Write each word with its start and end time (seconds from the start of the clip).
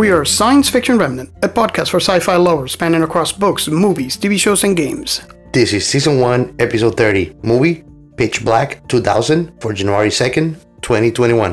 We 0.00 0.10
are 0.12 0.24
Science 0.24 0.70
Fiction 0.70 0.96
Remnant, 0.96 1.28
a 1.42 1.48
podcast 1.50 1.90
for 1.90 2.00
sci 2.00 2.20
fi 2.20 2.36
lovers 2.36 2.72
spanning 2.72 3.02
across 3.02 3.32
books, 3.32 3.68
movies, 3.68 4.16
TV 4.16 4.40
shows, 4.40 4.64
and 4.64 4.74
games. 4.74 5.20
This 5.52 5.74
is 5.74 5.86
season 5.86 6.20
1, 6.20 6.56
episode 6.58 6.96
30, 6.96 7.36
movie 7.42 7.84
Pitch 8.16 8.42
Black 8.42 8.88
2000 8.88 9.60
for 9.60 9.74
January 9.74 10.08
2nd, 10.08 10.56
2021. 10.80 11.52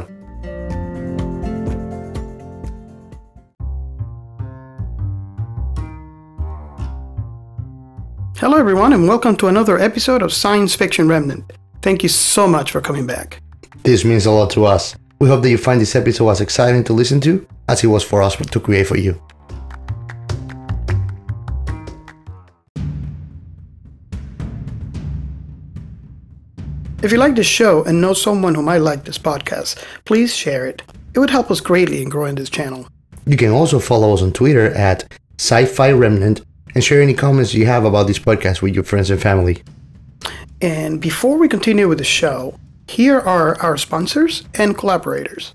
Hello, 8.38 8.57
everyone, 8.57 8.93
and 8.93 9.09
welcome 9.09 9.36
to 9.36 9.48
another 9.48 9.77
episode 9.77 10.21
of 10.21 10.32
Science 10.32 10.73
Fiction 10.73 11.09
Remnant. 11.09 11.52
Thank 11.82 12.02
you 12.02 12.07
so 12.07 12.48
much 12.48 12.71
for 12.71 12.79
coming 12.79 13.05
back. 13.05 13.41
This 13.84 14.05
means 14.05 14.25
a 14.25 14.32
lot 14.32 14.52
to 14.52 14.64
us. 14.64 14.95
We 15.20 15.27
hope 15.27 15.41
that 15.41 15.49
you 15.49 15.57
find 15.57 15.81
this 15.81 15.95
episode 15.95 16.29
as 16.29 16.41
exciting 16.41 16.84
to 16.84 16.93
listen 16.93 17.20
to 17.21 17.48
as 17.67 17.84
it 17.84 17.88
was 17.88 18.03
for 18.03 18.21
us 18.21 18.35
to 18.35 18.59
create 18.59 18.85
for 18.85 18.98
you. 18.98 19.20
If 27.02 27.12
you 27.12 27.17
like 27.17 27.35
this 27.35 27.48
show 27.48 27.84
and 27.85 27.99
know 27.99 28.13
someone 28.13 28.53
who 28.53 28.62
might 28.62 28.80
like 28.80 29.05
this 29.05 29.17
podcast, 29.17 29.84
please 30.05 30.35
share 30.35 30.67
it. 30.67 30.84
It 31.16 31.20
would 31.20 31.29
help 31.29 31.49
us 31.49 31.62
greatly 31.62 32.02
in 32.02 32.09
growing 32.09 32.35
this 32.35 32.49
channel. 32.49 32.88
You 33.26 33.38
can 33.38 33.49
also 33.49 33.79
follow 33.79 34.13
us 34.13 34.21
on 34.21 34.34
Twitter 34.34 34.71
at 34.73 35.12
Sci-Fi 35.40 35.93
Remnant 35.93 36.41
and 36.76 36.84
share 36.84 37.02
any 37.02 37.13
comments 37.15 37.55
you 37.55 37.65
have 37.65 37.85
about 37.85 38.05
this 38.05 38.20
podcast 38.20 38.62
with 38.62 38.76
your 38.76 38.84
friends 38.84 39.09
and 39.09 39.21
family. 39.21 39.63
And 40.62 41.02
before 41.02 41.38
we 41.38 41.48
continue 41.48 41.88
with 41.88 41.98
the 41.98 42.04
show, 42.04 42.59
here 42.90 43.20
are 43.20 43.59
our 43.62 43.77
sponsors 43.77 44.44
and 44.54 44.77
collaborators. 44.77 45.54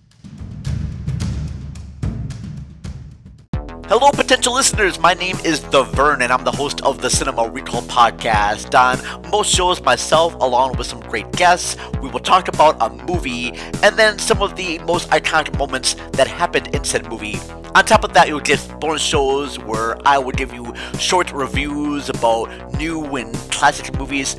Hello, 3.87 4.11
potential 4.11 4.55
listeners. 4.55 4.99
My 4.99 5.13
name 5.15 5.37
is 5.45 5.61
The 5.61 5.83
Vern, 5.83 6.23
and 6.23 6.33
I'm 6.33 6.45
the 6.45 6.53
host 6.53 6.81
of 6.83 7.03
the 7.03 7.11
Cinema 7.11 7.49
Recall 7.49 7.83
podcast. 7.83 8.75
On 8.75 9.31
most 9.31 9.55
shows, 9.55 9.83
myself, 9.83 10.35
along 10.37 10.77
with 10.79 10.87
some 10.87 11.01
great 11.01 11.31
guests, 11.33 11.77
we 12.01 12.09
will 12.09 12.21
talk 12.21 12.49
about 12.49 12.77
a 12.81 12.89
movie 13.05 13.53
and 13.83 13.97
then 13.99 14.19
some 14.19 14.41
of 14.41 14.57
the 14.57 14.79
most 14.81 15.11
iconic 15.11 15.59
moments 15.59 15.95
that 16.13 16.27
happened 16.27 16.75
in 16.75 16.85
said 16.85 17.07
movie. 17.11 17.39
On 17.75 17.85
top 17.85 18.05
of 18.05 18.15
that, 18.15 18.29
you'll 18.29 18.41
get 18.41 18.61
bonus 18.81 19.03
shows 19.03 19.59
where 19.59 19.97
I 20.07 20.17
will 20.19 20.33
give 20.33 20.55
you 20.55 20.75
short 20.99 21.33
reviews 21.33 22.09
about 22.09 22.75
new 22.79 23.05
and 23.17 23.35
classic 23.51 23.99
movies, 23.99 24.37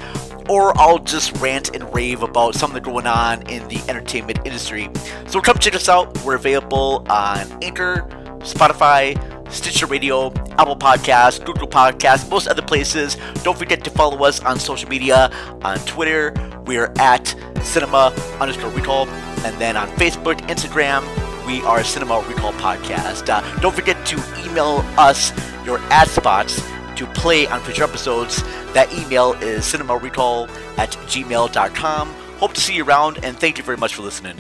or 0.50 0.78
I'll 0.80 1.00
just 1.00 1.36
rant 1.38 1.76
and 1.76 1.94
rave 1.94 2.24
about 2.24 2.56
something 2.56 2.82
going 2.82 3.08
on 3.08 3.42
in 3.50 3.68
the 3.68 3.80
entertainment 3.90 4.40
industry. 4.46 4.90
So 5.28 5.42
come 5.42 5.58
check 5.58 5.76
us 5.76 5.90
out. 5.90 6.18
We're 6.24 6.36
available 6.36 7.06
on 7.10 7.64
Anchor, 7.64 8.08
Spotify, 8.40 9.18
Stitcher 9.52 9.86
Radio, 9.86 10.34
Apple 10.58 10.76
Podcasts, 10.76 11.44
Google 11.44 11.68
Podcasts, 11.68 12.30
most 12.30 12.48
other 12.48 12.62
places. 12.62 13.18
Don't 13.44 13.58
forget 13.58 13.84
to 13.84 13.90
follow 13.92 14.24
us 14.26 14.42
on 14.44 14.60
social 14.60 14.90
media. 14.90 15.32
On 15.62 15.78
Twitter, 15.80 16.34
we're 16.66 16.92
at 16.98 17.36
cinema 17.62 18.14
underscore 18.40 18.72
recall. 18.72 19.08
And 19.46 19.60
then 19.60 19.78
on 19.78 19.88
Facebook, 19.90 20.38
Instagram, 20.48 21.04
we 21.46 21.62
are 21.64 21.84
Cinema 21.84 22.24
Recall 22.28 22.54
Podcast. 22.54 23.30
Uh, 23.30 23.42
don't 23.60 23.76
forget 23.76 24.06
to 24.08 24.16
email 24.46 24.84
us 24.98 25.32
your 25.66 25.80
ad 25.92 26.08
spots 26.08 26.62
to 26.96 27.06
play 27.08 27.48
on 27.48 27.62
future 27.62 27.84
episodes. 27.84 28.44
That 28.74 28.92
email 28.94 29.34
is 29.34 29.64
cinemarecall 29.66 30.50
at 30.78 30.92
gmail.com. 31.08 32.14
Hope 32.38 32.54
to 32.54 32.62
see 32.62 32.76
you 32.76 32.86
around, 32.86 33.24
and 33.24 33.38
thank 33.38 33.58
you 33.58 33.64
very 33.64 33.78
much 33.78 33.96
for 33.96 34.02
listening. 34.02 34.38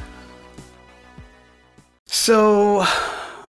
So, 2.07 2.85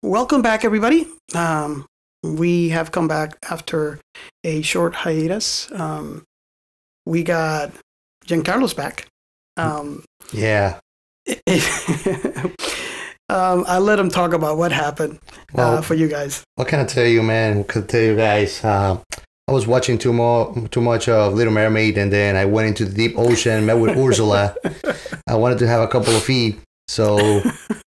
welcome 0.04 0.42
back, 0.42 0.66
everybody. 0.66 1.08
Um, 1.34 1.86
we 2.24 2.70
have 2.70 2.92
come 2.92 3.08
back 3.08 3.38
after 3.50 4.00
a 4.44 4.62
short 4.62 4.96
hiatus. 4.96 5.72
Um, 5.72 6.26
we 7.06 7.24
got 7.24 7.72
Giancarlo's 8.26 8.74
back. 8.74 9.08
Um, 9.58 10.04
Yeah. 10.34 10.80
um, 13.30 13.66
I 13.68 13.78
let 13.78 14.00
him 14.00 14.10
talk 14.10 14.34
about 14.34 14.58
what 14.58 14.72
happened 14.72 15.20
uh, 15.56 15.82
for 15.82 15.94
you 15.94 16.08
guys. 16.08 16.44
What 16.56 16.68
can 16.68 16.80
I 16.80 16.86
tell 16.86 17.06
you, 17.06 17.22
man? 17.24 17.60
What 17.60 17.68
can 17.68 17.84
I 17.84 17.86
tell 17.86 18.02
you 18.02 18.16
guys? 18.16 18.64
Uh, 18.64 19.00
I 19.48 19.52
was 19.52 19.66
watching 19.66 19.98
too 19.98 20.14
more, 20.14 20.54
too 20.70 20.82
much 20.82 21.10
of 21.10 21.34
Little 21.34 21.54
Mermaid, 21.54 21.98
and 21.98 22.14
then 22.14 22.36
I 22.36 22.46
went 22.46 22.68
into 22.68 22.86
the 22.86 22.94
deep 22.94 23.18
ocean, 23.18 23.66
met 23.66 23.80
with 23.80 23.98
Ursula. 23.98 24.56
I 25.28 25.36
wanted 25.36 25.60
to 25.60 25.68
have 25.68 25.82
a 25.82 25.88
couple 25.88 26.16
of 26.16 26.24
feet, 26.24 26.60
so 26.88 27.42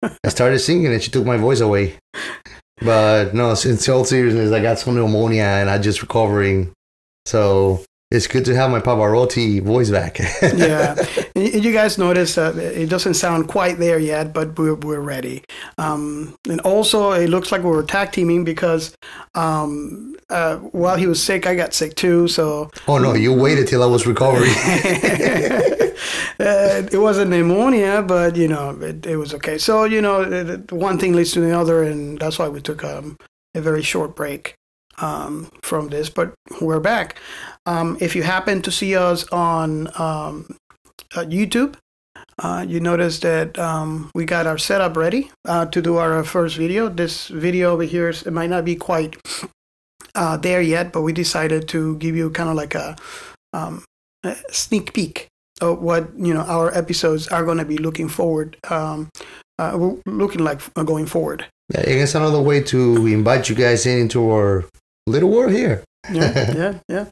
I 0.01 0.29
started 0.29 0.59
singing, 0.59 0.87
and 0.87 1.01
she 1.01 1.11
took 1.11 1.25
my 1.25 1.37
voice 1.37 1.59
away. 1.59 1.97
But 2.81 3.33
no, 3.33 3.49
in 3.49 3.77
all 3.89 4.05
seriousness, 4.05 4.53
I 4.53 4.61
got 4.61 4.79
some 4.79 4.95
pneumonia, 4.95 5.43
and 5.43 5.69
I'm 5.69 5.81
just 5.81 6.01
recovering. 6.01 6.71
So 7.25 7.83
it's 8.11 8.25
good 8.25 8.43
to 8.45 8.55
have 8.55 8.71
my 8.71 8.79
Pavarotti 8.79 9.61
voice 9.61 9.91
back. 9.91 10.17
yeah, 10.41 10.95
and 11.35 11.63
you 11.63 11.71
guys 11.71 11.97
notice 11.97 12.35
that 12.35 12.55
it 12.57 12.89
doesn't 12.89 13.13
sound 13.13 13.47
quite 13.47 13.77
there 13.77 13.99
yet, 13.99 14.33
but 14.33 14.57
we're, 14.57 14.73
we're 14.75 14.99
ready. 14.99 15.43
Um, 15.77 16.35
and 16.49 16.59
also, 16.61 17.11
it 17.11 17.27
looks 17.29 17.51
like 17.51 17.61
we 17.63 17.69
were 17.69 17.83
tag 17.83 18.11
teaming 18.11 18.43
because 18.43 18.95
um, 19.35 20.15
uh, 20.31 20.57
while 20.57 20.95
he 20.97 21.05
was 21.05 21.21
sick, 21.21 21.45
I 21.45 21.53
got 21.55 21.73
sick 21.73 21.95
too. 21.95 22.27
So 22.27 22.71
oh 22.87 22.97
no, 22.97 23.13
you 23.13 23.31
waited 23.33 23.67
till 23.67 23.83
I 23.83 23.87
was 23.87 24.07
recovering. 24.07 24.49
uh, 26.39 26.83
it 26.91 26.99
wasn't 26.99 27.29
pneumonia, 27.31 28.01
but 28.01 28.35
you 28.35 28.47
know, 28.47 28.71
it, 28.81 29.05
it 29.05 29.17
was 29.17 29.33
okay. 29.35 29.57
So 29.59 29.83
you 29.83 30.01
know, 30.01 30.21
it, 30.21 30.49
it- 30.49 30.71
one 30.71 30.97
thing 30.97 31.13
leads 31.13 31.31
to 31.33 31.41
the 31.41 31.57
other, 31.57 31.83
and 31.83 32.17
that's 32.19 32.39
why 32.39 32.47
we 32.47 32.61
took 32.61 32.83
um, 32.83 33.17
a 33.55 33.61
very 33.61 33.81
short 33.83 34.15
break 34.15 34.55
um, 34.97 35.51
from 35.61 35.89
this. 35.89 36.09
But 36.09 36.33
we're 36.61 36.79
back. 36.79 37.17
Um, 37.69 37.97
if 38.01 38.15
you 38.15 38.23
happen 38.23 38.63
to 38.63 38.71
see 38.71 38.95
us 38.95 39.27
on 39.27 39.89
um, 40.01 40.57
uh, 41.15 41.21
YouTube, 41.29 41.75
uh, 42.39 42.65
you 42.67 42.79
notice 42.79 43.19
that 43.19 43.59
um, 43.59 44.09
we 44.15 44.25
got 44.25 44.47
our 44.47 44.57
setup 44.57 44.97
ready 44.97 45.29
uh, 45.45 45.67
to 45.67 45.79
do 45.79 45.97
our 45.97 46.23
first 46.23 46.57
video. 46.57 46.89
This 46.89 47.27
video 47.27 47.73
over 47.73 47.83
here 47.83 48.09
is, 48.09 48.23
it 48.23 48.33
might 48.33 48.49
not 48.49 48.65
be 48.65 48.75
quite 48.75 49.17
uh, 50.15 50.37
there 50.37 50.63
yet, 50.63 50.91
but 50.91 51.03
we 51.03 51.13
decided 51.13 51.67
to 51.67 51.95
give 51.97 52.15
you 52.15 52.31
kind 52.31 52.49
of 52.49 52.55
like 52.55 52.73
a, 52.73 52.95
um, 53.53 53.83
a 54.23 54.35
sneak 54.49 54.91
peek 54.93 55.27
of 55.61 55.79
what 55.79 56.09
you 56.17 56.33
know 56.33 56.41
our 56.41 56.75
episodes 56.75 57.27
are 57.27 57.45
going 57.45 57.59
to 57.59 57.65
be 57.65 57.77
looking 57.77 58.09
forward, 58.09 58.57
um, 58.71 59.09
uh, 59.59 59.77
looking 60.07 60.43
like 60.43 60.59
uh, 60.75 60.81
going 60.81 61.05
forward. 61.05 61.45
I 61.77 61.83
guess 61.83 62.15
another 62.15 62.41
way 62.41 62.63
to 62.63 63.05
invite 63.05 63.47
you 63.47 63.53
guys 63.53 63.85
in 63.85 63.99
into 63.99 64.31
our 64.31 64.65
little 65.05 65.29
world 65.29 65.51
here. 65.51 65.83
yeah, 66.11 66.33
yeah, 66.57 66.79
yeah. 66.89 67.05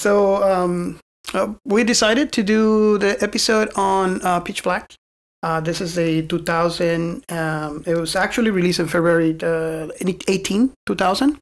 So 0.00 0.42
um, 0.42 0.98
uh, 1.34 1.52
we 1.66 1.84
decided 1.84 2.32
to 2.32 2.42
do 2.42 2.96
the 2.96 3.22
episode 3.22 3.68
on 3.76 4.24
uh, 4.24 4.40
Pitch 4.40 4.62
Black. 4.62 4.94
Uh, 5.42 5.60
this 5.60 5.82
is 5.82 5.98
a 5.98 6.22
2000. 6.22 7.22
Um, 7.28 7.84
it 7.86 7.94
was 7.94 8.16
actually 8.16 8.50
released 8.50 8.80
in 8.80 8.88
February 8.88 9.36
uh, 9.42 9.88
18, 10.00 10.72
2000. 10.86 11.38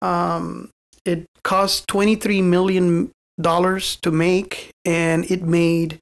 Um, 0.00 0.70
it 1.04 1.26
cost 1.44 1.88
23 1.88 2.40
million 2.40 3.10
dollars 3.38 3.96
to 3.96 4.10
make, 4.10 4.70
and 4.86 5.30
it 5.30 5.42
made 5.42 5.98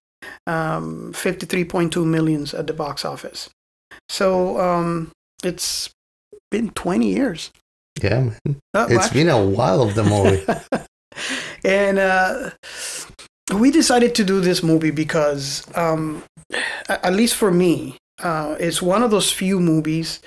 um, 0.47 1.13
53.2 1.15 2.07
millions 2.07 2.55
at 2.55 2.69
the 2.69 2.73
box 2.75 3.05
office. 3.05 3.51
So 4.09 4.61
um, 4.61 5.11
it's 5.43 5.91
been 6.53 6.71
20 6.71 7.13
years. 7.13 7.51
Yeah, 8.01 8.21
man. 8.21 8.61
Uh, 8.73 8.87
It's 8.89 9.11
been 9.11 9.29
a 9.29 9.45
while 9.45 9.83
of 9.83 9.97
the 9.97 10.05
movie. 10.05 10.47
and 11.65 11.99
uh, 11.99 12.51
we 13.55 13.71
decided 13.71 14.15
to 14.17 14.25
do 14.25 14.41
this 14.41 14.63
movie 14.63 14.91
because, 14.91 15.65
um, 15.77 16.23
at 16.89 17.15
least 17.15 17.35
for 17.35 17.51
me, 17.51 17.97
uh, 18.23 18.57
it's 18.61 18.83
one 18.83 19.03
of 19.03 19.11
those 19.11 19.33
few 19.33 19.61
movies 19.61 20.21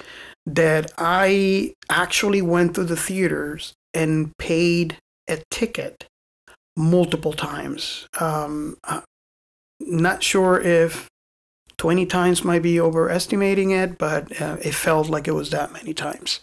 that 0.46 0.92
I 0.98 1.74
actually 1.90 2.42
went 2.42 2.76
to 2.76 2.84
the 2.84 2.96
theaters 2.96 3.74
and 3.94 4.32
paid 4.40 4.98
a 5.30 5.40
ticket 5.52 6.06
multiple 6.78 7.34
times. 7.34 8.08
Um, 8.20 8.78
uh, 8.86 9.02
not 9.80 10.24
sure 10.24 10.60
if 10.62 11.08
20 11.78 12.06
times 12.06 12.44
might 12.44 12.62
be 12.64 12.80
overestimating 12.80 13.72
it, 13.72 13.98
but 13.98 14.40
uh, 14.42 14.58
it 14.64 14.76
felt 14.76 15.10
like 15.10 15.28
it 15.28 15.34
was 15.34 15.50
that 15.52 15.74
many 15.74 15.94
times. 15.94 16.42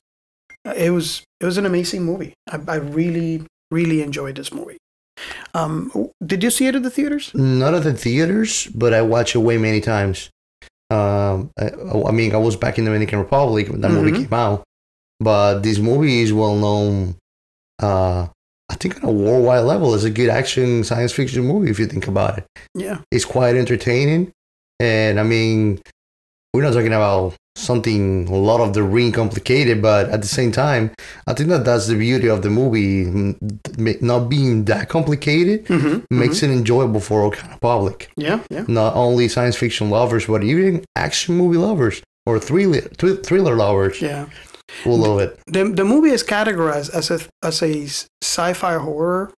Uh, 0.66 0.74
It 0.76 0.90
was 0.90 1.22
it 1.40 1.46
was 1.46 1.58
an 1.58 1.66
amazing 1.66 2.04
movie. 2.04 2.34
I, 2.50 2.60
I 2.68 2.76
really 2.76 3.44
really 3.70 4.02
enjoyed 4.02 4.36
this 4.36 4.52
movie. 4.52 4.78
Um, 5.54 5.90
did 6.24 6.42
you 6.42 6.50
see 6.50 6.66
it 6.66 6.74
at 6.76 6.82
the 6.82 6.90
theaters? 6.90 7.32
Not 7.34 7.74
at 7.74 7.82
the 7.82 7.92
theaters, 7.94 8.66
but 8.74 8.94
I 8.94 9.02
watched 9.02 9.34
it 9.34 9.38
way 9.40 9.58
many 9.58 9.80
times. 9.80 10.30
Um, 10.90 11.50
I, 11.58 11.70
I 12.06 12.12
mean, 12.12 12.34
I 12.34 12.38
was 12.38 12.56
back 12.56 12.78
in 12.78 12.84
the 12.84 12.90
Dominican 12.90 13.18
Republic 13.18 13.68
when 13.68 13.80
that 13.80 13.90
movie 13.90 14.12
Mhm. 14.12 14.22
came 14.22 14.32
out, 14.34 14.64
but 15.20 15.60
this 15.62 15.78
movie 15.78 16.20
is 16.22 16.32
well 16.32 16.56
known. 16.56 17.16
Uh, 17.82 18.28
I 18.70 18.74
think 18.74 18.96
on 19.02 19.08
a 19.08 19.12
worldwide 19.12 19.64
level, 19.64 19.94
it's 19.94 20.04
a 20.04 20.10
good 20.10 20.28
action 20.28 20.84
science 20.84 21.12
fiction 21.12 21.44
movie 21.46 21.70
if 21.70 21.78
you 21.78 21.86
think 21.86 22.06
about 22.06 22.38
it. 22.38 22.46
Yeah, 22.74 23.00
It's 23.10 23.24
quite 23.24 23.56
entertaining, 23.56 24.32
and 24.80 25.18
I 25.18 25.22
mean, 25.24 25.80
we're 26.54 26.62
not 26.62 26.72
talking 26.74 26.88
about 26.92 27.34
something 27.58 28.28
a 28.28 28.34
lot 28.36 28.60
of 28.60 28.72
the 28.74 28.82
ring 28.82 29.12
complicated, 29.12 29.82
but 29.82 30.08
at 30.10 30.20
the 30.22 30.28
same 30.28 30.52
time, 30.52 30.90
I 31.26 31.34
think 31.34 31.48
that 31.50 31.64
that's 31.64 31.86
the 31.86 31.96
beauty 31.96 32.28
of 32.28 32.42
the 32.42 32.50
movie, 32.50 33.04
not 34.00 34.28
being 34.28 34.64
that 34.66 34.88
complicated 34.88 35.66
Mm-hmm. 35.66 36.16
makes 36.18 36.42
it 36.42 36.50
enjoyable 36.50 37.00
for 37.00 37.22
all 37.22 37.30
kind 37.30 37.52
of 37.52 37.60
public. 37.60 38.10
Yeah, 38.16 38.40
yeah. 38.50 38.64
Not 38.68 38.94
only 38.94 39.28
science 39.28 39.56
fiction 39.56 39.90
lovers, 39.90 40.26
but 40.26 40.42
even 40.44 40.84
action 40.96 41.36
movie 41.36 41.58
lovers 41.58 42.02
or 42.26 42.38
thriller 42.38 42.80
thriller 43.26 43.54
lovers 43.56 44.00
Yeah. 44.00 44.26
will 44.86 44.98
love 44.98 45.20
it. 45.20 45.38
The, 45.46 45.64
the 45.64 45.84
movie 45.84 46.10
is 46.10 46.22
categorized 46.22 46.90
as 46.94 47.10
a, 47.10 47.20
as 47.42 47.62
a 47.62 47.86
sci-fi 48.22 48.74
horror. 48.78 49.32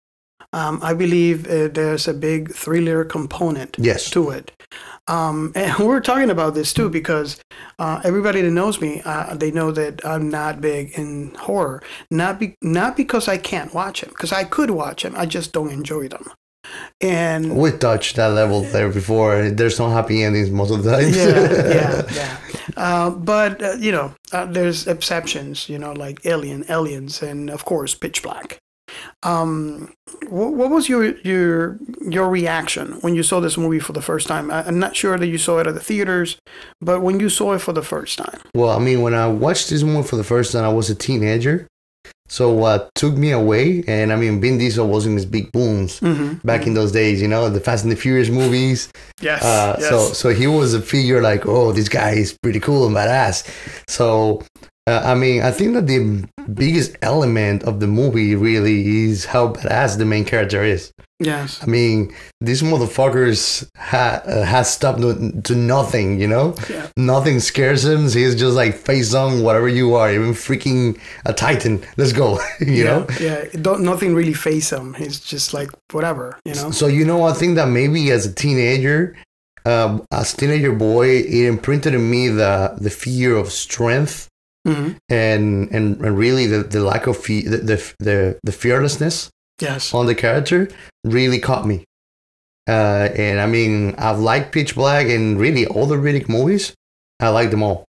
Um, 0.52 0.80
I 0.82 0.94
believe 0.94 1.46
uh, 1.48 1.68
there's 1.68 2.08
a 2.08 2.14
big 2.14 2.54
thriller 2.56 3.06
component 3.06 3.76
Yes. 3.80 4.10
to 4.12 4.32
it. 4.32 4.52
Um, 5.08 5.52
and 5.56 5.78
we're 5.88 6.00
talking 6.02 6.30
about 6.30 6.54
this 6.56 6.74
too 6.74 6.90
because 6.90 7.40
uh, 7.78 8.02
everybody 8.04 8.42
that 8.42 8.52
knows 8.52 8.82
me, 8.82 9.02
uh, 9.06 9.36
they 9.36 9.52
know 9.52 9.72
that 9.72 10.04
I'm 10.06 10.30
not 10.30 10.60
big 10.62 10.92
in 10.98 11.36
horror. 11.36 11.82
Not 12.10 12.40
be, 12.40 12.56
not 12.62 12.98
because 12.98 13.28
I 13.28 13.38
can't 13.38 13.74
watch 13.74 14.02
them, 14.02 14.10
because 14.10 14.32
I 14.32 14.44
could 14.44 14.72
watch 14.72 15.04
them. 15.04 15.14
I 15.16 15.26
just 15.26 15.52
don't 15.52 15.72
enjoy 15.72 16.08
them. 16.08 16.32
And 17.02 17.56
We 17.58 17.72
touched 17.72 18.16
that 18.18 18.34
level 18.34 18.62
there 18.62 18.90
before. 18.90 19.50
There's 19.50 19.80
no 19.80 19.90
happy 19.90 20.24
endings 20.24 20.50
most 20.52 20.72
of 20.72 20.84
the 20.84 20.92
time. 20.92 21.10
yeah, 21.14 21.74
yeah, 21.74 22.14
yeah. 22.14 22.38
Uh, 22.78 23.10
but 23.12 23.62
uh, 23.64 23.72
you 23.80 23.92
know, 23.92 24.14
uh, 24.32 24.46
there's 24.46 24.88
exceptions. 24.88 25.70
You 25.70 25.80
know, 25.80 25.94
like 25.94 26.26
Alien, 26.26 26.66
Aliens, 26.70 27.22
and 27.24 27.50
of 27.50 27.66
course, 27.66 27.96
Pitch 27.96 28.22
Black. 28.22 28.58
Um, 29.24 29.94
what, 30.30 30.54
what 30.54 30.70
was 30.70 30.90
your 30.90 31.18
your 31.20 31.78
your 32.02 32.30
reaction 32.30 32.94
when 33.02 33.16
you 33.16 33.24
saw 33.24 33.40
this 33.40 33.58
movie 33.58 33.80
for 33.80 33.94
the 33.94 34.02
first 34.02 34.28
time? 34.28 34.52
I, 34.52 34.66
I'm 34.66 34.80
not 34.80 34.96
sure 34.96 35.18
that 35.18 35.28
you 35.28 35.38
saw 35.38 35.60
it 35.60 35.68
at 35.68 35.74
the 35.74 35.80
theaters, 35.80 36.38
but 36.82 37.02
when 37.02 37.20
you 37.20 37.30
saw 37.30 37.54
it 37.54 37.60
for 37.60 37.74
the 37.74 37.84
first 37.84 38.18
time, 38.18 38.40
Well, 38.54 38.70
I 38.70 38.80
mean, 38.80 39.02
when 39.02 39.14
I 39.14 39.28
watched 39.28 39.70
this 39.70 39.84
movie 39.84 40.08
for 40.08 40.16
the 40.16 40.24
first 40.24 40.52
time, 40.52 40.64
I 40.64 40.70
was 40.70 40.90
a 40.90 40.96
teenager. 40.96 41.68
So 42.32 42.52
what 42.52 42.94
took 42.94 43.18
me 43.18 43.32
away, 43.32 43.84
and 43.88 44.14
I 44.14 44.16
mean, 44.16 44.40
Vin 44.40 44.60
Diesel 44.60 44.88
was 44.88 45.08
in 45.08 45.16
his 45.16 45.26
big 45.26 45.52
booms 45.52 46.00
mm-hmm. 46.00 46.36
back 46.48 46.68
in 46.68 46.76
those 46.76 46.92
days, 46.92 47.20
you 47.24 47.28
know, 47.28 47.50
the 47.50 47.60
Fast 47.60 47.84
and 47.84 47.92
the 47.92 47.96
Furious 47.96 48.30
movies. 48.30 48.92
yes, 49.20 49.44
Uh, 49.44 49.76
yes. 49.80 49.90
So, 49.90 50.14
so 50.14 50.30
he 50.30 50.46
was 50.46 50.76
a 50.76 50.82
figure 50.82 51.24
like, 51.24 51.48
oh, 51.48 51.72
this 51.72 51.90
guy 51.90 52.12
is 52.12 52.38
pretty 52.44 52.60
cool 52.60 52.86
and 52.86 52.96
badass. 52.96 53.48
So, 53.88 54.44
uh, 54.90 55.02
I 55.06 55.14
mean, 55.14 55.42
I 55.44 55.52
think 55.52 55.74
that 55.76 55.86
the 55.88 56.28
biggest 56.64 56.92
element 57.02 57.64
of 57.64 57.80
the 57.80 57.88
movie 57.88 58.36
really 58.36 59.06
is 59.06 59.26
how 59.26 59.44
badass 59.54 59.98
the 59.98 60.06
main 60.06 60.26
character 60.26 60.64
is. 60.64 60.92
yes, 61.20 61.62
I 61.62 61.68
mean, 61.68 61.98
these 62.42 62.62
motherfuckers 62.64 63.68
ha- 63.76 64.22
uh, 64.26 64.44
has 64.54 64.72
stopped 64.78 65.00
no- 65.00 65.42
to 65.48 65.54
nothing, 65.56 66.20
you 66.22 66.28
know? 66.28 66.56
Yeah. 66.70 66.88
Nothing 66.96 67.40
scares 67.40 67.84
him. 67.86 68.02
He's 68.10 68.36
just 68.36 68.56
like 68.56 68.74
face 68.74 69.14
on 69.14 69.44
whatever 69.44 69.68
you 69.68 69.96
are, 69.96 70.10
even 70.12 70.32
freaking 70.34 70.98
a 71.26 71.34
titan. 71.34 71.84
Let's 71.98 72.14
go, 72.14 72.40
you 72.60 72.74
yeah, 72.74 72.84
know? 72.86 73.08
yeah. 73.20 73.46
Don't, 73.62 73.84
nothing 73.84 74.16
really 74.16 74.34
face 74.34 74.72
him. 74.72 74.94
He's 74.96 75.20
just 75.20 75.54
like 75.54 75.70
whatever, 75.92 76.40
you 76.46 76.56
know. 76.56 76.72
So, 76.72 76.88
you 76.88 77.06
know, 77.06 77.24
I 77.24 77.34
think 77.34 77.56
that 77.56 77.68
maybe 77.68 78.10
as 78.12 78.26
a 78.26 78.34
teenager, 78.34 79.16
um, 79.66 80.06
as 80.12 80.34
a 80.34 80.38
teenager 80.38 80.72
boy, 80.72 81.08
it 81.10 81.46
imprinted 81.46 81.94
in 81.94 82.10
me 82.10 82.30
the, 82.30 82.76
the 82.80 82.90
fear 82.90 83.36
of 83.36 83.52
strength 83.52 84.29
hmm 84.66 84.92
and, 85.10 85.70
and, 85.72 86.02
and 86.02 86.18
really 86.18 86.46
the, 86.46 86.64
the 86.64 86.82
lack 86.82 87.08
of 87.08 87.18
fe- 87.18 87.48
the, 87.48 87.58
the, 87.58 87.94
the, 88.00 88.40
the 88.44 88.52
fearlessness 88.52 89.30
Yes, 89.60 89.94
on 89.94 90.06
the 90.06 90.16
character 90.16 90.70
really 91.04 91.40
caught 91.40 91.66
me. 91.68 91.84
Uh, 92.68 93.10
and 93.16 93.40
I 93.40 93.48
mean, 93.48 93.96
I've 93.98 94.20
liked 94.20 94.52
Pitch 94.52 94.76
Black 94.76 95.08
and 95.08 95.40
really 95.40 95.66
all 95.66 95.86
the 95.88 95.96
Riddick 95.96 96.30
movies. 96.30 96.74
I 97.20 97.30
like 97.30 97.50
them 97.50 97.64
all. 97.64 97.86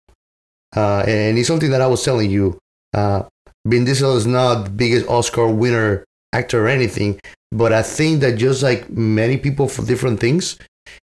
Uh, 0.77 1.03
and 1.07 1.39
it's 1.39 1.49
something 1.49 1.71
that 1.71 1.81
I 1.81 1.87
was 1.87 2.05
telling 2.05 2.31
you. 2.31 2.59
Uh, 2.93 3.23
Vin 3.67 3.85
Diesel 3.85 4.17
is 4.17 4.27
not 4.27 4.65
the 4.65 4.71
biggest 4.71 5.09
Oscar 5.09 5.49
winner 5.49 6.05
actor 6.33 6.67
or 6.67 6.69
anything, 6.69 7.19
but 7.51 7.73
I 7.73 7.83
think 7.83 8.21
that 8.21 8.37
just 8.37 8.63
like 8.63 8.91
many 8.91 9.39
people 9.39 9.67
for 9.67 9.85
different 9.85 10.21
things, 10.21 10.59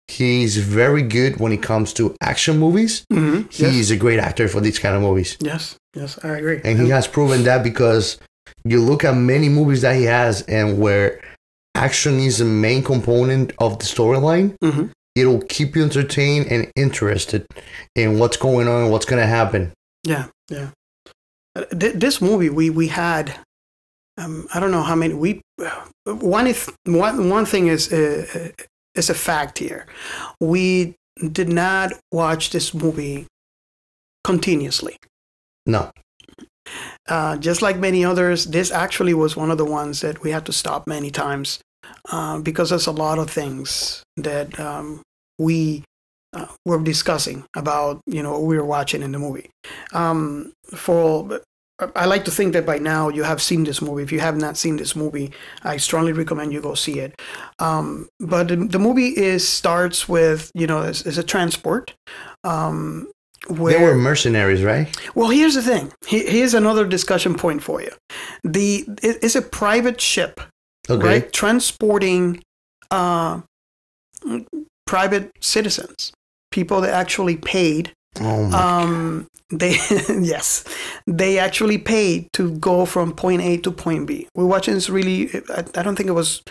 he's 0.07 0.57
very 0.57 1.01
good 1.01 1.39
when 1.39 1.51
it 1.51 1.61
comes 1.61 1.93
to 1.93 2.15
action 2.21 2.57
movies. 2.59 3.05
hmm 3.11 3.41
He 3.49 3.63
yes, 3.63 3.75
is 3.75 3.91
a 3.91 3.97
great 3.97 4.19
actor 4.19 4.47
for 4.47 4.61
these 4.61 4.79
kind 4.79 4.95
of 4.95 5.01
movies. 5.01 5.37
yes, 5.41 5.75
yes. 5.95 6.17
I 6.23 6.29
agree. 6.37 6.61
And 6.63 6.79
he 6.79 6.89
has 6.89 7.07
proven 7.07 7.43
that 7.43 7.63
because 7.63 8.17
you 8.65 8.79
look 8.81 9.03
at 9.03 9.15
many 9.15 9.49
movies 9.49 9.81
that 9.81 9.95
he 9.95 10.03
has 10.03 10.41
and 10.43 10.79
where 10.79 11.19
action 11.75 12.19
is 12.19 12.37
the 12.37 12.45
main 12.45 12.83
component 12.83 13.51
of 13.59 13.79
the 13.79 13.85
storyline, 13.85 14.55
Mhm. 14.63 14.91
it'll 15.15 15.41
keep 15.41 15.75
you 15.75 15.83
entertained 15.83 16.47
and 16.51 16.71
interested 16.75 17.45
in 17.95 18.19
what's 18.19 18.37
going 18.37 18.67
on, 18.67 18.89
what's 18.91 19.05
going 19.05 19.21
to 19.21 19.27
happen. 19.27 19.71
Yeah, 20.03 20.25
yeah. 20.49 20.69
Uh, 21.55 21.65
th- 21.79 21.95
this 21.95 22.19
movie, 22.21 22.49
we 22.49 22.69
we 22.69 22.87
had, 22.87 23.33
um, 24.17 24.47
I 24.53 24.59
don't 24.59 24.71
know 24.71 24.81
how 24.83 24.95
many. 24.95 25.13
We 25.13 25.41
one 26.05 26.47
if 26.47 26.69
one 26.85 27.29
one 27.29 27.45
thing 27.45 27.67
is 27.67 27.91
uh, 27.93 28.49
is 28.95 29.09
a 29.09 29.13
fact 29.13 29.59
here. 29.59 29.85
We 30.39 30.95
did 31.31 31.49
not 31.49 31.93
watch 32.11 32.49
this 32.49 32.73
movie 32.73 33.27
continuously. 34.23 34.97
No. 35.65 35.91
Uh, 37.07 37.37
just 37.37 37.61
like 37.61 37.77
many 37.77 38.05
others, 38.05 38.45
this 38.45 38.71
actually 38.71 39.13
was 39.13 39.35
one 39.35 39.51
of 39.51 39.57
the 39.57 39.65
ones 39.65 40.01
that 40.01 40.23
we 40.23 40.31
had 40.31 40.45
to 40.45 40.53
stop 40.53 40.87
many 40.87 41.11
times 41.11 41.59
uh, 42.11 42.39
because 42.39 42.69
there's 42.69 42.87
a 42.87 42.91
lot 42.91 43.19
of 43.19 43.29
things 43.29 44.03
that 44.17 44.57
um, 44.59 45.01
we 45.37 45.83
uh, 46.33 46.47
were 46.65 46.81
discussing 46.81 47.43
about, 47.55 47.99
you 48.05 48.23
know, 48.23 48.31
what 48.33 48.43
we 48.43 48.57
were 48.57 48.65
watching 48.65 49.01
in 49.01 49.11
the 49.11 49.19
movie. 49.19 49.49
Um, 49.91 50.53
for 50.73 51.41
I 51.95 52.05
like 52.05 52.25
to 52.25 52.31
think 52.31 52.53
that 52.53 52.65
by 52.65 52.77
now 52.79 53.09
you 53.09 53.23
have 53.23 53.41
seen 53.41 53.63
this 53.63 53.81
movie. 53.81 54.03
If 54.03 54.11
you 54.11 54.19
have 54.19 54.37
not 54.37 54.57
seen 54.57 54.77
this 54.77 54.95
movie, 54.95 55.31
I 55.63 55.77
strongly 55.77 56.13
recommend 56.13 56.53
you 56.53 56.61
go 56.61 56.73
see 56.75 56.99
it. 56.99 57.19
Um, 57.59 58.07
but 58.19 58.47
the, 58.49 58.55
the 58.57 58.79
movie 58.79 59.09
is 59.15 59.47
starts 59.47 60.07
with 60.09 60.51
you 60.53 60.67
know 60.67 60.81
it's, 60.83 61.05
it's 61.05 61.17
a 61.17 61.23
transport. 61.23 61.93
Um, 62.43 63.07
where 63.47 63.77
They 63.77 63.83
were 63.83 63.95
mercenaries, 63.95 64.63
right? 64.63 64.87
well, 65.15 65.29
here's 65.29 65.55
the 65.55 65.61
thing. 65.61 65.91
Here's 66.07 66.53
another 66.53 66.85
discussion 66.87 67.35
point 67.35 67.61
for 67.61 67.81
you. 67.81 67.91
The 68.43 68.85
it's 69.03 69.35
a 69.35 69.41
private 69.41 69.99
ship, 69.99 70.39
Okay. 70.89 71.05
right, 71.05 71.33
transporting 71.33 72.41
uh, 72.91 73.41
private 74.85 75.31
citizens, 75.41 76.11
people 76.51 76.81
that 76.81 76.93
actually 76.93 77.37
paid. 77.37 77.91
Oh 78.21 78.45
my 78.47 78.57
Um, 78.83 79.27
they 79.49 79.71
yes, 80.09 80.63
they 81.07 81.39
actually 81.39 81.77
paid 81.77 82.27
to 82.33 82.51
go 82.57 82.85
from 82.85 83.13
point 83.13 83.41
A 83.41 83.57
to 83.57 83.71
point 83.71 84.07
B. 84.07 84.27
We're 84.35 84.45
watching 84.45 84.73
this 84.73 84.89
really. 84.89 85.29
I, 85.49 85.63
I 85.75 85.83
don't 85.83 85.95
think 85.95 86.09
it 86.09 86.13
was 86.13 86.41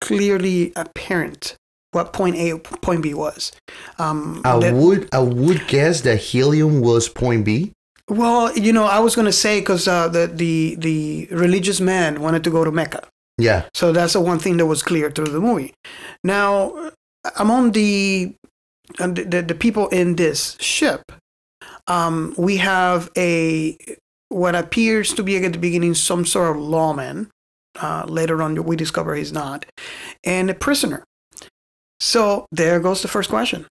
clearly 0.00 0.72
apparent 0.76 1.56
what 1.92 2.12
point 2.12 2.36
A 2.36 2.58
point 2.58 3.02
B 3.02 3.14
was. 3.14 3.52
Um, 3.98 4.42
I 4.44 4.58
that- 4.58 4.74
would 4.74 5.08
I 5.12 5.20
would 5.20 5.66
guess 5.68 6.02
that 6.02 6.16
helium 6.18 6.80
was 6.80 7.08
point 7.08 7.44
B. 7.44 7.72
Well, 8.10 8.56
you 8.56 8.72
know, 8.72 8.84
I 8.84 9.00
was 9.00 9.14
going 9.14 9.26
to 9.26 9.32
say 9.32 9.60
because 9.60 9.86
uh, 9.86 10.08
the 10.08 10.26
the 10.26 10.76
the 10.78 11.28
religious 11.30 11.80
man 11.80 12.22
wanted 12.22 12.42
to 12.44 12.50
go 12.50 12.64
to 12.64 12.72
Mecca, 12.72 13.06
Yeah. 13.36 13.64
so 13.74 13.92
that's 13.92 14.14
the 14.14 14.20
one 14.22 14.38
thing 14.38 14.56
that 14.56 14.64
was 14.66 14.82
clear 14.82 15.10
through 15.10 15.26
the 15.26 15.40
movie. 15.40 15.74
Now, 16.24 16.90
among 17.38 17.72
the 17.72 18.32
uh, 18.34 18.37
the, 18.96 19.24
the, 19.28 19.42
the 19.42 19.54
people 19.54 19.88
in 19.88 20.16
this 20.16 20.56
ship, 20.60 21.12
um, 21.86 22.34
we 22.36 22.56
have 22.58 23.10
a 23.16 23.76
what 24.28 24.54
appears 24.54 25.14
to 25.14 25.22
be 25.22 25.42
at 25.42 25.52
the 25.52 25.58
beginning 25.58 25.94
some 25.94 26.24
sort 26.24 26.56
of 26.56 26.62
lawman. 26.62 27.30
Uh, 27.80 28.04
later 28.08 28.42
on, 28.42 28.64
we 28.64 28.74
discover 28.74 29.14
he's 29.14 29.32
not, 29.32 29.64
and 30.24 30.50
a 30.50 30.54
prisoner. 30.54 31.04
So 32.00 32.46
there 32.50 32.80
goes 32.80 33.02
the 33.02 33.08
first 33.08 33.30
question. 33.30 33.66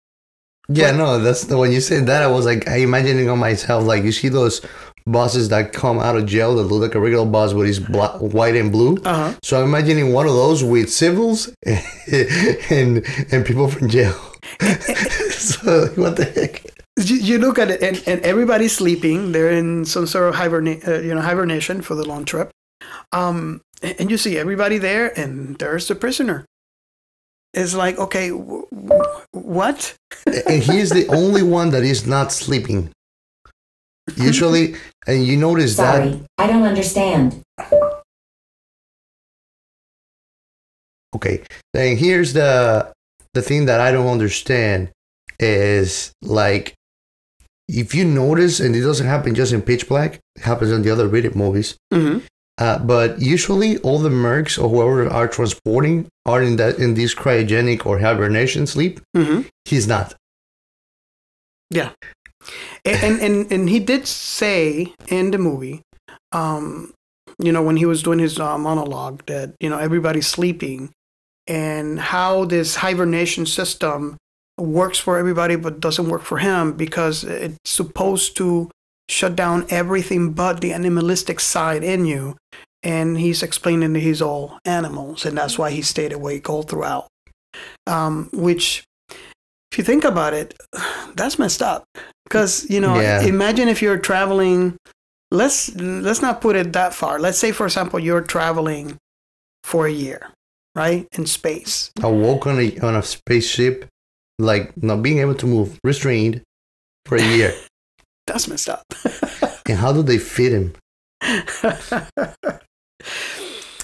Yeah, 0.70 0.92
no, 0.92 1.20
that's 1.20 1.46
the 1.46 1.58
when 1.58 1.72
you 1.72 1.80
said 1.80 2.08
that 2.08 2.24
I 2.24 2.28
was 2.28 2.46
like 2.46 2.68
I 2.68 2.78
imagining 2.78 3.30
on 3.30 3.40
myself 3.40 3.86
like 3.86 4.04
you 4.04 4.12
see 4.12 4.28
those 4.28 4.62
bosses 5.06 5.48
that 5.50 5.72
come 5.72 6.00
out 6.00 6.18
of 6.18 6.26
jail 6.26 6.56
that 6.56 6.64
look 6.64 6.82
like 6.82 6.96
a 6.96 7.00
regular 7.00 7.26
boss 7.26 7.54
but 7.54 7.62
he's 7.62 7.80
black, 7.80 8.20
white 8.20 8.56
and 8.56 8.72
blue. 8.72 8.98
Uh 9.06 9.32
huh. 9.32 9.40
So 9.44 9.62
I'm 9.62 9.70
imagining 9.70 10.12
one 10.12 10.28
of 10.28 10.34
those 10.34 10.64
with 10.64 10.92
civils 10.92 11.50
and 11.66 13.06
and 13.32 13.46
people 13.46 13.70
from 13.70 13.88
jail. 13.88 14.27
so 15.32 15.88
what 15.96 16.16
the 16.18 16.26
heck? 16.26 16.64
you, 16.98 17.16
you 17.18 17.38
look 17.38 17.60
at 17.60 17.70
it 17.70 17.82
and, 17.82 18.02
and 18.08 18.22
everybody's 18.22 18.76
sleeping 18.76 19.32
they're 19.32 19.52
in 19.52 19.86
some 19.86 20.08
sort 20.08 20.30
of 20.30 20.36
hiberna- 20.36 20.80
uh, 20.88 21.00
you 21.00 21.14
know 21.14 21.22
hibernation 21.22 21.82
for 21.82 21.96
the 21.96 22.06
long 22.06 22.26
trip 22.26 22.50
um, 23.12 23.62
and, 23.82 23.96
and 24.00 24.12
you 24.12 24.18
see 24.18 24.38
everybody 24.38 24.78
there 24.78 25.18
and 25.20 25.58
there's 25.60 25.88
the 25.88 25.96
prisoner 25.96 26.46
it's 27.54 27.74
like 27.74 27.98
okay 27.98 28.30
w- 28.30 28.68
w- 28.72 29.04
what 29.32 29.96
And 30.26 30.62
he's 30.64 30.90
the 30.90 31.08
only 31.10 31.42
one 31.44 31.70
that 31.72 31.84
is 31.84 32.06
not 32.06 32.32
sleeping. 32.32 32.92
Usually, 34.16 34.76
and 35.08 35.26
you 35.26 35.38
notice 35.38 35.78
that 35.78 36.04
Sorry, 36.04 36.24
I 36.38 36.48
don't 36.48 36.64
understand. 36.64 37.42
Okay. 41.16 41.42
Then 41.74 41.98
here's 41.98 42.34
the 42.34 42.94
the 43.38 43.42
thing 43.50 43.66
that 43.70 43.80
I 43.88 43.90
don't 43.92 44.08
understand 44.18 44.90
is 45.40 46.12
like 46.22 46.74
if 47.82 47.94
you 47.98 48.06
notice, 48.06 48.60
and 48.64 48.76
it 48.76 48.82
doesn't 48.90 49.08
happen 49.16 49.36
just 49.36 49.52
in 49.52 49.62
Pitch 49.62 49.86
Black, 49.92 50.12
it 50.38 50.44
happens 50.50 50.72
in 50.72 50.82
the 50.84 50.92
other 50.96 51.08
Riddick 51.16 51.36
movies. 51.36 51.70
hmm 51.94 52.18
Uh, 52.66 52.80
but 52.94 53.10
usually, 53.36 53.72
all 53.86 54.00
the 54.08 54.10
mercs 54.26 54.58
or 54.62 54.68
whoever 54.74 55.06
are 55.20 55.30
transporting 55.38 55.98
are 56.32 56.42
in 56.48 56.54
that 56.62 56.74
in 56.84 56.96
this 57.00 57.14
cryogenic 57.22 57.86
or 57.86 58.00
hibernation 58.00 58.64
sleep. 58.66 58.94
hmm 59.16 59.42
He's 59.72 59.88
not. 59.96 60.08
And, 62.86 62.98
and 63.08 63.16
and 63.26 63.36
and 63.54 63.64
he 63.70 63.80
did 63.92 64.08
say 64.08 64.94
in 65.18 65.32
the 65.32 65.38
movie, 65.38 65.78
um, 66.32 66.94
you 67.46 67.52
know, 67.52 67.62
when 67.68 67.78
he 67.78 67.86
was 67.86 68.02
doing 68.02 68.20
his 68.20 68.40
uh, 68.40 68.58
monologue, 68.58 69.18
that 69.28 69.54
you 69.60 69.70
know 69.70 69.78
everybody's 69.88 70.28
sleeping, 70.28 70.80
and 71.48 72.00
how 72.00 72.46
this 72.46 72.76
hibernation 72.76 73.46
system 73.46 74.18
works 74.58 75.00
for 75.00 75.18
everybody 75.18 75.56
but 75.56 75.80
doesn't 75.80 76.10
work 76.10 76.24
for 76.24 76.40
him 76.40 76.74
because 76.74 77.24
it's 77.24 77.58
supposed 77.66 78.36
to 78.38 78.70
shut 79.10 79.36
down 79.36 79.66
everything 79.70 80.34
but 80.34 80.62
the 80.62 80.74
animalistic 80.74 81.40
side 81.40 81.84
in 81.84 82.06
you. 82.06 82.36
And 82.84 83.18
he's 83.18 83.42
explaining 83.44 83.94
that 83.94 84.00
he's 84.00 84.22
all 84.22 84.60
animals, 84.64 85.26
and 85.26 85.38
that's 85.38 85.58
why 85.58 85.72
he 85.72 85.82
stayed 85.82 86.14
awake 86.14 86.50
all 86.50 86.64
throughout. 86.64 87.08
Um, 87.88 88.30
which, 88.32 88.84
if 89.72 89.78
you 89.78 89.84
think 89.84 90.04
about 90.04 90.34
it, 90.34 90.54
that's 91.16 91.40
messed 91.40 91.62
up. 91.62 91.84
Because 92.26 92.70
you 92.70 92.80
know, 92.80 93.00
Yeah. 93.00 93.22
imagine 93.22 93.68
if 93.68 93.82
you're 93.82 93.98
traveling. 93.98 94.78
Let's 95.32 95.76
let's 95.76 96.22
not 96.22 96.40
put 96.40 96.56
it 96.56 96.72
that 96.74 96.94
far. 96.94 97.20
Let's 97.20 97.38
say, 97.38 97.52
for 97.52 97.66
example, 97.66 98.00
you're 98.00 98.22
traveling 98.22 98.98
for 99.64 99.86
a 99.88 99.92
year, 99.92 100.30
right, 100.78 101.08
in 101.14 101.26
space. 101.26 101.92
I 102.04 102.08
woke 102.08 102.48
on 102.48 102.60
a 102.60 102.78
on 102.80 102.96
a 102.96 103.02
spaceship, 103.02 103.88
like 104.38 104.72
not 104.82 105.02
being 105.02 105.20
able 105.20 105.36
to 105.36 105.48
move, 105.48 105.80
restrained 105.84 106.44
for 107.06 107.18
a 107.18 107.24
year. 107.24 107.54
That's 108.28 108.48
messed 108.48 108.70
up. 108.70 108.84
and 109.68 109.78
how 109.78 109.92
do 109.92 110.04
they 110.04 110.20
fit 110.20 110.52
him? 110.52 110.76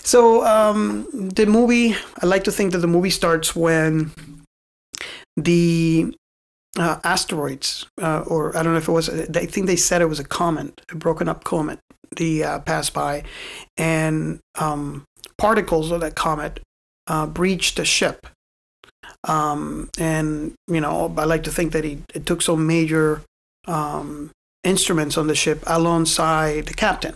so 0.03 0.45
um, 0.45 1.07
the 1.13 1.45
movie, 1.47 1.95
I 2.21 2.25
like 2.25 2.43
to 2.43 2.51
think 2.51 2.73
that 2.73 2.79
the 2.79 2.87
movie 2.87 3.09
starts 3.09 3.55
when 3.55 4.11
the 5.37 6.13
uh, 6.77 6.99
asteroids, 7.05 7.87
uh, 8.01 8.23
or 8.27 8.55
I 8.57 8.63
don't 8.63 8.73
know 8.73 8.79
if 8.79 8.89
it 8.89 8.91
was, 8.91 9.09
I 9.09 9.45
think 9.45 9.67
they 9.67 9.77
said 9.77 10.01
it 10.01 10.09
was 10.09 10.19
a 10.19 10.25
comet, 10.25 10.81
a 10.91 10.95
broken 10.95 11.29
up 11.29 11.45
comet, 11.45 11.79
the 12.17 12.43
uh, 12.43 12.59
passed 12.59 12.93
by, 12.93 13.23
and 13.77 14.39
um, 14.59 15.05
particles 15.37 15.89
of 15.89 16.01
that 16.01 16.15
comet 16.15 16.59
uh, 17.07 17.25
breached 17.27 17.77
the 17.77 17.85
ship. 17.85 18.27
Um, 19.27 19.89
and 19.97 20.53
you 20.67 20.81
know, 20.81 21.13
I 21.17 21.25
like 21.25 21.43
to 21.43 21.51
think 21.51 21.71
that 21.73 21.83
he 21.83 22.01
it 22.13 22.25
took 22.25 22.41
some 22.41 22.65
major 22.67 23.21
um, 23.67 24.31
instruments 24.63 25.17
on 25.17 25.27
the 25.27 25.35
ship 25.35 25.63
alongside 25.67 26.65
the 26.67 26.73
captain. 26.73 27.15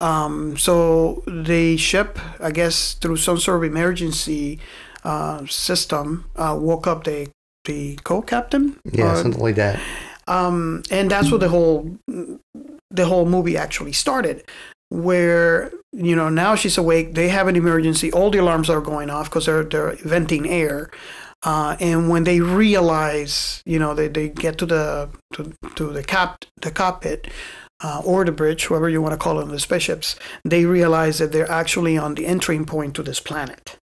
Um, 0.00 0.56
so 0.56 1.22
the 1.26 1.76
ship, 1.76 2.18
I 2.40 2.50
guess, 2.50 2.94
through 2.94 3.16
some 3.18 3.38
sort 3.38 3.58
of 3.58 3.64
emergency 3.70 4.58
uh, 5.04 5.44
system, 5.46 6.24
uh, 6.36 6.56
woke 6.58 6.86
up 6.86 7.04
the 7.04 7.28
the 7.66 7.96
co-captain. 8.04 8.76
Yeah, 8.90 9.12
Or- 9.12 9.16
something 9.22 9.42
like 9.42 9.56
that. 9.56 9.78
um, 10.26 10.82
and 10.90 11.10
that's 11.10 11.30
where 11.30 11.38
the 11.38 11.48
whole 11.50 11.96
the 12.90 13.04
whole 13.06 13.26
movie 13.26 13.56
actually 13.58 13.92
started 13.92 14.44
where 14.90 15.72
you 15.92 16.14
know 16.14 16.28
now 16.28 16.54
she's 16.54 16.76
awake 16.76 17.14
they 17.14 17.28
have 17.28 17.48
an 17.48 17.56
emergency 17.56 18.12
all 18.12 18.30
the 18.30 18.38
alarms 18.38 18.68
are 18.68 18.80
going 18.80 19.10
off 19.10 19.28
because 19.28 19.46
they're 19.46 19.64
they're 19.64 19.96
venting 20.04 20.48
air 20.48 20.90
uh, 21.42 21.76
and 21.80 22.10
when 22.10 22.24
they 22.24 22.40
realize 22.40 23.62
you 23.64 23.78
know 23.78 23.94
they, 23.94 24.08
they 24.08 24.28
get 24.28 24.58
to 24.58 24.66
the 24.66 25.08
to, 25.32 25.52
to 25.74 25.92
the 25.92 26.02
cap 26.02 26.44
the 26.60 26.70
cockpit 26.70 27.28
uh, 27.82 28.02
or 28.04 28.24
the 28.24 28.32
bridge 28.32 28.64
whoever 28.64 28.88
you 28.88 29.00
want 29.00 29.12
to 29.12 29.18
call 29.18 29.38
them 29.38 29.48
the 29.48 29.58
spaceships 29.58 30.16
they 30.44 30.64
realize 30.64 31.18
that 31.18 31.32
they're 31.32 31.50
actually 31.50 31.96
on 31.96 32.14
the 32.14 32.26
entering 32.26 32.64
point 32.64 32.94
to 32.94 33.02
this 33.02 33.20
planet 33.20 33.76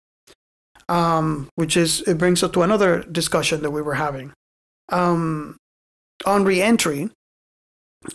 um, 0.89 1.49
which 1.55 1.77
is 1.77 2.01
it 2.01 2.17
brings 2.17 2.43
us 2.43 2.51
to 2.51 2.61
another 2.61 3.03
discussion 3.03 3.61
that 3.61 3.71
we 3.71 3.81
were 3.81 3.95
having 3.95 4.33
um, 4.89 5.57
on 6.25 6.43
re-entry, 6.43 7.09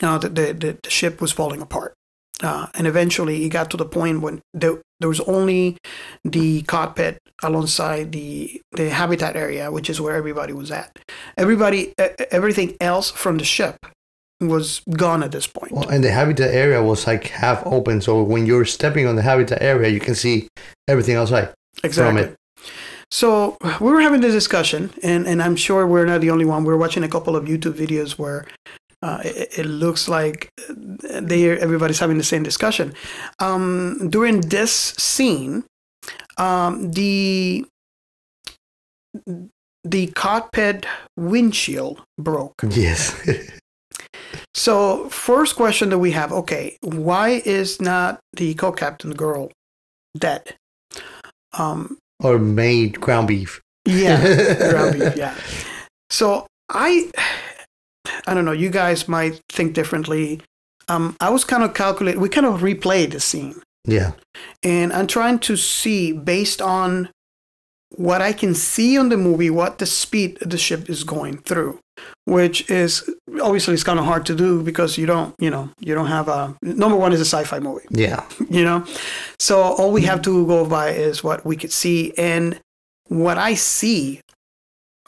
uh, 0.02 0.18
the, 0.18 0.28
the, 0.28 0.52
the, 0.52 0.78
the 0.82 0.90
ship 0.90 1.20
was 1.20 1.32
falling 1.32 1.60
apart. 1.60 1.94
Uh, 2.42 2.66
and 2.74 2.86
eventually 2.86 3.44
it 3.44 3.50
got 3.50 3.70
to 3.70 3.76
the 3.76 3.84
point 3.84 4.22
when 4.22 4.40
there, 4.54 4.80
there 4.98 5.08
was 5.08 5.20
only 5.20 5.76
the 6.24 6.62
cockpit 6.62 7.18
alongside 7.42 8.12
the, 8.12 8.60
the 8.72 8.90
habitat 8.90 9.36
area, 9.36 9.70
which 9.70 9.90
is 9.90 10.00
where 10.00 10.16
everybody 10.16 10.52
was 10.52 10.70
at. 10.70 10.98
Everybody, 11.36 11.92
everything 12.30 12.76
else 12.80 13.10
from 13.10 13.38
the 13.38 13.44
ship 13.44 13.76
was 14.40 14.80
gone 14.90 15.22
at 15.22 15.32
this 15.32 15.46
point. 15.46 15.72
Well, 15.72 15.88
and 15.88 16.02
the 16.02 16.10
habitat 16.10 16.54
area 16.54 16.82
was 16.82 17.06
like 17.06 17.28
half 17.28 17.62
open, 17.66 18.00
so 18.00 18.22
when 18.22 18.46
you're 18.46 18.64
stepping 18.64 19.06
on 19.06 19.16
the 19.16 19.22
habitat 19.22 19.60
area, 19.60 19.88
you 19.90 20.00
can 20.00 20.14
see 20.14 20.48
everything 20.88 21.16
outside. 21.16 21.52
exactly. 21.84 22.22
it. 22.22 22.36
So 23.10 23.58
we 23.80 23.90
were 23.90 24.00
having 24.00 24.20
this 24.20 24.32
discussion, 24.32 24.90
and, 25.02 25.26
and 25.26 25.42
I'm 25.42 25.56
sure 25.56 25.86
we're 25.86 26.06
not 26.06 26.20
the 26.20 26.30
only 26.30 26.44
one. 26.44 26.64
We're 26.64 26.76
watching 26.76 27.02
a 27.02 27.08
couple 27.08 27.36
of 27.36 27.44
YouTube 27.44 27.72
videos 27.72 28.12
where 28.12 28.46
uh, 29.02 29.20
it, 29.24 29.58
it 29.58 29.66
looks 29.66 30.08
like 30.08 30.50
they 31.02 31.58
everybody's 31.58 31.98
having 31.98 32.18
the 32.18 32.24
same 32.24 32.42
discussion. 32.42 32.94
Um, 33.38 34.08
during 34.10 34.42
this 34.42 34.72
scene, 34.98 35.64
um, 36.38 36.92
the 36.92 37.64
the 39.84 40.06
cockpit 40.08 40.86
windshield 41.16 42.02
broke. 42.18 42.62
Yes. 42.70 43.14
So 44.54 45.08
first 45.08 45.56
question 45.56 45.90
that 45.90 45.98
we 45.98 46.10
have: 46.10 46.32
Okay, 46.32 46.76
why 46.82 47.42
is 47.44 47.80
not 47.80 48.20
the 48.32 48.54
co-captain 48.54 49.12
girl 49.12 49.50
dead? 50.16 50.54
Um, 51.56 51.98
or 52.22 52.38
made 52.38 53.00
ground 53.00 53.28
beef. 53.28 53.60
Yeah, 53.86 54.20
ground 54.70 54.98
beef. 54.98 55.16
Yeah. 55.16 55.34
So 56.10 56.46
I, 56.68 57.10
I 58.26 58.34
don't 58.34 58.44
know. 58.44 58.52
You 58.52 58.70
guys 58.70 59.08
might 59.08 59.40
think 59.48 59.74
differently. 59.74 60.40
Um, 60.90 61.16
I 61.20 61.30
was 61.30 61.44
kind 61.44 61.62
of 61.62 61.72
calculating. 61.74 62.20
We 62.20 62.28
kind 62.28 62.46
of 62.46 62.60
replayed 62.60 63.12
the 63.12 63.20
scene, 63.20 63.54
Yeah. 63.86 64.12
and 64.62 64.92
I'm 64.92 65.06
trying 65.06 65.38
to 65.40 65.56
see 65.56 66.12
based 66.12 66.60
on 66.60 67.08
what 67.96 68.20
I 68.22 68.32
can 68.32 68.54
see 68.54 68.98
on 68.98 69.08
the 69.08 69.16
movie 69.16 69.50
what 69.50 69.78
the 69.78 69.86
speed 69.86 70.38
the 70.40 70.58
ship 70.58 70.88
is 70.90 71.02
going 71.04 71.38
through, 71.38 71.78
which 72.24 72.68
is 72.70 73.08
obviously 73.42 73.74
it's 73.74 73.84
kind 73.84 73.98
of 73.98 74.04
hard 74.04 74.24
to 74.26 74.34
do 74.34 74.62
because 74.62 74.96
you 74.98 75.06
don't, 75.06 75.34
you 75.38 75.50
know, 75.50 75.70
you 75.80 75.94
don't 75.94 76.06
have 76.06 76.28
a 76.28 76.56
number 76.62 76.96
one 76.96 77.12
is 77.12 77.20
a 77.20 77.24
sci-fi 77.24 77.58
movie 77.60 77.86
Yeah. 77.90 78.24
you 78.50 78.64
know 78.64 78.84
so 79.38 79.60
all 79.60 79.90
we 79.92 80.02
have 80.02 80.22
to 80.22 80.46
go 80.46 80.64
by 80.66 80.90
is 80.90 81.22
what 81.24 81.44
we 81.44 81.56
could 81.56 81.72
see 81.72 82.12
and 82.16 82.58
what 83.08 83.38
i 83.38 83.54
see 83.54 84.20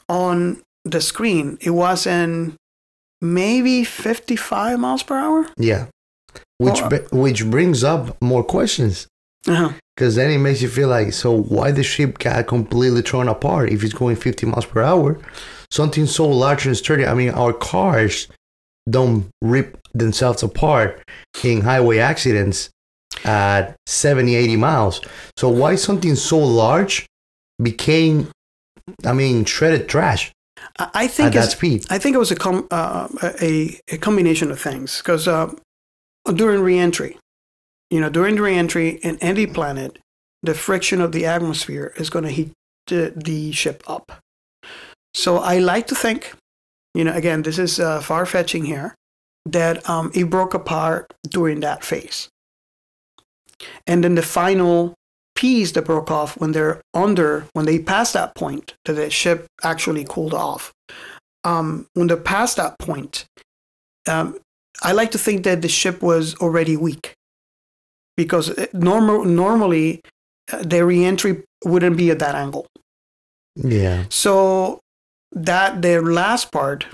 on 0.09 0.61
the 0.85 0.99
screen 1.01 1.57
it 1.61 1.71
was 1.71 2.05
in 2.05 2.55
maybe 3.23 3.83
55 3.83 4.79
miles 4.79 5.01
per 5.03 5.15
hour 5.17 5.47
Yeah. 5.57 5.85
Which 6.59 6.81
Oh. 6.81 6.89
br- 6.89 7.07
which 7.23 7.45
brings 7.49 7.83
up 7.83 8.15
more 8.21 8.43
questions 8.43 9.07
uh-huh. 9.47 9.71
because 9.95 10.15
then 10.15 10.29
it 10.31 10.37
makes 10.39 10.61
you 10.61 10.69
feel 10.69 10.89
like 10.89 11.13
so 11.13 11.31
why 11.31 11.71
the 11.71 11.83
ship 11.83 12.19
got 12.19 12.47
completely 12.47 13.01
torn 13.01 13.27
apart 13.27 13.71
if 13.71 13.83
it's 13.83 13.93
going 13.93 14.15
50 14.15 14.45
miles 14.47 14.65
per 14.65 14.81
hour? 14.81 15.19
Something 15.71 16.05
so 16.05 16.27
large 16.27 16.67
and 16.67 16.77
sturdy. 16.77 17.05
I 17.05 17.13
mean, 17.15 17.31
our 17.31 17.53
cars 17.53 18.27
don't 18.89 19.29
rip 19.41 19.79
themselves 19.93 20.43
apart 20.43 21.01
in 21.43 21.61
highway 21.61 21.97
accidents 21.99 22.69
at 23.23 23.75
70, 23.87 24.35
80 24.35 24.55
miles. 24.57 25.01
So 25.37 25.49
why 25.49 25.75
something 25.75 26.15
so 26.15 26.37
large 26.39 27.05
became, 27.61 28.27
I 29.05 29.13
mean, 29.13 29.45
shredded 29.45 29.87
trash 29.87 30.31
I, 30.79 30.89
I 30.93 31.03
at 31.05 31.11
think 31.11 31.33
that 31.33 31.51
speed? 31.51 31.85
i 31.89 31.97
think 31.97 32.15
it 32.15 32.19
was 32.19 32.31
a 32.31 32.35
com- 32.35 32.67
uh, 32.71 33.07
a, 33.41 33.79
a 33.89 33.97
combination 33.97 34.51
of 34.51 34.59
things 34.59 34.97
because 34.97 35.27
uh, 35.27 35.53
during 36.33 36.61
reentry 36.61 37.17
you 37.89 37.99
know 37.99 38.09
during 38.09 38.35
the 38.35 38.41
reentry 38.41 38.89
in 39.03 39.17
any 39.19 39.45
planet 39.45 39.99
the 40.41 40.53
friction 40.53 41.01
of 41.01 41.11
the 41.11 41.25
atmosphere 41.25 41.93
is 41.97 42.09
going 42.09 42.25
to 42.25 42.31
heat 42.31 42.51
the, 42.87 43.13
the 43.15 43.51
ship 43.51 43.83
up 43.87 44.19
so 45.13 45.37
i 45.37 45.57
like 45.59 45.87
to 45.87 45.95
think 45.95 46.33
you 46.93 47.03
know 47.03 47.13
again 47.13 47.43
this 47.43 47.59
is 47.59 47.79
uh, 47.79 48.01
far 48.01 48.25
fetching 48.25 48.65
here 48.65 48.95
that 49.45 49.87
um, 49.89 50.09
it 50.15 50.29
broke 50.29 50.53
apart 50.53 51.13
during 51.29 51.59
that 51.59 51.83
phase 51.83 52.29
and 53.85 54.03
then 54.03 54.15
the 54.15 54.21
final 54.21 54.93
piece 55.35 55.71
that 55.71 55.85
broke 55.85 56.11
off 56.11 56.39
when 56.39 56.51
they're 56.51 56.81
under 56.93 57.45
when 57.53 57.65
they 57.65 57.79
passed 57.79 58.13
that 58.13 58.35
point 58.35 58.73
that 58.85 58.93
the 58.93 59.09
ship 59.09 59.45
actually 59.63 60.05
cooled 60.07 60.33
off 60.33 60.71
um, 61.43 61.85
when 61.93 62.07
they're 62.07 62.17
past 62.17 62.57
that 62.57 62.77
point 62.79 63.25
um, 64.07 64.37
i 64.83 64.91
like 64.91 65.11
to 65.11 65.17
think 65.17 65.43
that 65.43 65.61
the 65.61 65.67
ship 65.69 66.01
was 66.01 66.35
already 66.35 66.77
weak 66.77 67.13
because 68.15 68.53
normal, 68.73 69.25
normally 69.25 70.01
uh, 70.51 70.61
the 70.63 70.85
reentry 70.85 71.43
wouldn't 71.65 71.97
be 71.97 72.11
at 72.11 72.19
that 72.19 72.35
angle 72.35 72.67
Yeah. 73.55 74.05
so 74.09 74.79
that 75.31 75.81
their 75.81 76.03
last 76.03 76.51
part 76.51 76.85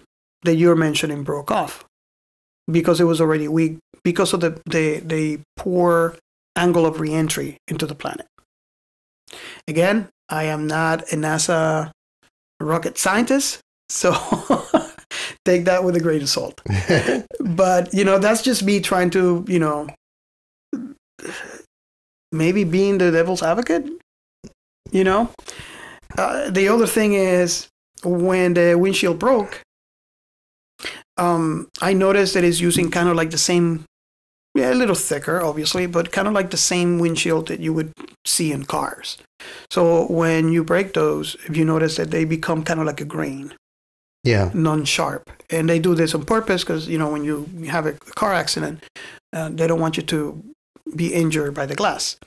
that 0.44 0.56
you're 0.56 0.76
mentioning 0.78 1.24
broke 1.24 1.52
off 1.52 1.84
because 2.72 3.02
it 3.02 3.06
was 3.06 3.20
already 3.20 3.48
weak 3.50 3.78
because 4.04 4.32
of 4.34 4.40
the, 4.40 4.58
the, 4.66 5.00
the 5.00 5.40
poor 5.58 6.16
angle 6.56 6.86
of 6.86 7.00
reentry 7.00 7.58
into 7.68 7.86
the 7.86 7.96
planet. 7.96 8.28
Again, 9.68 10.10
I 10.30 10.46
am 10.46 10.68
not 10.68 11.02
a 11.14 11.16
NASA 11.16 11.92
rocket 12.60 12.98
scientist, 12.98 13.60
so 13.90 14.12
take 15.46 15.66
that 15.66 15.84
with 15.84 15.96
a 15.96 16.00
grain 16.00 16.22
of 16.22 16.30
salt. 16.30 16.62
but, 17.40 17.94
you 17.94 18.04
know, 18.04 18.20
that's 18.20 18.42
just 18.42 18.64
me 18.64 18.80
trying 18.80 19.10
to, 19.12 19.46
you 19.48 19.60
know, 19.60 19.88
maybe 22.32 22.64
being 22.64 22.98
the 22.98 23.12
devil's 23.12 23.44
advocate, 23.44 23.88
you 24.92 25.04
know? 25.04 25.30
Uh, 26.18 26.50
the 26.50 26.68
other 26.68 26.88
thing 26.88 27.14
is 27.14 27.68
when 28.04 28.54
the 28.54 28.76
windshield 28.76 29.20
broke, 29.20 29.62
um, 31.18 31.68
I 31.82 31.94
noticed 31.94 32.34
that 32.34 32.44
it's 32.44 32.60
using 32.60 32.90
kind 32.90 33.10
of 33.10 33.16
like 33.16 33.32
the 33.32 33.38
same, 33.38 33.86
yeah, 34.56 34.74
a 34.74 34.76
little 34.76 34.96
thicker, 34.96 35.42
obviously, 35.42 35.86
but 35.86 36.12
kind 36.12 36.28
of 36.28 36.34
like 36.34 36.50
the 36.50 36.58
same 36.58 37.00
windshield 37.00 37.48
that 37.48 37.60
you 37.60 37.74
would 37.74 37.92
see 38.26 38.52
in 38.52 38.66
cars. 38.66 39.18
So 39.72 40.08
when 40.08 40.52
you 40.52 40.64
break 40.64 40.94
those, 40.94 41.36
if 41.46 41.56
you 41.56 41.66
notice 41.66 41.98
that 41.98 42.12
they 42.12 42.26
become 42.26 42.64
kind 42.64 42.80
of 42.80 42.86
like 42.86 43.00
a 43.00 43.06
grain, 43.06 43.54
yeah. 44.24 44.52
non-sharp, 44.54 45.30
and 45.50 45.70
they 45.70 45.80
do 45.80 45.96
this 45.96 46.16
on 46.16 46.26
purpose 46.26 46.64
because 46.64 46.88
you 46.88 46.98
know 46.98 47.10
when 47.12 47.24
you 47.24 47.48
have 47.70 47.86
a 47.86 47.94
car 47.94 48.34
accident, 48.34 48.84
uh, 49.34 49.50
they 49.50 49.68
don't 49.68 49.80
want 49.80 49.98
you 49.98 50.04
to 50.04 50.44
be 50.96 51.14
injured 51.14 51.54
by 51.54 51.66
the 51.66 51.76
glass. 51.76 52.18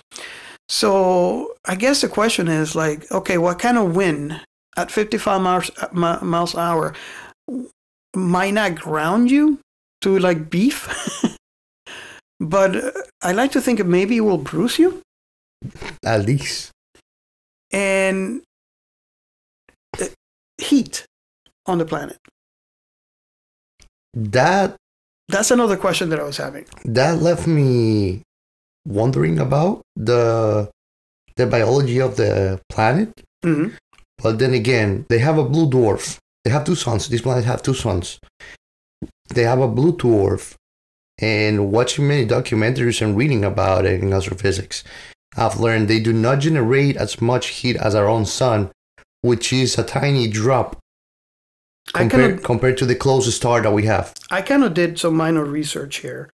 So 0.68 1.54
I 1.66 1.74
guess 1.74 2.00
the 2.00 2.08
question 2.08 2.48
is 2.48 2.74
like, 2.74 3.10
okay, 3.12 3.36
what 3.36 3.58
kind 3.58 3.76
of 3.76 3.94
wind 3.94 4.40
at 4.76 4.90
55 4.90 5.40
miles 5.40 5.70
miles 5.92 6.54
an 6.54 6.60
hour 6.60 6.94
might 8.14 8.54
not 8.54 8.76
ground 8.76 9.30
you 9.30 9.58
to 10.02 10.18
like 10.18 10.50
beef, 10.50 10.88
but 12.42 12.76
I 13.22 13.32
like 13.32 13.52
to 13.52 13.60
think 13.60 13.78
maybe 13.78 13.86
it 13.86 13.86
maybe 13.86 14.20
will 14.20 14.38
bruise 14.38 14.78
you. 14.78 15.00
At 16.04 16.26
least. 16.26 16.72
And 17.72 18.42
uh, 20.00 20.06
heat 20.58 21.06
on 21.66 21.78
the 21.78 21.84
planet. 21.84 22.18
That 24.14 24.76
that's 25.28 25.50
another 25.50 25.76
question 25.76 26.10
that 26.10 26.20
I 26.20 26.24
was 26.24 26.36
having. 26.36 26.66
That 26.84 27.22
left 27.22 27.46
me 27.46 28.22
wondering 28.86 29.38
about 29.38 29.82
the 29.96 30.68
the 31.36 31.46
biology 31.46 32.00
of 32.00 32.16
the 32.16 32.60
planet. 32.68 33.12
Mm-hmm. 33.44 33.74
But 34.18 34.38
then 34.38 34.52
again, 34.52 35.06
they 35.08 35.18
have 35.18 35.38
a 35.38 35.44
blue 35.44 35.70
dwarf. 35.70 36.18
They 36.44 36.50
have 36.50 36.64
two 36.64 36.74
suns. 36.74 37.08
These 37.08 37.22
planets 37.22 37.46
have 37.46 37.62
two 37.62 37.74
suns. 37.74 38.18
They 39.28 39.44
have 39.44 39.60
a 39.60 39.68
blue 39.68 39.96
dwarf. 39.96 40.54
And 41.22 41.70
watching 41.70 42.08
many 42.08 42.26
documentaries 42.26 43.00
and 43.00 43.16
reading 43.16 43.44
about 43.44 43.86
it 43.86 44.02
in 44.02 44.12
astrophysics, 44.12 44.82
I've 45.36 45.60
learned 45.60 45.88
they 45.88 46.00
do 46.00 46.12
not 46.12 46.40
generate 46.40 46.96
as 46.96 47.20
much 47.20 47.46
heat 47.48 47.76
as 47.76 47.94
our 47.94 48.08
own 48.08 48.26
sun, 48.26 48.70
which 49.22 49.52
is 49.52 49.78
a 49.78 49.84
tiny 49.84 50.26
drop 50.26 50.78
compared, 51.92 52.30
kinda, 52.32 52.42
compared 52.42 52.76
to 52.78 52.86
the 52.86 52.96
closest 52.96 53.36
star 53.36 53.62
that 53.62 53.72
we 53.72 53.84
have. 53.84 54.12
I 54.30 54.42
kind 54.42 54.64
of 54.64 54.74
did 54.74 54.98
some 54.98 55.14
minor 55.14 55.44
research 55.44 55.98
here. 55.98 56.28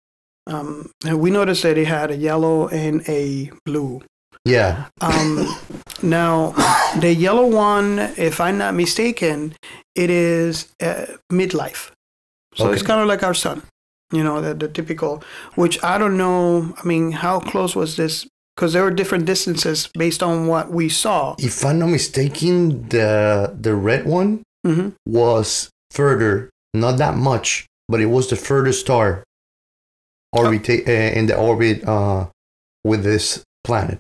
Um, 0.46 0.92
we 1.04 1.30
noticed 1.30 1.64
that 1.64 1.76
it 1.76 1.88
had 1.88 2.12
a 2.12 2.16
yellow 2.16 2.68
and 2.68 3.02
a 3.08 3.50
blue. 3.64 4.02
Yeah. 4.44 4.86
Um, 5.00 5.48
now, 6.02 6.52
the 7.00 7.12
yellow 7.12 7.46
one, 7.46 7.98
if 8.16 8.40
I'm 8.40 8.58
not 8.58 8.74
mistaken, 8.74 9.54
it 9.96 10.10
is 10.10 10.72
uh, 10.80 11.06
midlife. 11.32 11.90
So 12.54 12.66
okay. 12.66 12.74
it's 12.74 12.82
kind 12.82 13.00
of 13.00 13.08
like 13.08 13.22
our 13.22 13.34
sun, 13.34 13.62
you 14.12 14.22
know, 14.22 14.40
the, 14.40 14.54
the 14.54 14.68
typical, 14.68 15.22
which 15.54 15.82
I 15.82 15.98
don't 15.98 16.16
know. 16.16 16.74
I 16.76 16.86
mean, 16.86 17.12
how 17.12 17.40
close 17.40 17.74
was 17.74 17.96
this? 17.96 18.26
Because 18.54 18.72
there 18.72 18.82
were 18.82 18.90
different 18.90 19.26
distances 19.26 19.88
based 19.98 20.22
on 20.22 20.46
what 20.46 20.70
we 20.70 20.88
saw. 20.88 21.34
If 21.38 21.64
I'm 21.64 21.78
not 21.78 21.88
mistaken, 21.88 22.88
the 22.88 23.54
the 23.60 23.74
red 23.74 24.06
one 24.06 24.42
mm-hmm. 24.66 24.90
was 25.06 25.68
further, 25.90 26.50
not 26.72 26.96
that 26.98 27.16
much, 27.16 27.66
but 27.88 28.00
it 28.00 28.06
was 28.06 28.30
the 28.30 28.36
furthest 28.36 28.80
star 28.80 29.24
orbit 30.32 30.68
oh. 30.68 30.72
uh, 30.72 31.10
in 31.18 31.26
the 31.26 31.36
orbit 31.36 31.84
uh, 31.86 32.28
with 32.84 33.02
this 33.02 33.44
planet. 33.64 33.98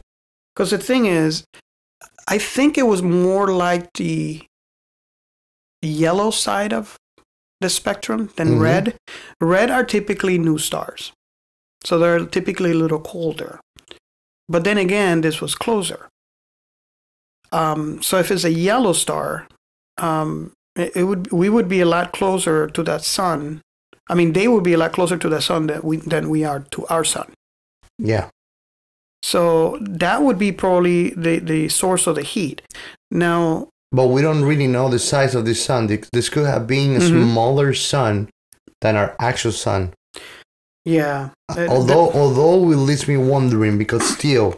Because 0.54 0.70
the 0.70 0.78
thing 0.78 1.06
is, 1.06 1.44
I 2.28 2.38
think 2.38 2.78
it 2.78 2.86
was 2.86 3.02
more 3.02 3.48
like 3.48 3.92
the 3.94 4.42
yellow 5.82 6.30
side 6.30 6.72
of 6.72 6.96
the 7.60 7.70
spectrum 7.70 8.30
than 8.36 8.48
mm-hmm. 8.48 8.62
red. 8.62 8.94
Red 9.40 9.70
are 9.70 9.84
typically 9.84 10.38
new 10.38 10.58
stars, 10.58 11.12
so 11.84 11.98
they're 11.98 12.24
typically 12.26 12.72
a 12.72 12.74
little 12.74 13.00
colder. 13.00 13.60
But 14.48 14.64
then 14.64 14.78
again, 14.78 15.22
this 15.22 15.40
was 15.40 15.54
closer. 15.54 16.08
Um, 17.52 18.02
so 18.02 18.18
if 18.18 18.30
it's 18.30 18.44
a 18.44 18.52
yellow 18.52 18.92
star, 18.92 19.48
um, 19.98 20.52
it, 20.74 20.92
it, 20.96 21.04
would 21.04 21.32
we 21.32 21.48
would 21.48 21.68
be 21.68 21.80
a 21.80 21.86
lot 21.86 22.12
closer 22.12 22.66
to 22.68 22.82
that 22.82 23.02
sun. 23.02 23.60
I 24.08 24.14
mean, 24.14 24.32
they 24.32 24.46
would 24.46 24.62
be 24.62 24.74
a 24.74 24.78
lot 24.78 24.92
closer 24.92 25.16
to 25.16 25.28
the 25.28 25.40
sun 25.40 25.66
than 25.66 25.82
we 25.82 25.96
than 25.98 26.28
we 26.28 26.44
are 26.44 26.60
to 26.60 26.86
our 26.86 27.04
sun. 27.04 27.32
Yeah. 27.98 28.28
So 29.22 29.78
that 29.80 30.22
would 30.22 30.38
be 30.38 30.52
probably 30.52 31.10
the, 31.10 31.40
the 31.40 31.68
source 31.68 32.06
of 32.06 32.14
the 32.14 32.22
heat. 32.22 32.62
Now, 33.10 33.70
but 33.92 34.08
we 34.08 34.22
don't 34.22 34.44
really 34.44 34.66
know 34.66 34.88
the 34.88 34.98
size 34.98 35.34
of 35.34 35.44
the 35.44 35.54
sun. 35.54 35.86
This 36.12 36.28
could 36.28 36.46
have 36.46 36.66
been 36.66 36.96
a 36.96 36.98
mm-hmm. 36.98 37.30
smaller 37.30 37.74
sun 37.74 38.28
than 38.80 38.96
our 38.96 39.16
actual 39.18 39.52
sun. 39.52 39.92
Yeah. 40.84 41.30
Uh, 41.48 41.66
although, 41.68 42.06
the, 42.06 42.18
although 42.18 42.70
it 42.70 42.76
leaves 42.76 43.08
me 43.08 43.16
wondering 43.16 43.78
because 43.78 44.06
still, 44.06 44.54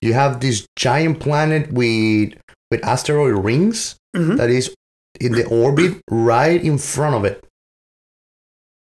you 0.00 0.12
have 0.14 0.40
this 0.40 0.66
giant 0.76 1.20
planet 1.20 1.72
with 1.72 2.34
with 2.70 2.84
asteroid 2.84 3.44
rings 3.44 3.96
mm-hmm. 4.16 4.36
that 4.36 4.48
is 4.48 4.74
in 5.20 5.32
the 5.32 5.46
orbit 5.46 6.00
right 6.10 6.62
in 6.62 6.78
front 6.78 7.14
of 7.14 7.24
it. 7.24 7.44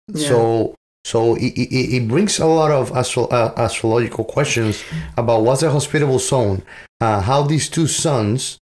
Yeah. 0.08 0.28
So 0.28 0.74
so 1.04 1.34
it, 1.36 1.52
it, 1.56 1.96
it, 1.96 2.08
brings 2.08 2.38
a 2.38 2.46
lot 2.46 2.70
of 2.70 2.92
astro, 2.92 3.24
uh, 3.28 3.54
astrological 3.56 4.22
questions 4.22 4.84
about 5.16 5.42
what's 5.42 5.62
a 5.62 5.70
hospitable 5.70 6.18
zone, 6.18 6.62
uh, 7.00 7.22
how 7.22 7.42
these 7.42 7.70
two 7.70 7.86
suns 7.86 8.58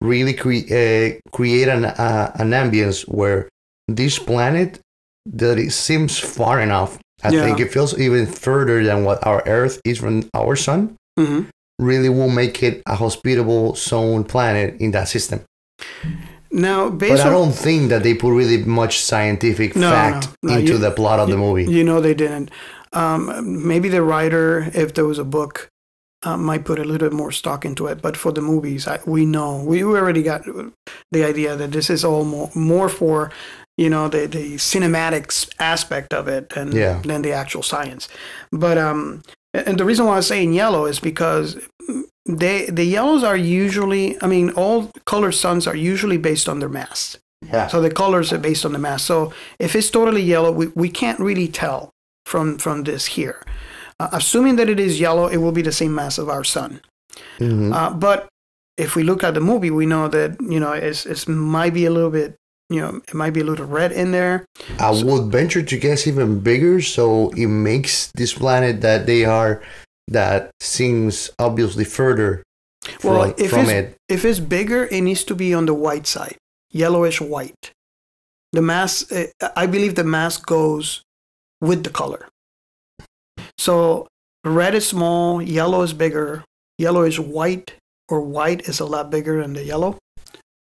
really 0.00 0.34
cre- 0.34 0.72
uh, 0.72 1.10
create 1.32 1.68
an, 1.68 1.84
uh, 1.84 2.32
an 2.36 2.50
ambience 2.50 3.02
where 3.02 3.48
this 3.88 4.18
planet 4.18 4.80
that 5.26 5.58
it 5.58 5.72
seems 5.72 6.18
far 6.18 6.60
enough. 6.60 6.98
I 7.22 7.30
yeah. 7.30 7.42
think 7.44 7.60
it 7.60 7.72
feels 7.72 7.98
even 7.98 8.26
further 8.26 8.84
than 8.84 9.04
what 9.04 9.26
our 9.26 9.42
Earth 9.46 9.80
is 9.84 9.98
from 9.98 10.28
our 10.34 10.54
sun. 10.56 10.96
Mm-hmm. 11.18 11.48
Really 11.78 12.08
will 12.08 12.30
make 12.30 12.62
it 12.62 12.82
a 12.86 12.94
hospitable 12.94 13.74
zone 13.74 14.24
planet 14.24 14.80
in 14.80 14.92
that 14.92 15.08
system. 15.08 15.42
Now, 16.50 16.88
but 16.88 17.20
I 17.20 17.28
don't 17.28 17.52
think 17.52 17.90
that 17.90 18.02
they 18.02 18.14
put 18.14 18.32
really 18.32 18.64
much 18.64 19.00
scientific 19.00 19.76
no, 19.76 19.90
fact 19.90 20.28
no, 20.42 20.52
no. 20.52 20.58
into 20.58 20.72
you, 20.72 20.78
the 20.78 20.90
plot 20.90 21.18
of 21.18 21.28
you, 21.28 21.34
the 21.34 21.40
movie. 21.40 21.70
You 21.70 21.84
know, 21.84 22.00
they 22.00 22.14
didn't. 22.14 22.50
Um, 22.92 23.66
maybe 23.66 23.88
the 23.88 24.02
writer, 24.02 24.70
if 24.72 24.94
there 24.94 25.04
was 25.04 25.18
a 25.18 25.24
book, 25.24 25.68
uh, 26.26 26.36
might 26.36 26.64
put 26.64 26.78
a 26.78 26.84
little 26.84 27.08
bit 27.08 27.16
more 27.16 27.32
stock 27.32 27.64
into 27.64 27.86
it. 27.86 28.02
But 28.02 28.16
for 28.16 28.32
the 28.32 28.42
movies, 28.42 28.86
I, 28.86 28.98
we 29.06 29.24
know 29.24 29.62
we 29.62 29.82
already 29.84 30.22
got 30.22 30.42
the 31.12 31.24
idea 31.24 31.56
that 31.56 31.72
this 31.72 31.88
is 31.88 32.04
all 32.04 32.24
more, 32.24 32.50
more 32.54 32.88
for 32.88 33.30
you 33.76 33.88
know 33.88 34.08
the 34.08 34.26
the 34.26 34.56
cinematics 34.56 35.48
aspect 35.58 36.12
of 36.12 36.28
it 36.28 36.50
than 36.50 36.72
yeah. 36.72 37.00
than 37.02 37.22
the 37.22 37.32
actual 37.32 37.62
science. 37.62 38.08
But 38.50 38.76
um, 38.76 39.22
and 39.54 39.78
the 39.78 39.84
reason 39.84 40.06
why 40.06 40.16
I'm 40.16 40.22
saying 40.22 40.52
yellow 40.52 40.86
is 40.86 41.00
because 41.00 41.56
they 42.26 42.66
the 42.66 42.84
yellows 42.84 43.22
are 43.22 43.36
usually 43.36 44.20
i 44.20 44.26
mean 44.26 44.50
all 44.50 44.90
color 45.04 45.30
suns 45.30 45.66
are 45.66 45.76
usually 45.76 46.18
based 46.18 46.48
on 46.48 46.58
their 46.58 46.68
mass 46.68 47.16
yeah 47.52 47.68
so 47.68 47.80
the 47.80 47.90
colors 47.90 48.32
are 48.32 48.38
based 48.38 48.64
on 48.64 48.72
the 48.72 48.78
mass 48.78 49.04
so 49.04 49.32
if 49.60 49.76
it's 49.76 49.90
totally 49.90 50.22
yellow 50.22 50.50
we, 50.50 50.66
we 50.74 50.88
can't 50.88 51.20
really 51.20 51.46
tell 51.46 51.92
from 52.24 52.58
from 52.58 52.82
this 52.82 53.06
here 53.06 53.44
uh, 54.00 54.08
assuming 54.12 54.56
that 54.56 54.68
it 54.68 54.80
is 54.80 55.00
yellow 55.00 55.26
it 55.26 55.38
will 55.38 55.52
be 55.52 55.62
the 55.62 55.72
same 55.72 55.94
mass 55.94 56.18
of 56.18 56.28
our 56.28 56.44
sun 56.44 56.80
mm-hmm. 57.38 57.72
uh, 57.72 57.90
but 57.90 58.28
if 58.76 58.94
we 58.94 59.02
look 59.02 59.24
at 59.24 59.34
the 59.34 59.40
movie 59.40 59.70
we 59.70 59.86
know 59.86 60.08
that 60.08 60.36
you 60.40 60.60
know 60.60 60.72
it's, 60.72 61.06
it 61.06 61.28
might 61.28 61.74
be 61.74 61.84
a 61.84 61.90
little 61.90 62.10
bit 62.10 62.36
you 62.68 62.80
know 62.80 63.00
it 63.08 63.14
might 63.14 63.30
be 63.30 63.40
a 63.40 63.44
little 63.44 63.66
red 63.66 63.92
in 63.92 64.10
there 64.10 64.44
i 64.80 64.92
so, 64.92 65.06
would 65.06 65.30
venture 65.30 65.62
to 65.62 65.78
guess 65.78 66.06
even 66.06 66.40
bigger 66.40 66.80
so 66.80 67.30
it 67.30 67.46
makes 67.46 68.10
this 68.12 68.34
planet 68.34 68.80
that 68.80 69.06
they 69.06 69.24
are 69.24 69.62
that 70.08 70.50
seems 70.60 71.30
obviously 71.38 71.84
further 71.84 72.42
well, 73.02 73.32
from, 73.32 73.34
if 73.44 73.50
from 73.50 73.60
it's, 73.60 73.70
it. 73.70 73.96
If 74.08 74.24
it's 74.24 74.40
bigger, 74.40 74.86
it 74.86 75.00
needs 75.00 75.24
to 75.24 75.34
be 75.34 75.54
on 75.54 75.66
the 75.66 75.74
white 75.74 76.06
side, 76.06 76.36
yellowish 76.70 77.20
white. 77.20 77.72
The 78.52 78.62
mass, 78.62 79.10
eh, 79.10 79.26
I 79.56 79.66
believe 79.66 79.94
the 79.94 80.04
mass 80.04 80.36
goes 80.36 81.02
with 81.60 81.84
the 81.84 81.90
color. 81.90 82.28
So 83.58 84.06
red 84.44 84.74
is 84.74 84.86
small, 84.88 85.40
yellow 85.42 85.82
is 85.82 85.92
bigger, 85.92 86.44
yellow 86.78 87.02
is 87.02 87.18
white, 87.18 87.74
or 88.08 88.20
white 88.20 88.68
is 88.68 88.80
a 88.80 88.84
lot 88.84 89.10
bigger 89.10 89.40
than 89.40 89.54
the 89.54 89.64
yellow. 89.64 89.98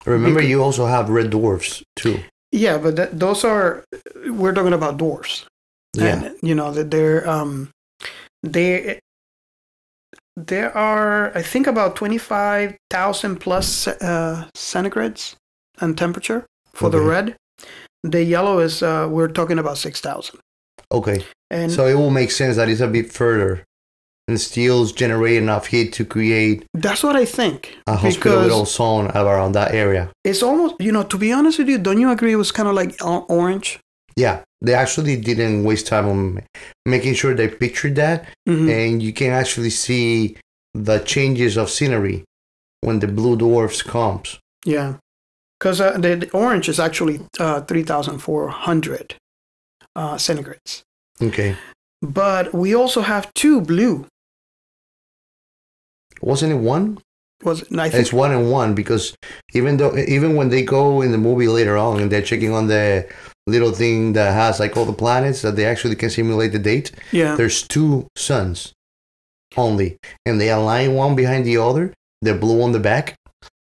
Remember, 0.07 0.40
because, 0.40 0.50
you 0.50 0.62
also 0.62 0.87
have 0.87 1.11
red 1.11 1.31
dwarfs 1.31 1.83
too. 1.96 2.20
Yeah, 2.53 2.79
but 2.79 2.96
that, 2.96 3.18
those 3.18 3.44
are 3.44 3.85
we're 4.26 4.55
talking 4.55 4.72
about 4.72 4.96
dwarfs. 4.96 5.46
Yeah. 5.94 6.24
And, 6.24 6.37
you 6.42 6.55
know 6.55 6.72
that 6.72 6.90
they're 6.90 7.29
um 7.29 7.70
they 8.42 8.98
there 10.37 10.74
are 10.76 11.37
I 11.37 11.42
think 11.42 11.66
about 11.66 11.96
twenty 11.96 12.18
five 12.18 12.76
thousand 12.90 13.40
plus 13.40 13.87
uh, 13.87 14.48
centigrades 14.55 15.37
and 15.81 15.96
temperature 15.96 16.46
for 16.72 16.88
the 16.90 17.00
red. 17.00 17.37
The 18.03 18.24
yellow 18.24 18.61
is 18.61 18.83
uh, 18.83 19.07
we're 19.11 19.29
talking 19.29 19.59
about 19.59 19.76
six 19.76 20.00
thousand. 20.00 20.40
Okay. 20.92 21.24
And 21.50 21.70
So 21.72 21.87
it 21.87 21.94
will 21.94 22.11
make 22.11 22.31
sense 22.31 22.57
that 22.57 22.68
it's 22.68 22.81
a 22.81 22.88
bit 22.88 23.12
further. 23.12 23.64
And 24.29 24.40
steels 24.40 24.92
generate 24.92 25.38
enough 25.38 25.66
heat 25.66 25.92
to 25.94 26.05
create 26.05 26.64
that's 26.72 27.03
what 27.03 27.16
I 27.16 27.24
think. 27.24 27.76
a 27.88 27.96
hospital 27.96 28.64
zone 28.64 29.11
around 29.14 29.53
that 29.53 29.74
area. 29.74 30.11
it's 30.24 30.40
almost 30.42 30.76
you 30.79 30.92
know 30.92 31.03
to 31.03 31.18
be 31.18 31.33
honest 31.33 31.59
with 31.59 31.68
you, 31.68 31.79
don't 31.79 31.98
you 32.00 32.11
agree? 32.12 32.33
It 32.33 32.37
was 32.37 32.53
kind 32.53 32.68
of 32.68 32.74
like 32.76 32.94
orange. 33.29 33.81
Yeah, 34.16 34.42
they 34.61 34.74
actually 34.74 35.16
didn't 35.16 35.64
waste 35.64 35.87
time 35.88 36.07
on 36.09 36.42
making 36.87 37.14
sure 37.14 37.35
they 37.35 37.48
pictured 37.48 37.96
that, 37.96 38.26
Mhm. 38.48 38.68
and 38.70 39.03
you 39.03 39.12
can 39.12 39.31
actually 39.33 39.70
see 39.70 40.37
the 40.74 40.98
changes 41.00 41.57
of 41.57 41.68
scenery 41.68 42.22
when 42.83 43.00
the 43.00 43.09
blue 43.09 43.35
dwarfs 43.37 43.83
comes. 43.83 44.38
Yeah, 44.64 44.94
because 45.59 45.81
uh, 45.81 45.98
the, 45.98 46.14
the 46.16 46.31
orange 46.31 46.68
is 46.68 46.79
actually 46.79 47.18
uh, 47.40 47.62
three 47.62 47.83
thousand 47.83 48.18
four 48.18 48.48
hundred 48.50 49.16
uh, 50.01 50.15
centigrades. 50.15 50.83
Okay, 51.23 51.57
But 52.01 52.55
we 52.55 52.75
also 52.75 53.01
have 53.03 53.33
two 53.35 53.61
blue. 53.61 54.07
wasn't 56.23 56.53
it 56.53 56.63
one? 56.77 56.99
Was 57.43 57.63
it? 57.63 57.69
Think 57.69 57.95
It's 57.95 58.13
one 58.13 58.33
and 58.33 58.51
one 58.51 58.75
because 58.75 59.15
even 59.55 59.77
though 59.79 59.97
even 59.97 60.37
when 60.37 60.49
they 60.51 60.63
go 60.63 61.03
in 61.05 61.11
the 61.13 61.19
movie 61.29 61.49
later 61.49 61.77
on 61.77 62.01
and 62.01 62.09
they're 62.11 62.29
checking 62.31 62.53
on 62.53 62.67
the 62.67 63.09
little 63.47 63.73
thing 63.73 64.13
that 64.13 64.33
has 64.35 64.61
like 64.61 64.77
all 64.77 64.85
the 64.85 65.01
planets 65.05 65.41
that 65.43 65.57
they 65.57 65.65
actually 65.65 65.97
can 65.97 66.11
simulate 66.11 66.53
the 66.53 66.59
date, 66.59 66.93
yeah. 67.13 67.37
there's 67.37 67.67
two 67.67 68.07
suns 68.17 68.73
only, 69.57 69.99
and 70.27 70.41
they 70.41 70.51
align 70.51 70.95
one 70.95 71.15
behind 71.17 71.45
the 71.45 71.57
other. 71.57 71.93
They're 72.23 72.43
blue 72.45 72.63
on 72.63 72.73
the 72.73 72.85
back, 72.91 73.17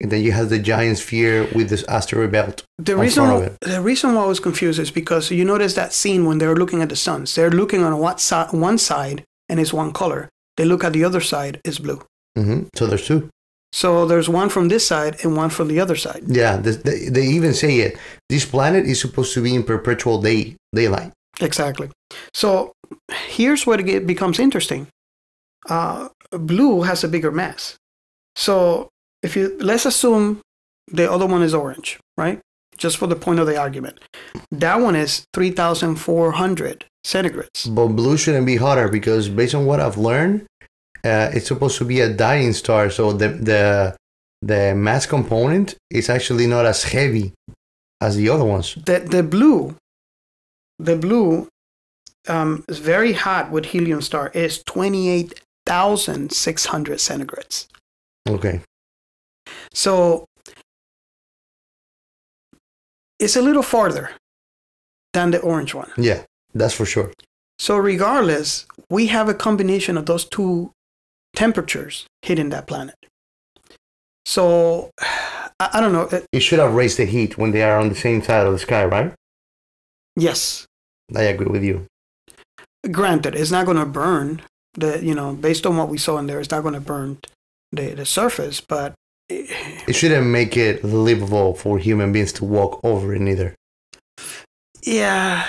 and 0.04 0.12
then 0.12 0.22
you 0.22 0.32
have 0.34 0.50
the 0.50 0.60
giant 0.60 0.98
sphere 1.00 1.48
with 1.56 1.70
this 1.70 1.84
asteroid 1.86 2.32
belt. 2.32 2.64
The 2.78 2.96
reason 2.98 3.26
front 3.26 3.44
of 3.46 3.52
it. 3.54 3.58
the 3.62 3.82
reason 3.82 4.14
why 4.14 4.24
I 4.24 4.28
was 4.28 4.40
confused 4.42 4.80
is 4.80 4.92
because 4.92 5.32
you 5.32 5.46
notice 5.46 5.74
that 5.76 5.94
scene 5.94 6.26
when 6.26 6.38
they're 6.38 6.56
looking 6.56 6.82
at 6.84 6.90
the 6.90 6.96
suns. 6.96 7.34
They're 7.34 7.50
looking 7.50 7.84
on 7.84 7.98
what 7.98 8.20
si- 8.20 8.52
one 8.52 8.78
side 8.78 9.24
and 9.50 9.60
it's 9.60 9.74
one 9.74 9.94
color. 9.94 10.30
They 10.58 10.66
look 10.66 10.84
at 10.84 10.94
the 10.94 11.04
other 11.06 11.22
side, 11.22 11.60
it's 11.66 11.80
blue. 11.80 12.02
hmm 12.38 12.64
So 12.76 12.86
there's 12.86 13.08
two. 13.08 13.30
So 13.72 14.06
there's 14.06 14.30
one 14.30 14.50
from 14.50 14.68
this 14.68 14.86
side 14.86 15.16
and 15.24 15.36
one 15.36 15.50
from 15.50 15.68
the 15.68 15.80
other 15.80 15.96
side. 15.96 16.24
Yeah, 16.28 16.58
they, 16.58 17.10
they 17.10 17.26
even 17.26 17.54
say 17.56 17.80
it. 17.80 17.98
This 18.30 18.46
planet 18.46 18.86
is 18.86 19.00
supposed 19.02 19.34
to 19.34 19.42
be 19.42 19.56
in 19.56 19.64
perpetual 19.64 20.22
day 20.22 20.56
daylight. 20.76 21.12
Exactly. 21.42 21.90
So 22.36 22.74
here's 23.12 23.66
where 23.66 23.80
it 23.80 24.06
becomes 24.06 24.38
interesting. 24.38 24.88
Uh, 25.68 26.10
blue 26.32 26.82
has 26.84 27.04
a 27.04 27.08
bigger 27.08 27.32
mass. 27.32 27.76
So 28.36 28.90
if 29.24 29.36
you 29.36 29.58
let's 29.60 29.86
assume 29.86 30.42
the 30.92 31.12
other 31.12 31.26
one 31.26 31.42
is 31.42 31.54
orange, 31.54 32.00
right? 32.18 32.40
Just 32.78 32.98
for 32.98 33.08
the 33.08 33.16
point 33.16 33.40
of 33.40 33.48
the 33.48 33.58
argument, 33.58 34.00
that 34.52 34.80
one 34.82 34.96
is 34.96 35.26
three 35.34 35.52
thousand 35.52 35.96
four 35.96 36.34
hundred 36.34 36.86
centigrades. 37.06 37.74
But 37.74 37.88
blue 37.90 38.18
shouldn't 38.18 38.46
be 38.46 38.58
hotter 38.58 38.90
because 38.90 39.30
based 39.30 39.56
on 39.56 39.66
what 39.66 39.80
I've 39.80 39.98
learned, 39.98 40.46
uh, 41.04 41.32
it's 41.34 41.48
supposed 41.48 41.78
to 41.78 41.86
be 41.86 42.02
a 42.02 42.10
dying 42.10 42.54
star. 42.54 42.90
So 42.90 43.14
the 43.14 43.30
the 43.30 43.96
the 44.42 44.76
mass 44.76 45.06
component 45.06 45.76
is 45.90 46.10
actually 46.10 46.48
not 46.48 46.66
as 46.66 46.84
heavy 46.84 47.34
as 48.02 48.18
the 48.18 48.30
other 48.30 48.44
ones. 48.44 48.76
The 48.76 49.00
the 49.00 49.24
blue, 49.24 49.76
the 50.80 50.96
blue, 50.96 51.48
um, 52.28 52.66
is 52.68 52.80
very 52.80 53.14
hot 53.14 53.52
with 53.52 53.66
helium 53.68 54.02
star 54.02 54.32
is 54.34 54.62
twenty 54.64 55.10
eight 55.10 55.40
thousand 55.66 56.34
six 56.34 56.66
hundred 56.66 56.98
centigrades. 57.00 57.68
Okay. 58.28 58.62
So 59.74 60.26
it's 63.20 63.36
a 63.36 63.42
little 63.42 63.64
farther 63.64 64.12
than 65.14 65.32
the 65.32 65.40
orange 65.40 65.74
one. 65.74 65.92
Yeah, 65.98 66.24
that's 66.54 66.74
for 66.74 66.86
sure. 66.86 67.12
So 67.60 67.78
regardless, 67.78 68.66
we 68.90 69.08
have 69.08 69.30
a 69.30 69.34
combination 69.34 69.98
of 69.98 70.06
those 70.06 70.26
two 70.26 70.72
temperatures 71.36 72.06
hitting 72.22 72.50
that 72.50 72.68
planet. 72.68 72.96
So 74.26 74.90
I, 75.60 75.70
I 75.74 75.82
don't 75.82 75.94
know. 75.94 76.04
It, 76.12 76.26
It 76.32 76.40
should 76.42 76.60
have 76.60 76.74
raised 76.74 76.98
the 76.98 77.06
heat 77.06 77.38
when 77.38 77.52
they 77.52 77.64
are 77.64 77.80
on 77.80 77.90
the 77.90 77.96
same 77.96 78.22
side 78.22 78.46
of 78.46 78.54
the 78.54 78.60
sky, 78.60 78.86
right? 78.86 79.14
yes, 80.16 80.66
I 81.16 81.24
agree 81.24 81.48
with 81.48 81.64
you. 81.64 81.86
granted, 82.92 83.34
it's 83.36 83.50
not 83.52 83.66
going 83.66 83.78
to 83.78 83.86
burn 83.86 84.42
the 84.76 85.04
you 85.04 85.14
know 85.16 85.34
based 85.34 85.66
on 85.66 85.78
what 85.78 85.90
we 85.90 85.98
saw 85.98 86.18
in 86.18 86.28
there, 86.28 86.40
it's 86.40 86.52
not 86.52 86.62
going 86.62 86.74
to 86.76 86.80
burn 86.82 87.18
the 87.72 87.94
the 87.94 88.06
surface, 88.06 88.62
but 88.62 88.94
It 89.30 89.94
shouldn't 89.96 90.28
make 90.28 90.58
it 90.58 90.84
livable 90.84 91.54
for 91.56 91.78
human 91.78 92.12
beings 92.12 92.34
to 92.34 92.46
walk 92.46 92.80
over 92.84 93.14
it 93.16 93.22
either. 93.22 93.56
yeah, 94.84 95.48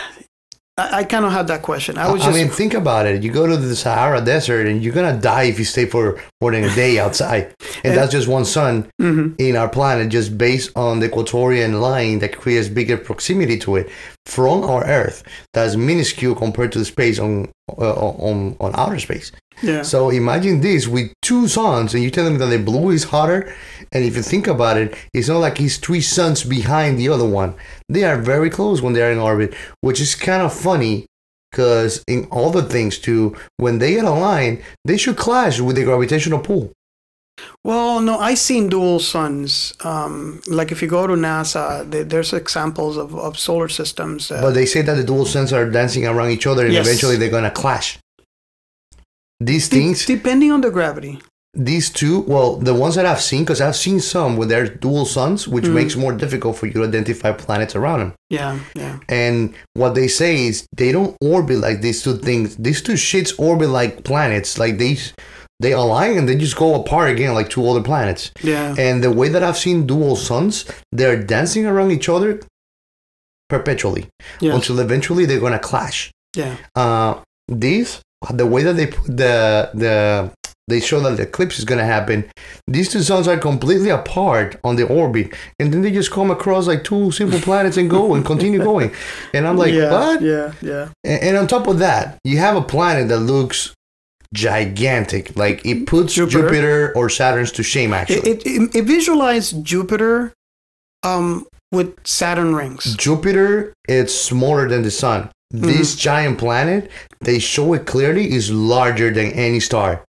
I, 0.77 0.99
I 1.01 1.05
kind 1.05 1.25
of 1.25 1.33
had 1.33 1.47
that 1.49 1.63
question. 1.63 1.99
I 1.99 2.11
was 2.11 2.23
I 2.23 2.27
just 2.27 2.37
mean, 2.39 2.49
think 2.49 2.75
about 2.75 3.07
it. 3.07 3.23
You 3.23 3.31
go 3.33 3.47
to 3.47 3.57
the 3.57 3.77
Sahara 3.77 4.21
Desert 4.21 4.67
and 4.67 4.83
you're 4.83 4.95
gonna 4.95 5.19
die 5.21 5.45
if 5.45 5.59
you 5.59 5.65
stay 5.65 5.87
for 5.87 6.21
more 6.41 6.53
than 6.53 6.65
a 6.65 6.75
day 6.75 6.99
outside, 6.99 7.53
and 7.85 7.97
that's 7.97 8.13
just 8.13 8.29
one 8.29 8.45
sun 8.45 8.89
Mhm. 9.01 9.35
in 9.39 9.57
our 9.57 9.69
planet, 9.69 10.09
just 10.11 10.37
based 10.39 10.71
on 10.77 11.01
the 11.01 11.07
equatorial 11.07 11.73
line 11.79 12.19
that 12.21 12.37
creates 12.39 12.69
bigger 12.69 12.97
proximity 12.97 13.59
to 13.61 13.77
it 13.77 13.89
from 14.27 14.63
our 14.65 14.85
Earth. 14.87 15.23
That's 15.53 15.77
minuscule 15.77 16.35
compared 16.35 16.73
to 16.73 16.79
the 16.79 16.85
space 16.85 17.19
on 17.19 17.51
uh, 17.79 17.93
on 17.95 18.57
on 18.61 18.71
outer 18.75 18.99
space. 19.01 19.33
Yeah. 19.63 19.83
So 19.83 20.11
imagine 20.11 20.61
this 20.61 20.87
with 20.87 21.13
two 21.23 21.49
suns, 21.49 21.95
and 21.95 22.03
you 22.03 22.11
tell 22.11 22.25
them 22.25 22.39
that 22.39 22.47
the 22.47 22.59
blue 22.59 22.91
is 22.91 23.05
hotter. 23.05 23.55
And 23.93 24.05
if 24.05 24.17
you 24.17 24.23
think 24.23 24.47
about 24.47 24.77
it, 24.77 24.97
it's 25.13 25.29
not 25.29 25.39
like 25.39 25.59
he's 25.59 25.77
three 25.79 26.01
suns 26.01 26.43
behind 26.43 26.99
the 26.99 27.09
other 27.09 27.25
one. 27.27 27.55
They 27.89 28.05
are 28.05 28.17
very 28.21 28.51
close 28.51 28.83
when 28.83 28.93
they're 28.95 29.13
in 29.13 29.19
orbit, 29.19 29.55
which 29.83 30.01
is 30.01 30.15
kind 30.15 30.43
of 30.43 30.53
funny 30.53 31.07
because 31.51 32.03
in 32.09 32.25
all 32.33 32.51
the 32.51 32.63
things 32.65 32.99
too, 32.99 33.37
when 33.59 33.79
they 33.79 33.95
get 33.95 34.05
aligned, 34.05 34.63
they 34.85 34.97
should 34.97 35.17
clash 35.17 35.61
with 35.61 35.77
the 35.77 35.85
gravitational 35.85 36.41
pull. 36.41 36.73
Well, 37.65 38.01
no, 38.01 38.19
I've 38.19 38.39
seen 38.39 38.69
dual 38.69 39.01
suns. 39.01 39.73
Um, 39.83 40.41
like 40.49 40.71
if 40.73 40.83
you 40.83 40.89
go 40.89 41.07
to 41.07 41.15
NASA, 41.15 41.91
th- 41.91 42.09
there's 42.09 42.33
examples 42.33 42.97
of, 42.97 43.15
of 43.15 43.39
solar 43.39 43.69
systems. 43.69 44.31
Uh, 44.31 44.41
But 44.41 44.55
they 44.55 44.67
say 44.67 44.83
that 44.83 44.95
the 44.95 45.05
dual 45.05 45.25
suns 45.27 45.53
are 45.53 45.69
dancing 45.71 46.07
around 46.07 46.31
each 46.31 46.47
other, 46.47 46.65
and 46.65 46.73
Yes. 46.75 46.87
eventually 46.87 47.17
they're 47.17 47.31
gonna 47.31 47.51
clash. 47.51 47.99
These 49.51 49.69
de- 49.69 49.77
things, 49.77 50.07
depending 50.07 50.51
on 50.53 50.61
the 50.61 50.71
gravity. 50.71 51.15
these 51.73 51.89
two, 52.01 52.17
well, 52.33 52.51
the 52.69 52.75
ones 52.85 52.95
that 52.97 53.07
I've 53.07 53.21
seen, 53.31 53.43
because 53.45 53.61
I've 53.67 53.77
seen 53.87 54.01
some 54.01 54.31
with 54.39 54.49
their 54.49 54.67
dual 54.85 55.05
suns, 55.17 55.41
which 55.55 55.67
Mm. 55.67 55.75
makes 55.81 55.95
more 56.05 56.13
difficult 56.25 56.57
for 56.59 56.67
you 56.67 56.73
to 56.79 56.85
identify 56.91 57.31
planets 57.45 57.75
around 57.79 57.99
them. 58.01 58.13
Yeah, 58.39 58.59
yeah, 58.83 58.97
And 59.09 59.55
what 59.81 59.93
they 59.95 60.09
say 60.09 60.33
is 60.49 60.55
they 60.81 60.91
don't 60.97 61.15
orbit 61.35 61.59
like 61.67 61.79
these 61.87 62.03
two 62.05 62.17
things. 62.29 62.57
These 62.67 62.81
two 62.87 62.97
shits 63.09 63.31
orbit 63.39 63.69
like 63.81 63.93
planets. 64.11 64.51
Like 64.63 64.75
they 64.83 64.95
they 65.65 65.73
align 65.85 66.13
and 66.19 66.27
they 66.29 66.35
just 66.47 66.57
go 66.65 66.69
apart 66.81 67.09
again 67.15 67.33
like 67.39 67.49
two 67.55 67.65
other 67.71 67.85
planets. 67.91 68.23
yeah. 68.43 68.75
And 68.87 68.95
the 69.07 69.13
way 69.21 69.29
that 69.35 69.43
I've 69.47 69.61
seen 69.67 69.87
dual 69.87 70.17
suns, 70.17 70.55
they're 70.99 71.23
dancing 71.35 71.65
around 71.71 71.91
each 71.93 72.09
other 72.15 72.31
perpetually 73.49 74.05
Yeah, 74.41 74.55
until 74.55 74.81
eventually 74.81 75.25
they're 75.27 75.41
gonna 75.47 75.59
clash. 75.71 76.11
yeah, 76.37 76.57
Uh, 76.75 77.15
these 77.49 78.01
the 78.33 78.47
way 78.47 78.63
that 78.63 78.75
they 78.75 78.87
put 78.87 79.17
the 79.17 79.71
the 79.75 80.31
they 80.67 80.81
show 80.81 80.99
that 81.01 81.19
the 81.19 81.25
eclipse 81.25 81.59
is 81.59 81.65
gonna 81.65 81.85
happen. 81.85 82.25
These 82.67 82.91
two 82.91 83.03
suns 83.03 83.29
are 83.29 83.37
completely 83.37 83.91
apart 83.91 84.57
on 84.65 84.77
the 84.77 84.87
orbit, 84.87 85.35
and 85.59 85.73
then 85.73 85.83
they 85.83 85.91
just 85.91 86.11
come 86.11 86.31
across 86.31 86.67
like 86.67 86.85
two 86.85 87.11
simple 87.13 87.39
planets 87.41 87.77
and 87.77 87.91
go 87.91 88.15
and 88.15 88.25
continue 88.25 88.63
going. 88.63 88.91
And 89.35 89.47
I'm 89.47 89.59
like, 89.59 89.75
yeah, 89.75 89.91
what? 89.91 90.23
Yeah, 90.23 90.53
yeah. 90.63 90.89
And, 91.05 91.23
and 91.23 91.37
on 91.37 91.47
top 91.49 91.67
of 91.67 91.79
that, 91.81 92.19
you 92.25 92.39
have 92.39 92.57
a 92.57 92.63
planet 92.63 93.09
that 93.09 93.19
looks 93.21 93.75
gigantic. 94.33 95.37
Like 95.37 95.65
it 95.67 95.87
puts 95.87 96.15
Jupiter. 96.15 96.43
Jupiter, 96.43 96.93
or 96.97 97.11
Saturn's 97.11 97.53
to 97.53 97.63
shame. 97.63 97.93
Actually, 97.93 98.31
It, 98.31 98.47
it, 98.47 98.75
it 98.75 98.85
visualized 98.85 99.65
Jupiter 99.65 100.33
um, 101.03 101.47
with 101.73 101.95
Saturn 102.07 102.55
rings. 102.55 102.97
Jupiter 102.97 103.75
it's 103.87 104.15
smaller 104.15 104.67
than 104.69 104.83
the 104.83 104.91
sun. 104.91 105.31
This 105.61 105.95
giant 105.97 106.39
planet, 106.39 106.91
they 107.21 107.39
show 107.39 107.75
it 107.75 107.87
clearly, 107.87 108.33
is 108.33 108.51
larger 108.51 109.11
than 109.13 109.31
any 109.33 109.61
star. 109.61 110.03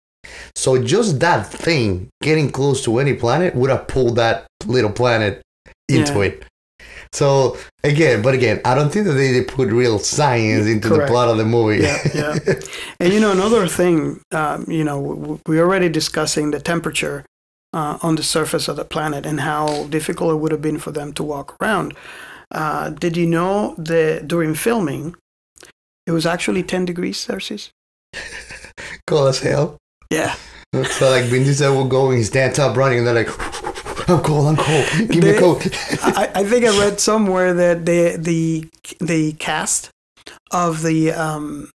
So 0.56 0.82
just 0.82 1.20
that 1.20 1.46
thing 1.48 2.10
getting 2.22 2.50
close 2.52 2.84
to 2.86 3.00
any 3.00 3.14
planet 3.14 3.54
would 3.56 3.70
have 3.70 3.88
pulled 3.88 4.16
that 4.16 4.46
little 4.66 4.92
planet 4.92 5.42
into 5.90 6.14
Yeah. 6.20 6.26
it. 6.28 6.44
So 7.12 7.58
again, 7.84 8.22
but 8.22 8.34
again, 8.34 8.60
I 8.66 8.74
don't 8.74 8.90
think 8.92 9.06
that 9.06 9.14
they, 9.14 9.32
they 9.32 9.44
put 9.44 9.70
real 9.70 10.00
science 10.00 10.66
into 10.66 10.90
the 10.90 11.06
plot 11.06 11.28
of 11.30 11.38
the 11.38 11.46
movie. 11.46 11.84
Yeah, 11.84 12.00
yeah. 12.16 12.40
And 13.00 13.14
you 13.14 13.20
know, 13.20 13.32
another 13.32 13.68
thing, 13.68 14.22
um, 14.32 14.66
you 14.68 14.84
know, 14.84 15.00
we're 15.46 15.62
already 15.64 15.90
discussing 15.90 16.52
the 16.52 16.60
temperature 16.60 17.26
uh, 17.74 17.98
on 18.02 18.16
the 18.16 18.24
surface 18.24 18.68
of 18.68 18.78
the 18.78 18.86
planet 18.86 19.26
and 19.26 19.42
how 19.42 19.86
difficult 19.88 20.32
it 20.32 20.38
would 20.38 20.52
have 20.52 20.62
been 20.62 20.80
for 20.80 20.92
them 20.92 21.12
to 21.14 21.24
walk 21.24 21.56
around. 21.62 21.94
Uh, 22.52 22.90
did 22.90 23.18
you 23.18 23.26
know 23.28 23.76
that 23.78 24.28
during 24.28 24.56
filming, 24.56 25.16
it 26.06 26.12
was 26.12 26.26
actually 26.26 26.64
10 26.64 26.86
degrees 26.86 27.18
Celsius? 27.18 27.72
Cold 29.08 29.30
as 29.30 29.40
hell. 29.40 29.78
Yeah. 30.10 30.36
So 30.74 31.10
like 31.10 31.26
Vin 31.26 31.44
Diesel 31.44 31.76
will 31.76 31.88
go 31.88 32.10
and 32.10 32.18
he 32.18 32.24
stands 32.24 32.58
up 32.58 32.76
running 32.76 33.00
and 33.00 33.08
they're 33.08 33.14
like, 33.14 33.30
I'm 34.10 34.22
cold, 34.22 34.48
I'm 34.48 34.58
cold. 34.58 35.10
Give 35.10 35.24
me 35.24 35.30
a 35.30 35.40
coat. 35.40 35.68
I, 36.04 36.30
I 36.36 36.44
think 36.44 36.66
I 36.66 36.78
read 36.78 37.00
somewhere 37.00 37.54
that 37.54 37.86
the 37.86 38.18
the 38.18 38.70
the 39.00 39.34
cast 39.34 39.90
of 40.52 40.82
the 40.82 41.12
um, 41.12 41.70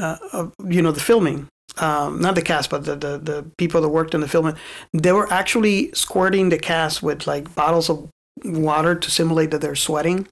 uh, 0.00 0.16
of, 0.32 0.52
you 0.66 0.82
know 0.82 0.92
the 0.92 1.00
filming, 1.00 1.46
um, 1.78 2.20
not 2.20 2.34
the 2.34 2.42
cast, 2.42 2.70
but 2.70 2.84
the, 2.84 2.96
the 2.96 3.18
the 3.18 3.50
people 3.58 3.80
that 3.80 3.88
worked 3.90 4.14
in 4.14 4.20
the 4.20 4.28
filming, 4.28 4.56
they 4.92 5.12
were 5.12 5.32
actually 5.32 5.92
squirting 5.92 6.48
the 6.48 6.58
cast 6.58 7.02
with 7.02 7.26
like 7.26 7.54
bottles 7.54 7.88
of 7.88 8.08
water 8.44 8.94
to 8.94 9.10
simulate 9.10 9.50
that 9.50 9.60
they're 9.60 9.76
sweating. 9.76 10.26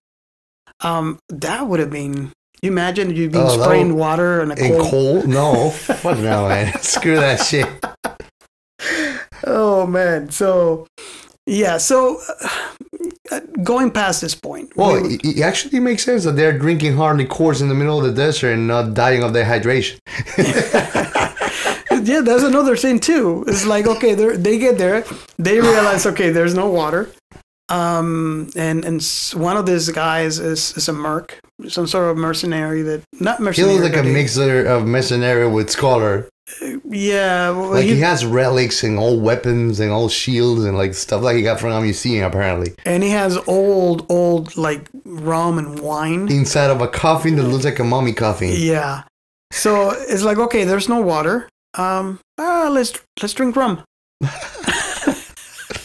Um, 0.81 1.19
that 1.29 1.69
would 1.69 1.81
have 1.81 1.91
been. 1.91 2.33
You 2.63 2.71
imagine 2.71 3.11
you 3.15 3.29
being 3.31 3.45
Oh, 3.45 3.63
spraying 3.63 3.89
would- 3.95 3.99
water 4.01 4.41
and 4.41 4.53
a 4.53 4.57
cold. 4.57 4.91
cold? 4.91 5.29
No. 5.29 5.71
Fuck 5.71 6.19
no, 6.19 6.49
man. 6.49 6.73
Screw 6.83 7.17
that 7.17 7.41
shit. 7.41 7.67
Oh 9.45 9.87
man, 9.87 10.31
so 10.31 10.87
yeah, 11.47 11.77
so 11.77 12.19
uh, 13.31 13.41
going 13.63 13.91
past 13.91 14.21
this 14.21 14.35
point. 14.35 14.75
Well, 14.77 15.03
we- 15.03 15.19
it, 15.23 15.41
actually 15.41 15.81
makes 15.81 16.05
sense 16.05 16.25
that 16.25 16.33
they're 16.37 16.57
drinking 16.59 16.97
hard 16.97 17.19
liqueurs 17.19 17.61
in 17.63 17.69
the 17.69 17.75
middle 17.75 17.99
of 17.99 18.05
the 18.05 18.13
desert 18.13 18.53
and 18.53 18.67
not 18.67 18.95
dying 18.95 19.23
of 19.23 19.33
dehydration. 19.33 19.99
yeah, 22.07 22.21
that's 22.21 22.43
another 22.43 22.77
thing 22.77 22.99
too. 23.01 23.45
It's 23.47 23.67
like 23.67 23.87
okay, 23.87 24.15
they 24.15 24.37
they 24.37 24.59
get 24.59 24.79
there, 24.79 25.05
they 25.39 25.61
realize 25.61 26.07
okay, 26.07 26.31
there's 26.31 26.55
no 26.55 26.69
water, 26.69 27.11
um, 27.69 28.49
and 28.57 28.85
and 28.85 29.03
one 29.35 29.57
of 29.57 29.67
these 29.67 29.89
guys 29.91 30.39
is 30.39 30.77
is 30.77 30.89
a 30.89 30.93
merc, 30.93 31.39
some 31.69 31.87
sort 31.87 32.11
of 32.11 32.17
mercenary 32.17 32.83
that 32.83 33.03
not 33.21 33.41
mercenary. 33.41 33.75
He 33.75 33.81
looks 33.81 33.95
like 33.97 34.05
a 34.05 34.09
mixer 34.09 34.65
of 34.67 34.87
mercenary 34.87 35.49
with 35.49 35.71
scholar. 35.71 36.29
Yeah, 36.89 37.51
well, 37.51 37.71
Like 37.73 37.85
he, 37.87 37.95
he- 37.95 38.01
has 38.03 38.25
relics 38.25 38.85
and 38.85 39.01
old 39.01 39.21
weapons 39.21 39.81
and 39.81 39.91
old 39.91 40.13
shields 40.13 40.65
and 40.65 40.79
like 40.79 40.95
stuff 40.95 41.23
like 41.23 41.35
he 41.35 41.43
got 41.43 41.59
from 41.59 41.73
a 41.73 41.81
museum 41.81 42.25
apparently. 42.25 42.73
and 42.85 43.03
he 43.03 43.11
has 43.11 43.37
old 43.49 44.07
old 44.09 44.57
like 44.57 44.89
rum 45.05 45.59
and 45.59 45.81
wine. 45.81 46.31
Inside 46.31 46.71
of 46.71 46.81
a 46.81 46.87
coffin 46.87 47.35
that 47.37 47.43
looks 47.43 47.65
like 47.65 47.81
a 47.81 47.85
mummy 47.85 48.13
coffin. 48.13 48.53
Yeah. 48.55 49.03
So 49.51 49.91
it's 49.91 50.23
like 50.23 50.39
okay, 50.39 50.63
there's 50.63 50.89
no 50.89 51.01
water. 51.01 51.49
Um, 51.75 52.21
ah, 52.39 52.69
let's 52.71 52.93
let's 53.21 53.35
drink 53.35 53.57
rum. 53.57 53.83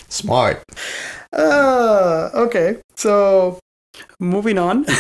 Smart. 0.10 0.62
Uh, 1.34 2.30
okay. 2.34 2.78
So 2.96 3.60
moving 4.20 4.58
on. 4.58 4.86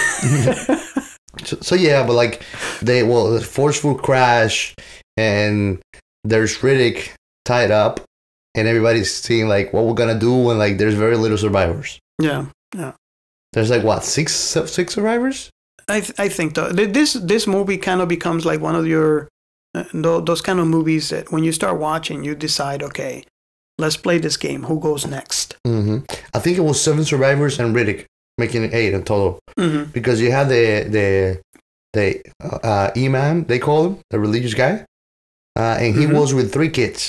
So, 1.45 1.57
so 1.61 1.75
yeah, 1.75 2.05
but 2.05 2.13
like 2.13 2.43
they 2.81 3.03
well, 3.03 3.31
the 3.31 3.39
forceful 3.41 3.95
crash 3.95 4.75
and 5.15 5.79
there's 6.25 6.57
Riddick 6.57 7.11
tied 7.45 7.71
up 7.71 8.01
and 8.53 8.67
everybody's 8.67 9.13
seeing 9.15 9.47
like 9.47 9.71
what 9.71 9.85
we're 9.85 9.93
gonna 9.93 10.19
do 10.19 10.49
and 10.49 10.59
like 10.59 10.77
there's 10.77 10.93
very 10.93 11.15
little 11.15 11.37
survivors. 11.37 11.99
yeah. 12.21 12.47
Yeah. 12.75 12.91
There's 13.53 13.69
like 13.69 13.83
what 13.83 14.03
six 14.03 14.33
six 14.33 14.93
survivors? 14.93 15.49
I 15.87 16.01
th- 16.01 16.19
I 16.19 16.27
think 16.29 16.53
th- 16.55 16.93
this 16.93 17.13
this 17.13 17.47
movie 17.47 17.77
kind 17.77 18.01
of 18.01 18.09
becomes 18.09 18.45
like 18.45 18.59
one 18.59 18.75
of 18.75 18.85
your 18.85 19.29
uh, 19.73 19.85
those 19.93 20.41
kind 20.41 20.59
of 20.59 20.67
movies 20.67 21.09
that 21.09 21.31
when 21.31 21.43
you 21.45 21.53
start 21.53 21.79
watching 21.79 22.23
you 22.25 22.35
decide 22.35 22.83
okay 22.83 23.23
let's 23.81 23.97
play 24.05 24.17
this 24.19 24.37
game 24.37 24.61
who 24.69 24.79
goes 24.79 25.05
next 25.17 25.55
hmm 25.67 25.97
I 26.35 26.39
think 26.39 26.57
it 26.57 26.65
was 26.69 26.77
seven 26.87 27.03
survivors 27.03 27.59
and 27.59 27.75
Riddick 27.75 28.05
making 28.37 28.63
it 28.65 28.73
eight 28.73 28.93
in 28.93 29.03
total 29.03 29.39
mm-hmm. 29.59 29.91
because 29.97 30.17
you 30.23 30.31
had 30.31 30.47
the 30.55 30.65
the 30.97 31.07
the 31.97 32.05
uh, 32.71 32.89
imam 32.95 33.43
they 33.49 33.59
call 33.59 33.79
him 33.85 33.93
the 34.11 34.19
religious 34.19 34.53
guy, 34.63 34.73
uh, 35.61 35.75
and 35.83 35.91
he 35.99 36.05
Mhm. 36.05 36.13
was 36.19 36.33
with 36.33 36.47
three 36.55 36.69
kids. 36.69 37.01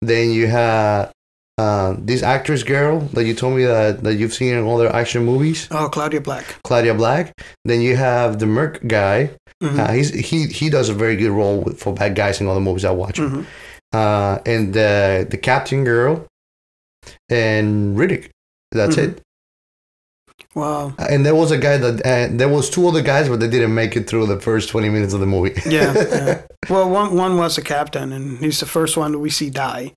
Then 0.00 0.30
you 0.30 0.46
had 0.48 1.12
uh, 1.58 1.94
this 1.98 2.22
actress 2.22 2.62
girl 2.64 3.00
that 3.12 3.24
you 3.28 3.34
told 3.34 3.52
me 3.58 3.64
that, 3.66 4.02
that 4.02 4.14
you've 4.14 4.32
seen 4.32 4.54
in 4.56 4.64
all 4.64 4.78
their 4.78 4.94
action 5.02 5.22
movies, 5.32 5.68
oh 5.70 5.88
Claudia 5.92 6.20
Black 6.22 6.46
Claudia 6.64 6.94
Black. 6.94 7.24
Then 7.68 7.80
you 7.82 7.94
have 7.96 8.38
the 8.38 8.46
Merc 8.46 8.80
guy. 8.86 9.18
Mhm. 9.62 9.78
Uh, 9.78 9.92
he's 9.92 10.08
he 10.30 10.46
he 10.60 10.70
does 10.70 10.88
a 10.88 10.94
very 10.94 11.16
good 11.22 11.30
role 11.40 11.60
with, 11.64 11.76
for 11.78 11.92
bad 11.92 12.14
guys 12.16 12.40
in 12.40 12.46
all 12.48 12.54
the 12.54 12.60
movies 12.68 12.86
I 12.86 12.92
watch. 12.92 13.18
Mhm. 13.20 13.44
Uh, 13.92 14.38
and 14.46 14.72
the 14.74 15.26
the 15.30 15.36
captain 15.36 15.84
girl 15.84 16.26
and 17.28 17.96
Riddick. 17.98 18.30
That's 18.72 18.96
Mhm. 18.96 19.02
it. 19.04 19.22
wow 20.54 20.92
And 20.98 21.24
there 21.26 21.34
was 21.34 21.50
a 21.50 21.58
guy 21.58 21.76
that 21.76 21.96
uh, 22.06 22.28
there 22.36 22.48
was 22.48 22.70
two 22.70 22.86
other 22.88 23.02
guys, 23.02 23.28
but 23.28 23.40
they 23.40 23.48
didn't 23.48 23.74
make 23.74 23.96
it 23.96 24.08
through 24.08 24.26
the 24.26 24.40
first 24.40 24.68
twenty 24.68 24.88
minutes 24.88 25.12
of 25.14 25.20
the 25.20 25.26
movie. 25.26 25.54
yeah, 25.66 25.92
yeah. 25.94 26.42
well 26.70 26.88
one 26.88 27.14
one 27.16 27.36
was 27.36 27.56
the 27.56 27.62
captain 27.62 28.12
and 28.12 28.38
he's 28.38 28.60
the 28.60 28.66
first 28.66 28.96
one 28.96 29.12
that 29.12 29.18
we 29.18 29.30
see 29.30 29.50
die 29.50 29.92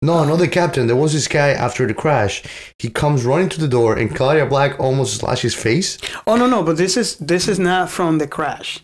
no, 0.00 0.24
not 0.24 0.36
the 0.38 0.46
captain. 0.46 0.86
There 0.86 0.94
was 0.94 1.12
this 1.12 1.26
guy 1.26 1.48
after 1.48 1.88
the 1.88 1.94
crash. 1.94 2.44
He 2.78 2.88
comes 2.88 3.24
running 3.24 3.48
to 3.48 3.58
the 3.60 3.66
door, 3.66 3.98
and 3.98 4.14
Claudia 4.14 4.46
Black 4.46 4.78
almost 4.78 5.16
slashes 5.16 5.54
his 5.54 5.62
face. 5.62 5.98
oh 6.28 6.36
no 6.36 6.46
no 6.46 6.62
but 6.62 6.76
this 6.76 6.96
is 6.96 7.16
this 7.16 7.48
is 7.48 7.58
not 7.58 7.90
from 7.90 8.18
the 8.18 8.28
crash 8.28 8.80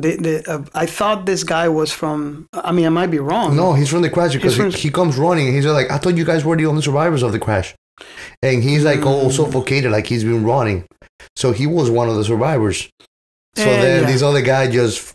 the, 0.00 0.16
the, 0.16 0.50
uh, 0.50 0.64
I 0.74 0.86
thought 0.86 1.26
this 1.26 1.44
guy 1.44 1.68
was 1.68 1.92
from. 1.92 2.46
I 2.52 2.72
mean, 2.72 2.86
I 2.86 2.90
might 2.90 3.10
be 3.10 3.18
wrong. 3.18 3.56
No, 3.56 3.72
he's 3.74 3.88
from 3.90 4.02
the 4.02 4.10
crash 4.10 4.34
because 4.34 4.56
from- 4.56 4.70
he, 4.70 4.78
he 4.78 4.90
comes 4.90 5.16
running. 5.16 5.46
and 5.46 5.54
He's 5.56 5.66
like, 5.66 5.90
I 5.90 5.98
thought 5.98 6.16
you 6.16 6.24
guys 6.24 6.44
were 6.44 6.56
the 6.56 6.66
only 6.66 6.82
survivors 6.82 7.22
of 7.22 7.32
the 7.32 7.38
crash, 7.38 7.74
and 8.42 8.62
he's 8.62 8.84
like 8.84 9.04
all 9.04 9.26
Mm. 9.30 9.32
suffocated, 9.32 9.90
like 9.90 10.06
he's 10.06 10.24
been 10.24 10.44
running. 10.44 10.84
So 11.36 11.52
he 11.52 11.66
was 11.66 11.90
one 11.90 12.08
of 12.08 12.16
the 12.16 12.24
survivors. 12.24 12.88
So 13.56 13.64
Eh, 13.68 13.82
then 13.82 14.02
yeah. 14.02 14.10
this 14.12 14.22
other 14.22 14.40
guy 14.42 14.70
just 14.70 15.14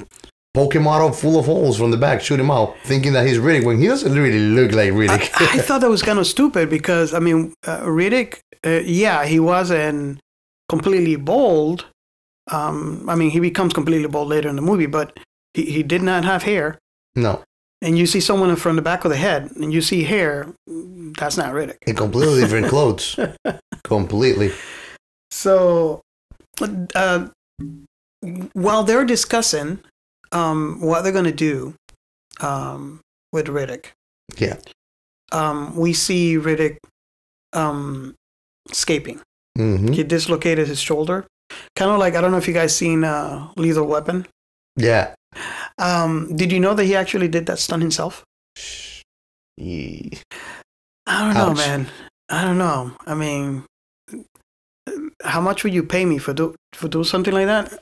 poke 0.53 0.75
him 0.75 0.87
out 0.87 1.15
full 1.15 1.39
of 1.39 1.45
holes 1.45 1.77
from 1.77 1.91
the 1.91 1.97
back, 1.97 2.21
shoot 2.21 2.39
him 2.39 2.51
out, 2.51 2.75
thinking 2.83 3.13
that 3.13 3.25
he's 3.25 3.37
Riddick 3.37 3.63
when 3.65 3.79
he 3.79 3.87
doesn't 3.87 4.13
really 4.13 4.39
look 4.39 4.71
like 4.73 4.89
I, 4.91 4.95
Riddick. 4.95 5.31
I 5.41 5.57
thought 5.65 5.81
that 5.81 5.89
was 5.89 6.03
kind 6.03 6.19
of 6.19 6.27
stupid 6.27 6.69
because 6.69 7.13
I 7.13 7.19
mean, 7.19 7.53
uh, 7.65 7.81
Riddick, 7.83 8.39
uh, 8.65 8.81
yeah, 8.85 9.25
he 9.25 9.39
wasn't 9.39 10.19
completely 10.69 11.15
bald. 11.15 11.85
Um, 12.51 13.05
I 13.09 13.15
mean, 13.15 13.29
he 13.31 13.39
becomes 13.39 13.73
completely 13.73 14.07
bald 14.07 14.27
later 14.27 14.49
in 14.49 14.55
the 14.55 14.61
movie, 14.61 14.85
but 14.85 15.17
he, 15.53 15.65
he 15.65 15.83
did 15.83 16.01
not 16.01 16.25
have 16.25 16.43
hair. 16.43 16.77
no, 17.15 17.41
And 17.81 17.97
you 17.97 18.05
see 18.05 18.19
someone 18.19 18.55
from 18.55 18.75
the 18.75 18.81
back 18.81 19.05
of 19.05 19.11
the 19.11 19.17
head, 19.17 19.51
and 19.55 19.71
you 19.73 19.81
see 19.81 20.03
hair. 20.03 20.47
That's 21.19 21.37
not 21.37 21.53
Riddick. 21.53 21.77
in 21.87 21.95
completely 21.95 22.41
different 22.41 22.67
clothes. 22.67 23.17
completely. 23.83 24.51
So, 25.31 26.01
uh, 26.95 27.27
while 28.53 28.83
they're 28.83 29.05
discussing 29.05 29.79
um, 30.31 30.79
what 30.81 31.01
they're 31.03 31.11
going 31.11 31.25
to 31.25 31.31
do 31.31 31.75
um, 32.41 32.99
with 33.31 33.47
Riddick, 33.47 33.87
Yeah. 34.37 34.57
um, 35.31 35.75
we 35.75 35.93
see 35.93 36.35
Riddick 36.37 36.77
um, 37.53 38.15
escaping. 38.69 39.21
hmm 39.57 39.91
He 39.93 40.03
dislocated 40.03 40.67
his 40.67 40.79
shoulder, 40.79 41.25
kind 41.75 41.91
of 41.91 41.99
like 41.99 42.15
I 42.15 42.21
don't 42.21 42.31
know 42.31 42.37
if 42.37 42.47
you 42.47 42.53
guys 42.53 42.75
seen 42.75 43.03
uh, 43.03 43.49
Lethal 43.55 43.85
Weapon. 43.87 44.25
Yeah. 44.75 45.13
Um, 45.77 46.35
did 46.35 46.51
you 46.51 46.59
know 46.59 46.73
that 46.73 46.85
he 46.85 46.95
actually 46.95 47.27
did 47.27 47.45
that 47.47 47.59
stunt 47.59 47.81
himself? 47.81 48.23
Ye- 49.57 50.11
I 51.05 51.25
don't 51.25 51.33
know, 51.33 51.51
Ouch. 51.51 51.57
man. 51.57 51.87
I 52.29 52.43
don't 52.43 52.57
know. 52.57 52.91
I 53.05 53.13
mean, 53.13 53.65
how 55.23 55.41
much 55.41 55.63
would 55.63 55.73
you 55.73 55.83
pay 55.83 56.05
me 56.05 56.17
for 56.17 56.33
do 56.33 56.55
for 56.73 56.87
do 56.87 57.03
something 57.03 57.33
like 57.33 57.47
that? 57.47 57.73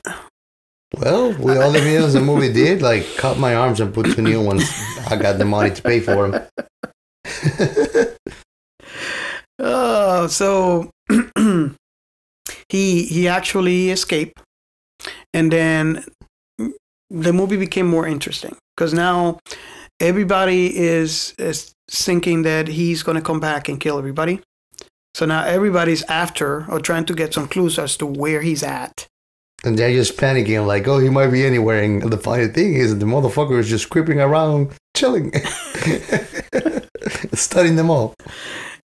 Well, 0.98 1.32
with 1.40 1.58
all 1.58 1.72
the 1.72 1.80
videos 1.80 2.14
the 2.14 2.20
movie 2.22 2.52
did, 2.62 2.82
like 2.82 3.06
cut 3.16 3.38
my 3.38 3.56
arms 3.56 3.80
and 3.80 3.94
put 3.94 4.08
two 4.14 4.22
new 4.22 4.42
ones. 4.44 4.70
I 5.10 5.16
got 5.16 5.38
the 5.38 5.46
money 5.46 5.74
to 5.74 5.82
pay 5.82 6.00
for 6.00 6.30
them. 6.30 6.48
Oh, 9.64 10.26
so 10.28 10.90
he 12.72 13.04
he 13.04 13.28
actually 13.28 13.90
escaped, 13.90 14.42
and 15.34 15.52
then 15.52 16.06
the 17.10 17.34
movie 17.34 17.58
became 17.58 17.86
more 17.86 18.08
interesting 18.08 18.56
because 18.76 18.94
now 18.94 19.40
everybody 20.00 20.78
is 20.78 21.34
is 21.38 21.74
thinking 21.90 22.44
that 22.44 22.70
he's 22.70 23.04
going 23.04 23.18
to 23.18 23.22
come 23.22 23.42
back 23.42 23.68
and 23.68 23.82
kill 23.82 23.98
everybody. 23.98 24.40
So 25.14 25.26
now 25.26 25.44
everybody's 25.44 26.04
after 26.04 26.66
or 26.72 26.80
trying 26.80 27.04
to 27.06 27.14
get 27.14 27.34
some 27.34 27.50
clues 27.50 27.78
as 27.78 27.98
to 27.98 28.06
where 28.06 28.42
he's 28.42 28.64
at. 28.64 29.06
And 29.66 29.78
they're 29.78 29.92
just 29.92 30.18
panicking, 30.18 30.66
like, 30.66 30.88
oh, 30.88 31.00
he 31.00 31.10
might 31.10 31.28
be 31.28 31.46
anywhere. 31.46 31.84
And 31.84 32.02
the 32.02 32.18
funny 32.18 32.48
thing 32.48 32.76
is, 32.76 32.98
the 32.98 33.06
motherfucker 33.06 33.60
is 33.60 33.70
just 33.70 33.90
creeping 33.90 34.22
around, 34.22 34.72
chilling, 34.96 35.34
studying 37.34 37.76
them 37.76 37.92
all. 37.92 38.16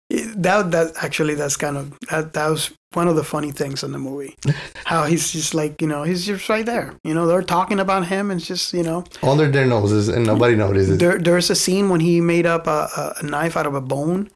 That 0.10 0.72
that 0.72 0.94
actually 1.02 1.36
that's 1.36 1.56
kind 1.56 1.78
of 1.78 1.98
that 2.10 2.34
that 2.34 2.48
was 2.50 2.72
one 2.94 3.08
of 3.08 3.16
the 3.16 3.24
funny 3.24 3.52
things 3.52 3.84
in 3.84 3.92
the 3.92 4.00
movie. 4.00 4.36
How 4.86 5.04
he's 5.06 5.32
just 5.32 5.54
like 5.54 5.80
you 5.82 5.88
know 5.88 6.02
he's 6.04 6.26
just 6.26 6.50
right 6.50 6.66
there. 6.66 6.96
You 7.04 7.14
know 7.14 7.28
they're 7.28 7.44
talking 7.44 7.80
about 7.80 8.08
him 8.08 8.32
and 8.32 8.40
it's 8.40 8.48
just 8.48 8.74
you 8.74 8.82
know 8.82 9.04
Under 9.22 9.48
their 9.50 9.68
noses, 9.68 10.08
and 10.08 10.26
nobody 10.26 10.56
notices. 10.56 10.98
There, 10.98 11.20
there's 11.20 11.52
a 11.52 11.56
scene 11.56 11.90
when 11.90 12.00
he 12.00 12.22
made 12.22 12.48
up 12.48 12.66
a, 12.66 13.14
a, 13.20 13.24
knife 13.24 13.56
out 13.56 13.68
of 13.68 13.76
a 13.76 13.82
bone, 13.82 14.32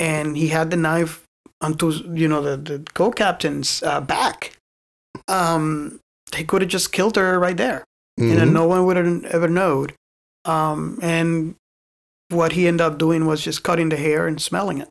and 0.00 0.36
he 0.36 0.48
had 0.48 0.70
the 0.72 0.76
knife 0.76 1.22
onto 1.60 1.92
you 2.12 2.26
know 2.26 2.42
the 2.42 2.56
the 2.56 2.84
co-captain's 2.94 3.84
uh, 3.84 4.00
back, 4.00 4.56
um, 5.28 6.00
they 6.32 6.42
could 6.42 6.62
have 6.62 6.70
just 6.70 6.90
killed 6.92 7.14
her 7.14 7.38
right 7.38 7.56
there. 7.56 7.84
You 8.16 8.34
know, 8.34 8.44
Mhm. 8.44 8.52
no 8.52 8.66
one 8.66 8.84
would 8.86 8.96
have 8.96 9.24
ever 9.26 9.48
known. 9.48 9.88
Um, 10.44 10.98
and 11.02 11.54
what 12.30 12.52
he 12.52 12.66
ended 12.66 12.80
up 12.80 12.98
doing 12.98 13.26
was 13.26 13.42
just 13.42 13.62
cutting 13.62 13.88
the 13.90 13.96
hair 13.96 14.26
and 14.26 14.40
smelling 14.40 14.78
it. 14.78 14.88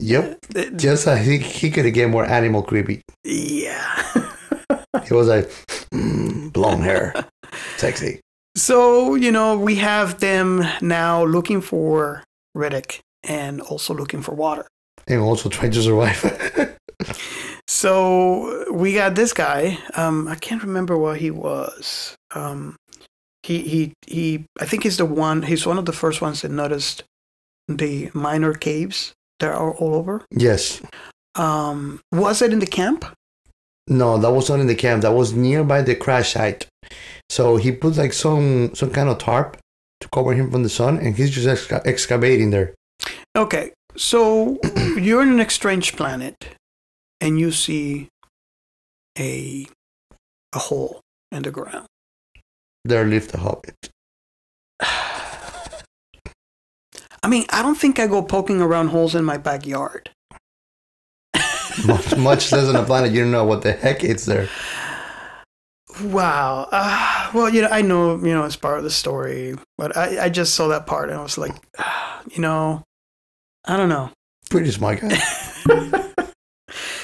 Yep. 0.00 0.38
Just 0.76 1.06
I 1.08 1.22
think 1.22 1.42
he 1.42 1.70
could 1.70 1.84
have 1.84 1.94
get 1.94 2.10
more 2.10 2.24
animal 2.26 2.62
creepy. 2.62 3.02
yeah. 3.24 4.02
He 5.06 5.12
was 5.12 5.28
like, 5.28 5.48
mm, 5.92 6.52
blonde 6.52 6.82
hair, 6.84 7.14
sexy. 7.76 8.20
so 8.56 9.14
you 9.14 9.30
know, 9.30 9.58
we 9.58 9.76
have 9.76 10.20
them 10.20 10.64
now 10.80 11.24
looking 11.24 11.60
for 11.60 12.22
Riddick 12.56 13.00
and 13.22 13.60
also 13.60 13.94
looking 13.94 14.22
for 14.22 14.34
water. 14.34 14.66
And 15.06 15.20
also 15.20 15.48
trying 15.48 15.72
to 15.72 15.82
survive. 15.82 16.78
So 17.66 18.70
we 18.72 18.94
got 18.94 19.14
this 19.14 19.32
guy. 19.32 19.78
Um, 19.94 20.28
I 20.28 20.36
can't 20.36 20.62
remember 20.62 20.96
what 20.98 21.18
he 21.18 21.30
was. 21.30 22.14
Um, 22.34 22.76
he 23.42 23.60
he 23.62 23.92
he. 24.06 24.44
I 24.60 24.66
think 24.66 24.82
he's 24.82 24.96
the 24.98 25.06
one. 25.06 25.42
He's 25.42 25.66
one 25.66 25.78
of 25.78 25.86
the 25.86 25.92
first 25.92 26.20
ones 26.20 26.42
that 26.42 26.50
noticed 26.50 27.04
the 27.68 28.10
minor 28.14 28.52
caves 28.54 29.12
that 29.40 29.52
are 29.52 29.74
all 29.74 29.94
over. 29.94 30.24
yes. 30.30 30.80
Um, 31.36 32.00
was 32.12 32.40
it 32.42 32.52
in 32.52 32.60
the 32.60 32.66
camp? 32.66 33.04
No, 33.88 34.16
that 34.18 34.30
was 34.30 34.48
not 34.48 34.60
in 34.60 34.68
the 34.68 34.74
camp. 34.76 35.02
That 35.02 35.12
was 35.14 35.32
nearby 35.32 35.82
the 35.82 35.96
crash 35.96 36.32
site. 36.34 36.66
So 37.28 37.56
he 37.56 37.72
put 37.72 37.96
like 37.96 38.12
some 38.12 38.72
some 38.74 38.90
kind 38.90 39.08
of 39.08 39.18
tarp 39.18 39.56
to 40.00 40.08
cover 40.10 40.32
him 40.32 40.50
from 40.50 40.62
the 40.62 40.68
sun, 40.68 40.98
and 40.98 41.16
he's 41.16 41.30
just 41.30 41.48
exca- 41.48 41.84
excavating 41.84 42.50
there. 42.50 42.74
Okay, 43.36 43.72
so 43.96 44.58
you're 44.96 45.22
in 45.22 45.40
an 45.40 45.50
strange 45.50 45.96
planet, 45.96 46.36
and 47.20 47.40
you 47.40 47.50
see 47.50 48.08
a 49.18 49.66
a 50.52 50.58
hole 50.58 51.00
in 51.32 51.42
the 51.42 51.50
ground. 51.50 51.86
There 52.84 53.04
lived 53.04 53.30
the 53.30 53.38
hobbit. 53.38 53.90
I 57.24 57.26
mean, 57.26 57.46
I 57.48 57.62
don't 57.62 57.74
think 57.74 57.98
I 57.98 58.06
go 58.06 58.20
poking 58.20 58.60
around 58.60 58.88
holes 58.88 59.14
in 59.14 59.24
my 59.24 59.38
backyard. 59.38 60.10
much, 61.86 62.14
much 62.18 62.52
less 62.52 62.68
on 62.68 62.76
a 62.76 62.84
planet 62.84 63.12
you 63.12 63.22
don't 63.22 63.30
know 63.30 63.46
what 63.46 63.62
the 63.62 63.72
heck 63.72 64.04
it's 64.04 64.26
there. 64.26 64.46
Wow. 66.02 66.68
Uh, 66.70 67.30
well, 67.32 67.48
you 67.48 67.62
know, 67.62 67.68
I 67.68 67.80
know, 67.80 68.16
you 68.16 68.34
know, 68.34 68.44
it's 68.44 68.56
part 68.56 68.76
of 68.76 68.84
the 68.84 68.90
story, 68.90 69.56
but 69.78 69.96
I, 69.96 70.24
I 70.24 70.28
just 70.28 70.54
saw 70.54 70.68
that 70.68 70.86
part 70.86 71.08
and 71.08 71.18
I 71.18 71.22
was 71.22 71.38
like, 71.38 71.54
ah, 71.78 72.20
you 72.30 72.42
know, 72.42 72.82
I 73.64 73.78
don't 73.78 73.88
know. 73.88 74.10
Pretty 74.50 74.70
smart 74.70 75.00
guy. 75.00 75.18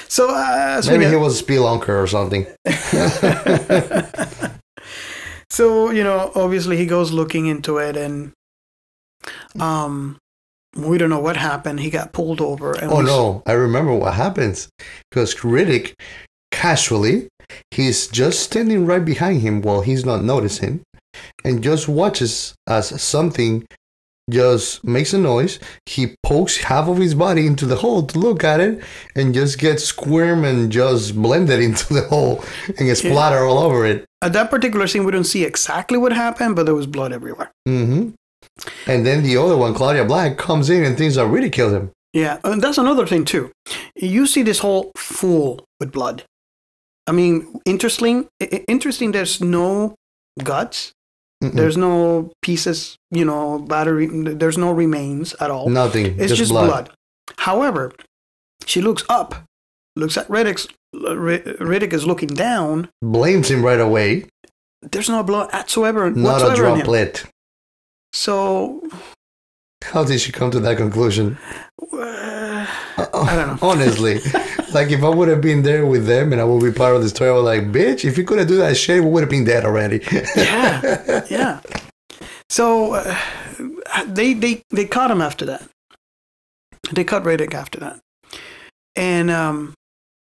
So, 0.07 0.29
uh, 0.29 0.81
we 0.83 0.97
Maybe 0.97 1.09
he 1.09 1.15
was 1.15 1.39
a 1.39 1.43
spelunker 1.43 1.87
or 1.87 2.05
something. 2.05 2.45
so, 5.49 5.89
you 5.89 6.03
know, 6.03 6.33
obviously 6.35 6.75
he 6.75 6.85
goes 6.85 7.13
looking 7.13 7.45
into 7.45 7.77
it 7.77 7.95
and 7.95 8.33
um 9.59 10.17
we 10.77 10.97
don't 10.97 11.09
know 11.09 11.19
what 11.19 11.35
happened. 11.35 11.81
He 11.81 11.89
got 11.89 12.13
pulled 12.13 12.39
over 12.39 12.71
and 12.71 12.91
Oh 12.91 12.99
we- 12.99 13.03
no, 13.05 13.43
I 13.45 13.51
remember 13.53 13.93
what 13.93 14.13
happens. 14.13 14.69
Because 15.09 15.35
Riddick, 15.35 15.93
casually, 16.51 17.27
he's 17.71 18.07
just 18.07 18.39
standing 18.39 18.85
right 18.85 19.03
behind 19.03 19.41
him 19.41 19.61
while 19.61 19.81
he's 19.81 20.05
not 20.05 20.23
noticing 20.23 20.81
and 21.43 21.61
just 21.61 21.89
watches 21.89 22.53
as 22.67 23.01
something 23.01 23.65
just 24.29 24.81
makes 24.85 25.11
a 25.13 25.17
noise. 25.17 25.59
He 25.85 26.15
pokes 26.23 26.55
half 26.57 26.87
of 26.87 26.97
his 26.97 27.15
body 27.15 27.45
into 27.47 27.65
the 27.65 27.75
hole 27.75 28.03
to 28.03 28.17
look 28.19 28.45
at 28.45 28.61
it 28.61 28.81
and 29.13 29.33
just 29.33 29.59
gets 29.59 29.83
squirm 29.83 30.45
and 30.45 30.71
just 30.71 31.21
blended 31.21 31.59
into 31.67 31.93
the 31.93 32.03
hole 32.03 32.41
and 32.67 32.77
gets 32.87 33.03
Yeah. 33.03 33.11
splatter 33.11 33.39
all 33.43 33.57
over 33.57 33.85
it. 33.85 34.05
At 34.21 34.31
that 34.33 34.49
particular 34.49 34.87
scene, 34.87 35.03
we 35.03 35.11
don't 35.11 35.25
see 35.25 35.43
exactly 35.43 35.97
what 35.97 36.13
happened, 36.13 36.55
but 36.55 36.65
there 36.65 36.75
was 36.75 36.87
blood 36.87 37.11
everywhere. 37.11 37.51
hmm 37.67 38.11
And 38.87 39.05
then 39.05 39.23
the 39.23 39.37
other 39.37 39.57
one, 39.57 39.73
Claudia 39.73 40.05
Black, 40.05 40.37
comes 40.37 40.69
in 40.69 40.83
and 40.83 40.97
thinks 40.97 41.17
I 41.17 41.23
really 41.23 41.49
killed 41.49 41.73
him. 41.73 41.91
Yeah, 42.13 42.39
and 42.43 42.61
that's 42.61 42.77
another 42.77 43.07
thing 43.07 43.25
too. 43.25 43.51
You 43.95 44.27
see 44.27 44.41
this 44.41 44.59
whole 44.59 44.91
full 44.97 45.65
with 45.79 45.91
blood. 45.91 46.23
I 47.07 47.13
mean, 47.13 47.59
interesting. 47.65 48.27
Interesting. 48.67 49.11
There's 49.11 49.41
no 49.41 49.95
guts. 50.43 50.91
Mm-mm. 51.43 51.53
There's 51.53 51.77
no 51.77 52.31
pieces. 52.41 52.97
You 53.09 53.25
know, 53.25 53.59
battery. 53.59 54.07
There's 54.07 54.57
no 54.57 54.71
remains 54.71 55.33
at 55.35 55.49
all. 55.49 55.69
Nothing. 55.69 56.19
it's 56.19 56.35
just, 56.35 56.51
blood. 56.51 56.67
blood. 56.67 56.91
However, 57.39 57.93
she 58.65 58.81
looks 58.81 59.03
up, 59.09 59.35
looks 59.95 60.17
at 60.17 60.27
Riddick's. 60.27 60.67
Rid- 60.93 61.45
Riddick 61.59 61.93
is 61.93 62.05
looking 62.05 62.29
down. 62.29 62.89
Blames 63.01 63.49
him 63.49 63.63
right 63.63 63.79
away. 63.79 64.25
There's 64.81 65.09
no 65.09 65.23
blood 65.23 65.51
whatsoever. 65.53 66.11
Not 66.11 66.41
a 66.41 66.45
whatsoever 66.45 66.69
him. 66.69 66.75
droplet. 66.79 67.25
So, 68.13 68.81
How 69.83 70.03
did 70.03 70.19
she 70.19 70.31
come 70.31 70.51
to 70.51 70.59
that 70.59 70.77
conclusion? 70.77 71.37
uh, 71.93 72.65
I 72.97 73.35
don't 73.35 73.47
know. 73.47 73.57
Honestly, 73.61 74.15
like 74.73 74.89
if 74.91 75.03
I 75.03 75.09
would 75.09 75.27
have 75.29 75.41
been 75.41 75.63
there 75.63 75.85
with 75.85 76.05
them 76.05 76.31
and 76.31 76.41
I 76.41 76.43
would 76.43 76.61
be 76.63 76.71
part 76.77 76.95
of 76.95 77.01
the 77.01 77.09
story, 77.09 77.29
I 77.29 77.33
was 77.33 77.43
like, 77.43 77.71
bitch, 77.71 78.05
if 78.05 78.17
you 78.17 78.23
couldn't 78.23 78.47
do 78.47 78.57
that 78.57 78.75
shit, 78.77 79.03
we 79.03 79.09
would 79.09 79.21
have 79.23 79.29
been 79.29 79.45
dead 79.45 79.65
already. 79.65 80.01
Yeah. 80.35 81.23
yeah. 81.29 81.59
So 82.49 82.93
uh, 82.95 83.17
they 84.07 84.33
they 84.33 84.61
they 84.71 84.85
caught 84.85 85.09
him 85.09 85.21
after 85.21 85.45
that. 85.45 85.63
They 86.91 87.03
caught 87.05 87.23
Riddick 87.23 87.53
after 87.53 87.79
that, 87.79 87.99
and 88.97 89.31
um, 89.31 89.73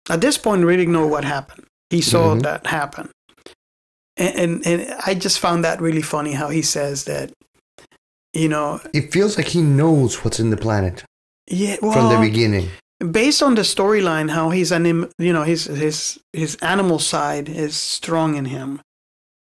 at 0.09 0.21
this 0.21 0.37
point, 0.37 0.63
Riddick 0.63 0.87
know 0.87 1.05
what 1.05 1.23
happened. 1.23 1.65
He 1.91 2.01
saw 2.01 2.33
Mhm. 2.35 2.41
that 2.41 2.65
happen, 2.65 3.11
and, 4.17 4.35
and 4.39 4.65
and 4.67 4.95
I 5.05 5.13
just 5.13 5.39
found 5.39 5.63
that 5.63 5.79
really 5.81 6.01
funny 6.01 6.33
how 6.33 6.49
he 6.49 6.63
says 6.63 7.03
that, 7.05 7.31
you 8.35 8.49
know, 8.49 8.79
it 8.93 9.11
feels 9.13 9.37
like 9.37 9.47
he 9.47 9.61
knows 9.61 10.23
what's 10.23 10.39
in 10.39 10.49
the 10.49 10.57
planet 10.57 11.03
yeah, 11.47 11.77
well, 11.81 11.93
from 11.93 12.09
the 12.09 12.19
beginning. 12.29 12.69
based 13.11 13.41
on 13.41 13.55
the 13.55 13.61
storyline, 13.63 14.29
how 14.31 14.49
he's 14.51 14.71
an 14.71 14.85
you 15.17 15.33
know 15.33 15.43
his 15.43 15.65
his 15.65 16.19
his 16.33 16.55
animal 16.61 16.99
side 16.99 17.47
is 17.49 17.75
strong 17.75 18.35
in 18.35 18.45
him. 18.45 18.81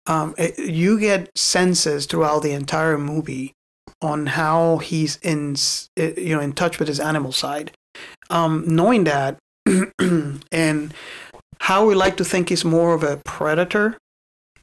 Um, 0.07 0.35
it- 0.37 0.59
you 0.59 0.99
get 0.99 1.29
senses 1.35 2.05
throughout 2.05 2.43
the 2.43 2.51
entire 2.53 2.97
movie 2.97 3.53
on 4.01 4.27
how 4.27 4.77
he's 4.77 5.17
in 5.23 5.55
eh, 5.97 6.13
you 6.17 6.35
know 6.35 6.41
in 6.41 6.53
touch 6.53 6.79
with 6.79 6.87
his 6.87 6.99
animal 6.99 7.31
side. 7.31 7.71
Um, 8.29 8.63
knowing 8.67 9.05
that, 9.05 9.37
and 10.51 10.93
how 11.59 11.87
we 11.87 11.95
like 11.95 12.17
to 12.17 12.25
think 12.25 12.49
he's 12.49 12.65
more 12.65 12.93
of 12.93 13.03
a 13.03 13.17
predator. 13.25 13.97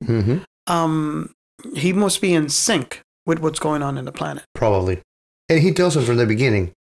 hmm 0.04 0.38
Um, 0.66 1.30
he 1.74 1.92
must 1.92 2.20
be 2.20 2.32
in 2.34 2.48
sync 2.48 3.00
with 3.26 3.38
what's 3.40 3.58
going 3.58 3.82
on 3.82 3.98
in 3.98 4.04
the 4.04 4.12
planet. 4.12 4.44
Probably. 4.54 5.00
And 5.48 5.60
he 5.60 5.72
tells 5.72 5.96
him 5.96 6.04
from 6.04 6.16
the 6.16 6.26
beginning. 6.26 6.72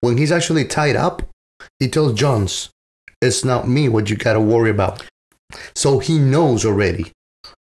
When 0.00 0.16
he's 0.18 0.32
actually 0.32 0.64
tied 0.64 0.96
up, 0.96 1.22
he 1.80 1.88
tells 1.88 2.12
Johns, 2.14 2.70
it's 3.20 3.44
not 3.44 3.68
me 3.68 3.88
what 3.88 4.10
you 4.10 4.16
got 4.16 4.34
to 4.34 4.40
worry 4.40 4.70
about. 4.70 5.02
So 5.74 5.98
he 5.98 6.18
knows 6.18 6.64
already 6.64 7.10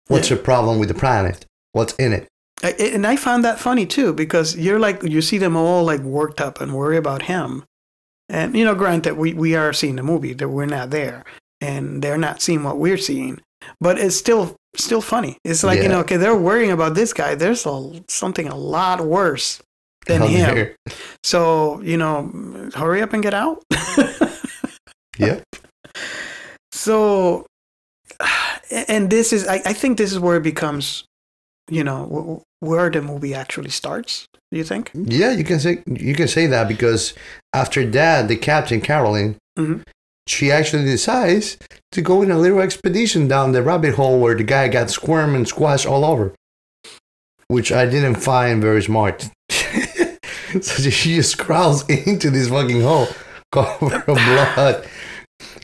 what's 0.08 0.30
Yeah. 0.30 0.36
your 0.36 0.44
problem 0.44 0.78
with 0.78 0.88
the 0.88 0.94
planet, 0.94 1.44
what's 1.72 1.94
in 1.94 2.12
it. 2.12 2.28
I- 2.62 2.70
and 2.78 3.06
I 3.06 3.16
found 3.16 3.44
that 3.44 3.58
funny 3.58 3.86
too 3.86 4.12
because 4.12 4.56
you're 4.56 4.78
like 4.78 5.02
you 5.02 5.20
see 5.20 5.36
them 5.38 5.56
all 5.56 5.84
like 5.84 6.00
worked 6.00 6.40
up 6.40 6.60
and 6.60 6.72
worry 6.74 6.96
about 6.96 7.22
him, 7.22 7.64
and 8.28 8.56
you 8.56 8.64
know, 8.64 8.76
granted, 8.76 9.16
we 9.16 9.34
we 9.34 9.56
are 9.56 9.72
seeing 9.72 9.96
the 9.96 10.02
movie 10.04 10.32
that 10.34 10.48
we're 10.48 10.66
not 10.66 10.90
there, 10.90 11.24
and 11.60 12.02
they're 12.02 12.16
not 12.16 12.40
seeing 12.40 12.62
what 12.62 12.78
we're 12.78 12.96
seeing, 12.98 13.40
but 13.80 13.98
it's 13.98 14.14
still 14.16 14.54
still 14.76 15.00
funny. 15.00 15.36
It's 15.44 15.62
like 15.64 15.82
you 15.82 15.88
know, 15.88 16.00
okay, 16.00 16.16
they're 16.16 16.36
worrying 16.36 16.70
about 16.70 16.94
this 16.94 17.12
guy. 17.12 17.34
There's 17.34 17.66
a 17.66 18.02
something 18.08 18.48
a 18.48 18.56
lot 18.56 19.00
worse 19.00 19.60
than 20.06 20.22
him. 20.22 20.54
there. 20.54 20.76
So 21.24 21.80
you 21.82 21.96
know, 21.96 22.30
hurry 22.74 23.02
up 23.02 23.12
and 23.12 23.22
get 23.22 23.34
out. 23.34 23.62
Yep. 25.18 25.42
So, 26.72 27.46
and 28.88 29.10
this 29.10 29.32
is, 29.32 29.46
I, 29.46 29.56
I 29.66 29.72
think 29.74 29.98
this 29.98 30.10
is 30.10 30.18
where 30.18 30.36
it 30.38 30.42
becomes, 30.42 31.04
you 31.68 31.84
know, 31.84 32.42
where 32.60 32.90
the 32.90 33.02
movie 33.02 33.34
actually 33.34 33.68
starts. 33.70 34.26
Do 34.50 34.56
you 34.58 34.64
think? 34.64 34.90
Yeah, 34.94 35.32
you 35.32 35.44
can 35.44 35.60
say 35.60 35.82
you 35.86 36.14
can 36.14 36.28
say 36.28 36.46
that 36.46 36.66
because 36.66 37.14
after 37.52 37.84
that, 37.90 38.28
the 38.28 38.36
captain 38.36 38.80
Carolyn, 38.80 39.36
Mhm. 39.58 39.82
She 40.26 40.50
actually 40.52 40.84
decides 40.84 41.58
to 41.92 42.02
go 42.02 42.22
in 42.22 42.30
a 42.30 42.38
little 42.38 42.60
expedition 42.60 43.28
down 43.28 43.52
the 43.52 43.62
rabbit 43.62 43.94
hole 43.94 44.18
where 44.20 44.34
the 44.34 44.44
guy 44.44 44.68
got 44.68 44.90
squirmed 44.90 45.34
and 45.36 45.48
squashed 45.48 45.86
all 45.86 46.04
over, 46.04 46.34
which 47.48 47.72
I 47.72 47.86
didn't 47.86 48.16
find 48.16 48.62
very 48.62 48.82
smart. 48.82 49.28
so 50.60 50.90
she 50.90 51.16
just 51.16 51.38
crawls 51.38 51.88
into 52.06 52.30
this 52.30 52.48
fucking 52.48 52.82
hole 52.82 53.08
covered 53.50 54.08
of 54.08 54.16
blood. 54.16 54.86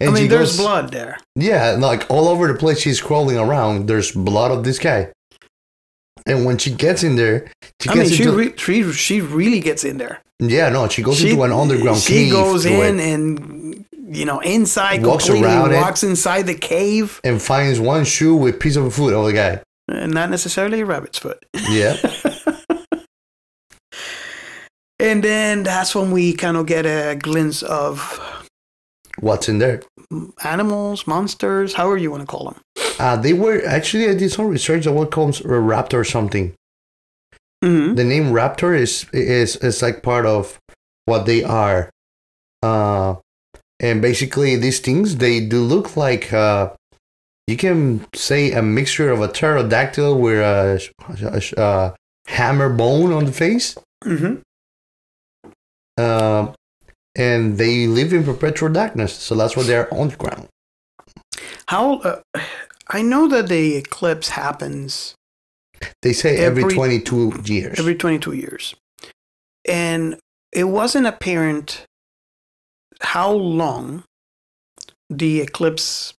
And 0.00 0.10
I 0.10 0.12
mean, 0.12 0.22
she 0.24 0.28
there's 0.28 0.56
goes- 0.56 0.66
blood 0.66 0.92
there. 0.92 1.18
Yeah, 1.36 1.76
like 1.78 2.04
all 2.10 2.26
over 2.28 2.48
the 2.48 2.54
place 2.58 2.80
she's 2.80 3.00
crawling 3.00 3.38
around, 3.38 3.86
there's 3.86 4.10
blood 4.10 4.50
of 4.50 4.64
this 4.64 4.78
guy. 4.78 5.12
And 6.28 6.44
when 6.44 6.58
she 6.58 6.70
gets 6.70 7.02
in 7.02 7.16
there, 7.16 7.50
she 7.80 7.88
I 7.90 7.94
gets 7.94 8.10
mean, 8.10 8.18
she, 8.18 8.28
re- 8.28 8.56
she 8.56 8.92
she 8.92 9.20
really 9.20 9.60
gets 9.60 9.84
in 9.84 9.98
there. 9.98 10.20
yeah, 10.38 10.68
no, 10.68 10.88
she 10.88 11.02
goes 11.02 11.18
she, 11.18 11.30
into 11.30 11.42
an 11.42 11.52
underground 11.52 11.98
she 11.98 12.12
cave. 12.12 12.26
She 12.26 12.30
goes 12.32 12.64
in 12.66 13.00
it 13.00 13.14
and 13.14 13.84
you 14.10 14.24
know 14.24 14.40
inside 14.40 15.04
Walks 15.04 15.24
completely 15.26 15.48
around 15.50 15.72
it. 15.72 15.76
walks 15.76 16.02
inside 16.02 16.42
the 16.46 16.54
cave 16.54 17.20
and 17.24 17.40
finds 17.42 17.80
one 17.80 18.04
shoe 18.04 18.36
with 18.36 18.60
piece 18.60 18.76
of 18.76 18.92
food 18.94 19.14
on 19.14 19.24
the 19.26 19.32
guy. 19.32 19.60
and 19.88 20.12
not 20.12 20.30
necessarily 20.30 20.80
a 20.80 20.86
rabbit's 20.86 21.18
foot 21.18 21.44
Yeah, 21.70 21.96
and 25.00 25.22
then 25.22 25.62
that's 25.62 25.94
when 25.94 26.10
we 26.10 26.32
kind 26.34 26.56
of 26.56 26.66
get 26.66 26.84
a 26.86 27.16
glimpse 27.16 27.62
of 27.62 28.18
what's 29.20 29.48
in 29.48 29.58
there? 29.58 29.82
animals 30.42 31.06
monsters 31.06 31.74
however 31.74 31.98
you 31.98 32.10
want 32.10 32.22
to 32.22 32.26
call 32.26 32.50
them 32.50 32.60
Uh, 32.98 33.16
they 33.16 33.32
were 33.32 33.62
actually 33.66 34.08
I 34.08 34.14
did 34.14 34.30
some 34.32 34.48
research 34.48 34.86
on 34.86 34.94
what 34.94 35.10
comes 35.10 35.40
a 35.40 35.44
raptor 35.44 35.94
or 36.00 36.04
something. 36.04 36.54
hmm 37.62 37.94
The 37.94 38.04
name 38.04 38.32
raptor 38.32 38.76
is 38.76 39.06
is 39.12 39.56
is 39.56 39.82
like 39.82 40.02
part 40.02 40.26
of 40.26 40.58
what 41.06 41.26
they 41.26 41.42
are. 41.44 41.90
Uh, 42.62 43.16
and 43.80 44.02
basically 44.02 44.56
these 44.56 44.80
things 44.80 45.16
they 45.16 45.38
do 45.40 45.60
look 45.62 45.96
like 45.96 46.32
uh, 46.32 46.70
you 47.46 47.56
can 47.56 48.04
say 48.14 48.52
a 48.52 48.62
mixture 48.62 49.10
of 49.10 49.20
a 49.20 49.28
pterodactyl 49.28 50.18
with 50.18 50.38
a, 50.38 50.82
a, 51.22 51.62
a 51.62 51.94
hammer 52.26 52.68
bone 52.68 53.12
on 53.12 53.24
the 53.26 53.32
face. 53.32 53.76
hmm 54.04 54.42
Uh, 55.96 56.52
and 57.16 57.58
they 57.58 57.86
live 57.86 58.12
in 58.12 58.22
perpetual 58.22 58.68
darkness, 58.70 59.12
so 59.14 59.34
that's 59.34 59.56
why 59.56 59.62
they're 59.64 59.92
underground. 59.92 60.46
how 61.66 61.98
uh, 62.00 62.20
i 62.90 63.02
know 63.02 63.28
that 63.28 63.48
the 63.48 63.76
eclipse 63.76 64.28
happens 64.30 65.14
They 66.02 66.12
say 66.12 66.36
every, 66.38 66.62
Every- 66.64 66.74
22 66.74 67.42
years. 67.44 67.78
every 67.78 67.94
22 67.94 68.32
years 68.32 68.74
and 69.68 70.16
it 70.52 70.64
wasn't 70.64 71.06
apparent 71.06 71.84
how 73.00 73.30
long 73.30 74.04
the 75.10 75.40
eclipse 75.40 76.14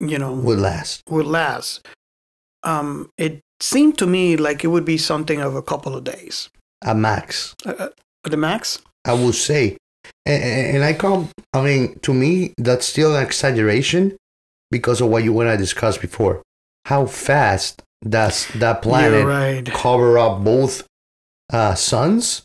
you 0.00 0.18
know 0.18 0.32
would 0.32 0.58
last. 0.58 1.02
would 1.10 1.26
last 1.26 1.86
um 2.62 3.08
it 3.18 3.40
seemed 3.60 3.96
to 3.98 4.06
me 4.06 4.36
like 4.36 4.64
it 4.64 4.68
would 4.68 4.84
be 4.84 4.98
something 4.98 5.40
of 5.40 5.54
a 5.56 5.62
couple 5.62 5.94
of 5.96 6.04
days 6.04 6.48
A 6.82 6.94
max. 6.94 7.54
uh, 7.66 7.74
uh, 7.78 7.88
the 8.24 8.36
max 8.36 8.80
I 9.06 9.12
would 9.12 9.34
say. 9.34 9.76
And, 10.26 10.42
and 10.76 10.84
I 10.84 10.92
come, 10.94 11.28
I 11.52 11.60
mean, 11.62 11.98
to 12.00 12.12
me, 12.14 12.52
that's 12.56 12.86
still 12.86 13.14
an 13.16 13.22
exaggeration 13.22 14.16
because 14.70 15.00
of 15.00 15.08
what 15.08 15.24
you 15.24 15.38
and 15.40 15.48
I 15.50 15.56
discussed 15.56 16.00
before. 16.00 16.42
How 16.86 17.06
fast 17.06 17.82
does 18.06 18.48
that 18.56 18.82
planet 18.82 19.24
right 19.26 19.64
cover 19.66 20.18
up 20.18 20.44
both 20.44 20.86
uh, 21.52 21.74
suns? 21.74 22.42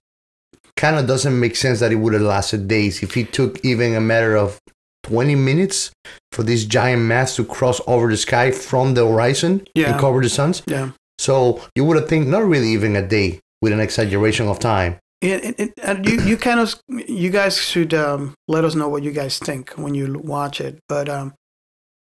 Kind 0.76 0.96
of 0.96 1.08
doesn't 1.08 1.38
make 1.38 1.56
sense 1.58 1.80
that 1.82 1.92
it 1.92 1.96
would 1.96 2.14
have 2.14 2.22
lasted 2.22 2.68
days. 2.68 3.04
If 3.04 3.18
it 3.18 3.34
took 3.34 3.64
even 3.66 3.96
a 3.96 4.00
matter 4.02 4.38
of 4.38 4.58
20 5.04 5.36
minutes 5.36 5.92
for 6.32 6.44
this 6.44 6.64
giant 6.66 7.02
mass 7.02 7.36
to 7.36 7.44
cross 7.44 7.82
over 7.88 8.08
the 8.10 8.18
sky 8.18 8.52
from 8.52 8.94
the 8.94 9.06
horizon 9.06 9.66
Yeah. 9.76 9.92
and 9.92 10.00
cover 10.00 10.22
the 10.22 10.30
suns. 10.30 10.62
yeah 10.68 10.92
So 11.18 11.62
you 11.76 11.84
would 11.84 11.98
have 11.98 12.08
think 12.08 12.28
not 12.28 12.46
really 12.46 12.70
even 12.70 12.96
a 12.96 13.06
day 13.06 13.40
with 13.62 13.74
an 13.74 13.80
exaggeration 13.82 14.48
of 14.48 14.60
time. 14.60 15.00
it, 15.22 15.44
it, 15.44 15.56
it, 15.60 15.74
and 15.84 16.08
you, 16.08 16.22
you 16.22 16.38
kind 16.38 16.60
of 16.62 16.76
you 16.88 17.30
guys 17.30 17.58
should 17.58 17.94
um, 17.94 18.34
let 18.48 18.64
us 18.64 18.74
know 18.76 18.88
what 18.88 19.04
you 19.04 19.12
guys 19.12 19.38
think 19.40 19.72
when 19.72 19.94
you 19.96 20.18
watch 20.24 20.62
it 20.62 20.80
but 20.88 21.10
um, 21.10 21.34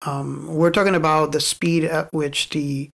um, 0.05 0.47
we're 0.47 0.71
talking 0.71 0.95
about 0.95 1.31
the 1.31 1.41
speed 1.41 1.83
at 1.83 2.11
which 2.13 2.49
the 2.49 2.89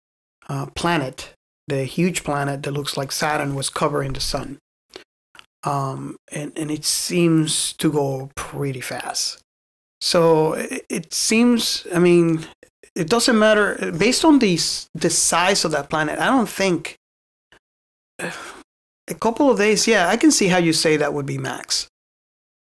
uh, 0.49 0.65
planet 0.67 1.33
the 1.67 1.83
huge 1.83 2.23
planet 2.23 2.63
that 2.63 2.71
looks 2.71 2.97
like 2.97 3.11
saturn 3.11 3.55
was 3.55 3.69
covering 3.69 4.13
the 4.13 4.19
sun 4.19 4.57
um, 5.63 6.15
and, 6.31 6.51
and 6.55 6.69
it 6.69 6.85
seems 6.85 7.73
to 7.73 7.91
go 7.91 8.29
pretty 8.35 8.81
fast 8.81 9.41
so 10.01 10.53
it, 10.53 10.85
it 10.89 11.13
seems 11.13 11.87
i 11.93 11.99
mean 11.99 12.45
it 12.95 13.09
doesn't 13.09 13.37
matter 13.37 13.91
based 13.97 14.23
on 14.23 14.39
the, 14.39 14.57
the 14.93 15.09
size 15.09 15.65
of 15.65 15.71
that 15.71 15.89
planet 15.89 16.19
i 16.19 16.27
don't 16.27 16.49
think 16.49 16.95
a 19.07 19.13
couple 19.15 19.49
of 19.49 19.57
days, 19.57 19.87
yeah, 19.87 20.09
I 20.09 20.17
can 20.17 20.31
see 20.31 20.47
how 20.47 20.57
you 20.57 20.73
say 20.73 20.97
that 20.97 21.13
would 21.13 21.25
be 21.25 21.37
max. 21.37 21.87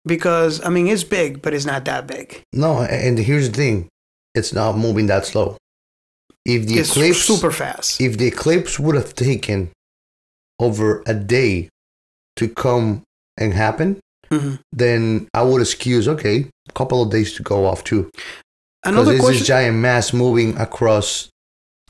Because 0.06 0.64
I 0.64 0.70
mean, 0.70 0.86
it's 0.86 1.04
big, 1.04 1.42
but 1.42 1.52
it's 1.52 1.66
not 1.66 1.84
that 1.84 2.06
big. 2.06 2.42
No, 2.52 2.82
and 2.82 3.18
here's 3.18 3.50
the 3.50 3.56
thing: 3.56 3.88
it's 4.34 4.52
not 4.52 4.76
moving 4.76 5.06
that 5.06 5.26
slow. 5.26 5.56
If 6.44 6.66
the 6.66 6.78
it's 6.78 6.90
eclipse, 6.90 7.18
super 7.24 7.50
fast. 7.50 8.00
if 8.00 8.16
the 8.18 8.26
eclipse 8.26 8.78
would 8.80 8.94
have 8.94 9.14
taken 9.14 9.70
over 10.58 11.02
a 11.06 11.14
day 11.14 11.68
to 12.36 12.48
come 12.48 13.02
and 13.36 13.52
happen, 13.54 14.00
Mhm. 14.30 14.58
then 14.72 15.28
I 15.34 15.42
would 15.42 15.60
excuse 15.62 16.06
okay, 16.08 16.46
a 16.68 16.72
couple 16.72 17.02
of 17.02 17.10
days 17.10 17.32
to 17.34 17.42
go 17.42 17.66
off 17.66 17.82
too, 17.84 18.02
because 18.14 18.24
Another 18.84 19.18
question. 19.18 19.38
this 19.38 19.46
giant 19.46 19.76
mass 19.78 20.12
moving 20.12 20.56
across, 20.56 21.28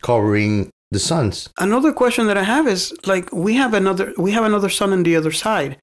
covering 0.02 0.70
the 0.90 0.98
suns. 0.98 1.48
Another 1.58 1.92
question 1.92 2.26
that 2.26 2.36
I 2.38 2.42
have 2.42 2.66
is 2.66 2.92
like 3.06 3.30
we 3.32 3.54
have 3.54 3.74
another 3.74 4.12
we 4.16 4.32
have 4.32 4.44
another 4.44 4.68
sun 4.70 4.92
on 4.92 5.02
the 5.04 5.14
other 5.16 5.30
side, 5.32 5.78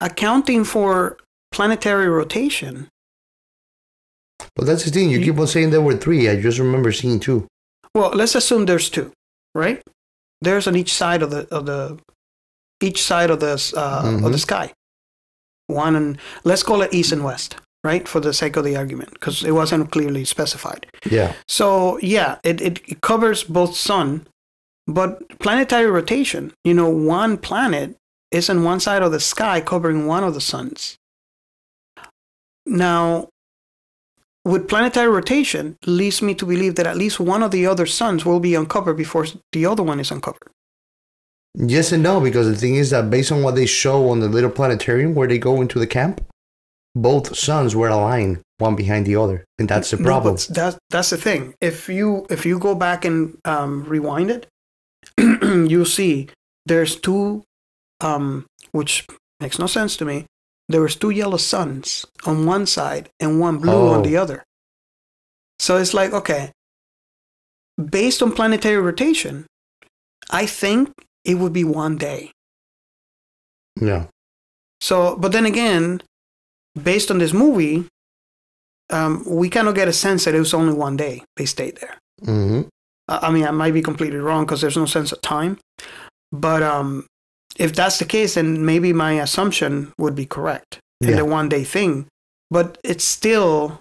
accounting 0.00 0.64
for 0.64 1.18
planetary 1.52 2.08
rotation. 2.08 2.88
But 4.58 4.66
that's 4.66 4.84
the 4.84 4.90
thing. 4.90 5.08
You 5.08 5.20
keep 5.20 5.38
on 5.38 5.46
saying 5.46 5.70
there 5.70 5.80
were 5.80 5.96
three. 5.96 6.28
I 6.28 6.38
just 6.40 6.58
remember 6.58 6.90
seeing 6.92 7.20
two. 7.20 7.46
Well, 7.94 8.10
let's 8.10 8.34
assume 8.34 8.66
there's 8.66 8.90
two, 8.90 9.12
right? 9.54 9.80
There's 10.42 10.66
on 10.66 10.74
each 10.76 10.92
side 10.92 11.22
of 11.22 11.30
the 11.30 11.46
of 11.54 11.64
the 11.66 11.98
each 12.82 13.00
side 13.02 13.30
of 13.30 13.38
the 13.40 13.52
uh, 13.76 14.02
of 14.16 14.22
the 14.22 14.30
Mhm. 14.30 14.38
sky. 14.40 14.72
One 15.68 15.94
and 15.96 16.18
let's 16.44 16.62
call 16.64 16.82
it 16.82 16.92
east 16.92 17.12
and 17.12 17.22
west, 17.24 17.56
right, 17.84 18.08
for 18.08 18.20
the 18.20 18.32
sake 18.32 18.56
of 18.56 18.64
the 18.64 18.76
argument, 18.76 19.12
because 19.12 19.44
it 19.44 19.52
wasn't 19.52 19.90
clearly 19.92 20.24
specified. 20.24 20.86
Yeah. 21.08 21.34
So 21.46 21.98
yeah, 21.98 22.38
it, 22.42 22.60
it 22.60 23.00
covers 23.00 23.44
both 23.44 23.76
sun, 23.76 24.26
but 24.86 25.38
planetary 25.38 25.86
rotation. 25.90 26.52
You 26.64 26.74
know, 26.74 26.88
one 26.88 27.36
planet 27.38 27.94
is 28.32 28.50
on 28.50 28.64
one 28.64 28.80
side 28.80 29.02
of 29.02 29.12
the 29.12 29.20
sky 29.20 29.60
covering 29.60 30.06
one 30.06 30.24
of 30.24 30.34
the 30.34 30.40
suns. 30.40 30.96
Now, 32.66 33.28
with 34.48 34.68
planetary 34.68 35.08
rotation, 35.08 35.76
leads 35.86 36.22
me 36.22 36.34
to 36.34 36.46
believe 36.46 36.74
that 36.76 36.86
at 36.86 36.96
least 36.96 37.20
one 37.20 37.42
of 37.42 37.50
the 37.50 37.66
other 37.66 37.86
suns 37.86 38.24
will 38.24 38.40
be 38.40 38.54
uncovered 38.54 38.96
before 38.96 39.26
the 39.52 39.66
other 39.66 39.82
one 39.82 40.00
is 40.00 40.10
uncovered. 40.10 40.50
Yes 41.54 41.92
and 41.92 42.02
no, 42.02 42.20
because 42.20 42.46
the 42.46 42.56
thing 42.56 42.76
is 42.76 42.90
that 42.90 43.10
based 43.10 43.32
on 43.32 43.42
what 43.42 43.54
they 43.56 43.66
show 43.66 44.10
on 44.10 44.20
the 44.20 44.28
little 44.28 44.50
planetarium 44.50 45.14
where 45.14 45.28
they 45.28 45.38
go 45.38 45.60
into 45.60 45.78
the 45.78 45.86
camp, 45.86 46.24
both 46.94 47.36
suns 47.36 47.74
were 47.74 47.88
aligned, 47.88 48.40
one 48.58 48.76
behind 48.76 49.06
the 49.06 49.16
other, 49.16 49.44
and 49.58 49.68
that's 49.68 49.90
the 49.90 49.96
problem. 49.96 50.34
but 50.34 50.54
that, 50.54 50.78
that's 50.90 51.10
the 51.10 51.16
thing. 51.16 51.54
If 51.60 51.88
you 51.88 52.26
if 52.30 52.46
you 52.46 52.58
go 52.58 52.74
back 52.74 53.04
and 53.04 53.38
um, 53.44 53.84
rewind 53.84 54.30
it, 54.30 54.46
you'll 55.42 55.84
see 55.84 56.28
there's 56.66 56.96
two, 56.96 57.42
um, 58.00 58.46
which 58.72 59.06
makes 59.40 59.58
no 59.58 59.66
sense 59.66 59.96
to 59.98 60.04
me. 60.04 60.26
There 60.68 60.82
was 60.82 60.96
two 60.96 61.10
yellow 61.10 61.38
suns 61.38 62.04
on 62.26 62.44
one 62.46 62.66
side 62.66 63.08
and 63.20 63.40
one 63.40 63.58
blue 63.58 63.88
on 63.88 64.00
Oh. 64.00 64.02
the 64.02 64.16
other. 64.16 64.44
So 65.58 65.76
it's 65.78 65.94
like 65.94 66.12
okay, 66.12 66.52
based 67.78 68.22
on 68.22 68.32
planetary 68.32 68.76
rotation, 68.80 69.46
I 70.30 70.46
think 70.46 70.92
it 71.24 71.34
would 71.36 71.52
be 71.52 71.64
one 71.64 71.96
day. 71.96 72.30
yeah. 73.80 74.06
So, 74.80 75.16
but 75.16 75.32
then 75.32 75.44
again, 75.46 76.02
based 76.80 77.10
on 77.10 77.18
this 77.18 77.32
movie, 77.32 77.86
um, 78.90 79.24
we 79.26 79.48
kind 79.50 79.66
of 79.68 79.74
get 79.74 79.88
a 79.88 79.92
sense 79.92 80.24
that 80.24 80.34
it 80.34 80.38
was 80.38 80.54
only 80.54 80.72
one 80.74 80.96
day 80.96 81.22
they 81.36 81.46
stayed 81.46 81.76
there. 81.78 81.98
hmm 82.24 82.62
I 83.08 83.18
I 83.28 83.30
mean, 83.32 83.44
I 83.46 83.50
might 83.50 83.74
be 83.74 83.82
completely 83.82 84.18
wrong 84.18 84.44
because 84.44 84.60
there's 84.60 84.76
no 84.76 84.86
sense 84.86 85.10
of 85.12 85.20
time. 85.20 85.58
But 86.30 86.62
um, 86.62 87.06
if 87.58 87.74
that's 87.74 87.98
the 87.98 88.04
case, 88.04 88.34
then 88.34 88.64
maybe 88.64 88.92
my 88.92 89.12
assumption 89.20 89.92
would 89.98 90.14
be 90.14 90.26
correct 90.26 90.78
in 91.00 91.16
the 91.16 91.24
one 91.24 91.48
day 91.48 91.64
thing. 91.64 92.06
But 92.50 92.78
it's 92.84 93.04
still, 93.04 93.80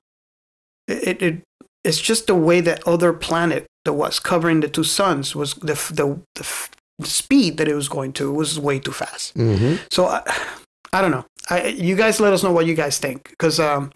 it, 0.88 1.22
it 1.22 1.42
it's 1.84 2.02
just 2.02 2.28
the 2.28 2.36
way 2.36 2.60
that 2.62 2.86
other 2.88 3.14
planet 3.14 3.66
that 3.86 3.94
was 3.94 4.20
covering 4.20 4.60
the 4.60 4.68
two 4.68 4.84
suns 4.84 5.36
was 5.36 5.54
the 5.56 5.76
the, 5.94 6.20
the, 6.36 6.70
speed 7.06 7.58
that 7.58 7.68
it 7.68 7.76
was 7.76 7.88
going 7.88 8.12
to 8.12 8.32
was 8.32 8.60
way 8.60 8.80
too 8.80 8.92
fast. 8.92 9.34
hmm 9.36 9.76
So 9.92 10.08
I, 10.08 10.22
I 10.92 11.02
don't 11.02 11.12
know. 11.12 11.26
I, 11.50 11.68
you 11.68 11.96
guys 11.96 12.20
let 12.20 12.34
us 12.34 12.44
know 12.44 12.52
what 12.52 12.66
you 12.66 12.74
guys 12.76 12.98
think 12.98 13.30
because 13.30 13.60
um, 13.60 13.92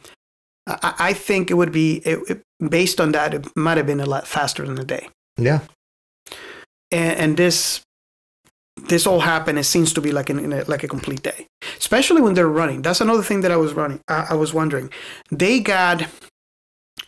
I, 0.68 0.94
I 1.10 1.14
think 1.14 1.50
it 1.50 1.56
would 1.56 1.72
be 1.72 1.98
it, 2.06 2.20
it, 2.30 2.42
based 2.70 3.02
on 3.02 3.12
that. 3.14 3.34
It 3.34 3.48
might 3.58 3.78
have 3.78 3.88
been 3.88 4.00
a 4.00 4.06
lot 4.06 4.28
faster 4.28 4.66
than 4.66 4.78
a 4.80 4.84
day 4.86 5.10
Yeah. 5.38 5.62
and, 6.92 7.20
and 7.20 7.38
this 7.38 7.82
this 8.88 9.06
all 9.06 9.20
happened 9.20 9.60
it 9.60 9.64
seems 9.64 9.94
to 9.94 10.02
be 10.02 10.12
like 10.12 10.30
a, 10.30 10.34
like 10.68 10.84
a 10.84 10.88
complete 10.88 11.22
day. 11.22 11.48
Especially 11.78 12.22
when 12.22 12.34
they're 12.34 12.48
running. 12.48 12.82
That's 12.82 13.02
another 13.02 13.24
thing 13.24 13.42
that 13.42 13.52
i 13.52 13.58
was 13.58 13.74
running 13.74 14.02
i, 14.08 14.28
I 14.32 14.34
was 14.34 14.54
wondering. 14.54 14.90
They 15.30 15.60
got 15.60 16.08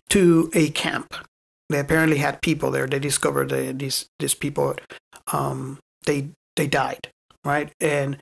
to 0.10 0.52
a 0.54 0.70
camp. 0.70 1.16
They 1.70 1.80
apparently 1.80 2.18
had 2.18 2.42
people 2.42 2.70
there. 2.72 2.86
They 2.88 3.00
discovered 3.00 3.50
the, 3.50 3.74
these 3.74 4.06
these 4.20 4.36
people 4.36 4.76
um, 5.32 5.80
they 6.06 6.30
they 6.56 6.68
died, 6.68 7.10
right? 7.44 7.72
And 7.80 8.18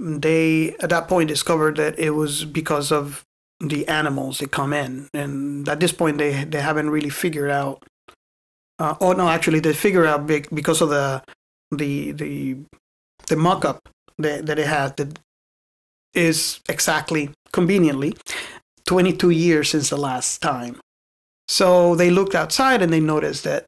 they 0.00 0.74
at 0.80 0.90
that 0.90 1.08
point 1.08 1.28
discovered 1.28 1.76
that 1.76 1.98
it 1.98 2.10
was 2.10 2.44
because 2.44 2.92
of 2.92 3.24
the 3.60 3.86
animals 3.88 4.38
that 4.38 4.50
come 4.50 4.72
in, 4.72 5.08
and 5.12 5.68
at 5.68 5.80
this 5.80 5.92
point 5.92 6.18
they 6.18 6.44
they 6.44 6.60
haven't 6.60 6.90
really 6.90 7.10
figured 7.10 7.50
out. 7.50 7.82
Uh, 8.78 8.94
oh 9.00 9.12
no, 9.12 9.28
actually 9.28 9.60
they 9.60 9.72
figure 9.72 10.06
out 10.06 10.26
because 10.26 10.80
of 10.80 10.90
the 10.90 11.22
the 11.70 12.12
the 12.12 12.56
the 13.28 13.36
mock-up 13.36 13.88
that, 14.18 14.46
that 14.46 14.58
it 14.58 14.66
has 14.66 14.92
that 14.96 15.18
is 16.14 16.60
exactly 16.68 17.30
conveniently 17.52 18.14
22 18.86 19.30
years 19.30 19.70
since 19.70 19.90
the 19.90 19.96
last 19.96 20.40
time. 20.40 20.78
So 21.48 21.94
they 21.94 22.10
looked 22.10 22.34
outside 22.34 22.82
and 22.82 22.92
they 22.92 23.00
noticed 23.00 23.44
that 23.44 23.66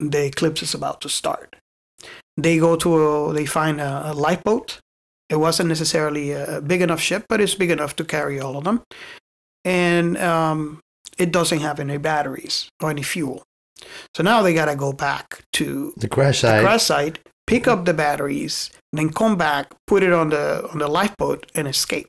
the 0.00 0.26
eclipse 0.26 0.62
is 0.62 0.74
about 0.74 1.00
to 1.02 1.08
start. 1.08 1.56
They 2.36 2.58
go 2.58 2.76
to 2.76 3.06
a, 3.06 3.32
they 3.32 3.46
find 3.46 3.80
a, 3.80 4.10
a 4.10 4.12
lifeboat. 4.12 4.80
It 5.30 5.36
wasn't 5.36 5.68
necessarily 5.68 6.32
a 6.32 6.60
big 6.60 6.82
enough 6.82 7.00
ship, 7.00 7.24
but 7.28 7.40
it's 7.40 7.54
big 7.54 7.70
enough 7.70 7.96
to 7.96 8.04
carry 8.04 8.40
all 8.40 8.56
of 8.56 8.64
them. 8.64 8.82
And 9.64 10.18
um, 10.18 10.80
it 11.16 11.32
doesn't 11.32 11.60
have 11.60 11.80
any 11.80 11.96
batteries 11.96 12.68
or 12.82 12.90
any 12.90 13.02
fuel. 13.02 13.42
So 14.14 14.22
now 14.22 14.42
they 14.42 14.52
got 14.52 14.66
to 14.66 14.76
go 14.76 14.92
back 14.92 15.42
to 15.54 15.94
The 15.96 16.08
crash 16.08 16.42
the 16.42 16.60
crash 16.60 16.82
site, 16.82 17.18
pick 17.46 17.66
up 17.66 17.84
the 17.84 17.94
batteries, 17.94 18.70
then 18.92 19.10
come 19.10 19.36
back, 19.36 19.72
put 19.86 20.02
it 20.02 20.12
on 20.12 20.30
the 20.30 20.68
on 20.70 20.78
the 20.78 20.88
lifeboat, 20.88 21.50
and 21.54 21.68
escape. 21.68 22.08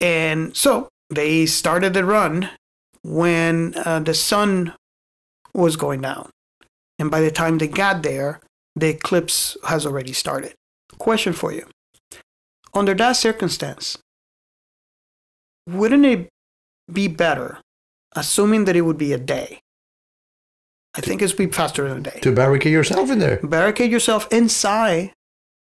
And 0.00 0.56
so 0.56 0.88
they 1.10 1.46
started 1.46 1.94
the 1.94 2.04
run 2.04 2.50
when 3.02 3.74
uh, 3.84 4.00
the 4.00 4.14
sun 4.14 4.74
was 5.52 5.76
going 5.76 6.00
down, 6.00 6.30
and 6.98 7.10
by 7.10 7.20
the 7.20 7.30
time 7.30 7.58
they 7.58 7.68
got 7.68 8.02
there, 8.02 8.40
the 8.74 8.88
eclipse 8.88 9.56
has 9.64 9.86
already 9.86 10.12
started. 10.12 10.54
Question 10.98 11.32
for 11.32 11.52
you: 11.52 11.66
Under 12.72 12.94
that 12.94 13.12
circumstance, 13.12 13.98
wouldn't 15.68 16.04
it 16.04 16.28
be 16.92 17.08
better, 17.08 17.60
assuming 18.14 18.64
that 18.64 18.76
it 18.76 18.82
would 18.82 18.98
be 18.98 19.12
a 19.12 19.18
day? 19.18 19.60
I 20.96 21.00
think 21.00 21.22
it's 21.22 21.32
be 21.32 21.46
faster 21.46 21.88
than 21.88 21.98
a 21.98 22.00
day 22.00 22.18
to 22.22 22.32
barricade 22.32 22.72
yourself 22.72 23.10
in 23.10 23.18
there. 23.18 23.38
barricade 23.42 23.90
yourself 23.90 24.28
inside, 24.32 25.12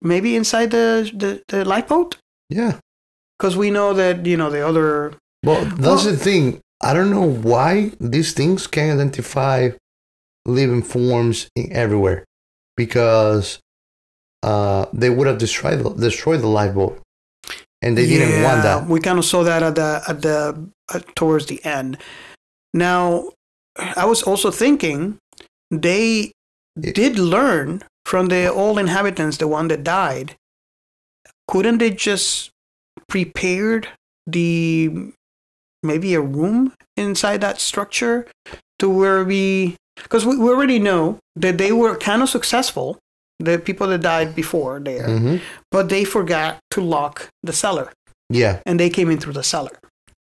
maybe 0.02 0.36
inside 0.36 0.72
the 0.72 1.12
the, 1.22 1.44
the 1.50 1.66
lifeboat, 1.66 2.18
Yeah. 2.50 2.80
because 3.38 3.56
we 3.58 3.70
know 3.70 3.94
that 3.94 4.26
you 4.26 4.38
know 4.38 4.50
the 4.50 4.66
other. 4.66 5.14
Well, 5.44 5.64
that's 5.66 6.04
Well- 6.06 6.12
the 6.14 6.18
thing. 6.18 6.60
I 6.82 6.94
don't 6.94 7.10
know 7.12 7.28
why 7.52 7.92
these 8.00 8.32
things 8.34 8.66
can 8.66 8.92
identify 8.98 9.72
living 10.46 10.82
forms 10.82 11.50
in 11.56 11.74
everywhere, 11.74 12.24
because 12.78 13.60
uh, 14.44 14.86
they 14.94 15.10
would 15.10 15.28
have 15.28 15.38
destroyed 15.38 15.80
the, 15.84 15.90
destroyed 15.90 16.40
the 16.40 16.48
lifeboat, 16.48 17.02
and 17.82 17.98
they 17.98 18.08
didn't 18.08 18.44
want 18.44 18.64
that. 18.64 18.88
We 18.88 19.02
kind 19.02 19.20
of 19.20 19.26
saw 19.26 19.44
that 19.44 19.62
at 19.64 19.76
the 19.76 20.02
at 20.08 20.22
the 20.22 20.70
uh, 20.94 21.00
towards 21.16 21.48
the 21.48 21.60
end. 21.66 21.98
Now, 22.74 23.32
I 23.96 24.06
was 24.06 24.24
also 24.24 24.52
thinking 24.52 25.18
they 25.72 26.32
did 26.80 27.18
learn 27.20 27.84
from 28.06 28.28
the 28.28 28.52
old 28.52 28.80
inhabitants, 28.80 29.38
the 29.38 29.48
one 29.48 29.68
that 29.70 29.84
died. 29.84 30.36
Couldn't 31.48 31.80
they 31.80 31.90
just 31.92 32.52
prepared 33.08 33.88
the 34.28 35.12
maybe 35.84 36.14
a 36.14 36.22
room 36.22 36.74
inside 36.98 37.42
that 37.42 37.60
structure 37.60 38.28
to 38.78 38.90
where 38.90 39.24
we 39.24 39.76
because 39.96 40.26
we, 40.26 40.38
we 40.38 40.50
already 40.50 40.78
know 40.80 41.18
that 41.36 41.58
they 41.58 41.72
were 41.72 41.96
kind 41.98 42.22
of 42.22 42.30
successful 42.30 42.98
the 43.40 43.58
people 43.58 43.88
that 43.88 44.02
died 44.02 44.36
before 44.36 44.80
there 44.80 45.08
hmm 45.08 45.38
but 45.72 45.88
they 45.90 46.04
forgot 46.04 46.60
to 46.70 46.82
lock 46.82 47.30
the 47.44 47.54
cellar 47.54 47.92
Yeah. 48.30 48.60
and 48.66 48.80
they 48.80 48.90
came 48.90 49.10
in 49.10 49.18
through 49.20 49.34
the 49.34 49.44
cellar 49.44 49.80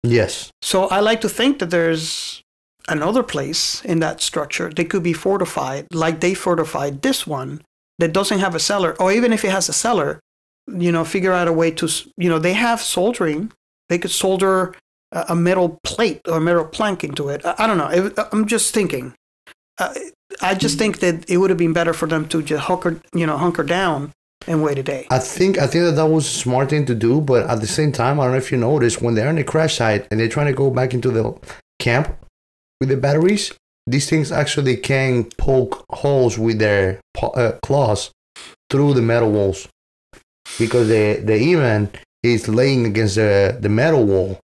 Yes. 0.02 0.50
so 0.62 0.88
i 0.88 0.98
like 1.00 1.20
to 1.20 1.28
think 1.28 1.58
that 1.60 1.70
there's 1.70 2.41
another 2.88 3.22
place 3.22 3.84
in 3.84 4.00
that 4.00 4.20
structure 4.20 4.70
they 4.70 4.84
could 4.84 5.02
be 5.02 5.12
fortified 5.12 5.86
like 5.92 6.20
they 6.20 6.34
fortified 6.34 7.02
this 7.02 7.26
one 7.26 7.60
that 7.98 8.12
doesn't 8.12 8.40
have 8.40 8.54
a 8.54 8.60
cellar 8.60 8.96
or 9.00 9.12
even 9.12 9.32
if 9.32 9.44
it 9.44 9.50
has 9.50 9.68
a 9.68 9.72
cellar 9.72 10.20
you 10.68 10.92
know 10.92 11.04
figure 11.04 11.32
out 11.32 11.48
a 11.48 11.52
way 11.52 11.70
to 11.70 11.88
you 12.16 12.28
know 12.28 12.38
they 12.38 12.52
have 12.52 12.80
soldering. 12.80 13.52
They 13.88 13.98
could 13.98 14.10
solder 14.10 14.74
a 15.10 15.34
metal 15.34 15.78
plate 15.84 16.22
or 16.26 16.38
a 16.38 16.40
metal 16.40 16.64
plank 16.64 17.04
into 17.04 17.28
it. 17.28 17.42
I, 17.44 17.66
don't 17.66 17.76
know. 17.76 18.24
I'm 18.32 18.46
just 18.46 18.72
thinking. 18.72 19.14
Uh, 19.78 19.92
i 20.40 20.54
just 20.54 20.78
think 20.78 21.00
that 21.00 21.28
it 21.28 21.36
would 21.36 21.50
have 21.50 21.58
been 21.58 21.74
better 21.74 21.92
for 21.92 22.06
them 22.06 22.26
to 22.26 22.42
just 22.42 22.64
hunker 22.64 23.00
you 23.14 23.26
know 23.26 23.36
hunker 23.36 23.62
down 23.62 24.12
and 24.46 24.62
wait 24.62 24.78
a 24.78 24.82
day. 24.82 25.06
I 25.10 25.18
think 25.18 25.58
I 25.58 25.66
think 25.66 25.84
that 25.84 25.96
that 25.96 26.06
was 26.06 26.26
a 26.26 26.30
smart 26.30 26.70
thing 26.70 26.86
to 26.86 26.94
do, 26.94 27.20
but 27.20 27.46
at 27.48 27.60
the 27.60 27.66
same 27.66 27.92
time, 27.92 28.18
I 28.18 28.24
don't 28.24 28.32
know 28.32 28.38
if 28.38 28.50
you 28.50 28.58
noticed 28.58 29.02
when 29.02 29.14
they're 29.14 29.28
on 29.28 29.36
the 29.36 29.44
crash 29.44 29.76
site 29.76 30.06
and 30.10 30.18
they're 30.18 30.28
trying 30.28 30.46
to 30.46 30.52
go 30.52 30.70
back 30.70 30.94
into 30.94 31.10
the 31.10 31.34
camp 31.78 32.16
with 32.82 32.88
the 32.88 32.96
batteries, 32.96 33.52
these 33.86 34.10
things 34.10 34.32
actually 34.32 34.76
can 34.76 35.30
poke 35.38 35.84
holes 35.90 36.36
with 36.36 36.58
their 36.58 37.00
uh, 37.22 37.52
claws 37.62 38.10
through 38.68 38.94
the 38.94 39.02
metal 39.02 39.30
walls 39.30 39.68
because 40.58 40.88
the 40.88 41.22
the 41.24 41.36
even 41.36 41.88
is 42.24 42.48
laying 42.48 42.84
against 42.86 43.14
the 43.14 43.56
the 43.60 43.68
metal 43.68 44.04
wall 44.04 44.40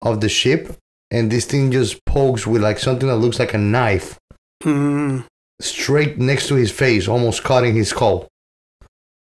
of 0.00 0.20
the 0.20 0.28
ship, 0.28 0.62
and 1.10 1.28
this 1.28 1.44
thing 1.44 1.72
just 1.72 1.98
pokes 2.06 2.46
with 2.46 2.62
like 2.62 2.78
something 2.78 3.08
that 3.08 3.16
looks 3.24 3.40
like 3.40 3.54
a 3.54 3.58
knife 3.58 4.16
Hmm. 4.62 5.22
straight 5.60 6.18
next 6.18 6.46
to 6.48 6.54
his 6.54 6.70
face, 6.70 7.08
almost 7.08 7.42
cutting 7.42 7.74
his 7.74 7.88
skull. 7.88 8.28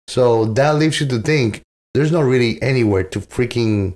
So 0.09 0.47
that 0.59 0.75
leaves 0.81 1.01
you 1.01 1.07
to 1.15 1.21
think 1.21 1.63
there's 1.95 2.11
not 2.11 2.25
really 2.25 2.61
anywhere 2.61 3.05
to 3.13 3.21
freaking 3.21 3.95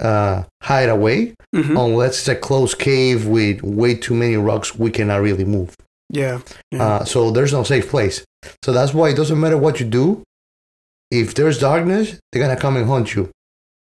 uh, 0.00 0.42
hide 0.62 0.88
away 0.88 1.34
Mhm. 1.54 1.76
unless 1.84 2.18
it's 2.18 2.28
a 2.28 2.34
closed 2.36 2.78
cave 2.78 3.26
with 3.26 3.62
way 3.62 3.94
too 3.94 4.14
many 4.14 4.36
rocks 4.36 4.74
we 4.78 4.90
cannot 4.90 5.20
really 5.22 5.44
move. 5.44 5.76
yeah 6.12 6.38
Yeah. 6.72 6.82
Uh, 6.84 7.04
so 7.04 7.30
there's 7.30 7.52
no 7.52 7.62
safe 7.62 7.88
place. 7.88 8.24
So 8.64 8.72
that's 8.72 8.92
why 8.94 9.10
it 9.10 9.16
doesn't 9.16 9.38
matter 9.38 9.58
what 9.58 9.78
you 9.80 9.86
do. 9.86 10.22
If 11.10 11.34
there's 11.34 11.58
darkness, 11.58 12.18
they're 12.32 12.42
gonna 12.42 12.56
come 12.60 12.76
and 12.76 12.86
hunt 12.86 13.14
you, 13.14 13.30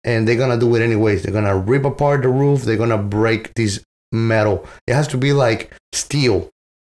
and 0.04 0.26
they're 0.26 0.36
gonna 0.42 0.58
do 0.58 0.74
it 0.76 0.82
anyways. 0.82 1.22
They're 1.22 1.32
gonna 1.32 1.56
rip 1.56 1.84
apart 1.84 2.22
the 2.22 2.28
roof. 2.28 2.62
They're 2.62 2.76
gonna 2.84 2.98
break 2.98 3.54
this 3.54 3.80
metal. 4.12 4.66
It 4.86 4.94
has 4.94 5.06
to 5.08 5.16
be 5.18 5.32
like 5.32 5.72
steel 5.94 6.48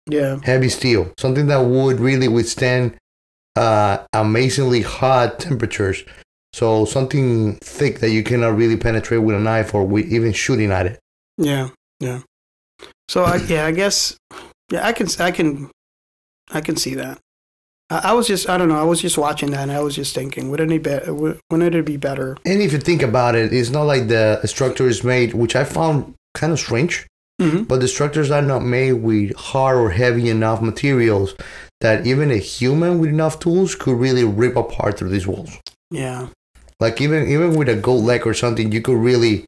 yeah 0.09 0.37
heavy 0.43 0.69
steel, 0.69 1.11
something 1.19 1.47
that 1.47 1.61
would 1.65 1.99
really 1.99 2.27
withstand 2.27 2.95
uh, 3.55 3.97
amazingly 4.13 4.81
hot 4.81 5.39
temperatures. 5.39 6.03
So 6.53 6.85
something 6.85 7.55
thick 7.57 7.99
that 7.99 8.09
you 8.09 8.23
cannot 8.23 8.57
really 8.57 8.77
penetrate 8.77 9.21
with 9.21 9.35
a 9.35 9.39
knife 9.39 9.73
or 9.73 9.85
with 9.85 10.11
even 10.11 10.33
shooting 10.33 10.71
at 10.71 10.85
it. 10.85 10.99
Yeah, 11.37 11.69
yeah. 11.99 12.21
So 13.07 13.23
I, 13.23 13.37
yeah, 13.37 13.65
I 13.65 13.71
guess 13.71 14.17
yeah, 14.71 14.85
I 14.85 14.93
can 14.93 15.07
I 15.19 15.31
can 15.31 15.69
I 16.51 16.61
can 16.61 16.75
see 16.75 16.95
that. 16.95 17.19
I, 17.89 18.01
I 18.05 18.13
was 18.13 18.27
just 18.27 18.49
I 18.49 18.57
don't 18.57 18.67
know 18.67 18.79
I 18.79 18.83
was 18.83 19.01
just 19.01 19.17
watching 19.17 19.51
that 19.51 19.61
and 19.61 19.71
I 19.71 19.81
was 19.81 19.95
just 19.95 20.13
thinking 20.15 20.49
wouldn't 20.49 20.71
it 20.71 20.83
be 20.83 21.11
wouldn't 21.11 21.75
it 21.75 21.85
be 21.85 21.97
better? 21.97 22.37
And 22.45 22.61
if 22.61 22.73
you 22.73 22.79
think 22.79 23.01
about 23.01 23.35
it, 23.35 23.53
it's 23.53 23.69
not 23.69 23.83
like 23.83 24.07
the 24.07 24.41
structure 24.45 24.87
is 24.87 25.03
made, 25.03 25.33
which 25.33 25.55
I 25.55 25.63
found 25.63 26.15
kind 26.33 26.53
of 26.53 26.59
strange. 26.59 27.07
Mm-hmm. 27.39 27.63
But 27.63 27.79
the 27.79 27.87
structures 27.87 28.31
are 28.31 28.41
not 28.41 28.63
made 28.63 28.93
with 28.93 29.33
hard 29.35 29.77
or 29.77 29.89
heavy 29.91 30.29
enough 30.29 30.61
materials 30.61 31.35
that 31.79 32.05
even 32.05 32.31
a 32.31 32.37
human 32.37 32.99
with 32.99 33.09
enough 33.09 33.39
tools 33.39 33.75
could 33.75 33.97
really 33.97 34.25
rip 34.25 34.57
apart 34.57 34.99
through 34.99 35.09
these 35.09 35.25
walls. 35.25 35.57
Yeah, 35.89 36.27
Like 36.79 37.01
even 37.01 37.27
even 37.27 37.55
with 37.55 37.69
a 37.69 37.75
gold 37.75 38.05
leg 38.05 38.25
or 38.25 38.33
something, 38.33 38.71
you 38.71 38.81
could 38.81 38.97
really 38.97 39.45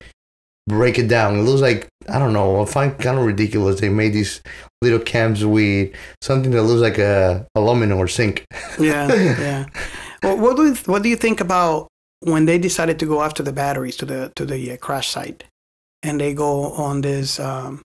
break 0.68 1.00
it 1.00 1.08
down. 1.08 1.40
It 1.40 1.44
looks 1.44 1.62
like 1.62 1.88
I 2.10 2.20
don't 2.20 2.34
know. 2.34 2.62
I 2.62 2.66
find 2.66 2.98
kind 2.98 3.18
of 3.18 3.26
ridiculous. 3.26 3.80
They 3.80 3.90
made 3.90 4.14
these 4.14 4.42
little 4.82 5.00
camps 5.00 5.44
with 5.44 5.94
something 6.22 6.52
that 6.52 6.64
looks 6.64 6.82
like 6.82 6.98
a 6.98 7.48
aluminum 7.56 7.98
or 8.00 8.08
zinc. 8.08 8.46
yeah, 8.80 9.08
yeah. 9.14 9.66
Well, 10.24 10.38
what 10.38 10.56
do 10.56 10.68
you, 10.68 10.76
what 10.86 11.02
do 11.02 11.10
you 11.10 11.16
think 11.16 11.42
about 11.42 11.88
when 12.20 12.46
they 12.46 12.60
decided 12.60 13.00
to 13.00 13.08
go 13.08 13.24
after 13.24 13.42
the 13.42 13.52
batteries 13.52 13.98
to 13.98 14.06
the 14.06 14.32
to 14.36 14.46
the 14.46 14.74
uh, 14.74 14.78
crash 14.78 15.10
site, 15.10 15.46
and 16.04 16.22
they 16.22 16.36
go 16.36 16.74
on 16.74 17.02
this 17.02 17.40
um, 17.40 17.82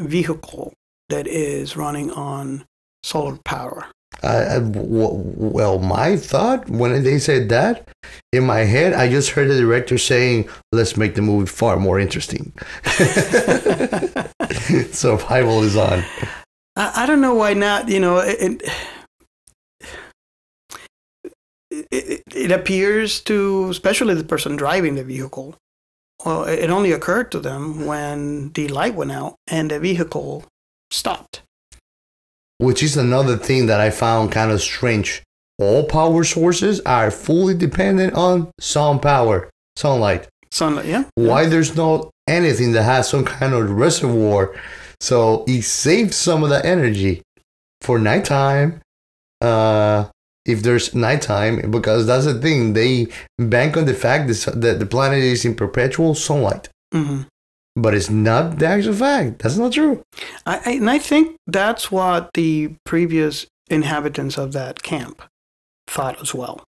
vehicle 0.00 0.72
that 1.08 1.26
is 1.26 1.76
running 1.76 2.12
on 2.12 2.64
solar 3.02 3.38
power? 3.44 3.86
Uh, 4.22 4.60
well, 4.62 5.78
my 5.78 6.16
thought 6.16 6.68
when 6.68 7.02
they 7.02 7.18
said 7.18 7.48
that 7.50 7.88
in 8.32 8.44
my 8.44 8.60
head, 8.60 8.92
I 8.92 9.08
just 9.10 9.30
heard 9.30 9.48
the 9.48 9.58
director 9.58 9.98
saying, 9.98 10.48
"Let's 10.72 10.96
make 10.96 11.14
the 11.14 11.22
movie 11.22 11.46
far 11.46 11.76
more 11.76 11.98
interesting." 11.98 12.52
Survival 14.92 15.62
is 15.62 15.76
on. 15.76 16.04
I, 16.76 17.02
I 17.02 17.06
don't 17.06 17.20
know 17.20 17.34
why 17.34 17.54
not. 17.54 17.88
You 17.88 18.00
know, 18.00 18.18
it, 18.18 18.62
it, 21.70 21.86
it, 21.90 22.22
it 22.34 22.50
appears 22.50 23.20
to, 23.22 23.68
especially 23.70 24.14
the 24.14 24.24
person 24.24 24.56
driving 24.56 24.94
the 24.94 25.04
vehicle, 25.04 25.56
well, 26.24 26.44
it 26.44 26.70
only 26.70 26.92
occurred 26.92 27.30
to 27.32 27.40
them 27.40 27.86
when 27.86 28.52
the 28.52 28.68
light 28.68 28.94
went 28.94 29.12
out 29.12 29.36
and 29.46 29.70
the 29.70 29.78
vehicle 29.78 30.44
stopped. 30.90 31.42
Which 32.58 32.82
is 32.82 32.96
another 32.96 33.36
thing 33.36 33.66
that 33.66 33.80
I 33.80 33.90
found 33.90 34.32
kind 34.32 34.50
of 34.50 34.60
strange 34.60 35.22
all 35.58 35.84
power 35.84 36.24
sources 36.24 36.80
are 36.80 37.10
fully 37.10 37.54
dependent 37.54 38.14
on 38.14 38.50
sun 38.60 38.98
power, 38.98 39.50
sunlight. 39.76 40.28
Sunlight, 40.50 40.86
yeah. 40.86 41.04
Why 41.14 41.46
there's 41.46 41.76
not 41.76 42.10
anything 42.26 42.72
that 42.72 42.82
has 42.82 43.08
some 43.08 43.24
kind 43.24 43.54
of 43.54 43.70
reservoir? 43.70 44.54
So 45.00 45.44
it 45.46 45.62
saves 45.62 46.16
some 46.16 46.42
of 46.42 46.50
the 46.50 46.64
energy 46.64 47.22
for 47.80 47.98
nighttime. 47.98 48.80
Uh, 49.40 50.06
if 50.46 50.62
there's 50.62 50.94
nighttime, 50.94 51.70
because 51.70 52.06
that's 52.06 52.24
the 52.24 52.34
thing, 52.34 52.72
they 52.72 53.08
bank 53.38 53.76
on 53.76 53.84
the 53.86 53.94
fact 53.94 54.28
that 54.28 54.78
the 54.78 54.86
planet 54.86 55.20
is 55.20 55.44
in 55.44 55.54
perpetual 55.54 56.14
sunlight. 56.14 56.68
hmm 56.92 57.22
But 57.76 57.94
it's 57.94 58.08
not 58.10 58.58
the 58.58 58.66
actual 58.66 58.94
fact. 58.94 59.40
That's 59.40 59.56
not 59.56 59.72
true. 59.72 60.02
I, 60.46 60.60
I, 60.64 60.70
and 60.72 60.88
I 60.90 60.98
think 60.98 61.36
that's 61.46 61.90
what 61.90 62.30
the 62.34 62.74
previous 62.84 63.46
inhabitants 63.68 64.38
of 64.38 64.52
that 64.52 64.82
camp 64.82 65.22
thought 65.88 66.20
as 66.20 66.32
well. 66.34 66.62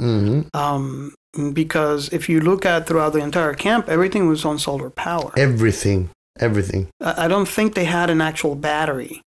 hmm 0.00 0.42
Um, 0.54 1.14
because 1.52 2.08
if 2.12 2.28
you 2.28 2.40
look 2.40 2.64
at 2.64 2.86
throughout 2.86 3.12
the 3.12 3.18
entire 3.20 3.54
camp, 3.54 3.88
everything 3.88 4.28
was 4.28 4.44
on 4.44 4.58
solar 4.58 4.90
power. 4.90 5.32
Everything, 5.36 6.10
everything. 6.38 6.88
I, 7.00 7.24
I 7.24 7.28
don't 7.28 7.48
think 7.48 7.74
they 7.74 7.84
had 7.84 8.08
an 8.08 8.20
actual 8.20 8.54
battery 8.54 9.20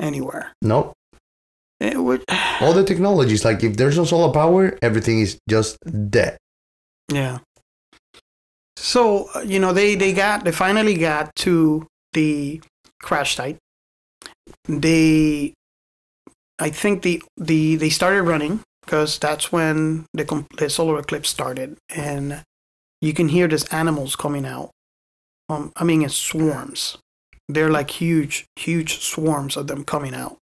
anywhere. 0.00 0.52
Nope. 0.62 0.92
It 1.80 1.98
would, 2.02 2.24
All 2.60 2.72
the 2.72 2.84
technologies, 2.84 3.44
like 3.44 3.62
if 3.62 3.76
there's 3.76 3.96
no 3.96 4.04
solar 4.04 4.32
power, 4.32 4.76
everything 4.82 5.20
is 5.20 5.38
just 5.48 5.78
dead. 6.10 6.36
yeah. 7.12 7.38
So 8.80 9.28
uh, 9.34 9.40
you 9.40 9.58
know 9.58 9.72
they 9.72 9.94
they 9.96 10.12
got 10.12 10.44
they 10.44 10.52
finally 10.52 10.94
got 10.94 11.34
to 11.36 11.86
the 12.12 12.60
crash 13.00 13.36
site. 13.36 13.58
They, 14.66 15.52
I 16.58 16.70
think 16.70 17.02
the 17.02 17.22
the 17.36 17.76
they 17.76 17.90
started 17.90 18.22
running 18.22 18.60
because 18.84 19.18
that's 19.18 19.52
when 19.52 20.06
the 20.14 20.46
the 20.56 20.70
solar 20.70 20.98
eclipse 21.00 21.28
started, 21.28 21.76
and 21.94 22.42
you 23.00 23.12
can 23.12 23.28
hear 23.28 23.48
these 23.48 23.64
animals 23.66 24.16
coming 24.16 24.46
out. 24.46 24.70
Um, 25.48 25.72
I 25.76 25.84
mean, 25.84 26.02
it's 26.02 26.14
swarms. 26.14 26.98
They're 27.48 27.70
like 27.70 27.90
huge, 27.90 28.44
huge 28.56 29.00
swarms 29.00 29.56
of 29.56 29.66
them 29.66 29.82
coming 29.84 30.14
out. 30.14 30.36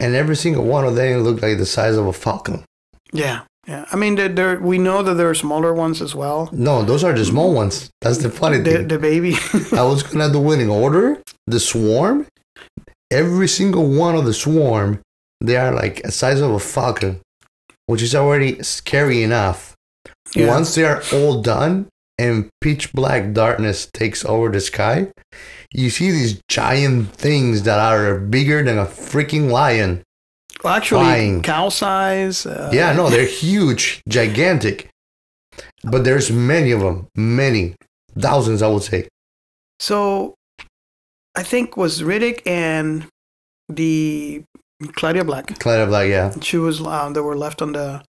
And 0.00 0.14
every 0.14 0.36
single 0.36 0.64
one 0.64 0.84
of 0.84 0.94
them 0.94 1.20
looked 1.20 1.42
like 1.42 1.58
the 1.58 1.66
size 1.66 1.96
of 1.96 2.06
a 2.06 2.12
falcon. 2.12 2.64
Yeah, 3.12 3.42
yeah. 3.66 3.84
I 3.92 3.96
mean, 3.96 4.14
there, 4.16 4.28
there 4.28 4.60
we 4.60 4.78
know 4.78 5.02
that 5.02 5.14
there 5.14 5.28
are 5.30 5.34
smaller 5.34 5.72
ones 5.74 6.02
as 6.02 6.14
well. 6.14 6.48
No, 6.52 6.82
those 6.82 7.04
are 7.04 7.12
the 7.12 7.24
small 7.24 7.52
ones. 7.54 7.90
That's 8.00 8.18
the 8.18 8.30
funny 8.30 8.58
The, 8.58 8.72
thing. 8.78 8.88
the 8.88 8.98
baby. 8.98 9.34
I 9.72 9.82
was 9.84 10.02
gonna 10.02 10.32
do 10.32 10.50
it 10.52 10.60
in 10.60 10.68
order. 10.68 11.20
The 11.46 11.60
swarm, 11.60 12.26
every 13.10 13.48
single 13.48 13.86
one 13.88 14.14
of 14.14 14.24
the 14.24 14.34
swarm, 14.34 15.00
they 15.40 15.56
are 15.56 15.74
like 15.74 16.00
a 16.00 16.10
size 16.12 16.40
of 16.40 16.50
a 16.52 16.58
falcon, 16.60 17.20
which 17.86 18.02
is 18.02 18.14
already 18.14 18.62
scary 18.62 19.22
enough. 19.22 19.74
Yeah. 20.34 20.48
Once 20.48 20.74
they 20.74 20.84
are 20.84 21.02
all 21.12 21.42
done 21.42 21.88
and 22.18 22.48
pitch 22.60 22.92
black 22.92 23.32
darkness 23.32 23.88
takes 23.92 24.24
over 24.24 24.50
the 24.50 24.60
sky, 24.60 25.08
you 25.72 25.90
see 25.90 26.10
these 26.10 26.40
giant 26.48 27.10
things 27.12 27.62
that 27.64 27.78
are 27.78 28.18
bigger 28.18 28.62
than 28.62 28.78
a 28.78 28.86
freaking 28.86 29.50
lion. 29.50 30.02
Well, 30.62 30.74
actually, 30.74 31.00
Flying. 31.04 31.42
cow 31.42 31.68
size. 31.68 32.46
Uh, 32.46 32.70
Yeah, 32.72 32.92
no, 32.92 33.10
they're 33.10 33.26
huge, 33.26 34.02
gigantic. 34.08 34.88
But 35.84 36.04
there's 36.04 36.30
many 36.30 36.70
of 36.70 36.80
them, 36.80 37.08
many 37.16 37.74
thousands, 38.18 38.62
I 38.62 38.68
would 38.68 38.82
say. 38.84 39.08
So, 39.80 40.34
I 41.36 41.42
think 41.42 41.76
was 41.76 42.02
Riddick 42.02 42.42
and 42.46 43.06
the 43.68 44.44
Claudia 44.94 45.24
Black. 45.24 45.58
Claudia 45.58 45.86
Black, 45.86 46.08
yeah. 46.08 46.32
She 46.40 46.56
was. 46.58 46.80
Um, 46.80 47.12
they 47.14 47.20
were 47.20 47.36
left 47.36 47.60
on 47.62 47.72
the. 47.72 48.02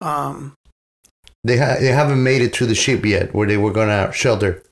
Um, 0.00 0.54
They 1.44 1.56
ha- 1.58 1.76
they 1.80 1.92
haven't 1.92 2.22
made 2.22 2.42
it 2.42 2.52
to 2.54 2.66
the 2.66 2.74
ship 2.74 3.04
yet, 3.06 3.34
where 3.34 3.46
they 3.46 3.56
were 3.56 3.72
gonna 3.72 4.12
shelter. 4.12 4.62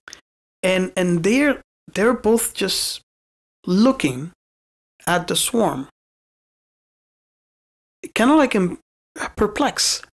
and 0.62 0.92
and 0.96 1.22
they're 1.24 1.60
they're 1.94 2.14
both 2.14 2.54
just 2.54 3.00
looking 3.66 4.30
at 5.06 5.26
the 5.28 5.36
swarm, 5.36 5.88
kind 8.14 8.30
of 8.30 8.36
like 8.36 8.54
in 8.54 8.78
perplexed, 9.36 10.04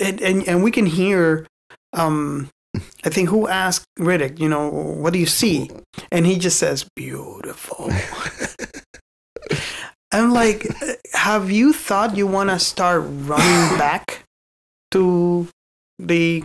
and, 0.00 0.20
and 0.20 0.48
and 0.48 0.62
we 0.62 0.70
can 0.70 0.86
hear. 0.86 1.46
Um, 1.92 2.48
I 3.04 3.10
think 3.10 3.28
who 3.28 3.48
asked 3.48 3.84
Riddick, 3.98 4.40
you 4.40 4.48
know, 4.48 4.70
what 4.70 5.12
do 5.12 5.18
you 5.18 5.26
see? 5.26 5.70
And 6.10 6.24
he 6.24 6.38
just 6.38 6.58
says, 6.58 6.86
beautiful. 6.96 7.90
I'm 10.12 10.32
like, 10.32 10.66
have 11.12 11.50
you 11.50 11.72
thought 11.74 12.16
you 12.16 12.26
want 12.26 12.48
to 12.50 12.58
start 12.58 13.02
running 13.06 13.78
back 13.78 14.24
to 14.92 15.48
the 15.98 16.44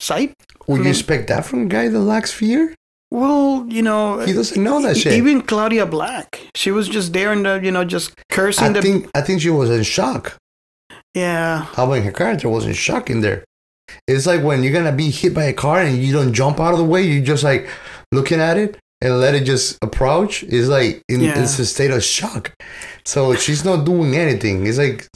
site? 0.00 0.34
Would 0.66 0.78
you 0.78 0.84
mean- 0.84 0.90
expect 0.90 1.28
that 1.28 1.44
from 1.44 1.62
a 1.62 1.66
guy 1.66 1.88
that 1.88 2.00
lacks 2.00 2.32
fear? 2.32 2.74
Well, 3.12 3.66
you 3.68 3.82
know, 3.82 4.20
He 4.20 4.32
doesn't 4.32 4.62
know 4.62 4.80
that 4.82 4.96
shit. 4.96 5.12
even 5.12 5.42
Claudia 5.42 5.84
Black, 5.84 6.40
she 6.54 6.70
was 6.70 6.88
just 6.88 7.12
there 7.12 7.30
and 7.32 7.44
the, 7.44 7.60
you 7.62 7.70
know, 7.70 7.84
just 7.84 8.14
cursing 8.30 8.64
I 8.68 8.72
the. 8.72 8.82
think 8.82 9.10
I 9.14 9.20
think 9.20 9.42
she 9.42 9.50
was 9.50 9.68
in 9.70 9.82
shock. 9.82 10.36
yeah, 11.14 11.64
How 11.74 11.84
about 11.84 12.02
her 12.04 12.12
character 12.12 12.48
was 12.48 12.64
in 12.64 12.72
shock 12.72 13.10
in 13.10 13.20
there? 13.20 13.44
It's 14.08 14.26
like 14.26 14.42
when 14.42 14.62
you're 14.62 14.72
gonna 14.72 14.96
be 15.04 15.10
hit 15.10 15.34
by 15.34 15.44
a 15.44 15.52
car 15.52 15.80
and 15.82 15.98
you 16.02 16.10
don't 16.12 16.32
jump 16.32 16.58
out 16.58 16.72
of 16.72 16.78
the 16.78 16.84
way, 16.84 17.02
You're 17.02 17.24
just 17.34 17.44
like 17.44 17.68
looking 18.12 18.40
at 18.40 18.56
it 18.56 18.78
and 19.02 19.20
let 19.20 19.34
it 19.34 19.44
just 19.44 19.76
approach. 19.82 20.42
It's 20.44 20.68
like 20.68 21.02
in, 21.10 21.20
Yeah. 21.20 21.38
it's 21.42 21.58
a 21.58 21.66
state 21.66 21.90
of 21.90 22.02
shock. 22.02 22.52
So 23.04 23.34
she's 23.34 23.62
not 23.64 23.84
doing 23.84 24.16
anything. 24.16 24.66
It's 24.66 24.78
like 24.78 25.06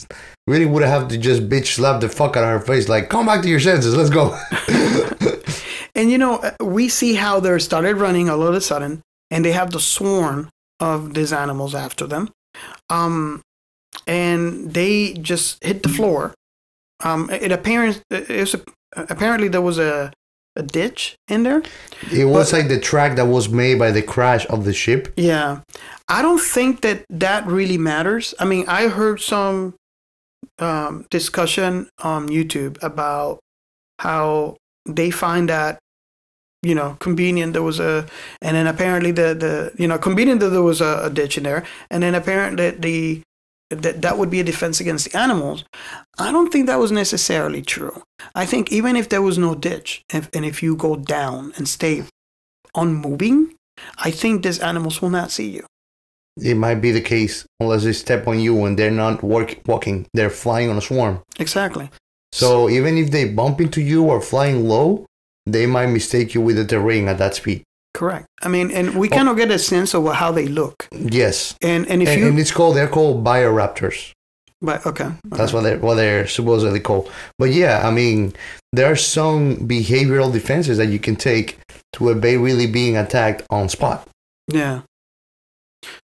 really 0.46 0.66
would 0.66 0.82
have 0.82 1.08
to 1.08 1.16
just 1.16 1.48
bitch 1.48 1.68
slap 1.76 2.00
the 2.02 2.08
fuck 2.10 2.36
out 2.36 2.44
of 2.44 2.50
her 2.60 2.66
face, 2.66 2.90
like 2.90 3.08
come 3.08 3.24
back 3.26 3.40
to 3.42 3.48
your 3.48 3.60
senses, 3.60 3.96
let's 3.96 4.10
go. 4.10 4.36
and 5.96 6.10
you 6.10 6.18
know, 6.18 6.36
uh, 6.36 6.52
we 6.64 6.88
see 6.88 7.14
how 7.14 7.40
they 7.40 7.58
started 7.58 7.96
running 7.96 8.30
all 8.30 8.42
of 8.42 8.54
a 8.54 8.60
sudden, 8.60 9.02
and 9.30 9.44
they 9.44 9.52
have 9.52 9.72
the 9.72 9.80
swarm 9.80 10.50
of 10.78 11.14
these 11.14 11.32
animals 11.32 11.74
after 11.74 12.06
them, 12.06 12.30
um, 12.90 13.42
and 14.06 14.72
they 14.72 15.14
just 15.14 15.62
hit 15.64 15.82
the 15.82 15.88
floor. 15.88 16.34
Um, 17.02 17.28
it 17.30 17.50
appears 17.50 18.00
it 18.10 18.28
was 18.28 18.54
a, 18.54 18.62
apparently 18.96 19.48
there 19.48 19.62
was 19.62 19.78
a 19.78 20.12
a 20.56 20.62
ditch 20.62 21.16
in 21.28 21.42
there. 21.42 21.62
it 22.10 22.24
was 22.24 22.52
like 22.52 22.68
the 22.68 22.80
track 22.80 23.16
that 23.16 23.26
was 23.26 23.48
made 23.48 23.78
by 23.78 23.90
the 23.90 24.02
crash 24.02 24.46
of 24.46 24.64
the 24.64 24.72
ship. 24.72 25.12
Yeah. 25.16 25.60
I 26.08 26.22
don't 26.22 26.40
think 26.40 26.80
that 26.80 27.04
that 27.10 27.46
really 27.46 27.78
matters. 27.78 28.34
I 28.40 28.46
mean, 28.46 28.64
I 28.66 28.88
heard 28.88 29.20
some 29.20 29.74
um, 30.58 31.06
discussion 31.10 31.88
on 32.02 32.28
YouTube 32.28 32.82
about 32.82 33.40
how 33.98 34.56
they 34.86 35.10
find 35.10 35.48
that, 35.48 35.78
you 36.62 36.74
know, 36.74 36.96
convenient 37.00 37.52
there 37.52 37.62
was 37.62 37.78
a, 37.80 38.06
and 38.42 38.56
then 38.56 38.66
apparently 38.66 39.12
the, 39.12 39.34
the 39.34 39.72
you 39.78 39.86
know, 39.88 39.98
convenient 39.98 40.40
that 40.40 40.50
there 40.50 40.62
was 40.62 40.80
a, 40.80 41.00
a 41.04 41.10
ditch 41.10 41.36
in 41.36 41.44
there, 41.44 41.64
and 41.90 42.02
then 42.02 42.14
apparently 42.14 42.70
the, 42.70 43.22
that 43.70 44.02
that 44.02 44.18
would 44.18 44.30
be 44.30 44.40
a 44.40 44.44
defense 44.44 44.80
against 44.80 45.10
the 45.10 45.18
animals. 45.18 45.64
I 46.18 46.30
don't 46.32 46.52
think 46.52 46.66
that 46.66 46.78
was 46.78 46.92
necessarily 46.92 47.62
true. 47.62 48.02
I 48.34 48.46
think 48.46 48.72
even 48.72 48.96
if 48.96 49.08
there 49.08 49.22
was 49.22 49.38
no 49.38 49.54
ditch, 49.54 50.02
if, 50.12 50.28
and 50.34 50.44
if 50.44 50.62
you 50.62 50.76
go 50.76 50.96
down 50.96 51.52
and 51.56 51.68
stay 51.68 52.04
unmoving, 52.74 53.54
I 53.98 54.10
think 54.10 54.42
these 54.42 54.60
animals 54.60 55.02
will 55.02 55.10
not 55.10 55.30
see 55.30 55.50
you. 55.50 55.66
It 56.36 56.56
might 56.56 56.76
be 56.76 56.92
the 56.92 57.00
case 57.00 57.46
unless 57.60 57.84
they 57.84 57.92
step 57.92 58.28
on 58.28 58.38
you 58.38 58.64
and 58.66 58.78
they're 58.78 58.90
not 58.90 59.22
work, 59.22 59.56
walking, 59.66 60.06
they're 60.12 60.30
flying 60.30 60.68
on 60.68 60.76
a 60.76 60.82
swarm. 60.82 61.22
Exactly. 61.38 61.90
So 62.32 62.68
even 62.68 62.98
if 62.98 63.10
they 63.10 63.24
bump 63.26 63.60
into 63.60 63.80
you 63.80 64.04
or 64.04 64.20
flying 64.20 64.68
low, 64.68 65.06
they 65.46 65.66
might 65.66 65.86
mistake 65.86 66.34
you 66.34 66.40
with 66.40 66.56
the 66.56 66.64
terrain 66.64 67.08
at 67.08 67.18
that 67.18 67.34
speed. 67.34 67.62
Correct. 67.94 68.26
I 68.42 68.48
mean, 68.48 68.70
and 68.70 68.94
we 68.96 69.08
kind 69.08 69.28
of 69.28 69.36
get 69.38 69.50
a 69.50 69.58
sense 69.58 69.94
of 69.94 70.06
how 70.14 70.30
they 70.32 70.46
look. 70.48 70.86
Yes, 70.92 71.54
And 71.62 71.86
and 71.88 72.02
if 72.02 72.08
and, 72.08 72.20
you, 72.20 72.28
and 72.28 72.38
it's 72.38 72.52
called 72.52 72.76
they're 72.76 72.88
called 72.88 73.24
bioraptors. 73.24 74.12
but 74.60 74.84
okay, 74.84 75.10
That's 75.24 75.52
what 75.54 75.62
they're 75.62 75.78
what 75.78 75.94
they're 75.94 76.26
supposedly 76.26 76.80
called. 76.80 77.10
But 77.38 77.52
yeah, 77.52 77.86
I 77.88 77.90
mean, 77.90 78.34
there 78.72 78.90
are 78.92 78.96
some 78.96 79.56
behavioral 79.66 80.30
defenses 80.32 80.76
that 80.76 80.88
you 80.88 80.98
can 80.98 81.16
take 81.16 81.58
to 81.94 82.10
evade 82.10 82.40
really 82.40 82.66
being 82.66 82.96
attacked 82.98 83.44
on 83.48 83.68
spot. 83.70 84.06
yeah. 84.52 84.82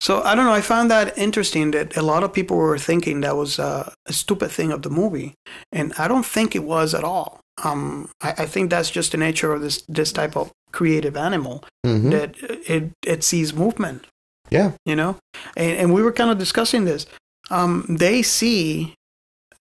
So 0.00 0.22
I 0.22 0.34
don't 0.34 0.44
know. 0.44 0.52
I 0.52 0.60
found 0.60 0.90
that 0.90 1.16
interesting 1.16 1.70
that 1.72 1.96
a 1.96 2.02
lot 2.02 2.22
of 2.22 2.32
people 2.32 2.56
were 2.56 2.78
thinking 2.78 3.20
that 3.22 3.36
was 3.36 3.58
uh, 3.58 3.90
a 4.06 4.12
stupid 4.12 4.50
thing 4.50 4.72
of 4.72 4.82
the 4.82 4.90
movie, 4.90 5.34
and 5.72 5.92
I 5.98 6.06
don't 6.08 6.26
think 6.26 6.54
it 6.54 6.64
was 6.64 6.94
at 6.94 7.04
all. 7.04 7.40
Um, 7.64 8.08
I, 8.20 8.30
I 8.30 8.46
think 8.46 8.70
that's 8.70 8.90
just 8.90 9.12
the 9.12 9.18
nature 9.18 9.52
of 9.52 9.60
this 9.60 9.82
this 9.88 10.12
type 10.12 10.36
of 10.36 10.50
creative 10.72 11.16
animal 11.16 11.64
hmm 11.84 12.10
that 12.10 12.36
it 12.68 12.92
it 13.04 13.24
sees 13.24 13.52
movement. 13.54 14.06
Yeah. 14.50 14.72
you 14.84 14.96
know, 14.96 15.16
and 15.56 15.78
and 15.78 15.94
we 15.94 16.02
were 16.02 16.12
kind 16.12 16.30
of 16.30 16.38
discussing 16.38 16.84
this. 16.84 17.06
Um, 17.50 17.84
they 17.88 18.22
see, 18.22 18.94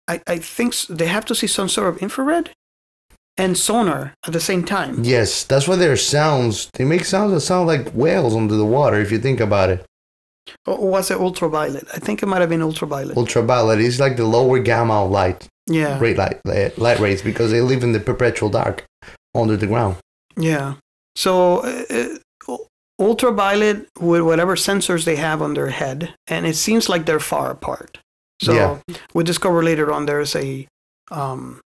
I 0.08 0.22
I 0.28 0.38
think 0.40 0.76
they 0.90 1.08
have 1.08 1.26
to 1.26 1.36
see 1.36 1.48
some 1.48 1.70
sort 1.70 1.90
of 1.90 2.02
infrared 2.02 2.52
and 3.38 3.58
sonar 3.58 4.14
at 4.26 4.34
the 4.34 4.40
same 4.40 4.64
time. 4.64 5.04
Yes, 5.04 5.44
that's 5.44 5.68
why 5.68 5.76
their 5.76 5.98
sounds 5.98 6.70
they 6.74 6.86
make 6.86 7.06
sounds 7.06 7.34
that 7.34 7.42
sound 7.42 7.68
like 7.68 7.92
whales 7.92 8.36
under 8.36 8.56
the 8.56 8.66
water 8.66 9.00
if 9.00 9.12
you 9.12 9.20
think 9.20 9.40
about 9.40 9.70
it. 9.70 9.86
Or 10.66 10.90
was 10.90 11.12
it 11.12 11.18
ultraviolet? 11.20 11.86
I 11.94 12.00
think 12.00 12.24
it 12.24 12.28
might 12.28 12.40
have 12.42 12.50
been 12.50 12.62
ultraviolet. 12.62 13.18
Ultraviolet 13.18 13.80
is 13.80 14.00
like 14.00 14.16
the 14.16 14.26
lower 14.26 14.60
gamma 14.60 15.04
of 15.04 15.12
light, 15.12 15.48
yeah. 15.68 16.00
ray 16.00 16.14
light, 16.14 16.40
light, 16.46 16.78
light 16.78 17.00
rays, 17.00 17.22
because 17.22 17.52
they 17.52 17.62
live 17.62 17.84
in 17.84 17.92
the 17.92 18.00
perpetual 18.00 18.50
dark 18.50 18.86
under 19.36 19.58
the 19.58 19.68
ground. 19.68 19.98
Yeah. 20.36 20.76
So 21.16 21.60
uh, 21.60 22.18
uh, 22.50 22.58
ultraviolet 23.00 23.88
with 24.00 24.22
whatever 24.22 24.56
sensors 24.56 25.06
they 25.06 25.16
have 25.16 25.42
on 25.42 25.54
their 25.54 25.70
head, 25.70 26.14
and 26.28 26.46
it 26.46 26.56
seems 26.56 26.90
like 26.90 27.06
they're 27.06 27.20
far 27.20 27.52
apart. 27.52 28.00
So 28.42 28.54
Yeah. 28.54 28.80
we 29.14 29.24
discover 29.24 29.64
later 29.64 29.92
on 29.92 30.06
there's 30.06 30.36
a 30.36 30.68
um, 31.12 31.62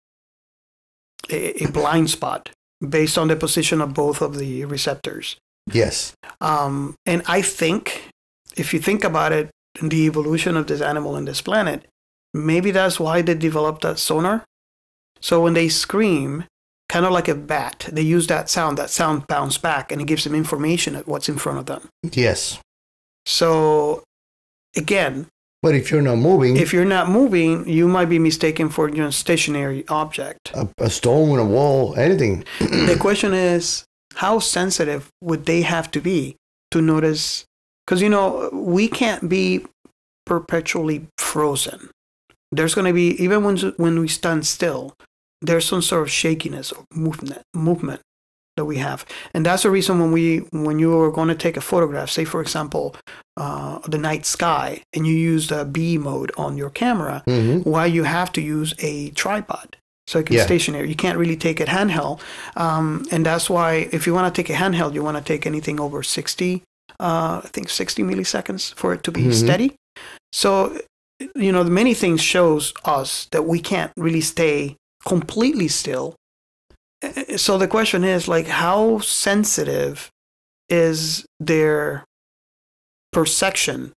a, 1.30 1.64
a 1.64 1.72
blind 1.72 2.10
spot 2.10 2.49
based 2.88 3.18
on 3.18 3.28
the 3.28 3.36
position 3.36 3.82
of 3.82 3.93
both 3.93 4.22
of 4.22 4.38
the 4.38 4.66
receptors. 4.66 5.38
Yes. 5.72 6.14
Um, 6.39 6.95
and 7.06 7.22
I 7.28 7.41
think 7.41 8.10
if 8.58 8.74
you 8.74 8.80
think 8.80 9.04
about 9.04 9.32
it, 9.32 9.49
the 9.82 10.06
evolution 10.06 10.58
of 10.58 10.68
this 10.68 10.82
animal 10.82 11.16
and 11.16 11.28
this 11.28 11.41
planet, 11.41 11.86
maybe 12.34 12.71
that's 12.71 12.99
why 12.99 13.21
they 13.21 13.36
developed 13.36 13.82
that 13.82 13.99
sonar. 13.99 14.43
So 15.19 15.41
when 15.41 15.53
they 15.53 15.69
scream, 15.69 16.45
kind 16.89 17.05
of 17.05 17.11
like 17.11 17.27
a 17.27 17.36
bat, 17.36 17.88
they 17.91 18.01
use 18.01 18.27
that 18.27 18.49
sound. 18.49 18.77
That 18.77 18.89
sound 18.89 19.27
bounce 19.27 19.57
back, 19.57 19.91
and 19.91 20.01
it 20.01 20.07
gives 20.07 20.23
them 20.23 20.36
information 20.36 20.95
at 20.95 21.07
what's 21.07 21.29
in 21.29 21.38
front 21.38 21.59
of 21.59 21.65
them. 21.67 21.89
Yes. 22.11 22.59
So 23.25 24.03
again, 24.75 25.27
But 25.61 25.75
if 25.75 25.91
you're 25.91 26.01
not 26.01 26.17
moving, 26.17 26.57
if 26.57 26.73
you're 26.73 26.86
not 26.86 27.07
moving, 27.09 27.67
you 27.69 27.88
might 27.88 28.09
be 28.09 28.17
mistaken 28.19 28.69
for 28.69 28.89
you 28.89 28.97
know, 28.97 29.11
stationary 29.11 29.86
object. 29.89 30.51
a, 30.55 30.67
a 30.79 30.89
stone, 30.89 31.38
a 31.38 31.45
wall, 31.45 31.95
anything. 31.95 32.43
the 32.59 32.97
question 32.99 33.34
is, 33.34 33.86
how 34.15 34.39
sensitive 34.39 35.09
would 35.21 35.45
they 35.45 35.61
have 35.61 35.91
to 35.91 36.01
be 36.01 36.36
to 36.71 36.82
notice? 36.82 37.45
Because 37.86 38.01
you 38.01 38.09
know, 38.09 38.49
we 38.51 38.88
can't 38.88 39.29
be 39.29 39.65
perpetually 40.25 41.05
frozen. 41.19 41.89
There's 42.52 42.76
going 42.76 42.88
to 42.88 42.93
be 42.93 43.10
even 43.24 43.43
when 43.43 43.58
when 43.78 43.99
we 43.99 44.08
stand 44.08 44.45
still, 44.45 44.93
there's 45.41 45.66
some 45.66 45.82
sort 45.82 46.02
of 46.04 46.12
shakiness 46.12 46.72
or 46.72 46.84
movement 46.93 47.41
movement 47.54 48.02
that 48.58 48.66
we 48.66 48.78
have, 48.78 49.06
and 49.34 49.45
that's 49.45 49.64
the 49.64 49.72
reason 49.72 49.99
when 49.99 50.12
we 50.12 50.39
when 50.52 50.78
you 50.78 50.99
are 50.99 51.12
going 51.12 51.30
to 51.30 51.36
take 51.36 51.56
a 51.58 51.62
photograph, 51.62 52.10
say 52.10 52.26
for 52.26 52.41
example, 52.41 52.95
uh, 53.38 53.80
the 53.88 53.97
night 53.97 54.26
sky, 54.26 54.82
and 54.93 55.08
you 55.08 55.16
use 55.16 55.47
the 55.47 55.64
B 55.66 55.97
mode 55.97 56.32
on 56.38 56.58
your 56.58 56.70
camera, 56.70 57.24
hmm 57.26 57.60
why 57.64 57.86
you 57.86 58.04
have 58.04 58.32
to 58.34 58.41
use 58.41 58.74
a 58.80 59.12
tripod 59.12 59.78
so 60.08 60.20
it 60.20 60.26
can 60.26 60.36
Yeah. 60.36 60.43
stationary. 60.45 60.89
You 60.89 60.95
can't 60.95 61.18
really 61.18 61.38
take 61.38 61.62
it 61.62 61.70
handheld, 61.70 62.20
um, 62.58 63.06
and 63.12 63.26
that's 63.26 63.49
why 63.49 63.88
if 63.93 64.06
you 64.06 64.14
want 64.14 64.34
to 64.34 64.41
take 64.41 64.49
a 64.54 64.58
handheld, 64.58 64.93
you 64.93 65.04
want 65.04 65.18
to 65.18 65.24
take 65.24 65.45
anything 65.47 65.80
over 65.80 66.04
sixty, 66.04 66.64
uh, 66.99 67.39
I 67.45 67.47
think 67.54 67.70
sixty 67.70 68.04
milliseconds 68.04 68.74
for 68.76 68.93
it 68.93 69.04
to 69.04 69.12
be 69.12 69.24
Mhm. 69.28 69.34
steady. 69.34 69.76
So, 70.34 70.78
you 71.36 71.51
know, 71.51 71.63
many 71.63 71.93
things 71.93 72.22
shows 72.22 72.74
us 72.86 73.28
that 73.32 73.43
we 73.43 73.59
can't 73.59 73.91
really 73.97 74.22
stay 74.22 74.78
completely 75.05 75.67
still. 75.67 76.15
Uh, 77.03 77.38
So 77.38 77.57
the 77.57 77.67
question 77.67 78.03
is 78.03 78.28
like, 78.28 78.47
how 78.47 78.99
sensitive 78.99 80.09
is 80.69 81.26
their 81.39 82.05
perception, 83.11 83.91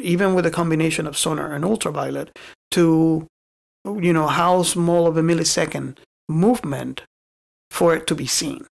even 0.00 0.34
with 0.34 0.46
a 0.46 0.50
combination 0.50 1.06
of 1.06 1.16
sonar 1.16 1.52
and 1.52 1.64
ultraviolet, 1.64 2.36
to 2.72 3.26
you 3.84 4.12
know 4.12 4.26
how 4.26 4.62
small 4.62 5.06
of 5.06 5.16
a 5.16 5.22
millisecond 5.22 5.98
movement 6.28 7.02
for 7.70 7.94
it 7.94 8.06
to 8.06 8.14
be 8.14 8.26
seen 8.26 8.66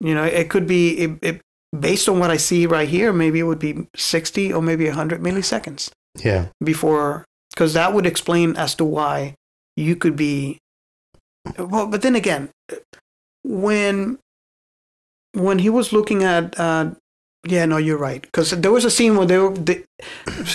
you 0.00 0.14
know 0.14 0.24
it 0.24 0.50
could 0.50 0.66
be 0.66 0.98
it, 0.98 1.18
it, 1.22 1.40
based 1.78 2.08
on 2.08 2.18
what 2.18 2.30
i 2.30 2.36
see 2.36 2.66
right 2.66 2.88
here 2.88 3.12
maybe 3.12 3.38
it 3.38 3.44
would 3.44 3.58
be 3.58 3.86
60 3.94 4.52
or 4.52 4.62
maybe 4.62 4.86
100 4.86 5.20
milliseconds 5.20 5.90
Yeah. 6.18 6.46
before 6.62 7.24
because 7.52 7.74
that 7.74 7.92
would 7.94 8.06
explain 8.06 8.56
as 8.56 8.74
to 8.76 8.84
why 8.84 9.34
you 9.76 9.94
could 9.96 10.16
be 10.16 10.58
well 11.58 11.86
but 11.86 12.02
then 12.02 12.14
again 12.16 12.50
when 13.44 14.18
when 15.34 15.58
he 15.60 15.70
was 15.70 15.92
looking 15.92 16.22
at 16.24 16.58
uh 16.58 16.90
yeah 17.46 17.64
no 17.64 17.76
you're 17.76 17.98
right 17.98 18.22
because 18.22 18.50
there 18.50 18.72
was 18.72 18.84
a 18.84 18.90
scene 18.90 19.16
where 19.16 19.26
they 19.26 19.38
were 19.38 19.54
the, 19.54 19.84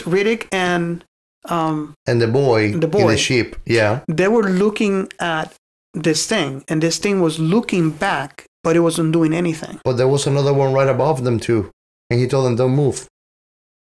riddick 0.06 0.47
and 0.51 1.03
um 1.49 1.93
And 2.08 2.22
the 2.22 2.28
boy, 2.28 2.72
The 2.74 2.86
in 2.88 2.89
boy. 2.91 3.12
the 3.12 3.18
ship. 3.18 3.56
Yeah. 3.66 4.01
they 4.08 4.28
were 4.28 4.43
looking 4.43 5.10
at 5.20 5.53
this 5.93 6.26
thing 6.28 6.64
and 6.68 6.82
this 6.84 6.97
thing 6.99 7.22
was 7.22 7.39
looking 7.39 7.91
back 7.91 8.45
but 8.64 8.76
it 8.76 8.82
wasn't 8.82 9.14
doing 9.14 9.34
anything 9.34 9.80
But 9.86 9.97
there 9.97 10.08
was 10.08 10.28
another 10.28 10.53
one 10.53 10.74
right 10.74 10.89
above 10.89 11.24
them 11.24 11.39
too, 11.39 11.70
and 12.10 12.20
he 12.20 12.28
told 12.28 12.45
them 12.45 12.56
don't 12.56 12.76
move. 12.76 13.08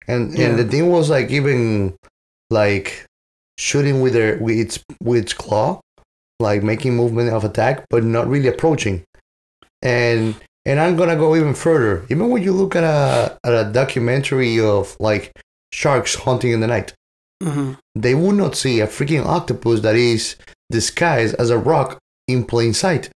And 0.08 0.36
Yeah. 0.36 0.46
and 0.46 0.58
the 0.58 0.64
thing 0.64 0.90
was 0.90 1.08
like 1.10 1.30
even 1.30 1.94
like 2.50 3.04
shooting 3.58 4.00
with 4.00 4.12
their 4.12 4.38
with 4.38 4.56
its 4.58 4.78
with 5.02 5.22
its 5.22 5.32
claw, 5.32 5.80
like 6.40 6.62
making 6.62 6.94
movement 6.96 7.30
of 7.30 7.44
attack, 7.44 7.84
but 7.90 8.04
not 8.04 8.28
really 8.28 8.48
approaching. 8.48 9.02
And 9.82 10.34
and 10.66 10.80
I'm 10.80 10.96
gonna 10.96 11.16
go 11.16 11.36
even 11.36 11.54
further. 11.54 12.04
Even 12.08 12.30
when 12.30 12.42
you 12.42 12.52
look 12.52 12.74
at 12.76 12.84
a 12.84 13.38
at 13.44 13.52
a 13.52 13.70
documentary 13.72 14.60
of 14.60 14.96
like 15.00 15.32
sharks 15.72 16.14
hunting 16.14 16.52
in 16.52 16.60
the 16.60 16.66
night, 16.66 16.94
hmm 17.42 17.72
they 17.94 18.14
would 18.14 18.34
not 18.36 18.56
see 18.56 18.80
a 18.80 18.86
freaking 18.86 19.24
octopus 19.24 19.80
that 19.80 19.94
is 19.96 20.36
disguised 20.70 21.34
as 21.38 21.50
a 21.50 21.58
rock 21.58 21.98
in 22.26 22.44
plain 22.44 22.72
sight. 22.74 23.08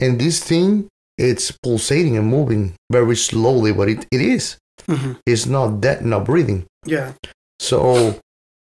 And 0.00 0.18
this 0.20 0.42
thing, 0.42 0.88
it's 1.16 1.52
pulsating 1.62 2.16
and 2.16 2.26
moving 2.26 2.74
very 2.90 3.16
slowly, 3.16 3.72
but 3.72 3.88
it, 3.88 4.06
it 4.10 4.20
is. 4.20 4.56
Hmm 4.88 5.12
It's 5.26 5.46
not 5.46 5.80
dead, 5.80 6.04
not 6.04 6.24
breathing. 6.24 6.66
yeah 6.86 7.12
So, 7.60 8.20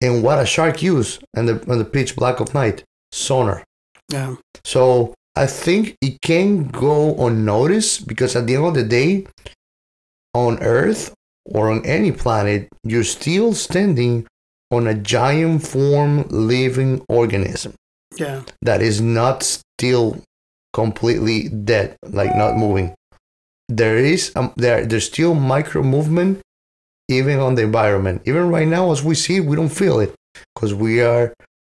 and 0.01 0.23
what 0.23 0.39
a 0.39 0.45
shark 0.45 0.81
use 0.83 1.19
and 1.35 1.47
the, 1.49 1.55
and 1.71 1.79
the 1.81 1.85
pitch 1.85 2.15
black 2.15 2.39
of 2.39 2.53
night? 2.53 2.83
Sonar. 3.11 3.63
yeah 4.11 4.35
So 4.65 5.13
I 5.35 5.45
think 5.47 5.95
it 6.01 6.21
can 6.21 6.67
go 6.69 7.15
unnoticed 7.27 8.07
because 8.07 8.35
at 8.35 8.47
the 8.47 8.55
end 8.55 8.65
of 8.65 8.73
the 8.73 8.83
day, 8.83 9.27
on 10.33 10.61
Earth 10.61 11.13
or 11.45 11.69
on 11.71 11.85
any 11.85 12.11
planet, 12.11 12.67
you're 12.83 13.03
still 13.03 13.53
standing 13.53 14.25
on 14.71 14.87
a 14.87 14.93
giant 14.93 15.65
form 15.65 16.25
living 16.29 17.01
organism 17.07 17.73
yeah 18.17 18.41
that 18.61 18.81
is 18.81 18.99
not 18.99 19.43
still 19.43 20.21
completely 20.73 21.47
dead, 21.49 21.95
like 22.03 22.35
not 22.35 22.57
moving. 22.57 22.93
There 23.69 23.97
is 23.97 24.31
um, 24.35 24.53
there 24.55 24.85
there's 24.85 25.05
still 25.05 25.33
micro 25.33 25.83
movement 25.83 26.39
even 27.09 27.39
on 27.39 27.55
the 27.55 27.63
environment. 27.63 28.21
Even 28.25 28.49
right 28.49 28.67
now, 28.67 28.91
as 28.91 29.03
we 29.03 29.15
see, 29.15 29.39
we 29.39 29.55
don't 29.55 29.69
feel 29.69 29.99
it 29.99 30.13
because 30.55 30.73
we 30.73 31.01
are 31.01 31.33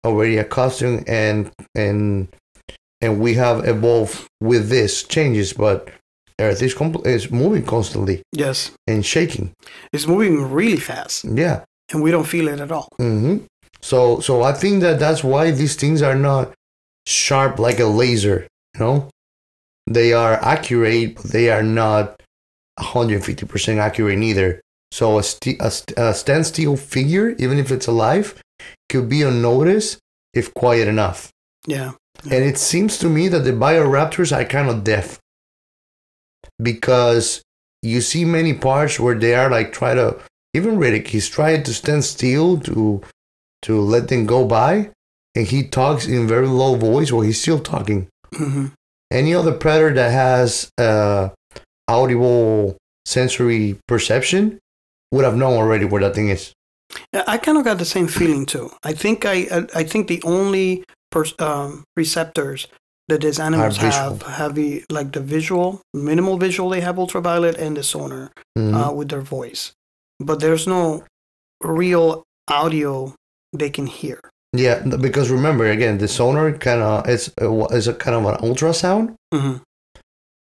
already 0.05 0.37
accustomed 0.37 1.07
and 1.07 1.51
and 1.75 2.27
and 3.01 3.19
we 3.19 3.35
have 3.35 3.67
evolved 3.67 4.27
with 4.41 4.69
this 4.69 5.03
changes. 5.03 5.53
But 5.53 5.89
Earth 6.39 6.61
is 6.61 6.75
compl- 6.75 7.05
is 7.05 7.31
moving 7.31 7.65
constantly 7.65 8.21
yes 8.31 8.71
and 8.87 9.03
shaking. 9.05 9.51
it's 9.91 10.05
moving 10.07 10.51
really 10.51 10.77
fast 10.77 11.25
Yeah. 11.25 11.63
and 11.91 12.03
we 12.03 12.11
don't 12.11 12.27
feel 12.27 12.47
it 12.47 12.59
at 12.59 12.71
all 12.71 12.87
hmm 12.99 13.37
So 13.81 14.19
so 14.19 14.43
I 14.43 14.53
think 14.53 14.81
that 14.81 14.99
that's 14.99 15.23
why 15.23 15.49
these 15.51 15.75
things 15.75 16.01
are 16.03 16.15
not 16.15 16.53
sharp 17.07 17.57
like 17.59 17.79
a 17.79 17.85
laser. 17.87 18.45
You 18.75 18.79
know, 18.81 19.09
they 19.87 20.13
are 20.13 20.33
accurate, 20.43 21.15
but 21.15 21.25
they 21.25 21.49
are 21.49 21.63
not 21.63 22.21
150% 22.79 23.77
accurate 23.77 24.19
either. 24.19 24.61
So 24.91 25.17
a, 25.17 25.23
st- 25.23 25.61
a, 25.61 25.71
st- 25.71 25.97
a 25.97 26.13
standstill 26.13 26.77
figure, 26.77 27.29
even 27.39 27.57
if 27.57 27.71
it's 27.71 27.87
alive, 27.87 28.39
could 28.89 29.09
be 29.09 29.21
unnoticed 29.21 29.99
if 30.33 30.53
quiet 30.53 30.87
enough. 30.87 31.29
yeah 31.65 31.93
And 32.23 32.43
it 32.43 32.57
seems 32.57 32.97
to 32.99 33.09
me 33.09 33.27
that 33.29 33.43
the 33.43 33.51
bioraptors 33.51 34.35
are 34.35 34.45
kind 34.45 34.69
of 34.69 34.83
deaf 34.83 35.19
because 36.61 37.41
you 37.81 38.01
see 38.01 38.25
many 38.25 38.53
parts 38.53 38.99
where 38.99 39.17
they 39.17 39.35
are 39.35 39.49
like 39.49 39.71
try 39.71 39.93
to 39.93 40.19
even 40.53 40.77
Riddick 40.77 41.07
he's 41.07 41.29
trying 41.29 41.63
to 41.63 41.73
stand 41.73 42.03
still 42.03 42.59
to 42.61 43.01
to 43.63 43.81
let 43.81 44.07
them 44.07 44.25
go 44.25 44.45
by 44.45 44.89
and 45.35 45.45
he 45.45 45.63
talks 45.63 46.07
in 46.07 46.27
very 46.27 46.47
low 46.47 46.75
voice 46.75 47.11
while 47.11 47.21
he's 47.21 47.41
still 47.41 47.59
talking. 47.59 48.07
hmm 48.33 48.67
Any 49.11 49.33
other 49.33 49.53
predator 49.53 49.93
that 49.95 50.11
has 50.11 50.69
uh 50.77 51.29
audible 51.87 52.77
sensory 53.05 53.77
perception 53.87 54.59
would 55.11 55.23
have 55.25 55.37
known 55.37 55.53
already 55.53 55.85
where 55.85 56.01
that 56.01 56.15
thing 56.15 56.29
is. 56.29 56.53
I 57.13 57.37
kind 57.37 57.57
of 57.57 57.63
got 57.63 57.77
the 57.77 57.85
same 57.85 58.07
feeling 58.07 58.45
too. 58.45 58.69
I 58.83 58.93
think 58.93 59.25
I 59.25 59.65
I, 59.73 59.83
think 59.83 60.07
the 60.07 60.21
only 60.23 60.83
pers- 61.11 61.35
um, 61.39 61.83
receptors 61.95 62.67
that 63.07 63.21
these 63.21 63.39
animals 63.39 63.77
have 63.77 64.21
have 64.23 64.55
the 64.55 64.83
like 64.89 65.11
the 65.13 65.21
visual, 65.21 65.81
minimal 65.93 66.37
visual. 66.37 66.69
They 66.69 66.81
have 66.81 66.99
ultraviolet 66.99 67.55
and 67.57 67.77
the 67.77 67.83
sonar 67.83 68.31
Mhm. 68.57 68.73
uh, 68.75 68.93
with 68.93 69.09
their 69.09 69.21
voice, 69.21 69.71
but 70.19 70.39
there's 70.39 70.67
no 70.67 71.03
real 71.61 72.23
audio 72.49 73.13
they 73.53 73.69
can 73.69 73.87
hear. 73.87 74.19
Yeah, 74.59 74.79
because 75.01 75.29
remember 75.29 75.65
again, 75.69 75.97
the 75.97 76.07
sonar 76.07 76.51
kind 76.53 76.81
of 76.81 77.07
is 77.09 77.31
a, 77.39 77.49
is 77.71 77.87
a 77.87 77.93
kind 77.93 78.15
of 78.15 78.25
an 78.25 78.37
ultrasound. 78.47 79.15
hmm 79.33 79.57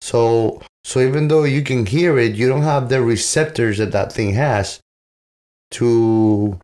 So 0.00 0.60
so 0.84 1.00
even 1.00 1.28
though 1.28 1.44
you 1.44 1.62
can 1.62 1.86
hear 1.86 2.18
it, 2.18 2.34
you 2.34 2.48
don't 2.48 2.62
have 2.62 2.88
the 2.88 3.00
receptors 3.02 3.78
that 3.78 3.92
that 3.92 4.12
thing 4.12 4.34
has 4.34 4.80
to 5.72 6.58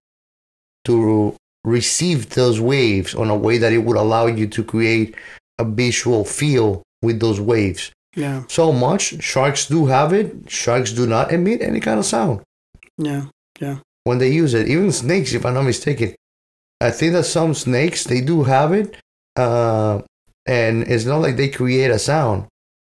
to 0.84 1.34
receive 1.64 2.30
those 2.30 2.60
waves 2.60 3.14
on 3.14 3.30
a 3.30 3.36
way 3.36 3.58
that 3.58 3.72
it 3.72 3.78
would 3.84 3.96
allow 3.96 4.26
you 4.26 4.46
to 4.46 4.64
create 4.64 5.14
a 5.58 5.64
visual 5.64 6.24
feel 6.24 6.82
with 7.02 7.20
those 7.20 7.40
waves. 7.40 7.92
Yeah. 8.16 8.44
So 8.48 8.72
much 8.72 9.22
sharks 9.22 9.66
do 9.68 9.86
have 9.86 10.12
it. 10.12 10.50
Sharks 10.50 10.92
do 10.92 11.06
not 11.06 11.32
emit 11.32 11.60
any 11.62 11.80
kind 11.80 11.98
of 11.98 12.06
sound 12.06 12.40
Yeah. 12.96 13.26
Yeah. 13.60 13.78
when 14.04 14.18
they 14.18 14.30
use 14.30 14.54
it. 14.54 14.68
Even 14.68 14.90
snakes, 14.92 15.32
if 15.34 15.44
I'm 15.44 15.54
not 15.54 15.62
mistaken. 15.64 16.14
I 16.80 16.90
think 16.90 17.12
that 17.12 17.24
some 17.24 17.54
snakes 17.54 18.04
they 18.04 18.20
do 18.20 18.44
have 18.44 18.72
it, 18.72 18.96
uh, 19.36 20.02
and 20.46 20.82
it's 20.84 21.04
not 21.04 21.18
like 21.18 21.36
they 21.36 21.48
create 21.48 21.90
a 21.90 21.98
sound 21.98 22.46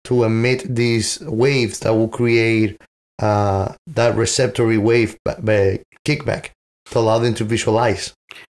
to 0.05 0.25
emit 0.25 0.75
these 0.75 1.21
waves 1.21 1.81
that 1.81 1.95
will 1.95 2.09
create 2.09 2.81
uh, 3.21 3.73
that 3.87 4.17
receptory 4.17 4.79
wave 4.79 5.17
ba- 5.25 5.79
kickback 6.07 6.51
to 6.87 6.99
allow 6.99 7.19
them 7.19 7.35
to 7.35 7.45
visualize. 7.45 8.13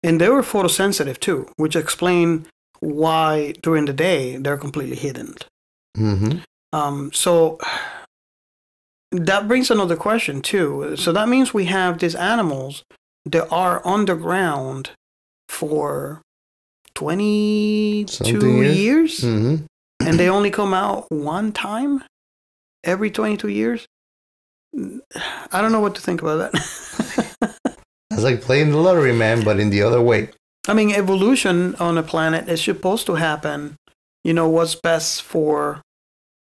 And 0.04 0.20
they 0.20 0.30
were 0.30 0.42
photosensitive 0.42 1.20
too, 1.20 1.48
which 1.58 1.76
explain 1.76 2.48
why 2.80 3.54
during 3.62 3.86
the 3.86 3.94
day 3.94 4.38
they're 4.38 4.58
completely 4.58 4.96
hidden. 4.96 5.36
hmm 5.96 6.40
Um, 6.74 7.12
so 7.14 7.60
that 9.12 9.48
brings 9.48 9.70
another 9.70 9.98
question 9.98 10.42
too. 10.42 10.96
So 10.96 11.12
that 11.12 11.28
means 11.28 11.54
we 11.54 11.66
have 11.66 12.00
these 12.00 12.16
animals 12.16 12.84
that 13.26 13.48
are 13.52 13.86
underground 13.86 14.92
for 15.52 16.22
22 16.96 18.08
Something 18.08 18.58
years. 18.58 18.78
years, 18.78 19.22
hmm 19.24 19.56
and 20.04 20.20
they 20.20 20.30
only 20.30 20.50
come 20.50 20.74
out 20.74 21.06
one 21.12 21.52
time 21.52 22.04
every 22.84 23.12
22 23.12 23.50
years. 23.50 23.86
I 24.76 25.62
don't 25.62 25.72
know 25.72 25.80
what 25.80 25.94
to 25.96 26.02
think 26.02 26.22
about 26.24 26.52
that. 26.52 27.56
It's 28.12 28.24
like 28.24 28.42
playing 28.42 28.72
the 28.72 28.78
lottery, 28.78 29.14
man, 29.14 29.44
but 29.44 29.60
in 29.60 29.70
the 29.70 29.82
other 29.84 30.02
way. 30.02 30.30
I 30.68 30.74
mean, 30.74 30.92
evolution 30.92 31.76
on 31.76 31.98
a 31.98 32.04
planet 32.04 32.50
is 32.50 32.62
supposed 32.62 33.06
to 33.06 33.16
happen. 33.16 33.78
You 34.24 34.34
know, 34.34 34.50
what's 34.50 34.76
best 34.76 35.22
for, 35.22 35.82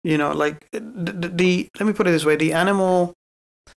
you 0.02 0.16
know, 0.16 0.32
like 0.32 0.66
the, 0.72 0.80
the, 0.80 1.28
the 1.28 1.68
let 1.78 1.86
me 1.86 1.92
put 1.92 2.06
it 2.06 2.10
this 2.12 2.24
way: 2.24 2.36
the 2.36 2.54
animal. 2.54 3.12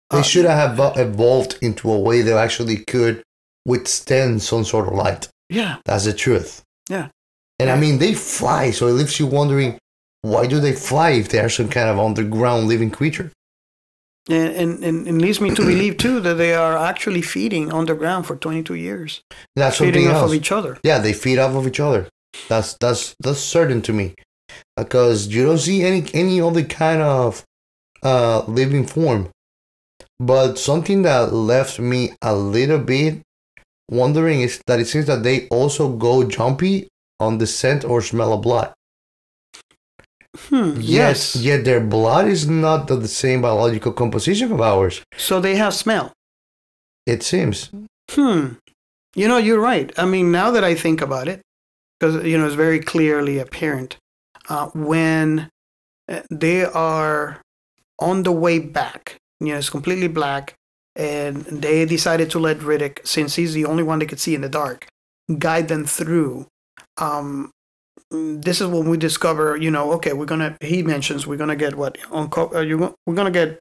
They 0.09 0.19
uh, 0.19 0.23
should 0.23 0.45
have 0.45 0.79
evolved 0.97 1.57
into 1.61 1.91
a 1.91 1.99
way 1.99 2.21
that 2.21 2.37
actually 2.37 2.77
could 2.77 3.23
withstand 3.65 4.41
some 4.41 4.63
sort 4.63 4.87
of 4.87 4.93
light. 4.93 5.27
Yeah, 5.49 5.77
That's 5.85 6.05
the 6.05 6.13
truth. 6.13 6.63
Yeah. 6.89 7.09
And 7.59 7.69
I 7.69 7.77
mean, 7.79 7.99
they 7.99 8.13
fly, 8.13 8.71
so 8.71 8.87
it 8.87 8.91
leaves 8.93 9.19
you 9.19 9.27
wondering 9.27 9.77
why 10.21 10.47
do 10.47 10.59
they 10.59 10.73
fly 10.73 11.11
if 11.11 11.29
they 11.29 11.39
are 11.39 11.49
some 11.49 11.69
kind 11.69 11.87
of 11.89 11.99
underground 11.99 12.67
living 12.67 12.89
creature? 12.91 13.31
and, 14.27 14.49
and, 14.55 14.83
and 14.83 15.07
it 15.07 15.13
leads 15.13 15.39
me 15.39 15.53
to 15.53 15.61
believe 15.73 15.97
too 15.97 16.19
that 16.19 16.33
they 16.33 16.53
are 16.55 16.75
actually 16.75 17.21
feeding 17.21 17.71
underground 17.71 18.25
for 18.25 18.35
22 18.35 18.73
years, 18.73 19.21
That's 19.55 19.77
feeding 19.77 20.05
something 20.05 20.09
off 20.09 20.21
else. 20.23 20.31
of 20.31 20.35
each 20.35 20.51
other. 20.51 20.77
yeah, 20.83 20.97
they 20.97 21.13
feed 21.13 21.37
off 21.37 21.53
of 21.55 21.67
each 21.67 21.79
other. 21.79 22.07
That's 22.49 22.73
that's 22.81 23.15
that's 23.21 23.39
certain 23.39 23.81
to 23.83 23.93
me, 23.93 24.15
because 24.75 25.27
you 25.27 25.45
don't 25.45 25.59
see 25.59 25.83
any 25.83 26.03
any 26.13 26.41
other 26.41 26.63
kind 26.63 27.01
of 27.01 27.43
uh, 28.03 28.43
living 28.47 28.85
form. 28.85 29.29
But 30.19 30.55
something 30.57 31.03
that 31.03 31.31
left 31.33 31.79
me 31.79 32.13
a 32.21 32.35
little 32.35 32.79
bit 32.79 33.21
wondering 33.89 34.41
is 34.41 34.61
that 34.67 34.79
it 34.79 34.87
seems 34.87 35.05
that 35.05 35.23
they 35.23 35.47
also 35.49 35.89
go 35.89 36.23
jumpy 36.27 36.87
on 37.19 37.37
the 37.37 37.47
scent 37.47 37.83
or 37.83 38.01
smell 38.01 38.33
of 38.33 38.41
blood. 38.41 38.73
Hmm. 40.49 40.73
Yes. 40.79 41.35
Yet, 41.35 41.43
yet 41.45 41.65
their 41.65 41.79
blood 41.79 42.27
is 42.27 42.47
not 42.47 42.91
of 42.91 43.01
the 43.01 43.07
same 43.07 43.41
biological 43.41 43.93
composition 43.93 44.51
of 44.51 44.61
ours. 44.61 45.01
So 45.17 45.39
they 45.39 45.55
have 45.55 45.73
smell. 45.73 46.11
It 47.05 47.23
seems. 47.23 47.69
Hmm. 48.11 48.53
You 49.15 49.27
know, 49.29 49.37
you're 49.37 49.61
right. 49.61 49.91
I 49.97 50.05
mean, 50.05 50.31
now 50.31 50.51
that 50.51 50.63
I 50.63 50.75
think 50.75 51.01
about 51.01 51.27
it, 51.27 51.41
because 51.97 52.25
you 52.25 52.37
know 52.37 52.45
it's 52.45 52.55
very 52.55 52.79
clearly 52.79 53.39
apparent 53.39 53.97
uh, 54.49 54.67
when 54.73 55.49
uh, 56.09 56.21
they 56.29 56.65
are 56.65 57.41
on 57.99 58.23
the 58.23 58.31
way 58.31 58.59
back. 58.59 59.15
You 59.39 59.53
know, 59.53 59.57
it's 59.57 59.69
completely 59.69 60.09
black, 60.09 60.55
and 60.95 61.43
they 61.45 61.85
decided 61.85 62.29
to 62.31 62.39
let 62.39 62.59
Riddick, 62.59 63.05
since 63.05 63.35
he's 63.35 63.53
the 63.53 63.65
only 63.65 63.83
one 63.83 63.99
they 63.99 64.05
could 64.05 64.19
see 64.19 64.35
in 64.35 64.41
the 64.41 64.49
dark, 64.49 64.87
guide 65.37 65.67
them 65.67 65.85
through. 65.85 66.47
Um, 66.97 67.51
this 68.11 68.61
is 68.61 68.67
when 68.67 68.87
we 68.87 68.97
discover, 68.97 69.57
you 69.57 69.71
know, 69.71 69.91
okay, 69.93 70.13
we're 70.13 70.25
gonna. 70.25 70.55
He 70.61 70.83
mentions 70.83 71.25
we're 71.27 71.37
gonna 71.37 71.55
get 71.55 71.75
what 71.75 71.97
unco- 72.11 72.53
uh, 72.55 72.61
you, 72.61 72.95
we're 73.05 73.15
gonna 73.15 73.31
get 73.31 73.59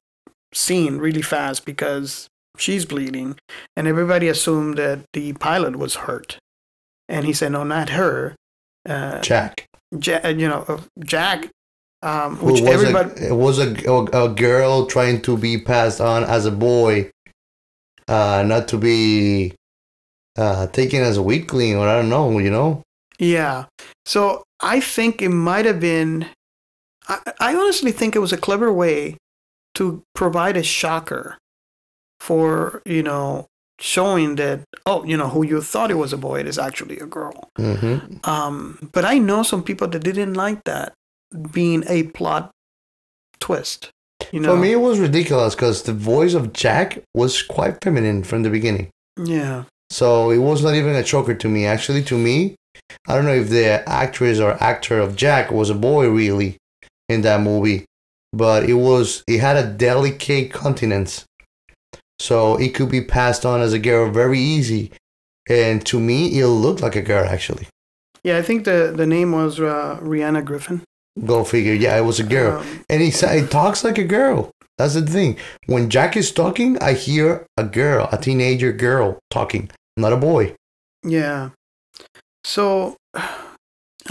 seen 0.52 0.98
really 0.98 1.22
fast 1.22 1.64
because 1.64 2.28
she's 2.58 2.84
bleeding, 2.84 3.36
and 3.76 3.88
everybody 3.88 4.28
assumed 4.28 4.78
that 4.78 5.00
the 5.12 5.32
pilot 5.34 5.76
was 5.76 5.94
hurt, 5.96 6.38
and 7.08 7.26
he 7.26 7.32
said, 7.32 7.52
no, 7.52 7.64
not 7.64 7.90
her. 7.90 8.36
Uh, 8.88 9.20
Jack. 9.22 9.66
Ja- 10.00 10.26
you 10.28 10.46
know, 10.48 10.64
uh, 10.68 10.80
Jack, 11.04 11.48
um, 12.02 12.36
Who 12.36 12.46
which 12.52 12.60
was 12.60 12.70
everybody. 12.70 13.20
a, 13.22 13.28
it 13.32 13.36
was 13.36 13.58
a, 13.58 13.72
a 14.12 14.28
girl 14.28 14.86
trying 14.86 15.22
to 15.22 15.36
be 15.38 15.58
passed 15.58 16.00
on 16.00 16.22
as 16.24 16.44
a 16.46 16.52
boy, 16.52 17.10
uh, 18.08 18.42
not 18.46 18.68
to 18.68 18.78
be 18.78 19.54
uh, 20.36 20.66
taken 20.68 21.02
as 21.02 21.16
a 21.16 21.22
weakling 21.22 21.76
or 21.76 21.88
I 21.88 21.96
don't 22.00 22.08
know, 22.08 22.38
you 22.38 22.50
know? 22.50 22.82
Yeah. 23.18 23.66
So 24.04 24.44
I 24.60 24.80
think 24.80 25.22
it 25.22 25.28
might 25.30 25.64
have 25.64 25.80
been. 25.80 26.26
I, 27.08 27.20
I 27.38 27.54
honestly 27.54 27.92
think 27.92 28.16
it 28.16 28.20
was 28.20 28.32
a 28.32 28.38
clever 28.38 28.72
way 28.72 29.16
to 29.74 30.02
provide 30.14 30.56
a 30.56 30.62
shocker 30.62 31.38
for, 32.20 32.82
you 32.86 33.02
know, 33.02 33.46
showing 33.78 34.36
that, 34.36 34.64
oh, 34.86 35.04
you 35.04 35.16
know, 35.16 35.28
who 35.28 35.44
you 35.44 35.60
thought 35.60 35.90
it 35.90 35.94
was 35.94 36.12
a 36.12 36.16
boy, 36.16 36.40
it 36.40 36.46
is 36.46 36.58
actually 36.58 36.98
a 36.98 37.06
girl. 37.06 37.50
hmm 37.56 37.98
Um, 38.24 38.88
but 38.92 39.04
I 39.04 39.18
know 39.18 39.42
some 39.42 39.62
people 39.62 39.88
that 39.88 40.02
didn't 40.02 40.34
like 40.34 40.64
that 40.64 40.94
being 41.52 41.84
a 41.88 42.04
plot 42.04 42.50
twist. 43.40 43.90
You 44.34 44.40
know? 44.40 44.56
For 44.56 44.60
me, 44.60 44.72
it 44.72 44.80
was 44.80 44.98
ridiculous 44.98 45.54
because 45.54 45.84
the 45.84 45.92
voice 45.92 46.34
of 46.34 46.52
Jack 46.52 46.98
was 47.14 47.40
quite 47.40 47.78
feminine 47.84 48.24
from 48.24 48.42
the 48.42 48.50
beginning. 48.50 48.88
Yeah. 49.16 49.62
So 49.90 50.30
it 50.30 50.38
was 50.38 50.60
not 50.60 50.74
even 50.74 50.96
a 50.96 51.04
choker 51.04 51.34
to 51.34 51.48
me. 51.48 51.66
Actually, 51.66 52.02
to 52.02 52.18
me, 52.18 52.56
I 53.06 53.14
don't 53.14 53.26
know 53.26 53.34
if 53.36 53.48
the 53.48 53.88
actress 53.88 54.40
or 54.40 54.60
actor 54.60 54.98
of 54.98 55.14
Jack 55.14 55.52
was 55.52 55.70
a 55.70 55.74
boy 55.74 56.08
really 56.08 56.56
in 57.08 57.20
that 57.20 57.42
movie, 57.42 57.84
but 58.32 58.68
it 58.68 58.74
was 58.74 59.22
it 59.28 59.38
had 59.38 59.56
a 59.56 59.70
delicate 59.70 60.52
countenance, 60.52 61.24
so 62.18 62.56
it 62.56 62.74
could 62.74 62.90
be 62.90 63.02
passed 63.02 63.46
on 63.46 63.60
as 63.60 63.72
a 63.72 63.78
girl 63.78 64.10
very 64.10 64.40
easy. 64.40 64.90
And 65.48 65.86
to 65.86 66.00
me, 66.00 66.40
it 66.40 66.48
looked 66.48 66.82
like 66.82 66.96
a 66.96 67.02
girl 67.02 67.24
actually. 67.24 67.68
Yeah, 68.24 68.38
I 68.38 68.42
think 68.42 68.64
the, 68.64 68.92
the 68.96 69.06
name 69.06 69.30
was 69.30 69.60
uh, 69.60 70.00
Rihanna 70.02 70.44
Griffin. 70.44 70.82
Go 71.24 71.44
figure. 71.44 71.74
Yeah, 71.74 71.96
it 71.96 72.02
was 72.04 72.18
a 72.18 72.24
girl, 72.24 72.58
Um, 72.58 72.84
and 72.88 73.00
he 73.02 73.08
it 73.08 73.50
talks 73.50 73.84
like 73.84 73.98
a 73.98 74.04
girl. 74.04 74.50
That's 74.78 74.94
the 74.94 75.02
thing. 75.06 75.36
When 75.66 75.88
Jack 75.88 76.16
is 76.16 76.32
talking, 76.32 76.76
I 76.82 76.94
hear 76.94 77.46
a 77.56 77.62
girl, 77.62 78.08
a 78.10 78.18
teenager 78.18 78.72
girl 78.72 79.20
talking, 79.30 79.70
not 79.96 80.12
a 80.12 80.16
boy. 80.16 80.56
Yeah. 81.04 81.50
So 82.42 82.96
I 83.14 83.28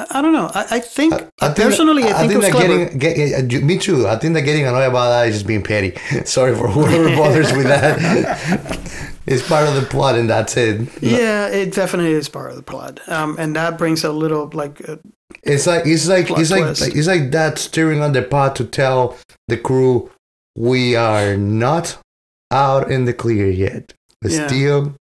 I 0.10 0.22
don't 0.24 0.34
know. 0.34 0.50
I, 0.56 0.66
I 0.72 0.80
think 0.80 1.14
I- 1.14 1.30
I 1.42 1.48
think 1.54 1.70
personally, 1.70 2.04
I, 2.06 2.28
think, 2.28 2.42
that 2.42 2.52
clever. 2.52 2.86
getting, 2.96 3.48
get, 3.48 3.64
me 3.64 3.78
too. 3.78 4.08
I 4.08 4.16
think 4.18 4.34
that 4.34 4.42
getting 4.42 4.66
annoyed 4.66 4.88
about 4.90 5.10
that 5.10 5.28
is 5.28 5.36
just 5.36 5.46
being 5.48 5.62
petty. 5.62 5.94
Sorry 6.26 6.56
for 6.56 6.68
whoever 6.68 7.16
bothers 7.16 7.52
with 7.54 7.66
that. 7.68 8.00
it's 9.28 9.48
part 9.48 9.68
of 9.68 9.76
the 9.76 9.82
plot, 9.84 10.16
and 10.16 10.30
that's 10.30 10.56
it. 10.58 10.88
yeah, 11.02 11.48
it 11.48 11.74
definitely 11.74 12.14
is 12.14 12.28
part 12.30 12.50
of 12.52 12.56
the 12.58 12.64
plot, 12.64 13.02
um, 13.08 13.36
and 13.38 13.56
that 13.56 13.78
brings 13.78 14.04
a 14.04 14.12
little 14.12 14.50
like 14.54 14.82
uh, 14.90 14.96
It's 15.44 15.68
like 15.68 15.86
it's 15.86 16.08
like 16.08 16.28
Plot 16.28 16.40
it's 16.40 16.52
like 16.52 16.96
it's 16.96 17.08
like 17.08 17.32
that 17.32 17.58
steering 17.60 18.02
on 18.02 18.14
the 18.14 18.22
pot 18.22 18.56
to 18.58 18.66
tell 18.66 19.18
the 19.48 19.58
crew 19.58 20.10
we 20.56 20.96
are 20.96 21.36
not 21.36 21.98
out 22.52 22.90
in 22.92 23.06
the 23.06 23.14
clear 23.14 23.50
yet. 23.50 23.94
We're 24.24 24.32
Yeah. 24.32 24.48
still 24.48 24.96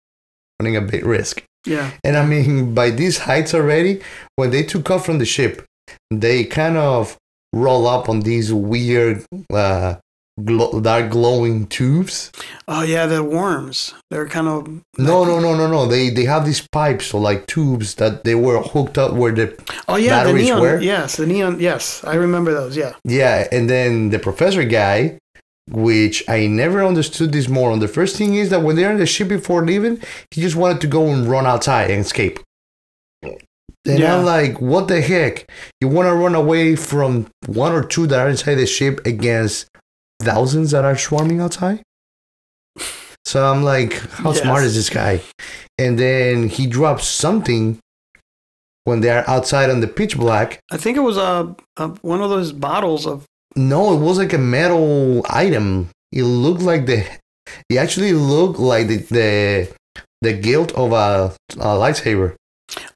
running 0.61 0.77
a 0.77 0.81
big 0.81 1.05
risk. 1.07 1.45
yeah, 1.67 1.91
And 2.03 2.17
I 2.17 2.25
mean, 2.27 2.75
by 2.75 2.91
these 2.91 3.19
heights 3.19 3.55
already, 3.55 4.01
when 4.37 4.51
they 4.51 4.65
took 4.65 4.91
off 4.91 5.07
from 5.07 5.19
the 5.19 5.25
ship, 5.27 5.65
they 6.11 6.43
kind 6.45 6.77
of 6.77 7.17
roll 7.53 7.87
up 7.87 8.09
on 8.09 8.21
these 8.23 8.53
weird, 8.53 9.25
uh, 9.53 9.97
glo- 10.45 10.81
dark 10.81 11.11
glowing 11.11 11.67
tubes. 11.67 12.31
oh 12.69 12.83
yeah, 12.83 13.07
the 13.07 13.23
worms. 13.23 13.95
They're 14.11 14.29
kind 14.29 14.49
of 14.49 14.67
No, 14.99 15.25
no, 15.25 15.41
no, 15.41 15.55
no, 15.57 15.67
no. 15.69 15.87
They 15.87 16.11
they 16.11 16.25
have 16.25 16.45
these 16.47 16.67
pipes 16.69 17.13
or 17.15 17.21
like 17.21 17.47
tubes 17.47 17.95
that 17.97 18.25
they 18.25 18.35
were 18.35 18.61
hooked 18.63 18.99
up 18.99 19.13
where 19.15 19.33
the 19.33 19.55
Oh 19.89 19.97
yeah, 19.97 20.25
the 20.25 20.33
neon. 20.33 20.61
were? 20.61 20.81
Yes, 20.81 21.17
the 21.17 21.27
neon. 21.27 21.61
Yes, 21.61 22.03
I 22.05 22.15
remember 22.15 22.53
those. 22.53 22.77
Yeah. 22.77 22.93
yeah, 23.05 23.47
and 23.53 23.69
then 23.69 24.11
the 24.11 24.19
professor 24.19 24.65
guy. 24.65 25.19
Which 25.71 26.25
I 26.29 26.49
never 26.49 26.85
understood 26.85 27.31
this 27.33 27.49
more. 27.49 27.71
And 27.71 27.81
the 27.81 27.87
first 27.87 28.17
thing 28.17 28.35
is 28.35 28.51
that 28.51 28.63
when 28.63 28.75
they're 28.75 28.91
in 28.91 28.99
the 28.99 29.07
ship 29.07 29.29
before 29.29 29.65
leaving, 29.65 30.03
he 30.33 30.41
just 30.43 30.57
wanted 30.57 30.81
to 30.81 30.89
go 30.89 31.07
and 31.07 31.25
run 31.31 31.47
outside 31.47 31.89
and 31.89 32.01
escape. 32.01 32.41
And 33.23 33.39
Yeah. 33.85 34.17
I'm 34.17 34.25
like, 34.25 34.61
what 34.61 34.89
the 34.89 35.01
heck? 35.01 35.49
You 35.81 35.87
want 35.87 36.09
to 36.09 36.15
run 36.15 36.35
away 36.35 36.75
from 36.75 37.29
one 37.47 37.73
or 37.73 37.85
two 37.85 38.09
that 38.09 38.19
are 38.19 38.29
inside 38.29 38.57
the 38.57 38.67
ship 38.67 39.07
against 39.07 39.67
thousands 40.25 40.71
that 40.73 40.85
are 40.85 40.97
swarming 40.97 41.41
outside? 41.41 41.83
So 43.25 43.51
I'm 43.51 43.63
like, 43.63 43.95
how 44.11 44.33
Yes. 44.33 44.43
smart 44.43 44.65
is 44.65 44.75
this 44.75 44.91
guy? 44.91 45.23
And 45.79 45.97
then 45.99 46.49
he 46.49 46.67
drops 46.67 47.07
something 47.07 47.79
when 48.85 49.01
they're 49.01 49.29
outside 49.31 49.71
on 49.71 49.81
the 49.81 49.87
pitch 49.87 50.17
black. 50.19 50.59
I 50.73 50.77
think 50.77 50.97
it 50.97 51.01
was 51.01 51.17
a, 51.17 51.55
a 51.77 51.89
one 52.03 52.21
of 52.21 52.31
those 52.31 52.51
bottles 52.53 53.07
of. 53.07 53.25
No, 53.55 53.95
it 53.95 54.01
was 54.01 54.19
like 54.19 54.33
a 54.33 54.39
metal 54.39 55.25
item. 55.31 55.89
It 56.11 56.25
looked 56.25 56.63
like 56.63 56.87
the. 56.87 57.07
It 57.71 57.77
actually 57.77 58.13
looked 58.13 58.59
like 58.59 58.89
the 58.89 58.97
the, 58.97 59.73
the 60.21 60.33
guilt 60.33 60.73
of 60.73 60.93
a, 60.93 61.33
a 61.57 61.77
lightsaber 61.79 62.35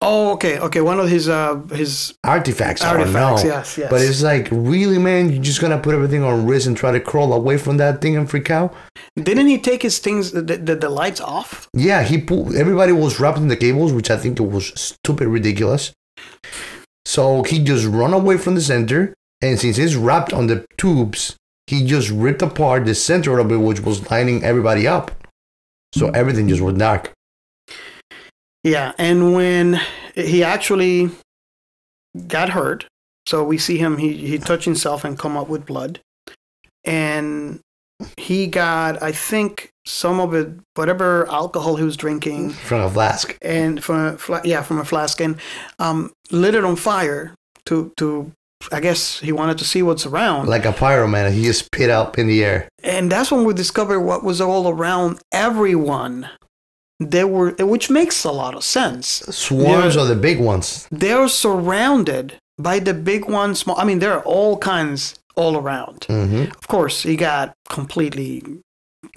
Oh, 0.00 0.32
okay, 0.32 0.58
okay. 0.58 0.80
One 0.80 0.98
of 1.00 1.08
his 1.08 1.28
uh 1.28 1.56
his 1.72 2.14
artifacts. 2.24 2.82
I 2.82 2.92
don't 2.92 3.14
artifacts. 3.16 3.44
Yes, 3.44 3.78
yes. 3.78 3.90
But 3.90 4.02
it's 4.02 4.22
like, 4.22 4.48
really, 4.50 4.98
man, 4.98 5.30
you're 5.30 5.42
just 5.42 5.60
gonna 5.60 5.78
put 5.78 5.94
everything 5.94 6.22
on 6.22 6.46
risk 6.46 6.66
and 6.66 6.76
try 6.76 6.92
to 6.92 7.00
crawl 7.00 7.32
away 7.32 7.56
from 7.56 7.76
that 7.78 8.00
thing 8.00 8.16
and 8.16 8.28
freak 8.28 8.50
out? 8.50 8.74
didn't 9.16 9.46
he 9.46 9.58
take 9.58 9.82
his 9.82 9.98
things 9.98 10.32
the, 10.32 10.42
the, 10.42 10.76
the 10.76 10.88
lights 10.90 11.20
off? 11.20 11.68
Yeah, 11.72 12.02
he 12.02 12.18
pulled. 12.18 12.54
Everybody 12.54 12.92
was 12.92 13.18
wrapped 13.18 13.38
in 13.38 13.48
the 13.48 13.56
cables, 13.56 13.92
which 13.92 14.10
I 14.10 14.16
think 14.16 14.38
it 14.38 14.44
was 14.44 14.72
stupid, 14.80 15.28
ridiculous. 15.28 15.92
So 17.04 17.42
he 17.42 17.62
just 17.62 17.86
run 17.86 18.12
away 18.12 18.36
from 18.36 18.54
the 18.54 18.60
center, 18.60 19.14
and 19.40 19.58
since 19.58 19.76
he's 19.76 19.96
wrapped 19.96 20.32
on 20.32 20.48
the 20.48 20.66
tubes, 20.76 21.36
he 21.66 21.86
just 21.86 22.10
ripped 22.10 22.42
apart 22.42 22.84
the 22.84 22.94
center 22.94 23.38
of 23.38 23.50
it, 23.50 23.56
which 23.56 23.80
was 23.80 24.10
lining 24.10 24.44
everybody 24.44 24.86
up. 24.86 25.12
So 25.94 26.08
everything 26.10 26.48
just 26.48 26.60
went 26.60 26.78
dark. 26.78 27.12
Yeah, 28.66 28.92
and 28.98 29.32
when 29.32 29.80
he 30.16 30.42
actually 30.42 31.10
got 32.26 32.48
hurt, 32.48 32.86
so 33.26 33.44
we 33.44 33.58
see 33.58 33.78
him 33.78 33.96
he 33.98 34.12
he 34.16 34.38
touched 34.38 34.64
himself 34.64 35.04
and 35.04 35.16
come 35.16 35.36
up 35.36 35.48
with 35.48 35.64
blood, 35.66 36.00
and 36.84 37.60
he 38.16 38.46
got 38.48 39.00
I 39.02 39.12
think 39.12 39.70
some 39.86 40.18
of 40.20 40.34
it 40.34 40.48
whatever 40.74 41.28
alcohol 41.30 41.76
he 41.76 41.84
was 41.84 41.96
drinking 41.96 42.50
From 42.50 42.80
a 42.82 42.90
flask. 42.90 43.38
and 43.40 43.82
from 43.82 44.18
a 44.28 44.40
yeah 44.44 44.62
from 44.62 44.78
a 44.80 44.84
flask 44.84 45.20
and 45.20 45.36
um, 45.78 46.10
lit 46.32 46.54
it 46.56 46.64
on 46.64 46.74
fire 46.76 47.34
to 47.66 47.92
to 47.98 48.32
I 48.72 48.80
guess 48.80 49.20
he 49.20 49.30
wanted 49.32 49.58
to 49.58 49.64
see 49.64 49.82
what's 49.82 50.06
around. 50.06 50.48
Like 50.48 50.64
a 50.64 50.72
pyroman, 50.72 51.30
he 51.32 51.44
just 51.44 51.66
spit 51.66 51.90
up 51.90 52.18
in 52.18 52.26
the 52.26 52.42
air. 52.44 52.68
and 52.82 53.12
that's 53.12 53.30
when 53.30 53.44
we 53.44 53.54
discovered 53.54 54.00
what 54.00 54.24
was 54.24 54.40
all 54.40 54.68
around 54.68 55.20
everyone. 55.30 56.28
They 56.98 57.24
were, 57.24 57.50
which 57.58 57.90
makes 57.90 58.24
a 58.24 58.30
lot 58.32 58.54
of 58.54 58.64
sense. 58.64 59.22
Swarms 59.30 59.94
Yeah. 59.94 60.02
are 60.02 60.06
the 60.06 60.16
big 60.16 60.40
ones. 60.40 60.86
They're 60.90 61.28
surrounded 61.28 62.34
by 62.58 62.78
the 62.78 62.94
big 62.94 63.28
ones. 63.28 63.60
Small. 63.60 63.78
I 63.78 63.84
mean, 63.84 63.98
there 63.98 64.14
are 64.14 64.22
all 64.24 64.56
kinds 64.58 65.14
all 65.36 65.56
around. 65.58 66.06
hmm 66.08 66.44
Of 66.60 66.66
course, 66.68 67.02
he 67.02 67.16
got 67.16 67.52
completely, 67.68 68.42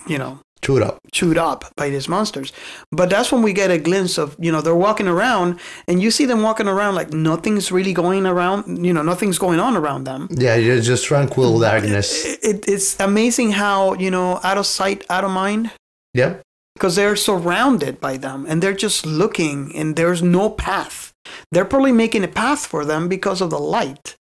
you 0.07 0.17
know, 0.17 0.39
Chewed 0.61 0.83
up. 0.83 0.97
chewed 1.13 1.37
up 1.37 1.63
by 1.77 1.89
these 1.89 2.09
monsters. 2.09 2.51
But 2.91 3.09
that's 3.09 3.31
when 3.31 3.41
we 3.43 3.53
get 3.53 3.71
a 3.71 3.77
glimpse 3.77 4.17
of, 4.17 4.35
you 4.37 4.51
know, 4.51 4.59
they're 4.59 4.75
walking 4.87 5.07
around, 5.07 5.57
and 5.87 6.01
you 6.01 6.11
see 6.11 6.25
them 6.25 6.41
walking 6.41 6.67
around 6.67 6.95
like 6.95 7.13
nothing's 7.13 7.71
really 7.71 7.93
going 7.93 8.25
around. 8.27 8.85
You 8.85 8.91
know, 8.93 9.01
nothing's 9.01 9.37
going 9.39 9.61
on 9.61 9.77
around 9.77 10.03
them. 10.03 10.27
Yeah, 10.31 10.55
you're 10.57 10.81
just 10.81 11.05
tranquil 11.05 11.59
darkness. 11.59 12.25
It, 12.25 12.39
it, 12.43 12.65
it's 12.67 12.99
amazing 12.99 13.51
how 13.53 13.93
you 13.93 14.11
know, 14.11 14.41
out 14.43 14.57
of 14.57 14.65
sight, 14.65 15.05
out 15.09 15.23
of 15.23 15.31
mind. 15.31 15.71
Yep. 16.13 16.41
Because 16.79 16.95
they're 16.95 17.17
surrounded 17.17 17.99
by 17.99 18.15
them 18.15 18.45
and 18.47 18.63
they're 18.63 18.73
just 18.87 19.05
looking 19.05 19.75
and 19.75 19.95
there's 19.97 20.23
no 20.23 20.49
path 20.49 21.11
they're 21.51 21.65
probably 21.73 21.91
making 21.91 22.23
a 22.23 22.27
path 22.27 22.65
for 22.65 22.85
them 22.85 23.09
because 23.09 23.41
of 23.41 23.49
the 23.49 23.59
light 23.59 24.15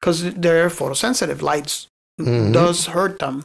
because 0.00 0.32
they're 0.34 0.70
photosensitive 0.70 1.42
lights 1.42 1.88
Mhm. 2.20 2.52
does 2.52 2.86
hurt 2.86 3.18
them 3.18 3.44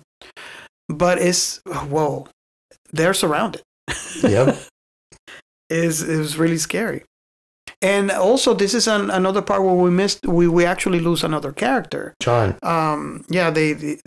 but 0.87 1.17
it's 1.17 1.59
whoa 1.65 2.27
they're 2.93 3.15
surrounded 3.23 3.63
Yep. 4.23 4.57
is 5.69 6.01
it 6.03 6.17
was 6.17 6.37
really 6.37 6.57
scary 6.57 7.03
and 7.81 8.11
also 8.11 8.53
this 8.53 8.73
is 8.73 8.87
an, 8.87 9.09
another 9.09 9.41
part 9.41 9.63
where 9.63 9.73
we 9.73 9.89
missed 9.89 10.25
we, 10.25 10.47
we 10.47 10.63
actually 10.65 10.99
lose 10.99 11.23
another 11.23 11.51
character 11.51 12.13
John. 12.21 12.57
um 12.63 13.25
yeah 13.29 13.49
they, 13.49 13.73
they 13.73 13.97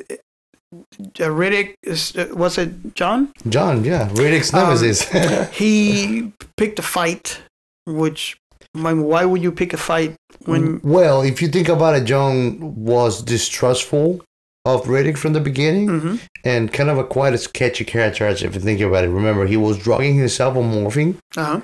Riddick 1.19 1.75
uh, 1.87 2.35
was 2.37 2.59
it 2.59 2.95
John 2.95 3.33
John, 3.49 3.85
yeah. 3.85 4.09
Riddick's 4.11 4.53
Um, 4.55 4.61
nemesis. 4.65 5.03
he 5.53 6.33
picked 6.57 6.79
a 6.79 6.83
fight, 6.83 7.41
which 7.87 8.37
why 8.73 9.25
would 9.25 9.43
you 9.43 9.53
pick 9.53 9.73
a 9.73 9.77
fight 9.77 10.17
when? 10.47 10.81
well, 10.83 11.23
if 11.23 11.41
you 11.43 11.49
think 11.49 11.69
about 11.69 11.95
it, 11.97 12.05
John 12.05 12.59
was 12.75 13.23
distrustful 13.23 14.21
of 14.65 14.85
Riddick 14.87 15.17
from 15.19 15.33
the 15.35 15.41
beginning 15.41 15.89
Mhm. 15.89 16.21
and 16.45 16.73
kind 16.73 16.89
of 16.91 16.99
a 16.99 17.05
quite 17.05 17.35
a 17.35 17.39
sketchy 17.39 17.85
character 17.85 18.27
if 18.27 18.43
you 18.55 18.61
think 18.61 18.81
about 18.81 19.05
it. 19.05 19.09
Remember, 19.11 19.47
he 19.47 19.57
was 19.59 19.79
drugging 19.79 20.15
himself 20.15 20.57
on 20.57 20.65
morphine 20.67 21.19
Uh-huh. 21.37 21.61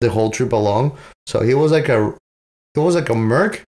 the 0.00 0.10
whole 0.10 0.30
trip 0.30 0.52
along. 0.52 0.96
So 1.26 1.40
he 1.40 1.54
was 1.54 1.72
like 1.72 1.88
a 1.88 2.14
he 2.74 2.80
was 2.80 2.94
like 2.94 3.08
a 3.10 3.14
merc 3.14 3.62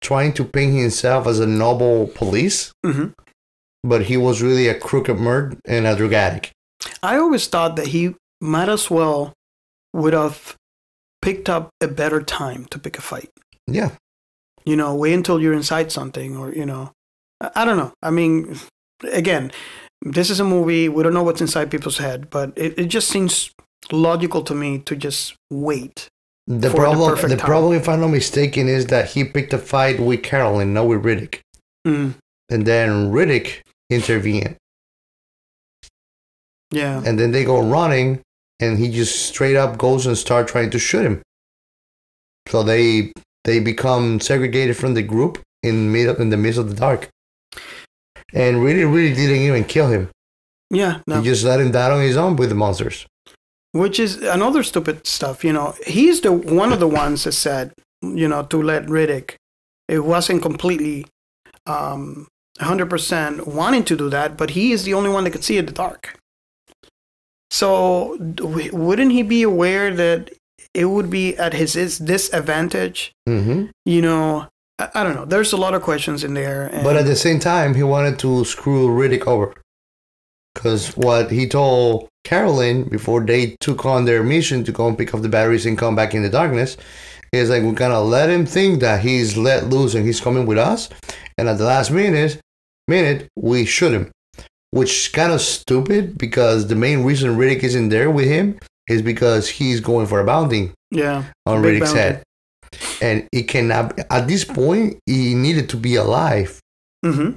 trying 0.00 0.32
to 0.34 0.44
paint 0.44 0.74
himself 0.78 1.26
as 1.26 1.38
a 1.40 1.46
noble 1.46 2.08
police, 2.08 2.72
Mhm. 2.84 3.12
But 3.84 4.06
he 4.06 4.16
was 4.16 4.42
really 4.42 4.66
a 4.66 4.74
crooked 4.74 5.18
merc 5.18 5.56
and 5.66 5.86
a 5.86 5.94
drug 5.94 6.14
addict. 6.14 6.52
I 7.02 7.18
always 7.18 7.46
thought 7.46 7.76
that 7.76 7.88
he 7.88 8.16
might 8.40 8.68
as 8.68 8.90
well 8.90 9.34
would 9.92 10.14
have 10.14 10.56
picked 11.22 11.48
up 11.48 11.70
a 11.80 11.86
better 11.86 12.22
time 12.22 12.64
to 12.66 12.78
pick 12.78 12.98
a 12.98 13.02
fight. 13.02 13.30
Yeah. 13.66 13.90
You 14.64 14.76
know, 14.76 14.94
wait 14.94 15.12
until 15.12 15.40
you're 15.40 15.52
inside 15.52 15.92
something, 15.92 16.36
or 16.36 16.52
you 16.52 16.64
know, 16.64 16.92
I, 17.54 17.64
don't 17.64 17.76
know. 17.76 17.92
I 18.02 18.10
mean, 18.10 18.58
again, 19.12 19.52
this 20.00 20.30
is 20.30 20.40
a 20.40 20.44
movie. 20.44 20.88
We 20.88 21.02
don't 21.02 21.14
know 21.14 21.22
what's 21.22 21.42
inside 21.42 21.70
people's 21.70 21.98
head, 21.98 22.30
but 22.30 22.52
it, 22.56 22.78
it 22.78 22.86
just 22.86 23.08
seems 23.08 23.52
logical 23.92 24.42
to 24.42 24.54
me 24.54 24.78
to 24.80 24.96
just 24.96 25.34
wait. 25.50 26.08
The 26.46 26.68
the 26.68 26.70
problem, 26.70 27.14
the 27.16 27.36
time. 27.36 27.38
problem, 27.38 27.74
if 27.74 27.88
I'm 27.88 28.00
not 28.00 28.08
mistaken, 28.08 28.68
is 28.68 28.86
that 28.86 29.10
he 29.10 29.24
picked 29.24 29.52
a 29.52 29.58
fight 29.58 30.00
with 30.00 30.22
Carolyn, 30.22 30.74
not 30.74 30.88
with 30.88 31.02
Riddick, 31.02 31.40
Mm, 31.86 32.14
and 32.48 32.66
then 32.66 33.12
Riddick 33.12 33.60
intervened, 33.90 34.56
yeah. 36.72 37.02
and 37.04 37.18
then 37.18 37.32
they 37.32 37.44
go 37.44 37.60
running, 37.60 38.20
and 38.60 38.78
he 38.78 38.90
just 38.90 39.26
straight 39.26 39.56
up 39.56 39.78
goes 39.78 40.06
and 40.06 40.16
start 40.18 40.48
trying 40.48 40.70
to 40.70 40.78
shoot 40.78 41.04
him. 41.04 41.22
So 42.48 42.62
they 42.62 43.12
they 43.44 43.60
become 43.60 44.20
segregated 44.20 44.76
from 44.76 44.94
the 44.94 45.02
group 45.02 45.40
in 45.62 45.92
mid 45.92 46.18
in 46.18 46.30
the 46.30 46.36
midst 46.36 46.58
of 46.58 46.68
the 46.68 46.76
dark, 46.76 47.08
and 48.32 48.62
really, 48.62 48.84
really 48.84 49.14
didn't 49.14 49.42
even 49.42 49.64
kill 49.64 49.88
him. 49.88 50.10
Yeah, 50.70 51.00
no. 51.06 51.20
He 51.20 51.24
just 51.24 51.44
let 51.44 51.60
him 51.60 51.70
die 51.70 51.90
on 51.90 52.00
his 52.02 52.16
own 52.16 52.36
with 52.36 52.48
the 52.48 52.54
monsters. 52.54 53.06
which 53.72 53.98
is 53.98 54.22
another 54.22 54.62
stupid 54.62 55.04
stuff 55.04 55.42
you 55.44 55.52
know 55.52 55.74
he's 55.84 56.20
the 56.20 56.32
one 56.32 56.72
of 56.72 56.78
the 56.78 56.86
ones 56.88 57.24
that 57.24 57.32
said 57.32 57.72
you 58.02 58.28
know 58.28 58.42
to 58.44 58.62
let 58.62 58.86
riddick 58.86 59.34
it 59.88 59.98
wasn't 59.98 60.40
completely 60.40 61.04
um 61.66 62.28
100% 62.60 63.46
wanting 63.46 63.84
to 63.84 63.96
do 63.96 64.08
that 64.10 64.36
but 64.36 64.50
he 64.50 64.72
is 64.72 64.84
the 64.84 64.94
only 64.94 65.10
one 65.10 65.24
that 65.24 65.30
could 65.30 65.44
see 65.44 65.58
in 65.58 65.66
the 65.66 65.72
dark 65.72 66.18
so 67.50 68.16
wouldn't 68.40 69.12
he 69.12 69.22
be 69.22 69.42
aware 69.42 69.92
that 69.92 70.30
it 70.72 70.86
would 70.86 71.08
be 71.08 71.36
at 71.36 71.52
his, 71.52 71.74
his 71.74 71.98
disadvantage 71.98 73.12
hmm 73.28 73.66
you 73.84 74.00
know 74.02 74.46
I, 74.78 74.90
I 74.94 75.04
don't 75.04 75.14
know 75.14 75.24
there's 75.24 75.52
a 75.52 75.56
lot 75.56 75.74
of 75.74 75.82
questions 75.82 76.24
in 76.24 76.34
there 76.34 76.66
and, 76.66 76.84
But 76.84 76.96
at 76.96 77.06
the 77.06 77.16
same 77.16 77.38
time, 77.38 77.74
he 77.74 77.82
wanted 77.82 78.18
to 78.20 78.44
screw 78.44 78.88
Riddick 78.88 79.26
over. 79.26 79.54
Because 80.54 80.96
what 80.96 81.30
he 81.30 81.48
told 81.48 82.08
Carolyn 82.24 82.84
before 82.88 83.20
they 83.20 83.56
took 83.60 83.84
on 83.84 84.04
their 84.04 84.22
mission 84.22 84.62
to 84.64 84.72
go 84.72 84.86
and 84.86 84.96
pick 84.96 85.12
up 85.12 85.22
the 85.22 85.28
batteries 85.28 85.66
and 85.66 85.76
come 85.76 85.96
back 85.96 86.14
in 86.14 86.22
the 86.22 86.30
darkness 86.30 86.76
is 87.32 87.50
like, 87.50 87.64
we're 87.64 87.72
going 87.72 87.90
to 87.90 88.00
let 88.00 88.30
him 88.30 88.46
think 88.46 88.80
that 88.80 89.00
he's 89.00 89.36
let 89.36 89.68
loose 89.68 89.94
and 89.94 90.06
he's 90.06 90.20
coming 90.20 90.46
with 90.46 90.58
us. 90.58 90.88
And 91.36 91.48
at 91.48 91.58
the 91.58 91.64
last 91.64 91.90
minute, 91.90 92.40
minute 92.88 93.28
we 93.36 93.64
shoot 93.64 93.92
him. 93.92 94.10
Which 94.70 94.90
is 95.06 95.08
kind 95.08 95.32
of 95.32 95.40
stupid 95.40 96.18
because 96.18 96.66
the 96.66 96.74
main 96.74 97.04
reason 97.04 97.36
Riddick 97.36 97.62
isn't 97.62 97.90
there 97.90 98.10
with 98.10 98.26
him 98.26 98.58
is 98.88 99.02
because 99.02 99.48
he's 99.48 99.80
going 99.80 100.06
for 100.06 100.18
a 100.20 100.24
bounty 100.24 100.72
yeah 100.90 101.24
on 101.46 101.62
Riddick's 101.62 101.92
bounty. 101.92 101.98
head. 102.00 102.22
And 103.00 103.28
it 103.32 103.44
cannot, 103.44 103.96
at 104.10 104.26
this 104.26 104.44
point, 104.44 104.98
he 105.06 105.34
needed 105.34 105.68
to 105.70 105.76
be 105.76 105.94
alive. 105.94 106.58
mm-hmm 107.06 107.36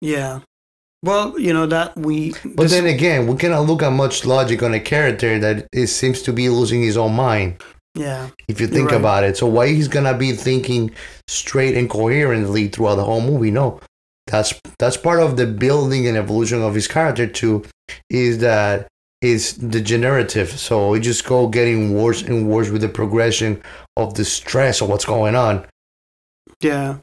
yeah 0.00 0.40
well 1.02 1.38
you 1.38 1.52
know 1.52 1.66
that 1.66 1.96
we 1.96 2.32
But 2.44 2.56
this- 2.64 2.72
then 2.72 2.86
again, 2.86 3.26
we 3.26 3.36
cannot 3.36 3.66
look 3.66 3.82
at 3.82 3.90
much 3.92 4.24
logic 4.24 4.62
on 4.62 4.74
a 4.74 4.80
character 4.80 5.38
that 5.38 5.66
it 5.72 5.88
seems 5.88 6.22
to 6.22 6.32
be 6.32 6.48
losing 6.48 6.82
his 6.82 6.96
own 6.96 7.14
mind. 7.14 7.62
Yeah 7.98 8.30
If 8.48 8.60
you 8.60 8.66
think 8.66 8.90
right. 8.90 9.00
about 9.00 9.24
it, 9.24 9.36
so 9.36 9.46
why 9.46 9.68
he's 9.68 9.88
gonna 9.88 10.16
be 10.16 10.32
thinking 10.32 10.90
straight 11.26 11.76
and 11.76 11.90
coherently 11.90 12.68
throughout 12.68 12.96
the 12.96 13.04
whole 13.04 13.20
movie? 13.20 13.50
No, 13.50 13.80
that's 14.26 14.54
that's 14.78 14.96
part 14.96 15.20
of 15.20 15.36
the 15.36 15.46
building 15.46 16.06
and 16.06 16.16
evolution 16.16 16.62
of 16.62 16.74
his 16.74 16.88
character 16.88 17.26
too. 17.26 17.64
Is 18.08 18.38
that 18.38 18.88
is 19.20 19.54
degenerative. 19.54 20.50
So 20.50 20.94
it 20.94 21.00
just 21.00 21.24
go 21.24 21.48
getting 21.48 21.94
worse 21.94 22.22
and 22.22 22.48
worse 22.48 22.70
with 22.70 22.82
the 22.82 22.88
progression 22.88 23.62
of 23.96 24.14
the 24.14 24.24
stress 24.24 24.80
of 24.80 24.88
what's 24.88 25.04
going 25.04 25.34
on. 25.34 25.66
Yeah. 26.60 26.98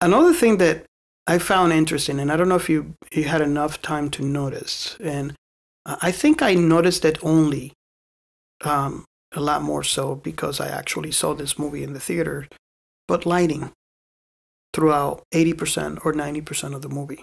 Another 0.00 0.32
thing 0.32 0.58
that 0.58 0.84
I 1.26 1.38
found 1.38 1.72
interesting, 1.72 2.20
and 2.20 2.30
I 2.30 2.36
don't 2.36 2.48
know 2.48 2.56
if 2.56 2.68
you 2.68 2.94
you 3.12 3.24
had 3.24 3.40
enough 3.40 3.82
time 3.82 4.10
to 4.10 4.22
notice, 4.22 4.96
and 5.02 5.34
I 5.86 5.96
I 6.02 6.12
think 6.12 6.42
I 6.42 6.54
noticed 6.54 7.04
it 7.04 7.18
only 7.22 7.72
um, 8.64 9.04
a 9.34 9.40
lot 9.40 9.62
more 9.62 9.82
so 9.82 10.14
because 10.14 10.60
I 10.60 10.68
actually 10.68 11.12
saw 11.12 11.34
this 11.34 11.58
movie 11.58 11.82
in 11.82 11.92
the 11.92 12.00
theater, 12.00 12.48
but 13.08 13.26
lighting 13.26 13.72
throughout 14.72 15.22
80% 15.34 16.04
or 16.04 16.12
90% 16.12 16.74
of 16.74 16.82
the 16.82 16.88
movie. 16.88 17.22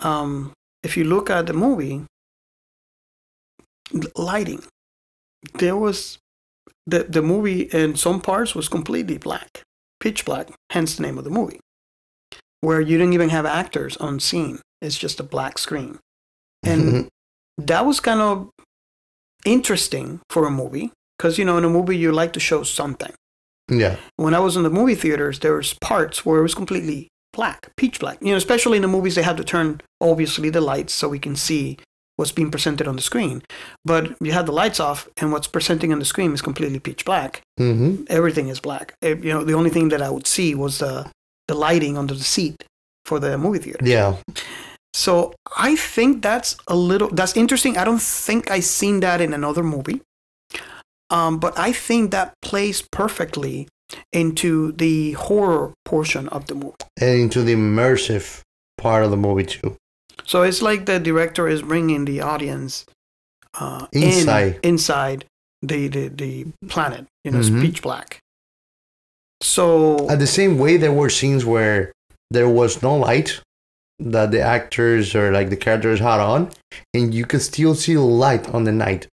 Um, 0.00 0.52
if 0.82 0.96
you 0.96 1.04
look 1.04 1.30
at 1.30 1.46
the 1.46 1.52
movie, 1.52 2.04
lighting, 4.16 4.64
there 5.54 5.76
was 5.76 6.18
the, 6.86 7.04
the 7.04 7.22
movie 7.22 7.62
in 7.62 7.96
some 7.96 8.20
parts 8.20 8.54
was 8.54 8.68
completely 8.68 9.18
black, 9.18 9.62
pitch 10.00 10.24
black, 10.24 10.50
hence 10.70 10.96
the 10.96 11.02
name 11.02 11.18
of 11.18 11.24
the 11.24 11.30
movie, 11.30 11.60
where 12.60 12.80
you 12.80 12.98
didn't 12.98 13.14
even 13.14 13.30
have 13.30 13.46
actors 13.46 13.96
on 13.96 14.20
scene. 14.20 14.60
It's 14.80 14.98
just 14.98 15.20
a 15.20 15.24
black 15.24 15.58
screen. 15.58 15.98
And 16.62 17.08
that 17.58 17.86
was 17.86 18.00
kind 18.00 18.20
of 18.20 18.50
interesting 19.46 20.20
for 20.28 20.46
a 20.46 20.50
movie 20.50 20.92
because, 21.16 21.38
you 21.38 21.44
know, 21.44 21.56
in 21.56 21.64
a 21.64 21.70
movie, 21.70 21.96
you 21.96 22.12
like 22.12 22.32
to 22.34 22.40
show 22.40 22.62
something. 22.62 23.12
yeah. 23.70 23.96
When 24.16 24.34
I 24.34 24.40
was 24.40 24.56
in 24.56 24.62
the 24.64 24.70
movie 24.70 24.94
theaters, 24.94 25.38
there 25.40 25.54
was 25.56 25.74
parts 25.80 26.26
where 26.26 26.38
it 26.40 26.42
was 26.42 26.54
completely 26.54 27.08
black, 27.32 27.70
pitch 27.76 28.00
black. 28.00 28.18
You 28.20 28.30
know, 28.32 28.36
especially 28.36 28.76
in 28.76 28.82
the 28.82 28.88
movies, 28.96 29.14
they 29.14 29.22
had 29.22 29.36
to 29.38 29.44
turn, 29.44 29.80
obviously, 30.00 30.50
the 30.50 30.60
lights 30.60 30.92
so 30.92 31.08
we 31.08 31.18
can 31.18 31.36
see 31.36 31.78
what's 32.16 32.32
being 32.32 32.50
presented 32.50 32.88
on 32.88 32.96
the 32.96 33.02
screen. 33.02 33.42
But 33.84 34.16
you 34.20 34.32
have 34.32 34.46
the 34.46 34.52
lights 34.52 34.80
off, 34.80 35.08
and 35.18 35.32
what's 35.32 35.48
presenting 35.48 35.92
on 35.92 35.98
the 35.98 36.04
screen 36.04 36.32
is 36.32 36.42
completely 36.42 36.78
pitch 36.80 37.04
black. 37.04 37.40
hmm 37.58 38.04
Everything 38.08 38.48
is 38.48 38.60
black. 38.60 38.94
Eh, 39.02 39.14
You 39.22 39.32
know, 39.32 39.44
the 39.44 39.54
only 39.54 39.70
thing 39.70 39.88
that 39.90 40.02
I 40.02 40.10
would 40.10 40.26
see 40.26 40.54
was 40.54 40.78
the 40.78 41.10
the 41.48 41.54
lighting 41.54 41.96
under 41.98 42.14
the 42.14 42.24
seat 42.24 42.56
for 43.04 43.20
the 43.20 43.36
movie 43.38 43.60
theater. 43.60 43.84
Yeah. 43.86 44.16
So 44.96 45.34
I 45.54 45.76
think 45.76 46.22
that's 46.22 46.56
a 46.68 46.74
little 46.74 47.08
that's 47.10 47.36
interesting. 47.36 47.76
I 47.76 47.84
don't 47.84 48.00
think 48.00 48.50
I've 48.50 48.64
seen 48.64 49.00
that 49.00 49.20
in 49.20 49.34
another 49.34 49.62
movie, 49.62 50.00
um, 51.10 51.38
but 51.38 51.52
I 51.58 51.72
think 51.72 52.12
that 52.12 52.32
plays 52.40 52.80
perfectly 52.90 53.68
into 54.12 54.72
the 54.72 55.12
horror 55.12 55.74
portion 55.84 56.28
of 56.30 56.46
the 56.46 56.54
movie. 56.54 56.76
And 56.98 57.20
into 57.20 57.42
the 57.42 57.54
immersive 57.54 58.40
part 58.78 59.04
of 59.04 59.10
the 59.10 59.18
movie 59.18 59.44
too. 59.44 59.76
So 60.24 60.42
it's 60.42 60.62
like 60.62 60.86
the 60.86 60.98
director 60.98 61.46
is 61.46 61.60
bringing 61.60 62.06
the 62.06 62.22
audience 62.22 62.86
uh, 63.60 63.86
in- 63.92 64.02
Inside. 64.02 64.60
inside 64.62 65.24
the, 65.60 65.88
the 65.88 66.08
the 66.08 66.46
planet. 66.68 67.04
You 67.24 67.32
know, 67.32 67.38
Mhm. 67.40 67.52
it's 67.52 67.62
pitch 67.66 67.82
black. 67.82 68.18
So 69.42 70.08
At 70.08 70.18
the 70.20 70.26
same 70.26 70.56
way, 70.58 70.78
there 70.78 70.92
were 70.92 71.10
scenes 71.10 71.44
where 71.44 71.92
there 72.30 72.48
was 72.48 72.82
no 72.82 72.96
light 72.96 73.40
that 73.98 74.30
the 74.30 74.40
actors 74.40 75.14
or 75.14 75.32
like 75.32 75.48
the 75.50 75.56
characters 75.56 76.00
had 76.00 76.20
on, 76.20 76.50
and 76.94 77.14
you 77.14 77.24
could 77.24 77.42
still 77.42 77.74
see 77.74 77.96
light 77.96 78.48
on 78.54 78.64
the 78.64 78.72
night, 78.72 79.08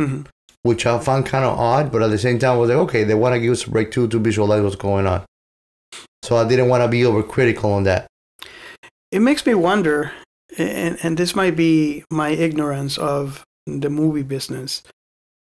Mhm. 0.00 0.26
which 0.62 0.86
I 0.86 0.98
found 0.98 1.26
kind 1.26 1.44
of 1.44 1.58
odd. 1.58 1.92
But 1.92 2.02
at 2.02 2.10
the 2.10 2.18
same 2.18 2.38
time, 2.38 2.52
I 2.52 2.56
was 2.56 2.68
like, 2.70 2.78
okay, 2.78 3.04
they 3.04 3.14
want 3.14 3.34
to 3.34 3.40
give 3.40 3.52
us 3.52 3.66
a 3.66 3.70
break 3.70 3.90
too 3.90 4.08
to 4.08 4.18
visualize 4.18 4.62
what's 4.62 4.76
going 4.76 5.06
on. 5.06 5.22
So 6.22 6.36
I 6.36 6.48
didn't 6.48 6.68
want 6.68 6.82
to 6.82 6.88
be 6.88 7.02
overcritical 7.02 7.64
on 7.72 7.84
that. 7.84 8.06
it 9.10 9.20
makes 9.20 9.44
me 9.44 9.52
wonder, 9.54 10.10
and, 10.56 10.96
and 11.02 11.18
this 11.18 11.34
might 11.36 11.54
be 11.54 12.02
my 12.10 12.30
ignorance 12.30 12.96
of 12.96 13.44
the 13.66 13.90
movie 13.90 14.22
business, 14.22 14.82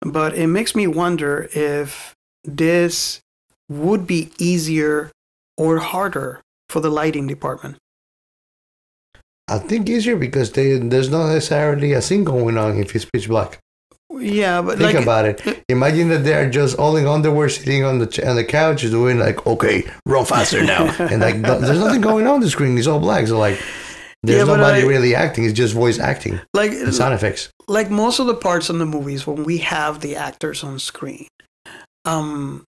but 0.01 0.33
it 0.39 0.47
makes 0.47 0.77
me 0.77 0.87
wonder 0.87 1.49
if 1.53 2.15
this 2.45 3.19
would 3.69 4.07
be 4.07 4.31
easier 4.39 5.11
or 5.57 5.79
harder 5.79 6.41
for 6.69 6.79
the 6.81 6.89
lighting 6.91 7.27
department. 7.27 7.77
I 9.49 9.59
think 9.59 9.89
easier 9.89 10.17
because 10.17 10.53
they, 10.53 10.79
there's 10.79 11.11
not 11.11 11.29
necessarily 11.29 11.93
a 11.95 12.03
scene 12.03 12.25
going 12.25 12.59
on 12.59 12.79
if 12.79 12.95
it's 12.95 13.05
pitch 13.05 13.29
black. 13.29 13.59
Yeah, 14.11 14.63
but 14.63 14.79
Think 14.79 14.95
like, 14.95 15.03
about 15.03 15.25
it. 15.27 15.65
Imagine 15.69 16.09
that 16.09 16.25
they're 16.25 16.51
just 16.51 16.79
all 16.79 16.97
in 16.97 17.07
underwear, 17.07 17.49
sitting 17.49 17.85
on 17.85 17.99
the 17.99 18.29
on 18.29 18.37
the 18.37 18.45
couch, 18.45 18.81
doing 18.83 19.19
like, 19.19 19.47
okay, 19.47 19.85
run 20.07 20.25
faster 20.25 20.65
now, 20.65 20.85
and 20.99 21.21
like 21.21 21.41
there's 21.43 21.79
nothing 21.79 22.01
going 22.01 22.27
on 22.27 22.41
the 22.41 22.49
screen. 22.51 22.77
It's 22.79 22.87
all 22.87 22.99
black. 23.01 23.27
So 23.27 23.39
like, 23.39 23.61
there's 24.23 24.47
Yeah, 24.49 24.55
nobody 24.57 24.83
I- 24.83 24.87
really 24.87 25.15
acting. 25.15 25.45
It's 25.45 25.53
just 25.55 25.75
voice 25.75 25.99
acting 26.01 26.41
like, 26.55 26.73
and 26.73 26.93
sound 26.95 27.15
effects. 27.15 27.51
like 27.69 27.91
most 27.91 28.19
of 28.19 28.27
the 28.27 28.35
parts 28.35 28.71
in 28.71 28.79
the 28.79 28.87
movies 28.87 29.27
when 29.27 29.45
we 29.45 29.59
have 29.59 30.01
the 30.01 30.17
actors 30.17 30.65
on 30.65 30.79
screen 30.79 31.29
um 32.05 32.65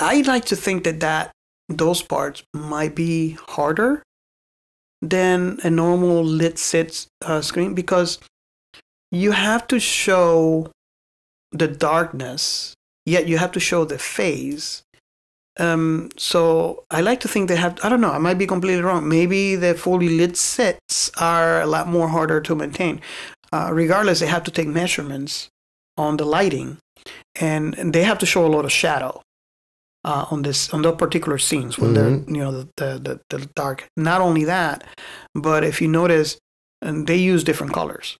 i 0.00 0.20
like 0.22 0.44
to 0.46 0.56
think 0.56 0.84
that 0.84 1.00
that 1.00 1.30
those 1.68 2.02
parts 2.02 2.42
might 2.52 2.94
be 2.94 3.36
harder 3.48 4.02
than 5.02 5.58
a 5.64 5.70
normal 5.70 6.24
lit 6.24 6.58
sit 6.58 7.06
uh, 7.22 7.42
screen 7.42 7.74
because 7.74 8.18
you 9.10 9.32
have 9.32 9.66
to 9.68 9.78
show 9.78 10.70
the 11.50 11.68
darkness 11.68 12.74
yet 13.04 13.26
you 13.26 13.36
have 13.36 13.52
to 13.52 13.60
show 13.60 13.84
the 13.84 13.98
face. 13.98 14.82
um, 15.58 16.08
so 16.16 16.84
I 16.90 17.02
like 17.02 17.20
to 17.20 17.28
think 17.28 17.48
they 17.48 17.56
have. 17.56 17.78
I 17.82 17.90
don't 17.90 18.00
know. 18.00 18.12
I 18.12 18.18
might 18.18 18.38
be 18.38 18.46
completely 18.46 18.82
wrong. 18.82 19.06
Maybe 19.08 19.56
the 19.56 19.74
fully 19.74 20.08
lit 20.08 20.36
sets 20.36 21.10
are 21.20 21.60
a 21.60 21.66
lot 21.66 21.88
more 21.88 22.08
harder 22.08 22.40
to 22.40 22.54
maintain 22.54 23.02
uh, 23.52 23.70
regardless, 23.72 24.20
they 24.20 24.26
have 24.26 24.44
to 24.44 24.50
take 24.50 24.66
measurements 24.66 25.48
on 25.96 26.16
the 26.16 26.24
lighting, 26.24 26.78
and, 27.38 27.76
and 27.78 27.92
they 27.92 28.02
have 28.02 28.18
to 28.18 28.26
show 28.26 28.46
a 28.46 28.48
lot 28.48 28.64
of 28.64 28.72
shadow 28.72 29.20
uh, 30.04 30.26
on 30.30 30.42
this 30.42 30.72
on 30.74 30.82
those 30.82 30.96
particular 30.96 31.38
scenes 31.38 31.78
when 31.78 31.94
they're 31.94 32.10
you 32.10 32.42
know 32.42 32.52
the, 32.52 32.68
the 32.76 33.20
the 33.28 33.38
the 33.38 33.46
dark. 33.54 33.88
Not 33.96 34.20
only 34.20 34.44
that, 34.44 34.84
but 35.34 35.64
if 35.64 35.80
you 35.80 35.88
notice, 35.88 36.38
and 36.80 37.06
they 37.06 37.16
use 37.16 37.44
different 37.44 37.72
colors. 37.72 38.16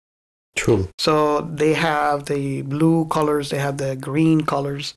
True. 0.55 0.89
So 0.99 1.41
they 1.41 1.73
have 1.73 2.27
the 2.27 2.63
blue 2.63 3.07
colors, 3.07 3.51
they 3.51 3.59
have 3.59 3.79
the 3.79 3.97
green 3.97 4.43
colors, 4.43 4.95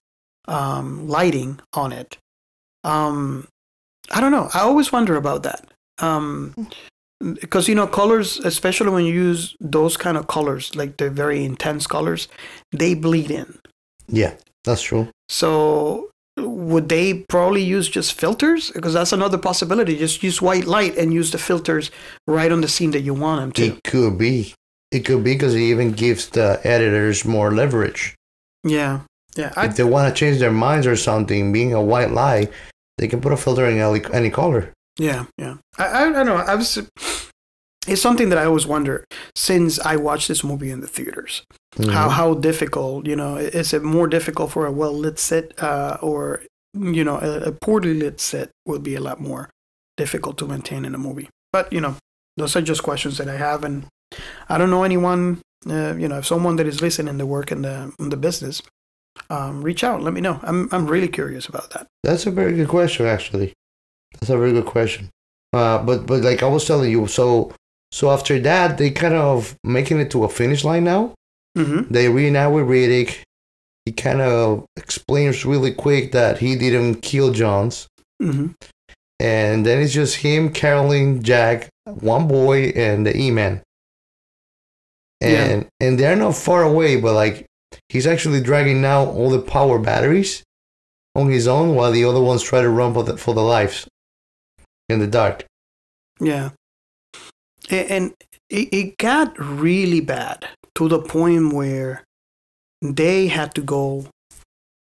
um, 0.47 1.07
lighting 1.07 1.59
on 1.73 1.93
it. 1.93 2.17
Um, 2.83 3.47
I 4.11 4.19
don't 4.19 4.31
know. 4.31 4.49
I 4.53 4.59
always 4.59 4.91
wonder 4.91 5.15
about 5.15 5.43
that. 5.43 5.65
Um, 5.99 6.53
because 7.19 7.69
you 7.69 7.75
know 7.75 7.87
colors 7.87 8.37
especially 8.39 8.89
when 8.89 9.05
you 9.05 9.13
use 9.13 9.55
those 9.61 9.95
kind 9.95 10.17
of 10.17 10.27
colors 10.27 10.75
like 10.75 10.97
the 10.97 11.09
very 11.09 11.45
intense 11.45 11.87
colors 11.87 12.27
they 12.73 12.93
bleed 12.93 13.31
in 13.31 13.57
Yeah, 14.09 14.33
that's 14.65 14.81
true. 14.81 15.07
so 15.29 16.09
would 16.37 16.89
they 16.89 17.23
probably 17.29 17.63
use 17.63 17.87
just 17.87 18.13
filters 18.13 18.71
because 18.71 18.93
that's 18.93 19.13
another 19.13 19.37
possibility 19.37 19.97
just 19.97 20.21
use 20.21 20.41
white 20.41 20.65
light 20.65 20.97
and 20.97 21.13
use 21.13 21.31
the 21.31 21.37
filters 21.37 21.91
right 22.27 22.51
on 22.51 22.61
the 22.61 22.67
scene 22.67 22.91
that 22.91 23.01
you 23.01 23.13
want 23.13 23.39
them 23.41 23.51
to 23.53 23.75
It 23.75 23.83
could 23.83 24.17
be. 24.17 24.53
It 24.91 25.05
could 25.05 25.23
be 25.23 25.33
because 25.33 25.55
it 25.55 25.61
even 25.61 25.91
gives 25.91 26.29
the 26.29 26.59
editors 26.63 27.23
more 27.25 27.51
leverage. 27.53 28.15
yeah 28.63 29.01
yeah 29.37 29.53
I, 29.55 29.67
if 29.67 29.75
they 29.75 29.83
want 29.83 30.13
to 30.13 30.19
change 30.19 30.39
their 30.39 30.51
minds 30.51 30.87
or 30.87 30.95
something, 30.95 31.51
being 31.53 31.73
a 31.73 31.81
white 31.81 32.11
lie, 32.11 32.49
they 32.97 33.07
can 33.07 33.19
put 33.21 33.33
a 33.33 33.37
filter 33.37 33.65
in 33.65 33.77
any, 33.77 34.01
any 34.13 34.29
color. 34.29 34.71
Yeah, 34.97 35.25
yeah. 35.37 35.55
I, 35.77 35.85
I, 35.85 36.01
I 36.07 36.11
don't 36.11 36.25
know. 36.25 36.37
I 36.37 36.55
was. 36.55 36.77
It's 37.87 38.01
something 38.01 38.29
that 38.29 38.37
I 38.37 38.45
always 38.45 38.65
wonder 38.65 39.03
since 39.35 39.77
I 39.79 39.95
watched 39.97 40.27
this 40.29 40.43
movie 40.43 40.71
in 40.71 40.79
the 40.79 40.87
theaters. 40.87 41.43
How 41.77 42.07
Mhm. 42.07 42.11
how 42.11 42.33
difficult, 42.35 43.05
you 43.05 43.15
know, 43.15 43.35
is 43.35 43.73
it 43.73 43.83
more 43.83 44.07
difficult 44.07 44.51
for 44.51 44.65
a 44.65 44.71
well 44.71 44.93
lit 44.93 45.19
set, 45.19 45.51
uh, 45.61 45.97
or 46.01 46.41
you 46.73 47.03
know, 47.03 47.17
a, 47.17 47.49
a 47.49 47.51
poorly 47.51 47.93
lit 47.93 48.19
set 48.21 48.49
would 48.65 48.83
be 48.83 48.95
a 48.95 49.01
lot 49.01 49.19
more 49.19 49.49
difficult 49.97 50.37
to 50.37 50.47
maintain 50.47 50.85
in 50.85 50.95
a 50.95 50.97
movie. 50.97 51.29
But 51.51 51.71
you 51.73 51.81
know, 51.81 51.95
those 52.37 52.55
are 52.55 52.61
just 52.61 52.83
questions 52.83 53.17
that 53.17 53.27
I 53.29 53.37
have, 53.37 53.63
and 53.65 53.85
I 54.49 54.57
don't 54.57 54.69
know 54.69 54.83
anyone. 54.83 55.41
Uh, 55.69 55.95
you 55.97 56.07
know, 56.07 56.17
if 56.19 56.25
someone 56.25 56.55
that 56.57 56.67
is 56.67 56.81
listening 56.81 57.17
to 57.17 57.25
work 57.25 57.51
in 57.51 57.61
the 57.63 57.91
in 57.99 58.09
the 58.09 58.17
business, 58.17 58.61
um, 59.29 59.61
reach 59.61 59.83
out. 59.83 60.01
Let 60.01 60.13
me 60.13 60.21
know. 60.21 60.39
I'm 60.43 60.69
I'm 60.71 60.87
really 60.87 61.07
curious 61.09 61.47
about 61.49 61.71
that. 61.71 61.87
That's 62.03 62.25
a 62.27 62.31
very 62.31 62.53
good 62.53 62.67
question, 62.69 63.05
actually. 63.05 63.53
That's 64.13 64.29
a 64.29 64.37
very 64.37 64.53
good 64.53 64.65
question. 64.65 65.09
Uh, 65.53 65.79
but 65.83 66.05
but 66.07 66.21
like 66.23 66.41
I 66.43 66.47
was 66.47 66.65
telling 66.65 66.91
you, 66.91 67.07
so 67.07 67.51
so 67.91 68.11
after 68.11 68.39
that, 68.39 68.77
they 68.77 68.91
kind 68.91 69.13
of 69.15 69.55
making 69.63 69.99
it 69.99 70.09
to 70.11 70.23
a 70.23 70.29
finish 70.29 70.63
line 70.63 70.83
now. 70.83 71.13
Mm-hmm. 71.55 71.93
They 71.93 72.09
reunite 72.09 72.51
with 72.51 72.65
Riddick. 72.65 73.21
He 73.85 73.91
kind 73.91 74.19
of 74.21 74.65
explains 74.75 75.45
really 75.45 75.71
quick 75.73 76.11
that 76.11 76.39
he 76.39 76.55
didn't 76.55 77.01
kill 77.01 77.31
Johns, 77.31 77.87
Mm-hmm. 78.21 78.47
and 79.19 79.65
then 79.65 79.81
it's 79.81 79.93
just 79.93 80.15
him, 80.17 80.51
Carolyn, 80.51 81.21
Jack, 81.21 81.69
one 81.83 82.27
boy, 82.27 82.71
and 82.75 83.05
the 83.05 83.15
Imam. 83.15 83.61
Yeah. 85.21 85.45
And 85.45 85.67
and 85.79 85.99
they're 85.99 86.15
not 86.15 86.35
far 86.35 86.63
away, 86.63 86.99
but 86.99 87.13
like 87.13 87.45
he's 87.89 88.07
actually 88.07 88.41
dragging 88.41 88.81
now 88.81 89.05
all 89.05 89.29
the 89.29 89.41
power 89.41 89.79
batteries 89.79 90.43
on 91.15 91.29
his 91.29 91.47
own, 91.47 91.75
while 91.75 91.91
the 91.91 92.05
other 92.05 92.21
ones 92.21 92.41
try 92.43 92.61
to 92.61 92.69
run 92.69 92.93
for 92.93 93.03
the 93.03 93.17
for 93.17 93.33
the 93.33 93.43
lives 93.43 93.87
in 94.89 94.99
the 94.99 95.07
dark. 95.07 95.45
Yeah. 96.19 96.49
And 97.69 98.13
it 98.49 98.97
got 98.97 99.37
really 99.39 100.01
bad 100.01 100.47
to 100.75 100.87
the 100.87 100.99
point 100.99 101.53
where 101.53 102.03
they 102.81 103.27
had 103.27 103.53
to 103.55 103.61
go 103.61 104.05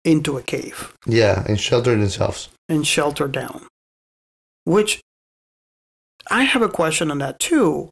into 0.03 0.38
a 0.38 0.41
cave 0.44 0.94
Yeah, 1.06 1.44
and 1.48 1.60
shelter 1.60 1.95
themselves. 1.95 2.49
and 2.70 2.86
shelter 2.86 3.28
down. 3.28 3.68
Which 4.66 5.02
I 6.30 6.44
have 6.44 6.62
a 6.64 6.70
question 6.70 7.12
on 7.12 7.20
that 7.20 7.40
too, 7.40 7.90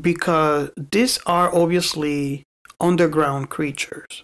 because 0.00 0.70
these 0.76 1.18
are 1.26 1.54
obviously 1.54 2.42
underground 2.80 3.50
creatures. 3.50 4.22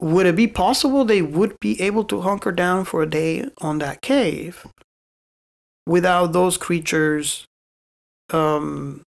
Would 0.00 0.26
it 0.26 0.36
be 0.36 0.46
possible 0.48 1.04
they 1.04 1.22
would 1.22 1.58
be 1.60 1.80
able 1.80 2.04
to 2.04 2.20
hunker 2.22 2.52
down 2.52 2.84
for 2.84 3.02
a 3.02 3.06
day 3.08 3.48
on 3.60 3.78
that 3.78 4.02
cave 4.02 4.66
without 5.86 6.32
those 6.32 6.56
creatures 6.56 7.44
um, 8.30 9.02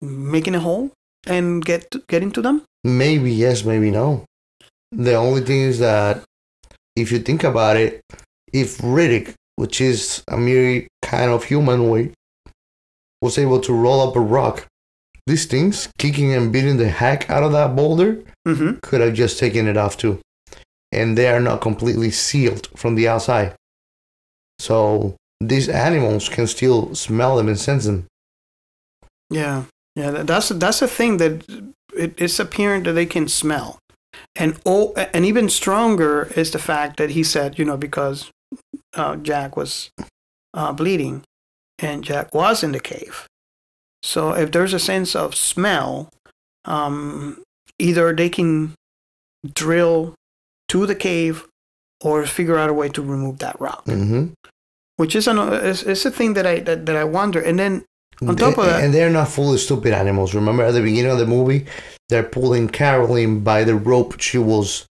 making 0.00 0.54
a 0.54 0.60
hole 0.60 0.90
and 1.26 1.64
get 1.64 1.86
get 2.08 2.22
into 2.22 2.42
them? 2.42 2.62
Maybe 2.84 3.32
yes, 3.32 3.64
maybe 3.64 3.90
no. 3.90 4.24
The 4.92 5.14
only 5.14 5.42
thing 5.42 5.60
is 5.60 5.78
that 5.80 6.22
if 6.94 7.10
you 7.12 7.18
think 7.18 7.44
about 7.44 7.76
it, 7.76 8.00
if 8.52 8.78
Riddick, 8.78 9.34
which 9.56 9.80
is 9.80 10.22
a 10.28 10.36
mere 10.36 10.86
kind 11.02 11.30
of 11.30 11.44
human 11.44 11.80
humanoid, 11.80 12.14
was 13.20 13.38
able 13.38 13.60
to 13.60 13.72
roll 13.72 14.08
up 14.08 14.16
a 14.16 14.20
rock, 14.20 14.66
these 15.26 15.46
things 15.46 15.88
kicking 15.98 16.32
and 16.32 16.52
beating 16.52 16.76
the 16.76 16.88
heck 16.88 17.28
out 17.28 17.42
of 17.42 17.52
that 17.52 17.74
boulder 17.76 18.22
Mm-hmm. 18.46 18.78
could 18.80 19.00
have 19.00 19.14
just 19.14 19.40
taken 19.40 19.66
it 19.66 19.76
off 19.76 19.96
too. 19.96 20.20
And 20.92 21.18
they 21.18 21.28
are 21.28 21.40
not 21.40 21.60
completely 21.60 22.12
sealed 22.12 22.68
from 22.76 22.94
the 22.94 23.08
outside. 23.08 23.56
So 24.60 25.16
these 25.40 25.68
animals 25.68 26.28
can 26.28 26.46
still 26.46 26.94
smell 26.94 27.36
them 27.36 27.48
and 27.48 27.58
sense 27.58 27.86
them. 27.86 28.06
Yeah, 29.30 29.64
yeah. 29.96 30.22
That's 30.22 30.50
that's 30.50 30.82
a 30.82 30.86
thing 30.86 31.16
that 31.16 31.42
it, 31.96 32.14
it's 32.20 32.38
apparent 32.38 32.84
that 32.84 32.92
they 32.92 33.06
can 33.06 33.26
smell, 33.26 33.78
and 34.36 34.56
oh, 34.64 34.92
and 34.94 35.24
even 35.24 35.48
stronger 35.48 36.30
is 36.36 36.52
the 36.52 36.60
fact 36.60 36.98
that 36.98 37.10
he 37.10 37.24
said, 37.24 37.58
you 37.58 37.64
know, 37.64 37.76
because 37.76 38.30
uh, 38.94 39.16
Jack 39.16 39.56
was 39.56 39.90
uh, 40.54 40.72
bleeding, 40.72 41.24
and 41.80 42.04
Jack 42.04 42.34
was 42.34 42.62
in 42.62 42.72
the 42.72 42.80
cave. 42.80 43.26
So 44.02 44.32
if 44.32 44.52
there's 44.52 44.74
a 44.74 44.78
sense 44.78 45.16
of 45.16 45.34
smell, 45.34 46.10
um, 46.64 47.42
either 47.78 48.14
they 48.14 48.28
can 48.28 48.74
drill 49.54 50.14
to 50.68 50.86
the 50.86 50.94
cave 50.94 51.46
or 52.04 52.26
figure 52.26 52.58
out 52.58 52.70
a 52.70 52.74
way 52.74 52.88
to 52.90 53.02
remove 53.02 53.38
that 53.38 53.58
rock, 53.60 53.84
Mm-hmm. 53.86 54.34
which 54.96 55.16
is 55.16 55.26
an 55.26 55.38
it's, 55.38 55.82
it's 55.82 56.04
a 56.04 56.10
thing 56.10 56.34
that 56.34 56.46
I 56.46 56.60
that, 56.60 56.86
that 56.86 56.96
I 56.96 57.04
wonder. 57.04 57.40
And 57.40 57.58
then 57.58 57.84
On 58.22 58.34
top 58.36 58.56
of 58.58 58.66
that- 58.66 58.82
and 58.84 58.94
they're 58.94 59.10
not 59.10 59.28
fully 59.28 59.58
stupid 59.58 59.92
animals. 59.92 60.34
Remember 60.34 60.62
at 60.64 60.72
the 60.72 60.80
beginning 60.82 61.10
of 61.12 61.18
the 61.18 61.26
movie, 61.26 61.66
they're 62.08 62.22
pulling 62.22 62.68
Carolyn 62.68 63.40
by 63.40 63.64
the 63.64 63.74
rope 63.74 64.20
she 64.20 64.38
was 64.38 64.86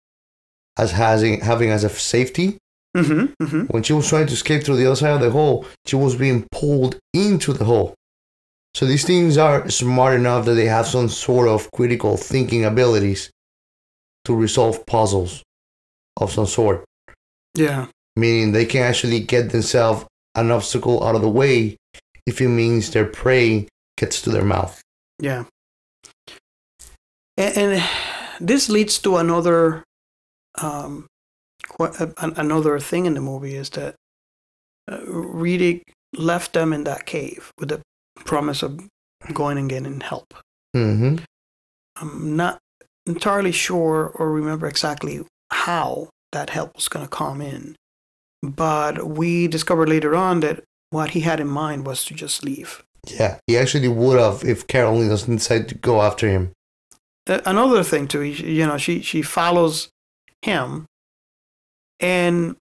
as 0.78 0.92
having 0.92 1.40
having 1.40 1.70
as 1.70 1.84
a 1.84 1.88
safety. 1.90 2.58
hmm 2.96 3.26
hmm 3.42 3.62
When 3.72 3.82
she 3.82 3.92
was 3.92 4.08
trying 4.08 4.26
to 4.28 4.32
escape 4.32 4.62
through 4.64 4.76
the 4.76 4.86
other 4.86 4.96
side 4.96 5.14
of 5.14 5.20
the 5.20 5.30
hole, 5.30 5.66
she 5.86 5.96
was 5.96 6.14
being 6.14 6.46
pulled 6.52 6.98
into 7.12 7.52
the 7.52 7.64
hole. 7.64 7.94
So 8.74 8.84
these 8.86 9.04
things 9.06 9.38
are 9.38 9.68
smart 9.70 10.14
enough 10.14 10.44
that 10.46 10.54
they 10.54 10.66
have 10.66 10.86
some 10.86 11.08
sort 11.08 11.48
of 11.48 11.70
critical 11.72 12.16
thinking 12.16 12.64
abilities 12.64 13.30
to 14.26 14.34
resolve 14.34 14.84
puzzles 14.86 15.42
of 16.20 16.30
some 16.32 16.46
sort. 16.46 16.84
yeah. 17.54 17.86
Meaning 18.18 18.52
they 18.52 18.64
can 18.64 18.82
actually 18.82 19.20
get 19.20 19.50
themselves 19.50 20.04
an 20.34 20.50
obstacle 20.50 21.02
out 21.04 21.14
of 21.14 21.20
the 21.22 21.28
way 21.28 21.76
if 22.26 22.40
it 22.40 22.48
means 22.48 22.90
their 22.90 23.04
prey 23.04 23.68
gets 23.96 24.20
to 24.22 24.30
their 24.30 24.44
mouth. 24.44 24.82
Yeah. 25.18 25.44
And, 27.36 27.56
and 27.56 27.84
this 28.40 28.68
leads 28.68 28.98
to 29.00 29.16
another 29.16 29.84
um, 30.60 31.06
uh, 31.78 32.06
another 32.18 32.78
thing 32.78 33.06
in 33.06 33.14
the 33.14 33.20
movie 33.20 33.56
is 33.56 33.70
that 33.70 33.94
uh, 34.90 34.98
Riddick 34.98 35.82
left 36.14 36.52
them 36.52 36.72
in 36.72 36.84
that 36.84 37.06
cave 37.06 37.50
with 37.58 37.68
the 37.68 37.82
promise 38.24 38.62
of 38.62 38.80
going 39.32 39.58
and 39.58 39.68
getting 39.68 40.00
help. 40.00 40.34
Mm-hmm. 40.74 41.16
I'm 41.96 42.36
not 42.36 42.58
entirely 43.06 43.52
sure 43.52 44.12
or 44.14 44.30
remember 44.30 44.66
exactly 44.66 45.24
how 45.50 46.08
that 46.32 46.50
help 46.50 46.74
was 46.74 46.88
going 46.88 47.04
to 47.04 47.10
come 47.10 47.40
in, 47.40 47.76
but 48.42 49.06
we 49.06 49.48
discovered 49.48 49.88
later 49.88 50.14
on 50.14 50.40
that 50.40 50.62
what 50.90 51.10
he 51.10 51.20
had 51.20 51.40
in 51.40 51.48
mind 51.48 51.86
was 51.86 52.04
to 52.04 52.14
just 52.14 52.44
leave. 52.44 52.82
Yeah, 53.08 53.38
he 53.46 53.56
actually 53.56 53.88
would 53.88 54.18
have 54.18 54.44
if 54.44 54.66
Carolyn 54.66 55.08
doesn't 55.08 55.36
decide 55.36 55.68
to 55.68 55.74
go 55.74 56.02
after 56.02 56.28
him. 56.28 56.52
Uh, 57.28 57.40
another 57.44 57.82
thing 57.82 58.08
too, 58.08 58.22
you 58.22 58.66
know, 58.66 58.78
she 58.78 59.00
she 59.00 59.22
follows 59.22 59.88
him, 60.42 60.86
and 62.00 62.56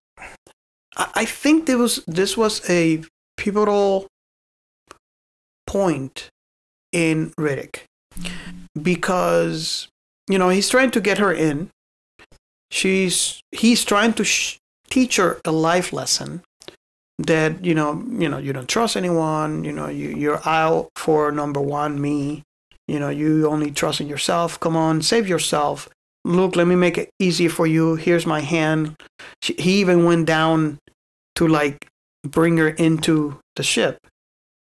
I, 0.95 1.09
I 1.15 1.25
think 1.25 1.65
there 1.65 1.77
was 1.77 2.03
this 2.07 2.37
was 2.37 2.67
a 2.69 3.03
pivotal 3.37 4.07
point 5.67 6.29
in 6.91 7.31
Riddick 7.39 7.81
because 8.81 9.87
you 10.29 10.37
know 10.37 10.49
he's 10.49 10.69
trying 10.69 10.91
to 10.91 11.01
get 11.01 11.17
her 11.17 11.33
in. 11.33 11.69
She's 12.71 13.41
he's 13.51 13.83
trying 13.83 14.13
to 14.13 14.23
sh- 14.23 14.57
teach 14.89 15.17
her 15.17 15.39
a 15.45 15.51
life 15.51 15.93
lesson 15.93 16.41
that 17.19 17.63
you 17.63 17.73
know 17.73 18.03
you 18.09 18.27
know 18.29 18.37
you 18.37 18.53
don't 18.53 18.67
trust 18.67 18.97
anyone. 18.97 19.63
You 19.63 19.71
know 19.71 19.87
you 19.87 20.09
you're 20.09 20.41
out 20.47 20.89
for 20.95 21.31
number 21.31 21.61
one 21.61 21.99
me. 21.99 22.43
You 22.87 22.99
know, 22.99 23.09
you 23.09 23.47
only 23.47 23.71
trust 23.71 23.99
in 23.99 24.07
yourself. 24.07 24.59
Come 24.59 24.77
on, 24.77 25.01
save 25.01 25.27
yourself. 25.27 25.89
Look, 26.23 26.55
let 26.55 26.67
me 26.67 26.75
make 26.75 26.97
it 26.97 27.09
easy 27.19 27.47
for 27.47 27.65
you. 27.67 27.95
Here's 27.95 28.25
my 28.25 28.41
hand. 28.41 28.95
She, 29.41 29.53
he 29.53 29.79
even 29.79 30.05
went 30.05 30.27
down 30.27 30.77
to 31.35 31.47
like 31.47 31.87
bring 32.23 32.57
her 32.57 32.69
into 32.69 33.39
the 33.55 33.63
ship 33.63 33.97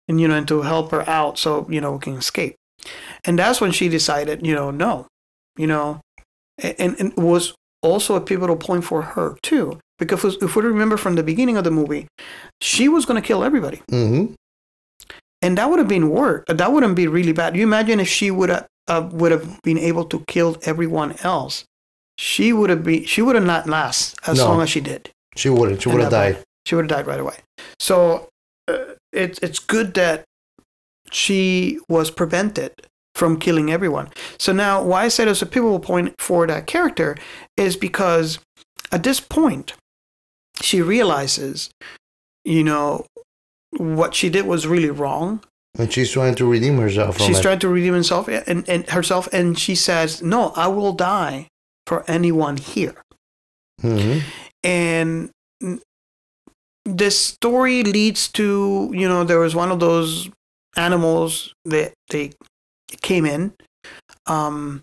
and, 0.09 0.21
you 0.21 0.29
know, 0.29 0.37
and 0.37 0.49
to 0.49 0.63
help 0.63 0.91
her 0.91 1.09
out 1.09 1.39
so, 1.39 1.67
you 1.71 1.81
know, 1.81 1.93
we 1.93 1.99
can 1.99 2.15
escape. 2.15 2.57
And 3.25 3.39
that's 3.39 3.61
when 3.61 3.73
she 3.73 3.89
decided, 3.89 4.47
you 4.47 4.55
know, 4.55 4.71
no, 4.71 5.07
you 5.57 5.67
know, 5.67 6.01
and, 6.59 6.99
and 6.99 7.13
it 7.13 7.17
was 7.17 7.55
also 7.83 8.15
a 8.15 8.21
pivotal 8.21 8.57
point 8.57 8.85
for 8.85 9.03
her 9.03 9.37
too. 9.43 9.79
Because 10.07 10.37
if 10.43 10.57
we 10.57 10.63
remember 10.63 10.97
from 10.97 11.15
the 11.17 11.23
beginning 11.23 11.57
of 11.57 11.65
the 11.65 11.71
movie, 11.71 12.07
she 12.61 12.89
was 12.89 13.05
going 13.07 13.21
to 13.21 13.27
kill 13.27 13.43
everybody 13.45 13.81
Mm-hmm. 13.91 14.35
and 15.43 15.59
that 15.59 15.69
would 15.71 15.79
have 15.79 15.89
been 15.89 16.09
worse. 16.11 16.45
That 16.49 16.73
wouldn't 16.73 16.97
be 16.97 17.07
really 17.09 17.33
bad. 17.33 17.57
You 17.57 17.63
imagine 17.63 18.01
if 18.01 18.09
she 18.09 18.31
would 18.31 18.49
have 18.51 18.67
uh, 18.89 19.09
would 19.13 19.33
have 19.33 19.61
been 19.63 19.79
able 19.79 20.05
to 20.07 20.23
kill 20.27 20.57
everyone 20.65 21.15
else. 21.23 21.65
She 22.19 22.53
would 22.53 22.71
have 22.71 22.83
been. 22.85 23.05
She 23.05 23.23
would 23.23 23.37
have 23.37 23.45
not 23.47 23.69
last 23.69 24.17
as 24.27 24.39
No. 24.39 24.49
long 24.49 24.61
as 24.63 24.71
she 24.71 24.81
did. 24.81 25.11
She 25.37 25.49
wouldn't. 25.49 25.83
She 25.83 25.89
would 25.89 26.01
have 26.03 26.11
died. 26.11 26.43
She 26.67 26.75
would 26.75 26.91
have 26.91 26.97
died 26.99 27.07
right 27.07 27.21
away. 27.21 27.37
So 27.79 28.29
uh, 28.69 28.95
it's 29.13 29.39
it's 29.39 29.59
good 29.59 29.95
that 29.95 30.25
she 31.11 31.79
was 31.89 32.11
prevented 32.11 32.73
from 33.15 33.39
killing 33.39 33.71
everyone. 33.71 34.09
So 34.39 34.53
now, 34.53 34.83
why 34.83 35.05
I 35.05 35.09
said 35.09 35.29
it's 35.29 35.43
a 35.43 35.47
pivotal 35.47 35.81
point 35.81 36.15
for 36.19 36.47
that 36.47 36.67
character 36.67 37.17
is 37.57 37.77
because 37.77 38.39
at 38.91 39.03
this 39.03 39.21
point, 39.21 39.75
she 40.61 40.83
realizes, 40.83 41.71
you 42.45 42.65
know, 42.65 43.07
what 43.77 44.15
she 44.15 44.29
did 44.29 44.47
was 44.47 44.67
really 44.67 44.91
wrong. 44.91 45.43
And 45.79 45.93
she's 45.93 46.11
trying 46.11 46.35
to 46.35 46.45
redeem 46.45 46.77
herself 46.77 47.19
she's 47.19 47.41
trying 47.41 47.59
to 47.61 47.69
redeem 47.69 47.95
herself 47.95 48.29
and, 48.29 48.69
and 48.69 48.87
herself 48.91 49.27
and 49.33 49.59
she 49.59 49.75
says 49.75 50.21
no 50.21 50.53
i 50.55 50.67
will 50.69 50.93
die 50.93 51.49
for 51.87 52.05
anyone 52.07 52.59
here. 52.59 52.95
Hmm 53.81 54.19
and 54.63 55.31
this 56.85 57.19
story 57.19 57.83
leads 57.83 58.29
to 58.29 58.91
you 58.93 59.09
know 59.09 59.25
there 59.25 59.39
was 59.39 59.55
one 59.55 59.71
of 59.71 59.81
those 59.81 60.29
animals 60.77 61.55
that 61.65 61.93
they 62.11 62.33
came 63.03 63.25
in 63.25 63.53
um 64.27 64.83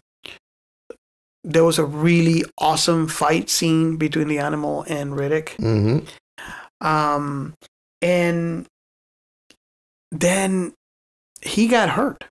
there 1.44 1.64
was 1.64 1.80
a 1.80 1.86
really 1.86 2.44
awesome 2.58 3.08
fight 3.08 3.50
scene 3.50 3.98
between 3.98 4.28
the 4.28 4.38
animal 4.40 4.84
and 4.88 5.14
riddick 5.14 5.50
hmm 5.58 6.00
um 6.82 7.54
and 8.02 8.66
then 10.12 10.74
he 11.42 11.68
got 11.68 11.90
hurt 11.90 12.24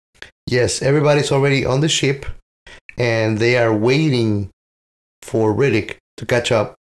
Yes, 0.51 0.81
everybody's 0.81 1.31
already 1.31 1.67
on 1.67 1.81
the 1.83 1.91
ship, 1.91 2.25
and 2.97 3.37
they 3.39 3.59
are 3.59 3.75
waiting 3.77 4.49
for 5.21 5.53
Riddick 5.53 5.99
to 6.17 6.25
catch 6.25 6.51
up, 6.51 6.75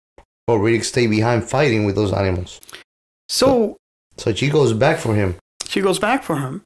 or 0.46 0.58
Riddick 0.58 0.84
stay 0.84 1.06
behind 1.06 1.48
fighting 1.48 1.86
with 1.86 1.94
those 1.96 2.12
animals. 2.12 2.60
so 3.26 3.78
So 4.18 4.34
she 4.34 4.50
goes 4.50 4.74
back 4.74 4.98
for 4.98 5.14
him. 5.14 5.36
she 5.66 5.80
goes 5.80 5.98
back 5.98 6.22
for 6.22 6.36
him 6.40 6.62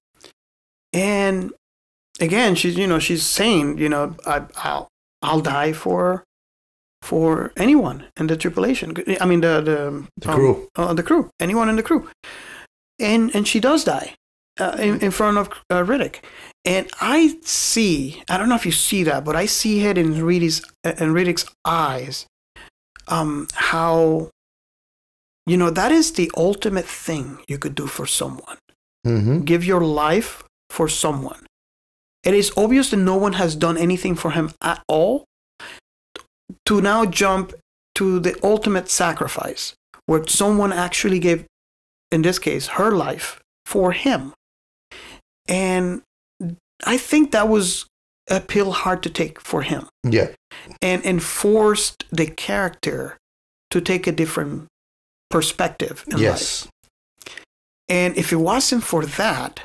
and 0.93 1.53
again 2.21 2.57
she's 2.57 2.77
you 2.77 2.89
know 2.89 2.99
she's 2.99 3.23
saying 3.23 3.79
you 3.79 3.89
know 3.89 4.17
I, 4.27 4.43
i'll 4.57 4.89
i'll 5.23 5.41
die 5.41 5.73
for 5.73 6.25
for 7.03 7.53
anyone 7.57 8.05
in 8.17 8.27
the 8.27 8.37
tripulation 8.37 8.95
i 9.21 9.25
mean 9.27 9.41
the 9.41 9.61
the, 9.61 10.07
The 10.19 10.31
um, 10.31 10.35
crew. 10.37 10.69
uh, 10.77 10.95
the 10.95 11.03
crew 11.03 11.31
anyone 11.41 11.69
in 11.69 11.77
the 11.77 11.83
crew 11.83 12.09
and 12.99 13.35
and 13.35 13.47
she 13.47 13.61
does 13.61 13.85
die 13.85 14.15
uh, 14.59 14.77
in, 14.79 14.99
in 15.01 15.11
front 15.11 15.39
of 15.39 15.49
uh, 15.71 15.83
Riddick. 15.85 16.17
And 16.65 16.91
I 17.01 17.37
see, 17.43 18.23
I 18.29 18.37
don't 18.37 18.49
know 18.49 18.57
if 18.57 18.67
you 18.67 18.73
see 18.73 19.05
that, 19.05 19.25
but 19.25 19.37
I 19.37 19.47
see 19.47 19.87
it 19.87 19.97
in 19.97 20.15
Riddick's, 20.15 20.63
in 20.85 21.13
Riddick's 21.15 21.47
eyes, 21.65 22.27
um, 23.07 23.47
how, 23.55 24.31
you 25.47 25.57
know, 25.57 25.71
that 25.71 25.93
is 25.93 26.13
the 26.13 26.31
ultimate 26.37 26.85
thing 26.87 27.39
you 27.49 27.59
could 27.59 27.75
do 27.75 27.87
for 27.87 28.07
someone. 28.07 28.59
Mm-hmm. 29.07 29.41
Give 29.43 29.65
your 29.65 29.83
life 29.83 30.43
for 30.71 30.89
someone. 30.89 31.47
It 32.29 32.35
is 32.35 32.53
obvious 32.59 32.91
that 32.91 32.99
no 32.99 33.17
one 33.17 33.33
has 33.33 33.57
done 33.57 33.79
anything 33.79 34.15
for 34.15 34.33
him 34.33 34.53
at 34.61 34.83
all. 34.87 35.25
To 36.67 36.83
now 36.83 37.07
jump 37.07 37.55
to 37.95 38.21
the 38.21 38.39
ultimate 38.43 38.91
sacrifice, 38.91 39.73
where 40.05 40.27
someone 40.27 40.71
actually 40.71 41.21
gave, 41.21 41.47
in 42.13 42.21
this 42.21 42.39
case, 42.39 42.67
her 42.79 42.91
life 42.91 43.41
for 43.65 43.93
him. 43.93 44.35
And 45.49 46.03
I 46.85 46.99
think 46.99 47.31
that 47.33 47.49
was 47.49 47.87
a 48.29 48.41
pill 48.41 48.73
hard 48.73 49.03
to 49.05 49.11
take 49.11 49.41
for 49.41 49.63
him 49.63 49.89
Yeah. 50.05 50.29
and, 50.83 51.03
and 51.07 51.23
forced 51.23 52.05
the 52.13 52.27
character 52.27 53.17
to 53.71 53.81
take 53.81 54.07
a 54.07 54.13
different 54.13 54.67
perspective 55.31 56.05
in 56.09 56.13
life. 56.19 56.23
Yes. 56.23 56.69
And 57.89 58.19
if 58.19 58.35
it 58.35 58.41
wasn't 58.53 58.85
for 58.85 59.07
that, 59.07 59.63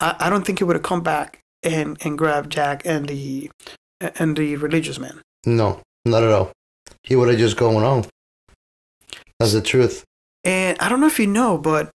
I, 0.00 0.16
I 0.20 0.30
don't 0.30 0.46
think 0.46 0.58
he 0.60 0.64
would 0.64 0.76
have 0.76 0.82
come 0.82 1.02
back 1.02 1.39
and, 1.62 1.96
and 2.04 2.16
grabbed 2.18 2.50
Jack 2.50 2.82
and 2.84 3.08
the 3.08 3.50
and 4.00 4.36
the 4.36 4.56
religious 4.56 4.98
man. 4.98 5.20
No, 5.44 5.80
not 6.04 6.22
at 6.22 6.30
all. 6.30 6.52
He 7.04 7.16
would 7.16 7.28
have 7.28 7.38
just 7.38 7.56
gone 7.56 7.82
on. 7.82 8.06
That's 9.38 9.52
the 9.52 9.60
truth. 9.60 10.04
And 10.44 10.78
I 10.80 10.88
don't 10.88 11.00
know 11.00 11.06
if 11.06 11.18
you 11.18 11.26
know, 11.26 11.58
but 11.58 11.90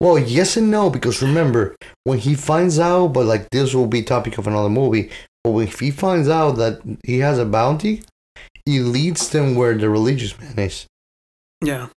Well, 0.00 0.18
yes 0.18 0.56
and 0.56 0.70
no, 0.70 0.90
because 0.90 1.22
remember, 1.22 1.76
when 2.04 2.18
he 2.18 2.34
finds 2.34 2.78
out, 2.78 3.08
but 3.08 3.26
like 3.26 3.50
this 3.50 3.74
will 3.74 3.86
be 3.86 4.02
topic 4.02 4.38
of 4.38 4.46
another 4.46 4.68
movie, 4.68 5.10
but 5.44 5.56
if 5.58 5.80
he 5.80 5.90
finds 5.90 6.28
out 6.28 6.52
that 6.56 6.80
he 7.04 7.20
has 7.20 7.38
a 7.38 7.44
bounty, 7.44 8.02
he 8.64 8.80
leads 8.80 9.30
them 9.30 9.54
where 9.54 9.76
the 9.76 9.88
religious 9.88 10.38
man 10.38 10.58
is. 10.58 10.86
yeah. 11.64 11.88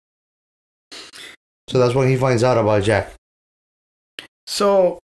So 1.69 1.79
that's 1.79 1.95
when 1.95 2.09
he 2.09 2.17
finds 2.17 2.43
out 2.43 2.59
about 2.59 2.83
Jack. 2.83 3.15
So 4.47 4.99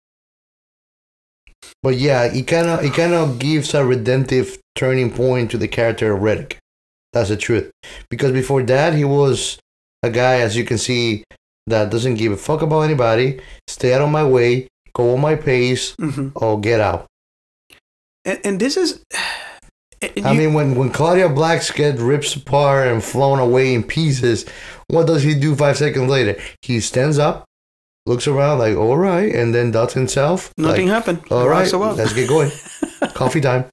But 1.84 1.96
yeah, 1.98 2.30
he 2.30 2.44
kind 2.44 2.68
of 2.68 2.82
he 2.84 2.90
kind 2.90 3.14
of 3.14 3.40
gives 3.40 3.74
a 3.74 3.86
redemptive 3.86 4.58
turning 4.76 5.12
point 5.12 5.52
to 5.52 5.58
the 5.58 5.68
character 5.68 6.14
of 6.14 6.22
Riddick. 6.22 6.58
That's 7.14 7.30
the 7.30 7.38
truth. 7.38 7.72
Because 8.10 8.32
before 8.32 8.64
that, 8.64 8.94
he 8.94 9.06
was 9.06 9.58
a 10.04 10.10
guy, 10.10 10.42
as 10.42 10.56
you 10.58 10.66
can 10.66 10.78
see, 10.78 11.24
that 11.68 11.90
doesn't 11.90 12.16
give 12.16 12.32
a 12.32 12.38
fuck 12.38 12.62
about 12.62 12.82
anybody. 12.82 13.40
Stay 13.68 13.94
out 13.94 14.02
of 14.02 14.10
my 14.10 14.24
way. 14.26 14.68
Go 14.94 15.14
on 15.14 15.22
my 15.22 15.36
pace. 15.36 15.96
mhm. 15.96 16.32
Or 16.36 16.60
get 16.60 16.80
out. 16.82 17.06
and, 18.26 18.40
and 18.44 18.60
this 18.60 18.76
is 18.78 19.02
and 20.02 20.26
I 20.28 20.32
you- 20.34 20.40
mean, 20.40 20.54
when 20.54 20.76
when 20.76 20.90
Claudia 20.92 21.30
Blacks 21.30 21.72
get 21.72 21.98
ripped 22.00 22.36
apart 22.36 22.88
and 22.88 23.04
flown 23.04 23.40
away 23.40 23.74
in 23.74 23.84
pieces, 23.84 24.46
what 24.90 25.08
does 25.08 25.24
he 25.24 25.34
do 25.36 25.56
five 25.56 25.78
seconds 25.78 26.10
later? 26.10 26.36
He 26.62 26.80
stands 26.82 27.18
up, 27.18 27.45
looks 28.06 28.28
around 28.28 28.60
like, 28.60 28.76
all 28.78 28.98
right, 28.98 29.34
and 29.34 29.54
then 29.54 29.72
does 29.72 29.94
himself. 29.94 30.52
nothing 30.58 30.88
like, 30.88 30.96
happened. 30.96 31.22
all 31.32 31.48
right, 31.48 31.72
above. 31.72 31.98
let's 31.98 32.14
get 32.14 32.28
going. 32.30 32.52
Coffee 33.14 33.42
time. 33.42 33.66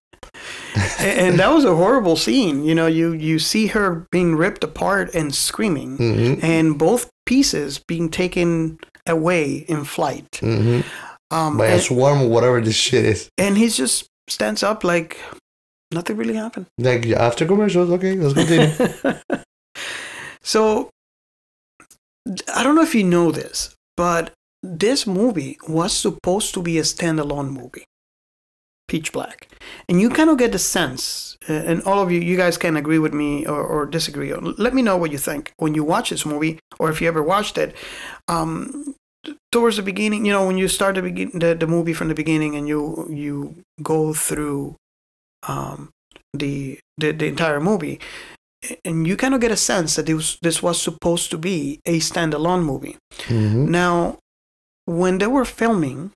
and, 0.98 1.18
and 1.20 1.38
that 1.38 1.50
was 1.52 1.64
a 1.64 1.74
horrible 1.76 2.16
scene. 2.16 2.64
You 2.64 2.74
know, 2.74 2.86
you 2.86 3.12
you 3.12 3.38
see 3.38 3.66
her 3.68 4.06
being 4.10 4.34
ripped 4.36 4.64
apart 4.64 5.14
and 5.14 5.34
screaming, 5.34 5.96
hmm 5.96 6.34
and 6.44 6.78
both 6.78 7.10
pieces 7.26 7.78
being 7.86 8.08
taken 8.10 8.78
away 9.06 9.64
in 9.68 9.84
flight. 9.84 10.36
hmm 10.40 10.80
Um, 11.30 11.56
By 11.58 11.66
a 11.66 11.80
swarm 11.80 12.22
or 12.22 12.28
whatever 12.28 12.60
this 12.60 12.74
shit 12.76 13.04
is. 13.04 13.28
and 13.38 13.56
he 13.56 13.68
just 13.68 14.06
stands 14.28 14.62
up 14.62 14.84
like 14.84 15.18
nothing 15.90 16.16
really 16.16 16.34
happened. 16.36 16.66
Like 16.78 17.06
after 17.08 17.46
commercials, 17.46 17.90
okay, 17.90 18.14
let's 18.16 18.34
continue. 18.34 18.70
so 20.42 20.90
I 22.54 22.62
don't 22.62 22.74
know 22.74 22.82
if 22.82 22.94
you 22.94 23.04
know 23.04 23.30
this, 23.32 23.74
but 23.96 24.32
this 24.62 25.06
movie 25.06 25.58
was 25.68 25.92
supposed 25.92 26.54
to 26.54 26.62
be 26.62 26.78
a 26.78 26.82
standalone 26.82 27.50
movie, 27.50 27.84
Pitch 28.88 29.12
Black, 29.12 29.48
and 29.88 30.00
you 30.00 30.08
kind 30.08 30.30
of 30.30 30.38
get 30.38 30.52
the 30.52 30.58
sense, 30.58 31.36
uh, 31.48 31.52
and 31.52 31.82
all 31.82 32.00
of 32.00 32.12
you, 32.12 32.20
you 32.20 32.36
guys 32.36 32.56
can 32.56 32.76
agree 32.76 32.98
with 32.98 33.12
me 33.12 33.44
or, 33.46 33.62
or 33.62 33.86
disagree. 33.86 34.32
Let 34.34 34.74
me 34.74 34.82
know 34.82 34.96
what 34.96 35.12
you 35.12 35.18
think 35.18 35.52
when 35.56 35.74
you 35.74 35.84
watch 35.84 36.10
this 36.10 36.24
movie, 36.24 36.58
or 36.78 36.90
if 36.90 37.00
you 37.00 37.08
ever 37.08 37.22
watched 37.22 37.58
it. 37.58 37.74
Um, 38.28 38.94
towards 39.50 39.76
the 39.76 39.82
beginning, 39.82 40.24
you 40.26 40.32
know, 40.32 40.46
when 40.46 40.58
you 40.58 40.68
start 40.68 40.94
the 40.96 41.02
begin 41.02 41.30
the, 41.34 41.54
the 41.54 41.66
movie 41.66 41.92
from 41.92 42.08
the 42.08 42.14
beginning, 42.14 42.56
and 42.56 42.68
you 42.68 43.06
you 43.10 43.56
go 43.82 44.12
through 44.12 44.76
um, 45.46 45.90
the, 46.32 46.78
the 46.98 47.12
the 47.12 47.26
entire 47.26 47.60
movie, 47.60 48.00
and 48.84 49.06
you 49.06 49.16
kind 49.16 49.34
of 49.34 49.40
get 49.40 49.50
a 49.50 49.56
sense 49.56 49.96
that 49.96 50.06
this 50.06 50.38
this 50.42 50.62
was 50.62 50.80
supposed 50.80 51.30
to 51.30 51.38
be 51.38 51.80
a 51.86 51.98
standalone 51.98 52.64
movie. 52.64 52.96
hmm 53.26 53.70
Now, 53.70 54.18
when 54.86 55.18
they 55.18 55.26
were 55.26 55.44
filming, 55.44 56.12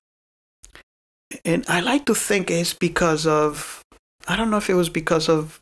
and 1.44 1.64
I 1.68 1.81
like 1.81 2.06
to 2.06 2.14
think 2.14 2.51
it's 2.51 2.73
because 2.74 3.27
of 3.27 3.82
I 4.28 4.36
don't 4.36 4.51
know 4.51 4.59
if 4.59 4.70
it 4.70 4.74
was 4.74 4.89
because 4.89 5.28
of 5.28 5.60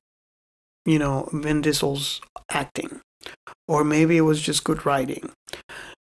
you 0.84 0.98
know 0.98 1.28
Vin 1.32 1.62
Diesel's 1.62 2.20
acting, 2.50 3.00
or 3.68 3.84
maybe 3.84 4.16
it 4.16 4.22
was 4.22 4.40
just 4.40 4.64
good 4.64 4.84
writing. 4.86 5.30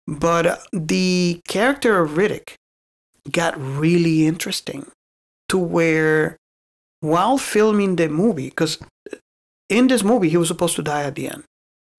But 0.07 0.67
the 0.73 1.41
character 1.49 2.01
of 2.01 2.13
Riddick 2.13 2.55
got 3.31 3.61
really 3.61 4.27
interesting 4.27 4.87
to 5.49 5.59
where 5.59 6.37
while 7.01 7.39
filming 7.39 7.97
the 7.97 8.09
movie, 8.09 8.49
because 8.51 8.79
in 9.71 9.87
this 9.89 10.03
movie 10.05 10.29
he 10.29 10.37
was 10.37 10.49
supposed 10.49 10.77
to 10.77 10.83
die 10.83 11.05
at 11.05 11.15
the 11.15 11.29
end 11.29 11.45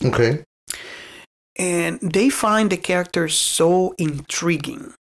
Okay. 0.04 0.44
and 1.58 2.00
they 2.02 2.30
find 2.30 2.70
the 2.70 2.78
character 2.78 3.28
so 3.30 3.94
intriguing 3.98 4.94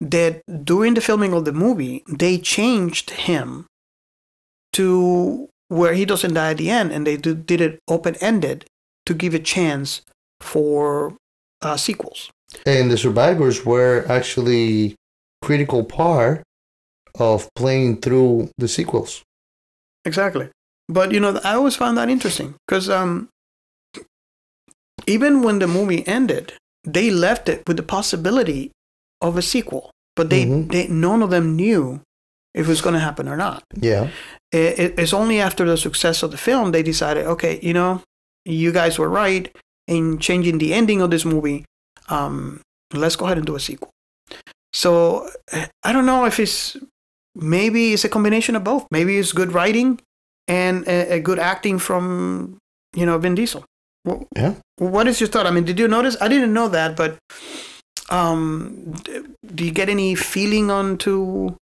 that 0.00 0.42
during 0.64 0.94
the 0.94 1.00
filming 1.00 1.32
of 1.32 1.44
the 1.44 1.52
movie 1.52 2.02
they 2.08 2.38
changed 2.38 3.10
him 3.10 3.66
to 4.72 5.48
where 5.68 5.94
he 5.94 6.04
doesn't 6.04 6.34
die 6.34 6.50
at 6.50 6.58
the 6.58 6.70
end 6.70 6.92
and 6.92 7.06
they 7.06 7.16
did 7.16 7.60
it 7.60 7.78
open-ended 7.88 8.66
to 9.06 9.14
give 9.14 9.34
a 9.34 9.38
chance 9.38 10.02
for 10.40 11.16
uh, 11.62 11.76
sequels 11.76 12.30
And 12.66 12.90
the 12.90 12.98
survivors 12.98 13.64
were 13.64 14.04
actually 14.08 14.94
critical 15.42 15.84
part 15.84 16.42
of 17.18 17.48
playing 17.54 18.00
through 18.00 18.50
the 18.58 18.68
sequels. 18.68 19.22
exactly 20.04 20.48
but 20.88 21.12
you 21.12 21.20
know 21.20 21.40
i 21.44 21.54
always 21.54 21.76
found 21.76 21.96
that 21.98 22.08
interesting 22.08 22.54
because 22.66 22.88
um, 22.90 23.28
even 25.06 25.42
when 25.42 25.58
the 25.58 25.66
movie 25.66 26.06
ended 26.06 26.52
they 26.84 27.10
left 27.10 27.48
it 27.48 27.62
with 27.66 27.76
the 27.76 27.82
possibility 27.82 28.70
of 29.20 29.36
a 29.36 29.42
sequel 29.42 29.90
but 30.16 30.30
they, 30.30 30.44
Mhm. 30.44 30.70
they 30.70 30.86
none 30.88 31.22
of 31.22 31.30
them 31.30 31.56
knew 31.56 32.00
if 32.54 32.66
it 32.66 32.68
was 32.68 32.80
going 32.80 32.92
to 32.94 33.00
happen 33.00 33.28
or 33.28 33.36
not 33.36 33.62
Yeah. 33.74 34.10
it, 34.52 34.78
it- 34.78 34.98
it's 34.98 35.12
only 35.12 35.40
after 35.40 35.64
the 35.64 35.76
success 35.76 36.22
of 36.22 36.30
the 36.30 36.36
film 36.36 36.70
they 36.70 36.82
decided, 36.82 37.26
okay, 37.26 37.58
you 37.62 37.72
know, 37.72 38.02
you 38.44 38.70
guys 38.70 38.98
were 38.98 39.08
right 39.08 39.50
in 39.88 40.18
changing 40.18 40.58
the 40.58 40.72
ending 40.72 41.00
of 41.02 41.10
this 41.10 41.24
movie. 41.24 41.64
Um, 42.08 42.60
let's 42.92 43.16
go 43.16 43.24
ahead 43.24 43.38
and 43.38 43.46
do 43.46 43.56
a 43.56 43.60
sequel. 43.60 43.90
So 44.72 45.28
I 45.82 45.92
don't 45.92 46.06
know 46.06 46.26
if 46.26 46.38
it's 46.38 46.76
maybe 47.34 47.92
it's 47.94 48.04
a 48.04 48.08
combination 48.08 48.54
of 48.54 48.62
both. 48.62 48.86
Maybe 48.92 49.18
it's 49.18 49.32
good 49.32 49.52
writing 49.52 49.98
and 50.48 50.86
a, 50.88 51.14
a 51.14 51.20
good 51.20 51.38
acting 51.38 51.78
from 51.78 52.58
you 52.94 53.06
know 53.06 53.18
Vin 53.18 53.34
Diesel. 53.34 53.64
Wh- 54.08 54.22
Yeah. 54.36 54.54
What 54.78 55.06
is 55.08 55.20
your 55.20 55.28
thought? 55.28 55.46
I 55.46 55.50
mean, 55.50 55.64
did 55.64 55.78
you 55.78 55.88
notice? 55.88 56.16
I 56.20 56.28
didn't 56.28 56.52
know 56.52 56.68
that, 56.68 56.96
but 56.96 57.16
um, 58.10 58.92
do 59.54 59.64
you 59.64 59.70
get 59.70 59.88
any 59.88 60.14
feeling 60.14 60.70
onto 60.70 61.54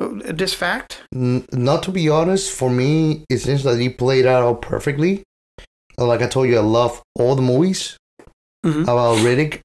uh, 0.00 0.08
this 0.32 0.54
fact? 0.54 1.02
N- 1.14 1.46
not 1.52 1.82
to 1.84 1.90
be 1.92 2.08
honest, 2.08 2.50
for 2.52 2.70
me, 2.70 3.24
it 3.28 3.38
seems 3.38 3.62
that 3.64 3.78
he 3.78 3.88
played 3.88 4.26
out 4.26 4.62
perfectly. 4.62 5.22
Like 5.98 6.22
I 6.22 6.26
told 6.28 6.48
you, 6.48 6.56
I 6.58 6.62
love 6.62 7.02
all 7.14 7.34
the 7.36 7.42
movies 7.42 7.96
Mhm. 8.64 8.82
about 8.82 9.18
Riddick. 9.18 9.60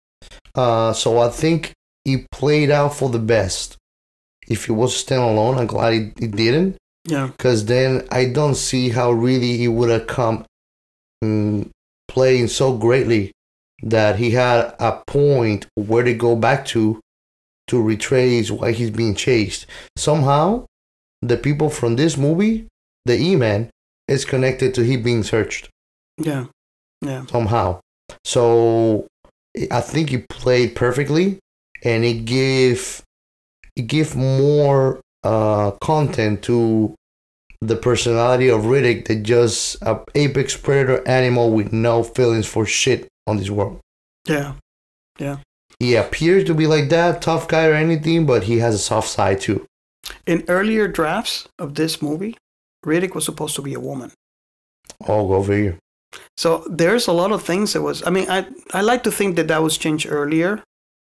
Uh, 0.53 0.93
so 0.93 1.19
I 1.19 1.29
think 1.29 1.71
he 2.05 2.25
played 2.31 2.71
out 2.71 2.93
for 2.95 3.09
the 3.09 3.19
best. 3.19 3.77
If 4.47 4.65
he 4.65 4.71
was 4.71 4.93
standalone, 4.93 5.57
I'm 5.57 5.67
glad 5.67 5.93
he, 5.93 6.11
he 6.19 6.27
didn't. 6.27 6.77
Yeah. 7.05 7.27
Because 7.27 7.65
then 7.65 8.07
I 8.11 8.25
don't 8.25 8.55
see 8.55 8.89
how 8.89 9.11
really 9.11 9.57
he 9.57 9.67
would 9.67 9.89
have 9.89 10.07
come 10.07 10.45
mm, 11.23 11.69
playing 12.07 12.47
so 12.47 12.77
greatly 12.77 13.31
that 13.83 14.15
he 14.17 14.31
had 14.31 14.73
a 14.79 15.01
point 15.05 15.67
where 15.75 16.03
to 16.03 16.13
go 16.13 16.35
back 16.35 16.65
to 16.67 16.99
to 17.67 17.81
retrace 17.81 18.51
why 18.51 18.71
he's 18.71 18.91
being 18.91 19.15
chased. 19.15 19.65
Somehow, 19.97 20.65
the 21.21 21.35
people 21.37 21.69
from 21.69 21.95
this 21.95 22.15
movie, 22.15 22.67
the 23.05 23.17
Imam, 23.17 23.69
is 24.07 24.23
connected 24.23 24.73
to 24.75 24.83
he 24.83 24.97
being 24.97 25.23
searched 25.23 25.69
Yeah. 26.17 26.45
Yeah. 27.01 27.25
somehow. 27.25 27.79
So 28.23 29.07
I 29.71 29.81
think 29.81 30.09
he 30.09 30.19
played 30.19 30.75
perfectly. 30.75 31.39
and 31.83 32.03
it 32.05 32.25
gave 32.25 33.01
it 33.75 33.83
gave 33.87 34.15
more 34.15 35.01
uh, 35.25 35.71
content 35.81 36.43
to 36.43 36.95
the 37.61 37.75
personality 37.75 38.47
of 38.47 38.61
Riddick 38.61 39.07
than 39.07 39.23
just 39.23 39.81
a 39.81 39.99
apex 40.13 40.55
predator 40.55 41.05
animal 41.07 41.51
with 41.51 41.73
no 41.73 42.03
feelings 42.03 42.45
for 42.45 42.65
shit 42.65 43.07
on 43.25 43.37
this 43.37 43.49
world. 43.49 43.79
Yeah. 44.27 44.53
Yeah. 45.17 45.37
He 45.79 45.95
appears 45.95 46.43
to 46.45 46.53
be 46.53 46.67
like 46.67 46.89
that, 46.89 47.21
tough 47.21 47.47
guy 47.47 47.65
or 47.65 47.73
anything, 47.73 48.25
but 48.25 48.43
he 48.43 48.59
has 48.59 48.75
a 48.75 48.77
soft 48.79 49.09
side 49.09 49.41
too. 49.41 49.65
In 50.27 50.45
earlier 50.47 50.87
drafts 50.87 51.47
of 51.57 51.75
this 51.75 52.01
movie, 52.01 52.37
Riddick 52.85 53.15
was 53.15 53.25
supposed 53.25 53.55
to 53.55 53.61
be 53.61 53.73
a 53.73 53.79
woman. 53.79 54.11
Oh, 55.07 55.27
go 55.27 55.43
figure. 55.43 55.79
So 56.37 56.63
there's 56.69 57.07
a 57.07 57.11
lot 57.11 57.31
of 57.31 57.43
things 57.43 57.73
that 57.73 57.81
was. 57.81 58.05
I 58.05 58.09
mean, 58.09 58.29
I 58.29 58.45
I 58.73 58.81
like 58.81 59.03
to 59.03 59.11
think 59.11 59.35
that 59.35 59.47
that 59.47 59.61
was 59.63 59.77
changed 59.77 60.07
earlier, 60.09 60.63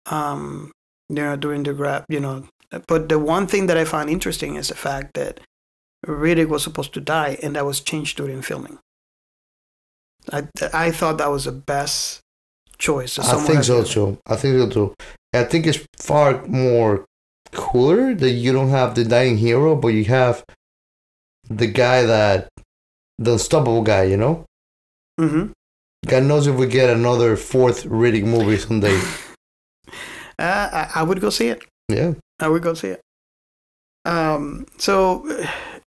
um, 0.08 0.72
you 1.10 1.16
know, 1.16 1.36
during 1.36 1.64
the 1.64 1.74
grab, 1.74 2.06
you 2.10 2.20
know. 2.20 2.46
But 2.88 3.08
the 3.10 3.18
one 3.20 3.48
thing 3.48 3.68
that 3.68 3.78
I 3.78 3.86
find 3.86 4.10
interesting 4.10 4.56
is 4.56 4.68
the 4.70 4.76
fact 4.76 5.14
that 5.14 5.40
Riddick 6.06 6.50
was 6.50 6.64
supposed 6.64 6.94
to 6.94 7.02
die, 7.02 7.38
and 7.42 7.56
that 7.56 7.66
was 7.66 7.80
changed 7.82 8.18
during 8.18 8.42
filming. 8.42 8.78
I 10.32 10.48
I 10.74 10.92
thought 10.92 11.18
that 11.20 11.32
was 11.32 11.46
the 11.46 11.52
best 11.54 12.20
choice. 12.78 13.18
I 13.20 13.36
think 13.46 13.64
so 13.64 13.84
too. 13.84 14.18
I 14.28 14.36
think 14.36 14.58
so 14.60 14.70
too. 14.70 14.94
I 15.34 15.44
think 15.44 15.66
it's 15.68 15.80
far 15.98 16.46
more 16.48 17.06
cooler 17.54 18.14
that 18.14 18.32
you 18.32 18.52
don't 18.52 18.70
have 18.70 18.96
the 18.96 19.04
dying 19.06 19.38
hero, 19.38 19.76
but 19.76 19.90
you 19.90 20.06
have 20.06 20.44
the 21.50 21.68
guy 21.68 22.04
that 22.04 22.50
the 23.18 23.34
unstoppable 23.34 23.82
guy. 23.84 24.04
You 24.04 24.18
know, 24.18 24.46
Mhm. 25.20 25.52
God 26.06 26.24
knows 26.24 26.48
if 26.48 26.56
we 26.56 26.68
get 26.68 26.90
another 26.90 27.36
fourth 27.38 27.86
Riddick 27.86 28.26
movie 28.26 28.58
someday. 28.58 29.00
Uh, 30.40 30.70
I, 30.94 31.00
I 31.00 31.04
would 31.04 31.20
go 31.20 31.32
see 31.32 31.48
it. 31.48 31.64
yeah, 31.90 32.14
I 32.40 32.48
would 32.48 32.62
go 32.62 32.74
see 32.74 32.90
it. 32.90 33.02
Um, 34.06 34.66
so, 34.78 35.26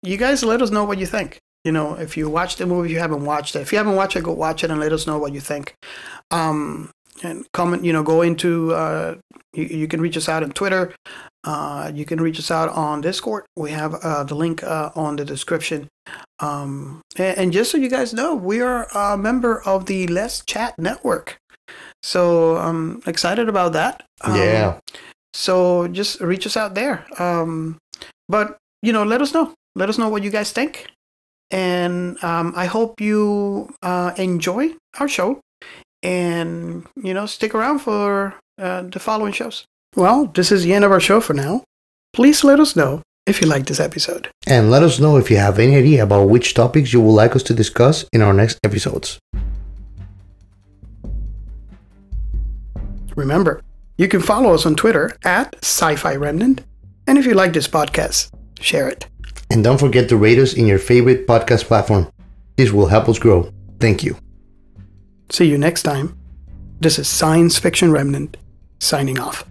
you 0.02 0.18
guys 0.18 0.44
let 0.44 0.62
us 0.62 0.72
know 0.72 0.84
what 0.84 0.98
you 0.98 1.06
think. 1.06 1.40
You 1.66 1.72
know, 1.74 1.96
if 1.96 2.16
you 2.16 2.30
watch 2.30 2.56
the 2.56 2.66
movie, 2.66 2.90
if 2.90 2.94
you 2.94 3.00
haven't 3.00 3.26
watched 3.26 3.56
it. 3.56 3.60
If 3.60 3.72
you 3.72 3.78
haven't 3.78 3.96
watched 3.96 4.16
it, 4.16 4.24
go 4.24 4.32
watch 4.32 4.64
it 4.64 4.72
and 4.72 4.80
let 4.80 4.94
us 4.94 5.06
know 5.06 5.18
what 5.18 5.34
you 5.34 5.42
think. 5.42 5.76
Um, 6.32 6.90
and 7.22 7.46
comment, 7.54 7.84
you 7.84 7.92
know, 7.92 8.02
go 8.02 8.22
into, 8.22 8.74
uh, 8.74 9.16
you, 9.54 9.66
you 9.66 9.88
can 9.88 10.00
reach 10.00 10.16
us 10.16 10.30
out 10.30 10.42
on 10.42 10.52
Twitter. 10.52 10.94
Uh, 11.44 11.92
you 11.94 12.06
can 12.06 12.22
reach 12.22 12.40
us 12.40 12.50
out 12.50 12.70
on 12.70 13.02
Discord. 13.02 13.46
We 13.58 13.72
have 13.72 13.96
uh, 13.96 14.24
the 14.24 14.36
link 14.36 14.64
uh, 14.64 14.92
on 14.96 15.18
the 15.18 15.26
description. 15.26 15.90
Um, 16.40 17.02
and, 17.18 17.38
and 17.38 17.54
just 17.54 17.72
so 17.72 17.78
you 17.78 17.90
guys 17.90 18.14
know, 18.14 18.36
we 18.36 18.62
are 18.62 18.88
a 18.96 19.18
member 19.18 19.62
of 19.64 19.86
the 19.86 20.08
Let's 20.08 20.44
Chat 20.46 20.76
Network. 20.78 21.38
So 22.02 22.56
I'm 22.56 23.02
excited 23.06 23.50
about 23.50 23.74
that. 23.74 24.06
Um, 24.22 24.36
yeah. 24.36 24.80
So 25.34 25.88
just 25.88 26.22
reach 26.22 26.46
us 26.46 26.58
out 26.58 26.76
there. 26.76 27.06
Um, 27.20 27.78
but 28.28 28.58
you 28.82 28.94
know, 28.94 29.04
let 29.04 29.22
us 29.22 29.34
know. 29.34 29.54
Let 29.76 29.90
us 29.90 29.98
know 29.98 30.10
what 30.10 30.24
you 30.24 30.30
guys 30.30 30.52
think, 30.52 30.88
and 31.52 32.22
um, 32.24 32.54
I 32.56 32.66
hope 32.66 33.00
you 33.00 33.74
uh, 33.82 34.14
enjoy 34.18 34.74
our 35.00 35.08
show, 35.08 35.40
and 36.04 36.86
you 37.02 37.14
know, 37.14 37.26
stick 37.26 37.54
around 37.54 37.80
for 37.80 38.36
uh, 38.58 38.84
the 38.84 39.00
following 39.00 39.34
shows. 39.34 39.66
Well, 39.96 40.26
this 40.28 40.52
is 40.52 40.64
the 40.64 40.74
end 40.74 40.86
of 40.86 40.92
our 40.92 41.00
show 41.00 41.22
for 41.22 41.34
now. 41.34 41.64
Please 42.14 42.44
let 42.44 42.60
us 42.60 42.76
know 42.76 43.02
if 43.26 43.42
you 43.42 43.48
like 43.48 43.66
this 43.68 43.80
episode. 43.80 44.30
And 44.48 44.72
let 44.72 44.84
us 44.84 45.00
know 45.00 45.18
if 45.18 45.30
you 45.30 45.38
have 45.38 45.60
any 45.60 45.76
idea 45.76 46.04
about 46.04 46.30
which 46.30 46.54
topics 46.54 46.92
you 46.92 47.02
would 47.02 47.14
like 47.14 47.36
us 47.36 47.44
to 47.44 47.54
discuss 47.54 48.06
in 48.12 48.22
our 48.22 48.34
next 48.34 48.60
episodes. 48.64 49.20
Remember, 53.16 53.62
you 54.00 54.08
can 54.08 54.22
follow 54.22 54.54
us 54.54 54.66
on 54.66 54.76
Twitter 54.76 55.12
at 55.26 55.58
Sci-Fi 55.58 56.16
Remnant, 56.16 56.62
and 57.06 57.18
if 57.18 57.26
you 57.26 57.34
like 57.34 57.52
this 57.52 57.68
podcast, 57.68 58.32
share 58.62 58.88
it. 58.88 59.06
And 59.52 59.62
don't 59.62 59.78
forget 59.78 60.08
to 60.08 60.16
rate 60.16 60.40
us 60.40 60.54
in 60.54 60.66
your 60.68 60.80
favorite 60.80 61.28
podcast 61.28 61.66
platform. 61.66 62.10
This 62.56 62.72
will 62.72 62.88
help 62.88 63.10
us 63.10 63.20
grow. 63.20 63.52
Thank 63.82 64.06
you. 64.06 64.16
See 65.30 65.50
you 65.50 65.58
next 65.58 65.84
time. 65.84 66.18
This 66.80 66.98
is 66.98 67.10
Science 67.10 67.60
Fiction 67.60 67.92
Remnant 67.92 68.38
signing 68.80 69.20
off. 69.20 69.44